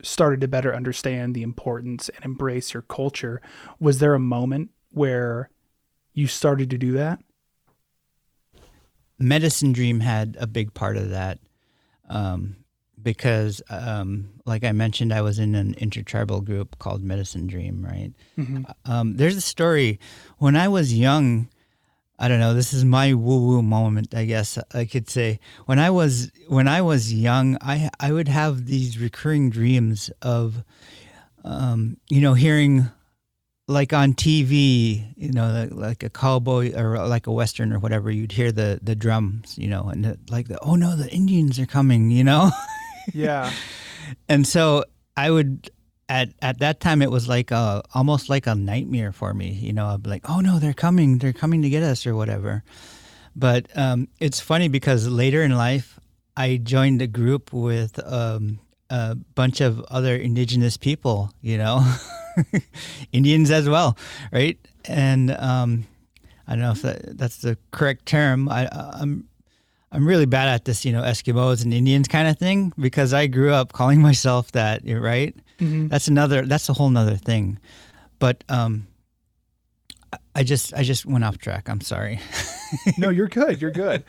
started 0.02 0.40
to 0.40 0.48
better 0.48 0.74
understand 0.74 1.34
the 1.34 1.42
importance 1.42 2.08
and 2.08 2.24
embrace 2.24 2.74
your 2.74 2.82
culture. 2.82 3.40
Was 3.78 3.98
there 3.98 4.14
a 4.14 4.20
moment 4.20 4.70
where 4.90 5.50
you 6.14 6.26
started 6.26 6.70
to 6.70 6.78
do 6.78 6.92
that? 6.92 7.20
Medicine 9.18 9.72
Dream 9.72 10.00
had 10.00 10.36
a 10.40 10.46
big 10.46 10.74
part 10.74 10.96
of 10.96 11.10
that 11.10 11.38
um, 12.08 12.56
because, 13.02 13.62
um, 13.70 14.30
like 14.44 14.64
I 14.64 14.72
mentioned, 14.72 15.12
I 15.12 15.22
was 15.22 15.38
in 15.38 15.54
an 15.54 15.74
intertribal 15.74 16.40
group 16.40 16.78
called 16.78 17.02
Medicine 17.02 17.46
Dream, 17.46 17.84
right? 17.84 18.12
Mm-hmm. 18.38 18.64
Um, 18.84 19.16
there's 19.16 19.36
a 19.36 19.40
story 19.40 19.98
when 20.38 20.56
I 20.56 20.68
was 20.68 20.94
young. 20.94 21.48
I 22.18 22.28
don't 22.28 22.40
know. 22.40 22.54
This 22.54 22.72
is 22.72 22.84
my 22.84 23.14
woo 23.14 23.46
woo 23.46 23.62
moment, 23.62 24.14
I 24.14 24.24
guess 24.24 24.58
I 24.72 24.84
could 24.84 25.10
say. 25.10 25.40
When 25.66 25.78
I 25.78 25.90
was 25.90 26.30
when 26.46 26.68
I 26.68 26.80
was 26.82 27.12
young, 27.12 27.58
I 27.60 27.90
I 27.98 28.12
would 28.12 28.28
have 28.28 28.66
these 28.66 28.98
recurring 28.98 29.50
dreams 29.50 30.10
of, 30.20 30.62
um, 31.44 31.96
you 32.08 32.20
know, 32.20 32.34
hearing 32.34 32.88
like 33.68 33.92
on 33.92 34.14
TV, 34.14 35.12
you 35.16 35.32
know, 35.32 35.66
like, 35.70 35.72
like, 35.72 36.02
a 36.02 36.10
cowboy 36.10 36.72
or 36.74 37.06
like 37.06 37.26
a 37.26 37.32
western 37.32 37.72
or 37.72 37.78
whatever, 37.78 38.10
you'd 38.10 38.32
hear 38.32 38.52
the 38.52 38.78
the 38.82 38.94
drums, 38.94 39.56
you 39.58 39.68
know, 39.68 39.88
and 39.88 40.04
the, 40.04 40.18
like 40.30 40.48
the 40.48 40.58
oh 40.60 40.76
no, 40.76 40.96
the 40.96 41.10
Indians 41.10 41.58
are 41.58 41.66
coming, 41.66 42.10
you 42.10 42.24
know. 42.24 42.50
Yeah. 43.12 43.52
and 44.28 44.46
so 44.46 44.84
I 45.16 45.30
would 45.30 45.70
at 46.08 46.30
at 46.42 46.58
that 46.58 46.80
time 46.80 47.02
it 47.02 47.10
was 47.10 47.28
like 47.28 47.50
a 47.50 47.82
almost 47.94 48.28
like 48.28 48.46
a 48.46 48.54
nightmare 48.54 49.12
for 49.12 49.32
me, 49.34 49.52
you 49.52 49.72
know. 49.72 49.86
I'd 49.86 50.02
be 50.02 50.10
like, 50.10 50.28
oh 50.28 50.40
no, 50.40 50.58
they're 50.58 50.74
coming, 50.74 51.18
they're 51.18 51.32
coming 51.32 51.62
to 51.62 51.70
get 51.70 51.82
us 51.82 52.06
or 52.06 52.14
whatever. 52.14 52.64
But 53.34 53.66
um, 53.76 54.08
it's 54.20 54.40
funny 54.40 54.68
because 54.68 55.08
later 55.08 55.42
in 55.42 55.56
life, 55.56 55.98
I 56.36 56.58
joined 56.58 57.00
a 57.02 57.06
group 57.06 57.52
with 57.52 57.98
um, 58.04 58.60
a 58.90 59.14
bunch 59.14 59.60
of 59.60 59.80
other 59.88 60.14
indigenous 60.14 60.76
people, 60.76 61.32
you 61.40 61.56
know, 61.56 61.82
Indians 63.12 63.50
as 63.50 63.68
well, 63.68 63.96
right? 64.32 64.58
And 64.84 65.30
um, 65.30 65.86
I 66.46 66.52
don't 66.52 66.60
know 66.60 66.72
if 66.72 66.82
that, 66.82 67.16
that's 67.16 67.38
the 67.38 67.56
correct 67.70 68.04
term. 68.06 68.48
I, 68.48 68.68
I'm 68.70 69.28
I'm 69.92 70.06
really 70.06 70.24
bad 70.24 70.48
at 70.48 70.64
this, 70.64 70.84
you 70.86 70.92
know, 70.92 71.02
Eskimos 71.02 71.62
and 71.62 71.72
Indians 71.72 72.08
kind 72.08 72.26
of 72.26 72.38
thing 72.38 72.72
because 72.78 73.12
I 73.12 73.26
grew 73.26 73.52
up 73.52 73.72
calling 73.72 74.00
myself 74.08 74.50
that, 74.52 74.82
right? 74.86 75.36
Mm-hmm. 75.58 75.88
That's 75.88 76.08
another, 76.08 76.46
that's 76.46 76.68
a 76.68 76.72
whole 76.72 76.90
nother 76.90 77.16
thing. 77.16 77.58
But 78.18 78.42
um, 78.48 78.86
I 80.34 80.44
just, 80.44 80.72
I 80.72 80.82
just 80.82 81.04
went 81.04 81.24
off 81.24 81.38
track. 81.38 81.68
I'm 81.68 81.82
sorry. 81.82 82.20
no, 82.98 83.10
you're 83.10 83.28
good. 83.28 83.60
You're 83.60 83.70
good. 83.70 84.04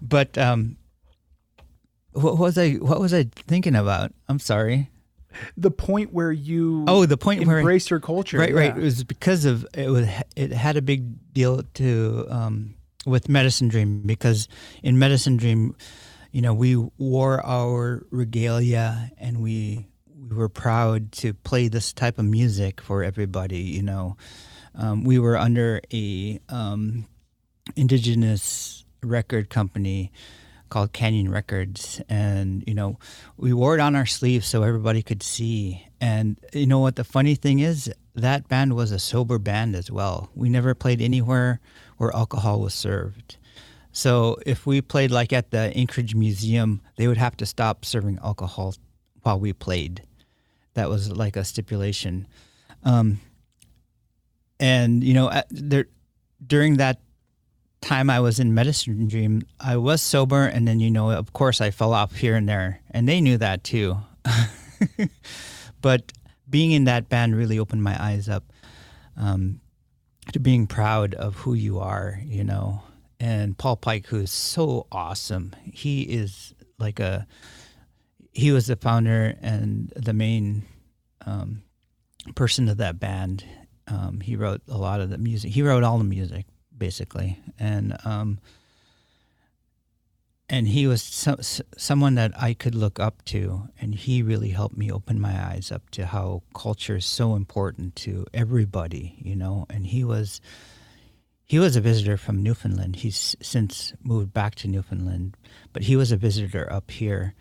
but 0.00 0.38
um, 0.38 0.76
what 2.12 2.38
was 2.38 2.56
I, 2.56 2.72
what 2.74 2.98
was 2.98 3.12
I 3.12 3.24
thinking 3.46 3.76
about? 3.76 4.14
I'm 4.28 4.38
sorry. 4.38 4.88
The 5.56 5.70
point 5.70 6.12
where 6.12 6.32
you 6.32 6.84
oh 6.86 7.06
the 7.06 7.16
point 7.16 7.46
where 7.46 7.60
embrace 7.60 7.88
your 7.88 8.00
culture 8.00 8.36
right 8.36 8.50
yeah. 8.50 8.54
right 8.54 8.76
it 8.76 8.82
was 8.82 9.02
because 9.02 9.46
of 9.46 9.66
it 9.72 9.88
was 9.88 10.06
it 10.36 10.52
had 10.52 10.76
a 10.76 10.82
big 10.82 11.32
deal 11.32 11.62
to 11.72 12.26
um, 12.28 12.74
with 13.06 13.28
Medicine 13.28 13.68
Dream 13.68 14.02
because 14.02 14.48
in 14.82 14.98
Medicine 14.98 15.36
Dream, 15.36 15.74
you 16.30 16.40
know, 16.40 16.54
we 16.54 16.76
wore 16.98 17.44
our 17.44 18.06
regalia 18.10 19.10
and 19.18 19.42
we 19.42 19.86
we 20.28 20.36
were 20.36 20.48
proud 20.48 21.12
to 21.12 21.34
play 21.34 21.68
this 21.68 21.92
type 21.92 22.18
of 22.18 22.24
music 22.24 22.80
for 22.80 23.02
everybody. 23.02 23.60
You 23.60 23.82
know, 23.82 24.16
um, 24.74 25.04
we 25.04 25.18
were 25.18 25.36
under 25.36 25.80
a 25.92 26.40
um, 26.48 27.06
indigenous 27.76 28.84
record 29.02 29.50
company 29.50 30.12
called 30.70 30.92
Canyon 30.94 31.30
Records, 31.30 32.00
and 32.08 32.64
you 32.66 32.72
know, 32.72 32.98
we 33.36 33.52
wore 33.52 33.74
it 33.74 33.80
on 33.80 33.94
our 33.94 34.06
sleeves 34.06 34.46
so 34.46 34.62
everybody 34.62 35.02
could 35.02 35.22
see. 35.22 35.86
And 36.00 36.38
you 36.54 36.66
know 36.66 36.78
what? 36.78 36.96
The 36.96 37.04
funny 37.04 37.34
thing 37.34 37.58
is, 37.58 37.92
that 38.14 38.48
band 38.48 38.74
was 38.74 38.90
a 38.90 38.98
sober 38.98 39.38
band 39.38 39.76
as 39.76 39.90
well. 39.90 40.30
We 40.34 40.48
never 40.48 40.74
played 40.74 41.02
anywhere 41.02 41.60
where 42.02 42.14
alcohol 42.16 42.60
was 42.60 42.74
served. 42.74 43.36
So 43.92 44.36
if 44.44 44.66
we 44.66 44.80
played 44.80 45.12
like 45.12 45.32
at 45.32 45.52
the 45.52 45.72
Anchorage 45.76 46.16
Museum, 46.16 46.82
they 46.96 47.06
would 47.06 47.16
have 47.16 47.36
to 47.36 47.46
stop 47.46 47.84
serving 47.84 48.18
alcohol 48.24 48.74
while 49.22 49.38
we 49.38 49.52
played. 49.52 50.02
That 50.74 50.88
was 50.88 51.12
like 51.12 51.36
a 51.36 51.44
stipulation. 51.44 52.26
Um, 52.82 53.20
and 54.58 55.04
you 55.04 55.14
know, 55.14 55.30
there 55.50 55.86
during 56.44 56.78
that 56.78 57.00
time 57.80 58.10
I 58.10 58.18
was 58.18 58.40
in 58.40 58.52
Medicine 58.52 59.06
Dream, 59.06 59.42
I 59.60 59.76
was 59.76 60.02
sober, 60.02 60.44
and 60.44 60.66
then 60.66 60.80
you 60.80 60.90
know, 60.90 61.12
of 61.12 61.32
course, 61.32 61.60
I 61.60 61.70
fell 61.70 61.94
off 61.94 62.16
here 62.16 62.34
and 62.34 62.48
there, 62.48 62.80
and 62.90 63.08
they 63.08 63.20
knew 63.20 63.38
that 63.38 63.62
too. 63.62 63.98
but 65.80 66.12
being 66.50 66.72
in 66.72 66.84
that 66.84 67.08
band 67.08 67.36
really 67.36 67.60
opened 67.60 67.84
my 67.84 67.96
eyes 68.02 68.28
up 68.28 68.44
um, 69.16 69.60
to 70.32 70.38
being 70.38 70.66
proud 70.66 71.14
of 71.14 71.36
who 71.36 71.54
you 71.54 71.80
are, 71.80 72.20
you 72.24 72.44
know. 72.44 72.82
And 73.18 73.56
Paul 73.56 73.76
Pike, 73.76 74.06
who 74.06 74.18
is 74.18 74.30
so 74.30 74.86
awesome, 74.90 75.54
he 75.72 76.02
is 76.02 76.54
like 76.78 77.00
a 77.00 77.26
he 78.32 78.50
was 78.50 78.66
the 78.66 78.76
founder 78.76 79.36
and 79.42 79.92
the 79.94 80.14
main 80.14 80.64
um, 81.26 81.62
person 82.34 82.68
of 82.68 82.78
that 82.78 82.98
band. 82.98 83.44
Um, 83.88 84.20
he 84.20 84.36
wrote 84.36 84.62
a 84.68 84.78
lot 84.78 85.00
of 85.00 85.10
the 85.10 85.18
music. 85.18 85.52
He 85.52 85.62
wrote 85.62 85.84
all 85.84 85.98
the 85.98 86.04
music 86.04 86.46
basically, 86.76 87.38
and 87.58 87.96
um, 88.04 88.40
and 90.52 90.68
he 90.68 90.86
was 90.86 91.02
so, 91.02 91.38
someone 91.78 92.14
that 92.16 92.32
I 92.36 92.52
could 92.52 92.74
look 92.74 93.00
up 93.00 93.24
to, 93.24 93.70
and 93.80 93.94
he 93.94 94.22
really 94.22 94.50
helped 94.50 94.76
me 94.76 94.92
open 94.92 95.18
my 95.18 95.32
eyes 95.32 95.72
up 95.72 95.88
to 95.92 96.04
how 96.04 96.42
culture 96.54 96.96
is 96.96 97.06
so 97.06 97.36
important 97.36 97.96
to 97.96 98.26
everybody, 98.34 99.16
you 99.16 99.34
know. 99.34 99.64
And 99.70 99.86
he 99.86 100.04
was 100.04 100.42
he 101.46 101.58
was 101.58 101.74
a 101.74 101.80
visitor 101.80 102.18
from 102.18 102.42
Newfoundland. 102.42 102.96
He's 102.96 103.34
since 103.40 103.94
moved 104.02 104.34
back 104.34 104.54
to 104.56 104.68
Newfoundland, 104.68 105.38
but 105.72 105.84
he 105.84 105.96
was 105.96 106.12
a 106.12 106.18
visitor 106.18 106.70
up 106.70 106.90
here. 106.90 107.34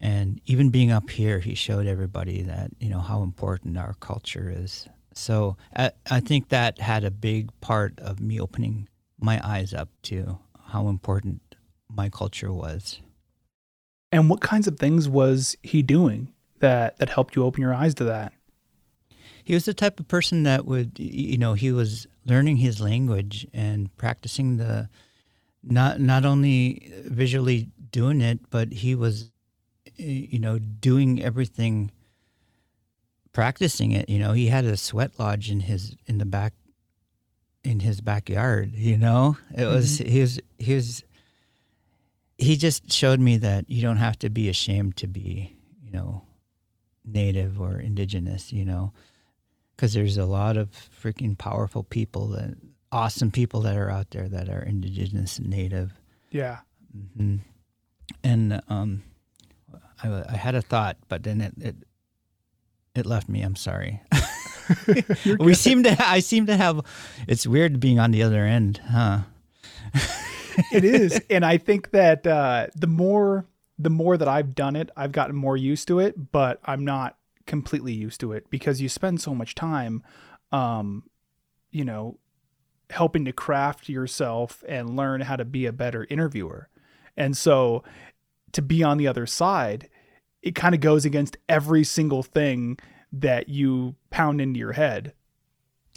And 0.00 0.40
even 0.46 0.70
being 0.70 0.90
up 0.90 1.10
here, 1.10 1.40
he 1.40 1.54
showed 1.54 1.86
everybody 1.86 2.40
that 2.40 2.70
you 2.80 2.88
know 2.88 3.00
how 3.00 3.22
important 3.22 3.76
our 3.76 3.96
culture 4.00 4.50
is. 4.50 4.88
So 5.12 5.58
I, 5.76 5.90
I 6.10 6.20
think 6.20 6.48
that 6.48 6.78
had 6.78 7.04
a 7.04 7.10
big 7.10 7.50
part 7.60 8.00
of 8.00 8.18
me 8.18 8.40
opening 8.40 8.88
my 9.20 9.46
eyes 9.46 9.74
up 9.74 9.90
to 10.04 10.38
how 10.68 10.88
important 10.88 11.42
my 11.96 12.08
culture 12.08 12.52
was. 12.52 13.00
And 14.12 14.30
what 14.30 14.40
kinds 14.40 14.66
of 14.66 14.78
things 14.78 15.08
was 15.08 15.56
he 15.62 15.82
doing 15.82 16.32
that 16.60 16.98
that 16.98 17.10
helped 17.10 17.36
you 17.36 17.44
open 17.44 17.60
your 17.62 17.74
eyes 17.74 17.94
to 17.96 18.04
that? 18.04 18.32
He 19.44 19.54
was 19.54 19.64
the 19.64 19.74
type 19.74 20.00
of 20.00 20.08
person 20.08 20.42
that 20.42 20.66
would 20.66 20.98
you 20.98 21.38
know, 21.38 21.54
he 21.54 21.72
was 21.72 22.06
learning 22.24 22.56
his 22.56 22.80
language 22.80 23.46
and 23.52 23.94
practicing 23.96 24.56
the 24.56 24.88
not 25.62 26.00
not 26.00 26.24
only 26.24 26.92
visually 27.04 27.68
doing 27.90 28.20
it, 28.20 28.40
but 28.50 28.72
he 28.72 28.94
was 28.94 29.30
you 29.96 30.38
know, 30.38 30.58
doing 30.58 31.22
everything 31.22 31.90
practicing 33.32 33.92
it, 33.92 34.08
you 34.08 34.18
know. 34.18 34.32
He 34.32 34.48
had 34.48 34.64
a 34.64 34.76
sweat 34.76 35.12
lodge 35.18 35.50
in 35.50 35.60
his 35.60 35.96
in 36.06 36.18
the 36.18 36.24
back 36.24 36.54
in 37.62 37.80
his 37.80 38.00
backyard, 38.00 38.72
you 38.74 38.96
know. 38.96 39.36
It 39.54 39.66
was 39.66 39.98
mm-hmm. 39.98 40.10
he 40.10 40.20
was 40.20 40.40
he 40.58 40.74
was 40.74 41.04
he 42.38 42.56
just 42.56 42.92
showed 42.92 43.20
me 43.20 43.36
that 43.38 43.68
you 43.68 43.82
don't 43.82 43.96
have 43.96 44.18
to 44.20 44.30
be 44.30 44.48
ashamed 44.48 44.96
to 44.96 45.06
be, 45.06 45.56
you 45.82 45.90
know, 45.90 46.22
native 47.04 47.60
or 47.60 47.78
indigenous, 47.78 48.52
you 48.52 48.64
know, 48.64 48.92
because 49.74 49.94
there's 49.94 50.16
a 50.16 50.26
lot 50.26 50.56
of 50.56 50.70
freaking 50.70 51.36
powerful 51.36 51.82
people 51.82 52.28
that 52.28 52.56
awesome 52.92 53.30
people 53.30 53.60
that 53.62 53.76
are 53.76 53.90
out 53.90 54.10
there 54.10 54.28
that 54.28 54.48
are 54.48 54.62
indigenous 54.62 55.38
and 55.38 55.48
native. 55.48 55.92
Yeah. 56.30 56.58
Mm-hmm. 56.96 57.36
And 58.22 58.60
um, 58.68 59.02
I, 60.02 60.24
I 60.28 60.36
had 60.36 60.54
a 60.54 60.62
thought, 60.62 60.96
but 61.08 61.22
then 61.22 61.40
it 61.40 61.54
it, 61.60 61.76
it 62.94 63.06
left 63.06 63.28
me. 63.28 63.42
I'm 63.42 63.56
sorry. 63.56 64.00
we 65.40 65.54
seem 65.54 65.82
to. 65.84 65.96
I 65.98 66.20
seem 66.20 66.46
to 66.46 66.56
have. 66.56 66.80
It's 67.26 67.46
weird 67.46 67.80
being 67.80 67.98
on 67.98 68.10
the 68.10 68.22
other 68.22 68.44
end, 68.44 68.80
huh? 68.88 69.20
It 70.72 70.84
is, 70.84 71.20
and 71.30 71.44
I 71.44 71.58
think 71.58 71.90
that 71.90 72.26
uh, 72.26 72.68
the 72.74 72.86
more 72.86 73.46
the 73.78 73.90
more 73.90 74.16
that 74.16 74.28
I've 74.28 74.54
done 74.54 74.74
it, 74.76 74.90
I've 74.96 75.12
gotten 75.12 75.36
more 75.36 75.56
used 75.56 75.88
to 75.88 75.98
it. 75.98 76.32
But 76.32 76.60
I'm 76.64 76.84
not 76.84 77.16
completely 77.46 77.92
used 77.92 78.20
to 78.20 78.32
it 78.32 78.48
because 78.50 78.80
you 78.80 78.88
spend 78.88 79.20
so 79.20 79.34
much 79.34 79.54
time, 79.54 80.02
um, 80.52 81.04
you 81.70 81.84
know, 81.84 82.18
helping 82.90 83.24
to 83.24 83.32
craft 83.32 83.88
yourself 83.88 84.64
and 84.68 84.96
learn 84.96 85.22
how 85.22 85.36
to 85.36 85.44
be 85.44 85.66
a 85.66 85.72
better 85.72 86.06
interviewer. 86.10 86.68
And 87.16 87.36
so 87.36 87.82
to 88.52 88.62
be 88.62 88.82
on 88.82 88.98
the 88.98 89.06
other 89.06 89.26
side, 89.26 89.88
it 90.42 90.54
kind 90.54 90.74
of 90.74 90.80
goes 90.80 91.04
against 91.04 91.36
every 91.48 91.84
single 91.84 92.22
thing 92.22 92.78
that 93.12 93.48
you 93.48 93.96
pound 94.10 94.40
into 94.40 94.58
your 94.58 94.72
head. 94.72 95.12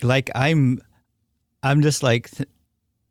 Like 0.02 0.30
I'm 0.34 0.80
I'm 1.62 1.82
just 1.82 2.04
like 2.04 2.32
th- 2.32 2.50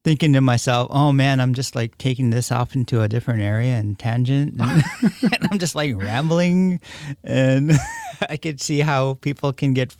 thinking 0.09 0.32
to 0.32 0.40
myself, 0.40 0.89
"Oh 0.90 1.12
man, 1.12 1.39
I'm 1.39 1.52
just 1.52 1.76
like 1.76 1.98
taking 1.98 2.30
this 2.30 2.51
off 2.51 2.74
into 2.74 3.02
a 3.02 3.09
different 3.09 3.43
area 3.43 3.76
and 3.76 3.98
tangent." 3.98 4.55
And, 4.59 4.82
and 5.22 5.48
I'm 5.51 5.59
just 5.59 5.74
like 5.74 5.94
rambling 5.94 6.80
and 7.22 7.72
I 8.30 8.39
could 8.39 8.59
see 8.59 8.80
how 8.80 9.18
people 9.20 9.52
can 9.52 9.74
get 9.74 9.94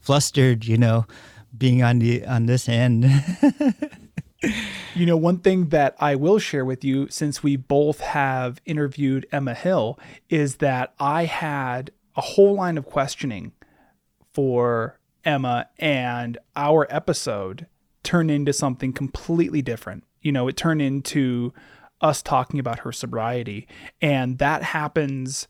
flustered, 0.00 0.64
you 0.64 0.76
know, 0.76 1.06
being 1.56 1.80
on 1.80 2.00
the 2.00 2.26
on 2.26 2.46
this 2.46 2.68
end. 2.68 3.04
you 4.96 5.06
know, 5.06 5.16
one 5.16 5.38
thing 5.38 5.68
that 5.68 5.94
I 6.00 6.16
will 6.16 6.40
share 6.40 6.64
with 6.64 6.82
you, 6.82 7.06
since 7.08 7.44
we 7.44 7.54
both 7.54 8.00
have 8.00 8.60
interviewed 8.66 9.28
Emma 9.30 9.54
Hill, 9.54 9.96
is 10.28 10.56
that 10.56 10.92
I 10.98 11.26
had 11.26 11.92
a 12.16 12.20
whole 12.20 12.56
line 12.56 12.76
of 12.76 12.86
questioning 12.86 13.52
for 14.34 14.98
Emma, 15.24 15.68
and 15.78 16.36
our 16.56 16.88
episode 16.90 17.68
turned 18.02 18.30
into 18.30 18.52
something 18.52 18.92
completely 18.92 19.62
different. 19.62 20.04
You 20.20 20.32
know, 20.32 20.48
it 20.48 20.56
turned 20.56 20.82
into 20.82 21.52
us 22.00 22.22
talking 22.22 22.58
about 22.58 22.80
her 22.80 22.92
sobriety. 22.92 23.68
And 24.00 24.38
that 24.38 24.62
happens, 24.62 25.48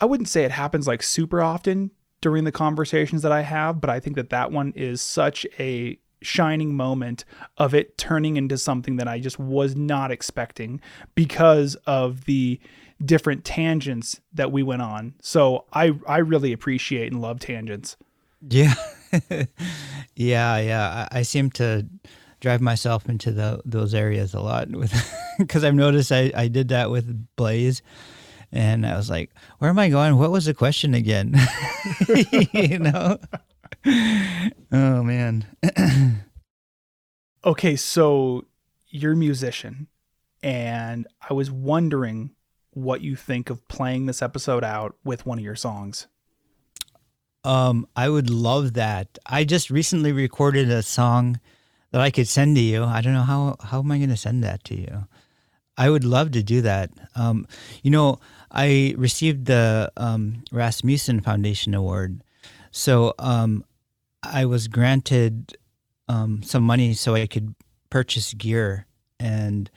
I 0.00 0.04
wouldn't 0.04 0.28
say 0.28 0.44
it 0.44 0.50
happens 0.50 0.86
like 0.86 1.02
super 1.02 1.40
often, 1.42 1.90
during 2.22 2.44
the 2.44 2.52
conversations 2.52 3.20
that 3.22 3.32
I 3.32 3.42
have, 3.42 3.80
but 3.80 3.90
I 3.90 4.00
think 4.00 4.16
that 4.16 4.30
that 4.30 4.50
one 4.50 4.72
is 4.74 5.02
such 5.02 5.44
a 5.58 5.98
shining 6.22 6.74
moment 6.74 7.24
of 7.58 7.74
it 7.74 7.98
turning 7.98 8.36
into 8.36 8.56
something 8.56 8.96
that 8.96 9.08
I 9.08 9.18
just 9.18 9.38
was 9.38 9.74
not 9.74 10.12
expecting 10.12 10.80
because 11.16 11.74
of 11.84 12.24
the 12.24 12.60
different 13.04 13.44
tangents 13.44 14.20
that 14.32 14.52
we 14.52 14.62
went 14.62 14.82
on. 14.82 15.14
So 15.20 15.66
I 15.72 15.98
I 16.06 16.18
really 16.18 16.52
appreciate 16.52 17.12
and 17.12 17.20
love 17.20 17.40
tangents. 17.40 17.96
Yeah. 18.48 18.74
yeah, 20.16 20.58
yeah. 20.58 21.08
I, 21.12 21.18
I, 21.18 21.22
seem 21.22 21.50
to 21.52 21.86
drive 22.40 22.60
myself 22.60 23.08
into 23.08 23.30
the, 23.30 23.60
those 23.64 23.94
areas 23.94 24.34
a 24.34 24.40
lot 24.40 24.70
with 24.70 24.92
because 25.38 25.64
I've 25.64 25.74
noticed 25.74 26.10
I, 26.10 26.32
I 26.34 26.48
did 26.48 26.68
that 26.68 26.90
with 26.90 27.26
Blaze 27.36 27.82
and 28.50 28.86
I 28.86 28.96
was 28.96 29.08
like, 29.08 29.30
where 29.58 29.70
am 29.70 29.78
I 29.78 29.88
going? 29.88 30.18
What 30.18 30.30
was 30.30 30.46
the 30.46 30.54
question 30.54 30.94
again? 30.94 31.34
you 32.52 32.78
know? 32.78 33.18
Oh 34.72 35.02
man. 35.02 35.46
okay, 37.44 37.76
so 37.76 38.46
you're 38.88 39.12
a 39.12 39.16
musician 39.16 39.88
and 40.42 41.06
I 41.28 41.34
was 41.34 41.50
wondering 41.50 42.30
what 42.70 43.02
you 43.02 43.16
think 43.16 43.50
of 43.50 43.66
playing 43.68 44.06
this 44.06 44.22
episode 44.22 44.64
out 44.64 44.96
with 45.04 45.26
one 45.26 45.38
of 45.38 45.44
your 45.44 45.56
songs. 45.56 46.08
Um, 47.44 47.86
I 47.96 48.08
would 48.08 48.30
love 48.30 48.74
that. 48.74 49.18
I 49.26 49.44
just 49.44 49.70
recently 49.70 50.12
recorded 50.12 50.70
a 50.70 50.82
song 50.82 51.40
that 51.90 52.00
I 52.00 52.10
could 52.10 52.28
send 52.28 52.56
to 52.56 52.62
you. 52.62 52.84
I 52.84 53.00
don't 53.00 53.14
know 53.14 53.22
how 53.22 53.56
how 53.60 53.80
am 53.80 53.90
I 53.90 53.98
going 53.98 54.10
to 54.10 54.16
send 54.16 54.44
that 54.44 54.64
to 54.64 54.74
you. 54.74 55.06
I 55.76 55.90
would 55.90 56.04
love 56.04 56.32
to 56.32 56.42
do 56.42 56.60
that. 56.62 56.90
Um, 57.16 57.46
you 57.82 57.90
know, 57.90 58.20
I 58.50 58.94
received 58.96 59.46
the 59.46 59.90
um, 59.96 60.44
Rasmuson 60.52 61.24
Foundation 61.24 61.74
Award, 61.74 62.22
so 62.70 63.14
um, 63.18 63.64
I 64.22 64.44
was 64.44 64.68
granted 64.68 65.56
um, 66.08 66.42
some 66.42 66.62
money 66.62 66.94
so 66.94 67.14
I 67.14 67.26
could 67.26 67.54
purchase 67.90 68.34
gear, 68.34 68.86
and 69.18 69.70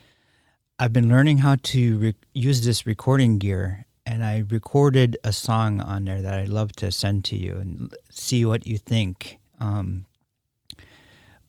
I've 0.78 0.92
been 0.92 1.08
learning 1.08 1.38
how 1.38 1.56
to 1.62 1.98
re- 1.98 2.14
use 2.34 2.64
this 2.64 2.86
recording 2.86 3.38
gear 3.38 3.85
and 4.06 4.24
I 4.24 4.44
recorded 4.48 5.18
a 5.24 5.32
song 5.32 5.80
on 5.80 6.04
there 6.04 6.22
that 6.22 6.34
I'd 6.34 6.48
love 6.48 6.72
to 6.76 6.92
send 6.92 7.24
to 7.26 7.36
you 7.36 7.56
and 7.56 7.92
see 8.08 8.44
what 8.44 8.66
you 8.66 8.78
think. 8.78 9.38
Um, 9.58 10.06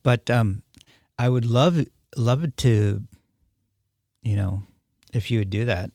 but 0.02 0.28
um, 0.28 0.62
I 1.18 1.28
would 1.28 1.46
love 1.46 1.86
love 2.16 2.42
it 2.42 2.56
to, 2.58 3.02
you 4.22 4.36
know, 4.36 4.64
if 5.12 5.30
you 5.30 5.38
would 5.38 5.50
do 5.50 5.64
that. 5.66 5.92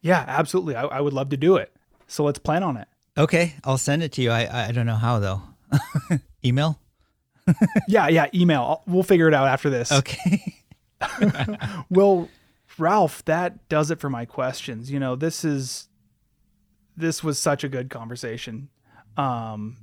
Yeah, 0.00 0.24
absolutely. 0.26 0.74
I, 0.74 0.84
I 0.84 1.00
would 1.00 1.12
love 1.12 1.28
to 1.30 1.36
do 1.36 1.56
it. 1.56 1.72
So 2.06 2.24
let's 2.24 2.38
plan 2.38 2.62
on 2.62 2.78
it. 2.78 2.88
Okay, 3.18 3.54
I'll 3.64 3.78
send 3.78 4.02
it 4.02 4.12
to 4.12 4.22
you. 4.22 4.30
I 4.30 4.68
I 4.68 4.72
don't 4.72 4.86
know 4.86 4.94
how 4.96 5.18
though. 5.18 5.42
Email. 6.44 6.80
yeah, 7.88 8.08
yeah, 8.08 8.26
email. 8.32 8.62
I'll, 8.62 8.82
we'll 8.86 9.02
figure 9.02 9.28
it 9.28 9.34
out 9.34 9.48
after 9.48 9.68
this. 9.68 9.92
Okay. 9.92 10.56
well, 11.90 12.28
Ralph, 12.78 13.24
that 13.26 13.68
does 13.68 13.90
it 13.90 14.00
for 14.00 14.08
my 14.08 14.24
questions. 14.24 14.90
You 14.90 15.00
know, 15.00 15.16
this 15.16 15.44
is 15.44 15.88
this 17.00 17.24
was 17.24 17.38
such 17.38 17.64
a 17.64 17.68
good 17.68 17.90
conversation. 17.90 18.68
Um, 19.16 19.78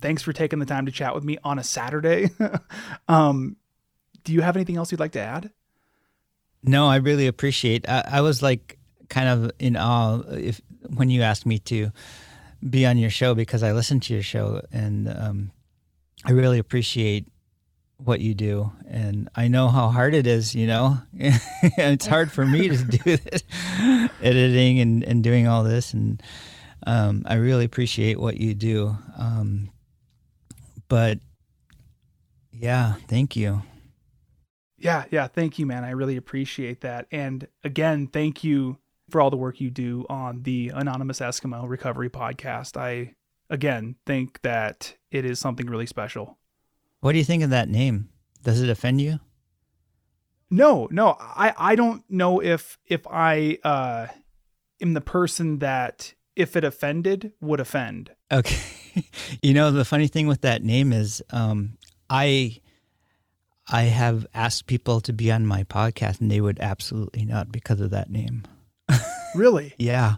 thanks 0.00 0.22
for 0.22 0.32
taking 0.32 0.58
the 0.58 0.66
time 0.66 0.86
to 0.86 0.92
chat 0.92 1.14
with 1.14 1.24
me 1.24 1.38
on 1.44 1.58
a 1.58 1.64
Saturday. 1.64 2.30
um, 3.08 3.56
do 4.24 4.32
you 4.32 4.40
have 4.40 4.56
anything 4.56 4.76
else 4.76 4.90
you'd 4.90 5.00
like 5.00 5.12
to 5.12 5.20
add? 5.20 5.50
No, 6.62 6.88
I 6.88 6.96
really 6.96 7.26
appreciate. 7.26 7.88
I, 7.88 8.04
I 8.10 8.20
was 8.20 8.42
like 8.42 8.78
kind 9.08 9.28
of 9.28 9.50
in 9.58 9.76
awe 9.76 10.20
if 10.30 10.60
when 10.88 11.10
you 11.10 11.22
asked 11.22 11.46
me 11.46 11.58
to 11.58 11.90
be 12.68 12.86
on 12.86 12.98
your 12.98 13.10
show 13.10 13.34
because 13.34 13.62
I 13.62 13.72
listened 13.72 14.02
to 14.04 14.14
your 14.14 14.22
show 14.22 14.62
and 14.70 15.08
um, 15.08 15.52
I 16.24 16.32
really 16.32 16.58
appreciate 16.58 17.26
what 18.04 18.20
you 18.20 18.34
do 18.34 18.72
and 18.88 19.28
i 19.36 19.46
know 19.48 19.68
how 19.68 19.88
hard 19.88 20.14
it 20.14 20.26
is 20.26 20.54
you 20.54 20.66
know? 20.66 20.98
It's 21.62 22.06
hard 22.06 22.32
for 22.32 22.44
me 22.46 22.68
to 22.68 22.76
do 22.76 23.16
this 23.16 23.42
editing 24.22 24.80
and, 24.80 25.04
and 25.04 25.22
doing 25.22 25.46
all 25.46 25.62
this 25.62 25.92
and 25.92 26.22
um, 26.86 27.24
i 27.26 27.34
really 27.34 27.64
appreciate 27.64 28.18
what 28.18 28.38
you 28.38 28.54
do 28.54 28.96
um, 29.18 29.70
but 30.88 31.18
yeah 32.52 32.94
thank 33.08 33.36
you. 33.36 33.62
Yeah 34.76 35.04
yeah 35.10 35.26
thank 35.26 35.58
you 35.58 35.66
man. 35.66 35.84
I 35.84 35.90
really 35.90 36.16
appreciate 36.16 36.82
that. 36.82 37.06
And 37.10 37.48
again 37.64 38.06
thank 38.06 38.44
you 38.44 38.78
for 39.08 39.20
all 39.20 39.30
the 39.30 39.36
work 39.36 39.60
you 39.60 39.70
do 39.70 40.04
on 40.08 40.42
the 40.42 40.70
anonymous 40.74 41.20
eskimo 41.20 41.68
recovery 41.68 42.10
podcast. 42.10 42.76
I 42.76 43.14
again 43.48 43.96
think 44.04 44.42
that 44.42 44.96
it 45.10 45.24
is 45.24 45.38
something 45.38 45.66
really 45.66 45.86
special 45.86 46.38
what 47.00 47.12
do 47.12 47.18
you 47.18 47.24
think 47.24 47.42
of 47.42 47.50
that 47.50 47.68
name? 47.68 48.08
Does 48.42 48.60
it 48.62 48.70
offend 48.70 49.00
you? 49.00 49.20
No, 50.50 50.88
no. 50.90 51.16
I, 51.18 51.54
I 51.56 51.74
don't 51.74 52.02
know 52.08 52.40
if 52.40 52.78
if 52.86 53.06
I 53.06 53.58
uh 53.62 54.08
am 54.80 54.94
the 54.94 55.00
person 55.00 55.58
that 55.60 56.14
if 56.34 56.56
it 56.56 56.64
offended 56.64 57.32
would 57.40 57.60
offend. 57.60 58.10
Okay. 58.32 58.58
you 59.42 59.54
know 59.54 59.70
the 59.70 59.84
funny 59.84 60.08
thing 60.08 60.26
with 60.26 60.40
that 60.40 60.62
name 60.62 60.92
is 60.92 61.22
um 61.30 61.78
I 62.08 62.60
I 63.68 63.82
have 63.82 64.26
asked 64.34 64.66
people 64.66 65.00
to 65.02 65.12
be 65.12 65.30
on 65.30 65.46
my 65.46 65.62
podcast 65.64 66.20
and 66.20 66.30
they 66.30 66.40
would 66.40 66.58
absolutely 66.58 67.24
not 67.24 67.52
because 67.52 67.80
of 67.80 67.90
that 67.90 68.10
name. 68.10 68.44
really? 69.34 69.74
yeah. 69.78 70.16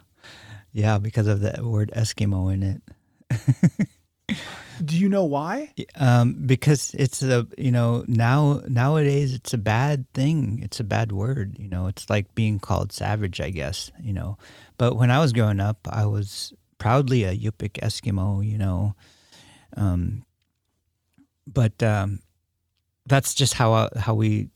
Yeah, 0.74 0.96
because 0.96 1.26
of 1.26 1.40
the 1.40 1.62
word 1.62 1.92
Eskimo 1.94 2.50
in 2.50 2.62
it. 2.62 4.38
Do 4.84 4.96
you 4.96 5.08
know 5.08 5.24
why? 5.24 5.72
Um, 5.96 6.34
because 6.34 6.94
it's 6.94 7.22
a 7.22 7.46
you 7.58 7.70
know 7.70 8.04
now 8.08 8.62
nowadays 8.66 9.34
it's 9.34 9.52
a 9.52 9.58
bad 9.58 10.10
thing. 10.14 10.60
It's 10.62 10.80
a 10.80 10.84
bad 10.84 11.12
word. 11.12 11.58
You 11.58 11.68
know, 11.68 11.86
it's 11.86 12.08
like 12.08 12.34
being 12.34 12.58
called 12.58 12.92
savage. 12.92 13.40
I 13.40 13.50
guess 13.50 13.90
you 14.02 14.12
know. 14.12 14.38
But 14.78 14.96
when 14.96 15.10
I 15.10 15.18
was 15.20 15.32
growing 15.32 15.60
up, 15.60 15.86
I 15.90 16.06
was 16.06 16.52
proudly 16.78 17.24
a 17.24 17.36
Yupik 17.36 17.80
Eskimo. 17.82 18.44
You 18.46 18.58
know, 18.58 18.94
um, 19.76 20.24
but 21.46 21.82
um, 21.82 22.20
that's 23.06 23.34
just 23.34 23.54
how 23.54 23.88
how 23.96 24.14
we 24.14 24.48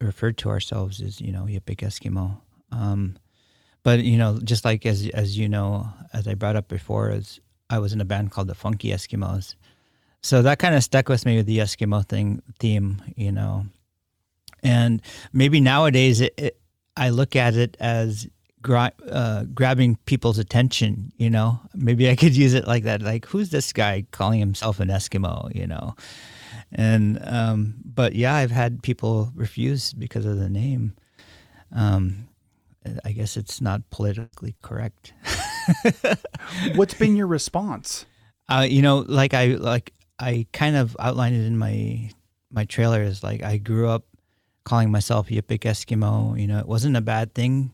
referred 0.00 0.38
to 0.38 0.50
ourselves 0.50 1.00
as 1.00 1.20
you 1.20 1.32
know 1.32 1.44
Yupik 1.44 1.78
Eskimo. 1.78 2.40
Um, 2.72 3.16
but 3.82 4.00
you 4.00 4.18
know, 4.18 4.40
just 4.42 4.64
like 4.64 4.84
as 4.84 5.08
as 5.08 5.38
you 5.38 5.48
know, 5.48 5.88
as 6.12 6.26
I 6.28 6.34
brought 6.34 6.56
up 6.56 6.68
before, 6.68 7.10
as 7.10 7.40
I 7.70 7.78
was 7.78 7.92
in 7.92 8.00
a 8.00 8.04
band 8.04 8.32
called 8.32 8.48
the 8.48 8.54
Funky 8.54 8.88
Eskimos. 8.88 9.54
So 10.22 10.42
that 10.42 10.58
kind 10.58 10.74
of 10.74 10.84
stuck 10.84 11.08
with 11.08 11.24
me 11.24 11.36
with 11.36 11.46
the 11.46 11.58
Eskimo 11.58 12.06
thing 12.06 12.42
theme, 12.58 13.02
you 13.16 13.32
know. 13.32 13.66
And 14.62 15.00
maybe 15.32 15.60
nowadays 15.60 16.20
it, 16.20 16.34
it, 16.36 16.60
I 16.96 17.08
look 17.10 17.34
at 17.36 17.54
it 17.56 17.76
as 17.80 18.28
gra- 18.60 18.92
uh, 19.10 19.44
grabbing 19.54 19.96
people's 20.04 20.38
attention, 20.38 21.12
you 21.16 21.30
know. 21.30 21.60
Maybe 21.74 22.10
I 22.10 22.16
could 22.16 22.36
use 22.44 22.54
it 22.54 22.66
like 22.66 22.84
that. 22.84 23.02
Like, 23.02 23.26
who's 23.26 23.50
this 23.50 23.72
guy 23.72 24.04
calling 24.10 24.40
himself 24.40 24.80
an 24.80 24.88
Eskimo, 24.88 25.54
you 25.54 25.66
know? 25.66 25.94
And, 26.72 27.18
um, 27.24 27.76
but 27.84 28.14
yeah, 28.14 28.34
I've 28.34 28.50
had 28.50 28.82
people 28.82 29.32
refuse 29.34 29.92
because 29.92 30.26
of 30.26 30.38
the 30.38 30.50
name. 30.50 30.94
Um, 31.74 32.28
I 33.04 33.12
guess 33.12 33.36
it's 33.36 33.60
not 33.60 33.88
politically 33.90 34.54
correct. 34.62 35.12
What's 36.74 36.94
been 36.94 37.16
your 37.16 37.26
response? 37.26 38.06
Uh, 38.48 38.66
you 38.68 38.82
know, 38.82 39.04
like 39.06 39.34
I 39.34 39.46
like 39.46 39.92
I 40.20 40.46
kind 40.52 40.76
of 40.76 40.96
outlined 41.00 41.34
it 41.34 41.46
in 41.46 41.56
my 41.56 42.10
my 42.50 42.64
trailer 42.64 43.02
is 43.02 43.22
like 43.22 43.42
I 43.42 43.56
grew 43.56 43.88
up 43.88 44.04
calling 44.64 44.90
myself 44.90 45.28
Yupik 45.28 45.60
Eskimo. 45.60 46.38
You 46.38 46.46
know, 46.46 46.58
it 46.58 46.66
wasn't 46.66 46.96
a 46.96 47.00
bad 47.00 47.34
thing 47.34 47.72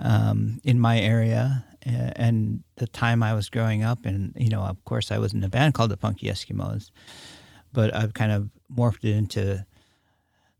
um, 0.00 0.60
in 0.64 0.80
my 0.80 0.98
area. 0.98 1.64
And 1.88 2.64
the 2.78 2.88
time 2.88 3.22
I 3.22 3.32
was 3.34 3.48
growing 3.48 3.84
up, 3.84 4.06
and 4.06 4.32
you 4.36 4.48
know, 4.48 4.62
of 4.62 4.84
course, 4.84 5.12
I 5.12 5.18
was 5.18 5.32
in 5.32 5.44
a 5.44 5.48
band 5.48 5.74
called 5.74 5.92
the 5.92 5.96
Funky 5.96 6.26
Eskimos, 6.26 6.90
but 7.72 7.94
I've 7.94 8.12
kind 8.12 8.32
of 8.32 8.50
morphed 8.74 9.04
it 9.04 9.14
into 9.14 9.64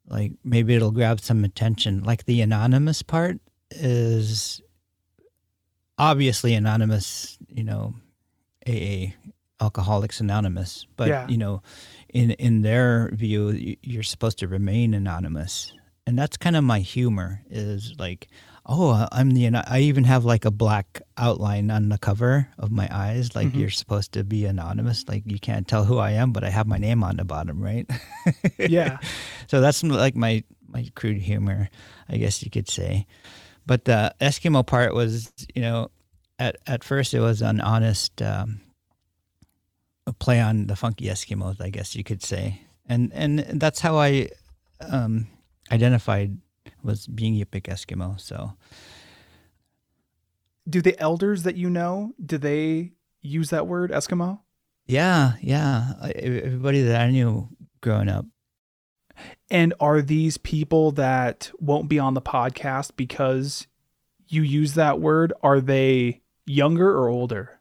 like 0.06 0.32
maybe 0.44 0.76
it'll 0.76 0.92
grab 0.92 1.20
some 1.20 1.42
attention. 1.42 2.04
Like 2.04 2.26
the 2.26 2.42
anonymous 2.42 3.02
part 3.02 3.40
is 3.72 4.62
obviously 5.98 6.54
anonymous, 6.54 7.38
you 7.48 7.64
know, 7.64 7.94
AA 8.68 9.14
Alcoholics 9.60 10.20
Anonymous, 10.20 10.86
but 10.96 11.08
yeah. 11.08 11.26
you 11.28 11.38
know, 11.38 11.62
in 12.08 12.32
in 12.32 12.62
their 12.62 13.10
view, 13.12 13.76
you're 13.82 14.02
supposed 14.02 14.38
to 14.38 14.48
remain 14.48 14.94
anonymous, 14.94 15.72
and 16.06 16.18
that's 16.18 16.36
kind 16.36 16.56
of 16.56 16.64
my 16.64 16.80
humor. 16.80 17.42
Is 17.50 17.94
like, 17.98 18.28
oh, 18.66 19.06
I'm 19.12 19.30
the. 19.30 19.48
I 19.66 19.80
even 19.80 20.04
have 20.04 20.24
like 20.24 20.44
a 20.44 20.50
black 20.50 21.02
outline 21.16 21.70
on 21.70 21.88
the 21.88 21.98
cover 21.98 22.48
of 22.58 22.70
my 22.70 22.88
eyes. 22.92 23.34
Like 23.34 23.48
mm-hmm. 23.48 23.60
you're 23.60 23.70
supposed 23.70 24.12
to 24.12 24.24
be 24.24 24.44
anonymous. 24.44 25.04
Like 25.08 25.22
you 25.26 25.38
can't 25.38 25.66
tell 25.66 25.84
who 25.84 25.98
I 25.98 26.12
am, 26.12 26.32
but 26.32 26.44
I 26.44 26.50
have 26.50 26.66
my 26.66 26.78
name 26.78 27.02
on 27.02 27.16
the 27.16 27.24
bottom, 27.24 27.62
right? 27.62 27.88
yeah. 28.58 28.98
so 29.46 29.60
that's 29.60 29.82
like 29.82 30.16
my 30.16 30.44
my 30.68 30.86
crude 30.94 31.18
humor, 31.18 31.70
I 32.08 32.16
guess 32.18 32.42
you 32.42 32.50
could 32.50 32.68
say. 32.68 33.06
But 33.66 33.84
the 33.84 34.14
Eskimo 34.20 34.66
part 34.66 34.94
was, 34.94 35.32
you 35.54 35.62
know, 35.62 35.90
at 36.38 36.56
at 36.66 36.84
first 36.84 37.14
it 37.14 37.20
was 37.20 37.42
an 37.42 37.60
honest 37.60 38.20
um, 38.22 38.60
a 40.06 40.12
play 40.12 40.40
on 40.40 40.66
the 40.66 40.76
funky 40.76 41.06
Eskimos, 41.06 41.60
I 41.60 41.70
guess 41.70 41.94
you 41.96 42.04
could 42.04 42.22
say. 42.22 42.62
And 42.88 43.12
and 43.12 43.40
that's 43.60 43.80
how 43.80 43.98
I 43.98 44.28
um, 44.80 45.26
identified 45.72 46.38
was 46.82 47.06
being 47.06 47.34
Yupik 47.34 47.62
Eskimo. 47.64 48.20
So 48.20 48.52
Do 50.68 50.80
the 50.80 50.98
elders 51.00 51.42
that 51.44 51.56
you 51.56 51.70
know, 51.70 52.12
do 52.24 52.38
they 52.38 52.92
use 53.20 53.50
that 53.50 53.66
word 53.66 53.90
Eskimo? 53.90 54.40
yeah, 54.88 55.32
yeah. 55.40 55.94
Everybody 56.14 56.82
that 56.82 57.00
I 57.00 57.10
knew 57.10 57.48
growing 57.80 58.08
up. 58.08 58.24
And 59.50 59.74
are 59.80 60.00
these 60.02 60.36
people 60.38 60.92
that 60.92 61.50
won't 61.58 61.88
be 61.88 61.98
on 61.98 62.14
the 62.14 62.22
podcast 62.22 62.92
because 62.96 63.66
you 64.28 64.42
use 64.42 64.74
that 64.74 65.00
word? 65.00 65.32
Are 65.42 65.60
they 65.60 66.20
younger 66.44 66.90
or 66.96 67.08
older? 67.08 67.55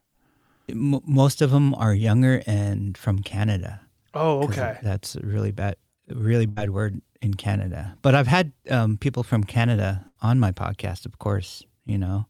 M- 0.68 1.00
most 1.06 1.42
of 1.42 1.50
them 1.50 1.74
are 1.74 1.94
younger 1.94 2.42
and 2.46 2.96
from 2.96 3.20
Canada. 3.20 3.80
Oh, 4.14 4.44
okay. 4.44 4.78
That's 4.82 5.14
a 5.14 5.20
really 5.20 5.52
bad, 5.52 5.76
really 6.08 6.46
bad 6.46 6.70
word 6.70 7.00
in 7.20 7.34
Canada. 7.34 7.96
But 8.02 8.14
I've 8.14 8.26
had 8.26 8.52
um, 8.70 8.96
people 8.96 9.22
from 9.22 9.44
Canada 9.44 10.06
on 10.22 10.38
my 10.38 10.52
podcast, 10.52 11.06
of 11.06 11.18
course. 11.18 11.62
You 11.84 11.98
know, 11.98 12.26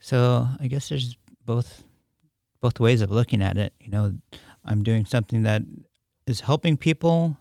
so 0.00 0.48
I 0.58 0.68
guess 0.68 0.88
there's 0.88 1.16
both 1.44 1.82
both 2.60 2.80
ways 2.80 3.00
of 3.00 3.10
looking 3.10 3.42
at 3.42 3.56
it. 3.58 3.72
You 3.80 3.90
know, 3.90 4.14
I'm 4.64 4.82
doing 4.82 5.04
something 5.04 5.42
that 5.42 5.62
is 6.26 6.40
helping 6.40 6.76
people, 6.76 7.36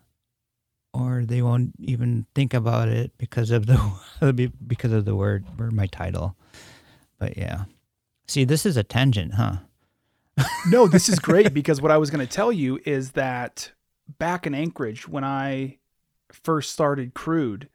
or 0.93 1.23
they 1.25 1.41
won't 1.41 1.73
even 1.79 2.25
think 2.35 2.53
about 2.53 2.89
it 2.89 3.11
because 3.17 3.51
of 3.51 3.67
the 3.67 4.51
because 4.67 4.91
of 4.91 5.05
the 5.05 5.15
word 5.15 5.45
or 5.57 5.71
my 5.71 5.87
title. 5.87 6.35
But 7.19 7.37
yeah, 7.37 7.65
see, 8.27 8.43
this 8.45 8.65
is 8.65 8.77
a 8.77 8.83
tangent, 8.83 9.35
huh? 9.35 9.57
no, 10.69 10.87
this 10.87 11.09
is 11.09 11.19
great 11.19 11.53
because 11.53 11.81
what 11.81 11.91
I 11.91 11.97
was 11.97 12.09
going 12.09 12.25
to 12.25 12.31
tell 12.31 12.51
you 12.51 12.79
is 12.85 13.11
that 13.11 13.71
back 14.17 14.47
in 14.47 14.53
Anchorage, 14.53 15.07
when 15.07 15.23
I 15.23 15.77
first 16.31 16.71
started 16.71 17.13
Crude, 17.13 17.69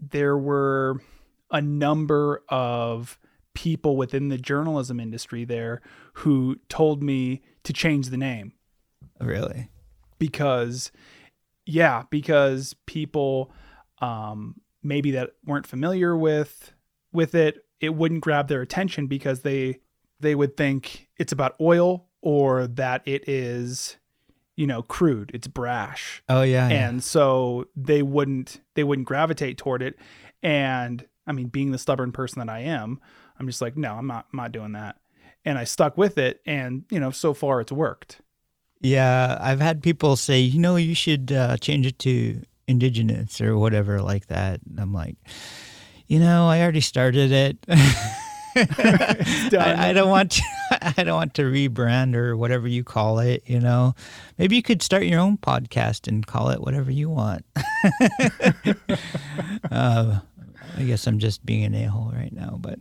there 0.00 0.36
were 0.36 1.00
a 1.50 1.60
number 1.60 2.42
of 2.48 3.18
people 3.54 3.96
within 3.96 4.28
the 4.28 4.38
journalism 4.38 4.98
industry 4.98 5.44
there 5.44 5.82
who 6.14 6.56
told 6.68 7.02
me 7.02 7.42
to 7.64 7.72
change 7.72 8.08
the 8.08 8.16
name 8.16 8.54
Really? 9.20 9.68
because 10.18 10.90
yeah 11.66 12.04
because 12.10 12.74
people 12.86 13.52
um 14.00 14.54
maybe 14.82 15.10
that 15.10 15.30
weren't 15.44 15.66
familiar 15.66 16.16
with 16.16 16.72
with 17.12 17.34
it 17.34 17.58
it 17.78 17.90
wouldn't 17.94 18.22
grab 18.22 18.48
their 18.48 18.62
attention 18.62 19.06
because 19.06 19.42
they 19.42 19.78
they 20.22 20.34
would 20.34 20.56
think 20.56 21.08
it's 21.18 21.32
about 21.32 21.54
oil 21.60 22.06
or 22.22 22.66
that 22.66 23.02
it 23.04 23.28
is 23.28 23.96
you 24.56 24.66
know 24.66 24.82
crude 24.82 25.30
it's 25.34 25.46
brash 25.48 26.22
Oh 26.28 26.42
yeah. 26.42 26.68
yeah. 26.68 26.88
and 26.88 27.02
so 27.04 27.66
they 27.76 28.02
wouldn't 28.02 28.60
they 28.74 28.84
wouldn't 28.84 29.06
gravitate 29.08 29.58
toward 29.58 29.82
it 29.82 29.96
and 30.42 31.06
i 31.26 31.32
mean 31.32 31.48
being 31.48 31.72
the 31.72 31.78
stubborn 31.78 32.12
person 32.12 32.38
that 32.40 32.48
i 32.52 32.60
am 32.60 33.00
i'm 33.38 33.46
just 33.46 33.60
like 33.62 33.76
no 33.76 33.94
i'm 33.94 34.06
not 34.06 34.26
I'm 34.32 34.36
not 34.38 34.52
doing 34.52 34.72
that 34.72 34.96
and 35.44 35.58
i 35.58 35.64
stuck 35.64 35.96
with 35.98 36.18
it 36.18 36.40
and 36.46 36.84
you 36.90 37.00
know 37.00 37.10
so 37.10 37.34
far 37.34 37.60
it's 37.60 37.72
worked 37.72 38.20
Yeah, 38.80 39.38
I've 39.40 39.60
had 39.60 39.80
people 39.80 40.16
say, 40.16 40.40
you 40.40 40.58
know, 40.58 40.74
you 40.74 40.94
should 40.96 41.30
uh, 41.30 41.56
change 41.56 41.86
it 41.86 42.00
to 42.00 42.42
indigenous 42.66 43.40
or 43.40 43.56
whatever 43.56 44.02
like 44.02 44.26
that. 44.26 44.58
And 44.68 44.80
I'm 44.80 44.92
like, 44.92 45.14
you 46.08 46.18
know, 46.18 46.48
I 46.48 46.60
already 46.62 46.80
started 46.80 47.30
it. 47.30 47.58
I, 48.56 49.90
I 49.90 49.92
don't 49.92 50.08
want 50.08 50.32
to, 50.32 50.42
I 50.98 51.04
don't 51.04 51.16
want 51.16 51.34
to 51.34 51.42
rebrand 51.42 52.14
or 52.14 52.36
whatever 52.36 52.68
you 52.68 52.84
call 52.84 53.18
it. 53.18 53.42
You 53.46 53.60
know, 53.60 53.94
maybe 54.38 54.56
you 54.56 54.62
could 54.62 54.82
start 54.82 55.04
your 55.04 55.20
own 55.20 55.36
podcast 55.36 56.08
and 56.08 56.26
call 56.26 56.50
it 56.50 56.60
whatever 56.60 56.90
you 56.90 57.10
want. 57.10 57.44
uh, 59.70 60.20
I 60.76 60.82
guess 60.84 61.06
I'm 61.06 61.18
just 61.18 61.44
being 61.44 61.64
an 61.64 61.74
a 61.74 61.84
hole 61.86 62.12
right 62.14 62.32
now, 62.32 62.58
but 62.60 62.78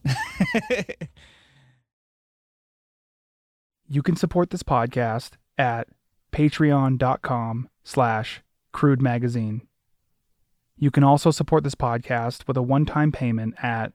you 3.88 4.02
can 4.02 4.15
support 4.15 4.49
this 4.49 4.64
podcast 4.64 5.31
at 5.57 5.88
patreon.com 6.31 7.69
slash 7.84 8.41
crude 8.72 9.02
magazine 9.02 9.68
you 10.81 10.89
can 10.89 11.03
also 11.03 11.30
support 11.30 11.64
this 11.64 11.76
podcast 11.76 12.48
with 12.48 12.57
a 12.57 12.61
one-time 12.64 13.11
payment 13.11 13.53
at 13.61 13.93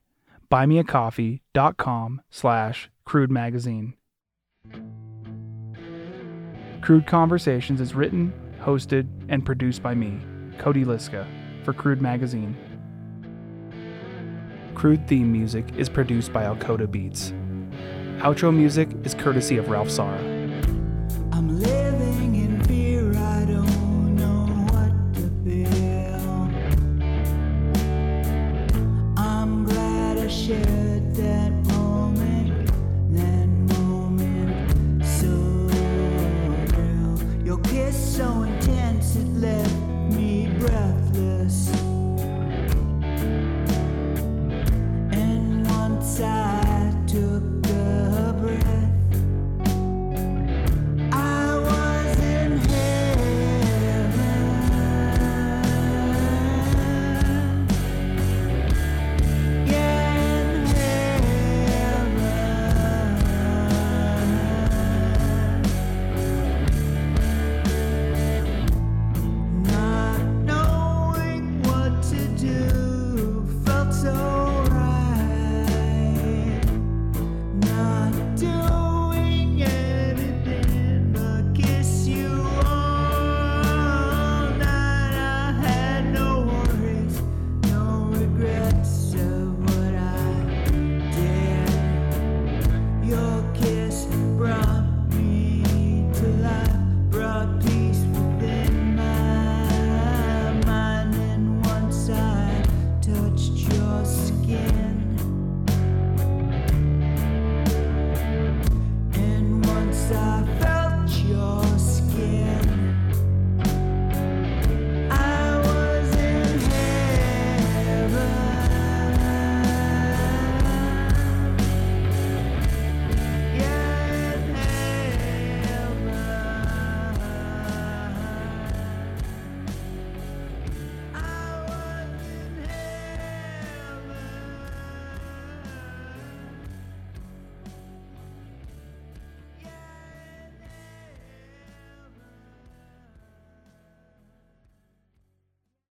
buymeacoffee.com 0.48 2.22
slash 2.30 2.90
crude 3.04 3.30
magazine. 3.30 3.94
Crude 6.80 7.06
conversations 7.06 7.80
is 7.80 7.94
written 7.94 8.32
hosted 8.60 9.08
and 9.28 9.44
produced 9.46 9.82
by 9.82 9.94
me 9.94 10.20
cody 10.58 10.84
liska 10.84 11.26
for 11.64 11.72
crude 11.72 12.02
magazine. 12.02 12.56
Crude 14.74 15.06
theme 15.08 15.30
music 15.30 15.64
is 15.76 15.88
produced 15.88 16.32
by 16.32 16.44
alcoda 16.44 16.90
beats. 16.90 17.32
Outro 18.18 18.54
music 18.54 18.88
is 19.04 19.14
courtesy 19.14 19.56
of 19.56 19.68
Ralph 19.68 19.90
Sara. 19.90 20.36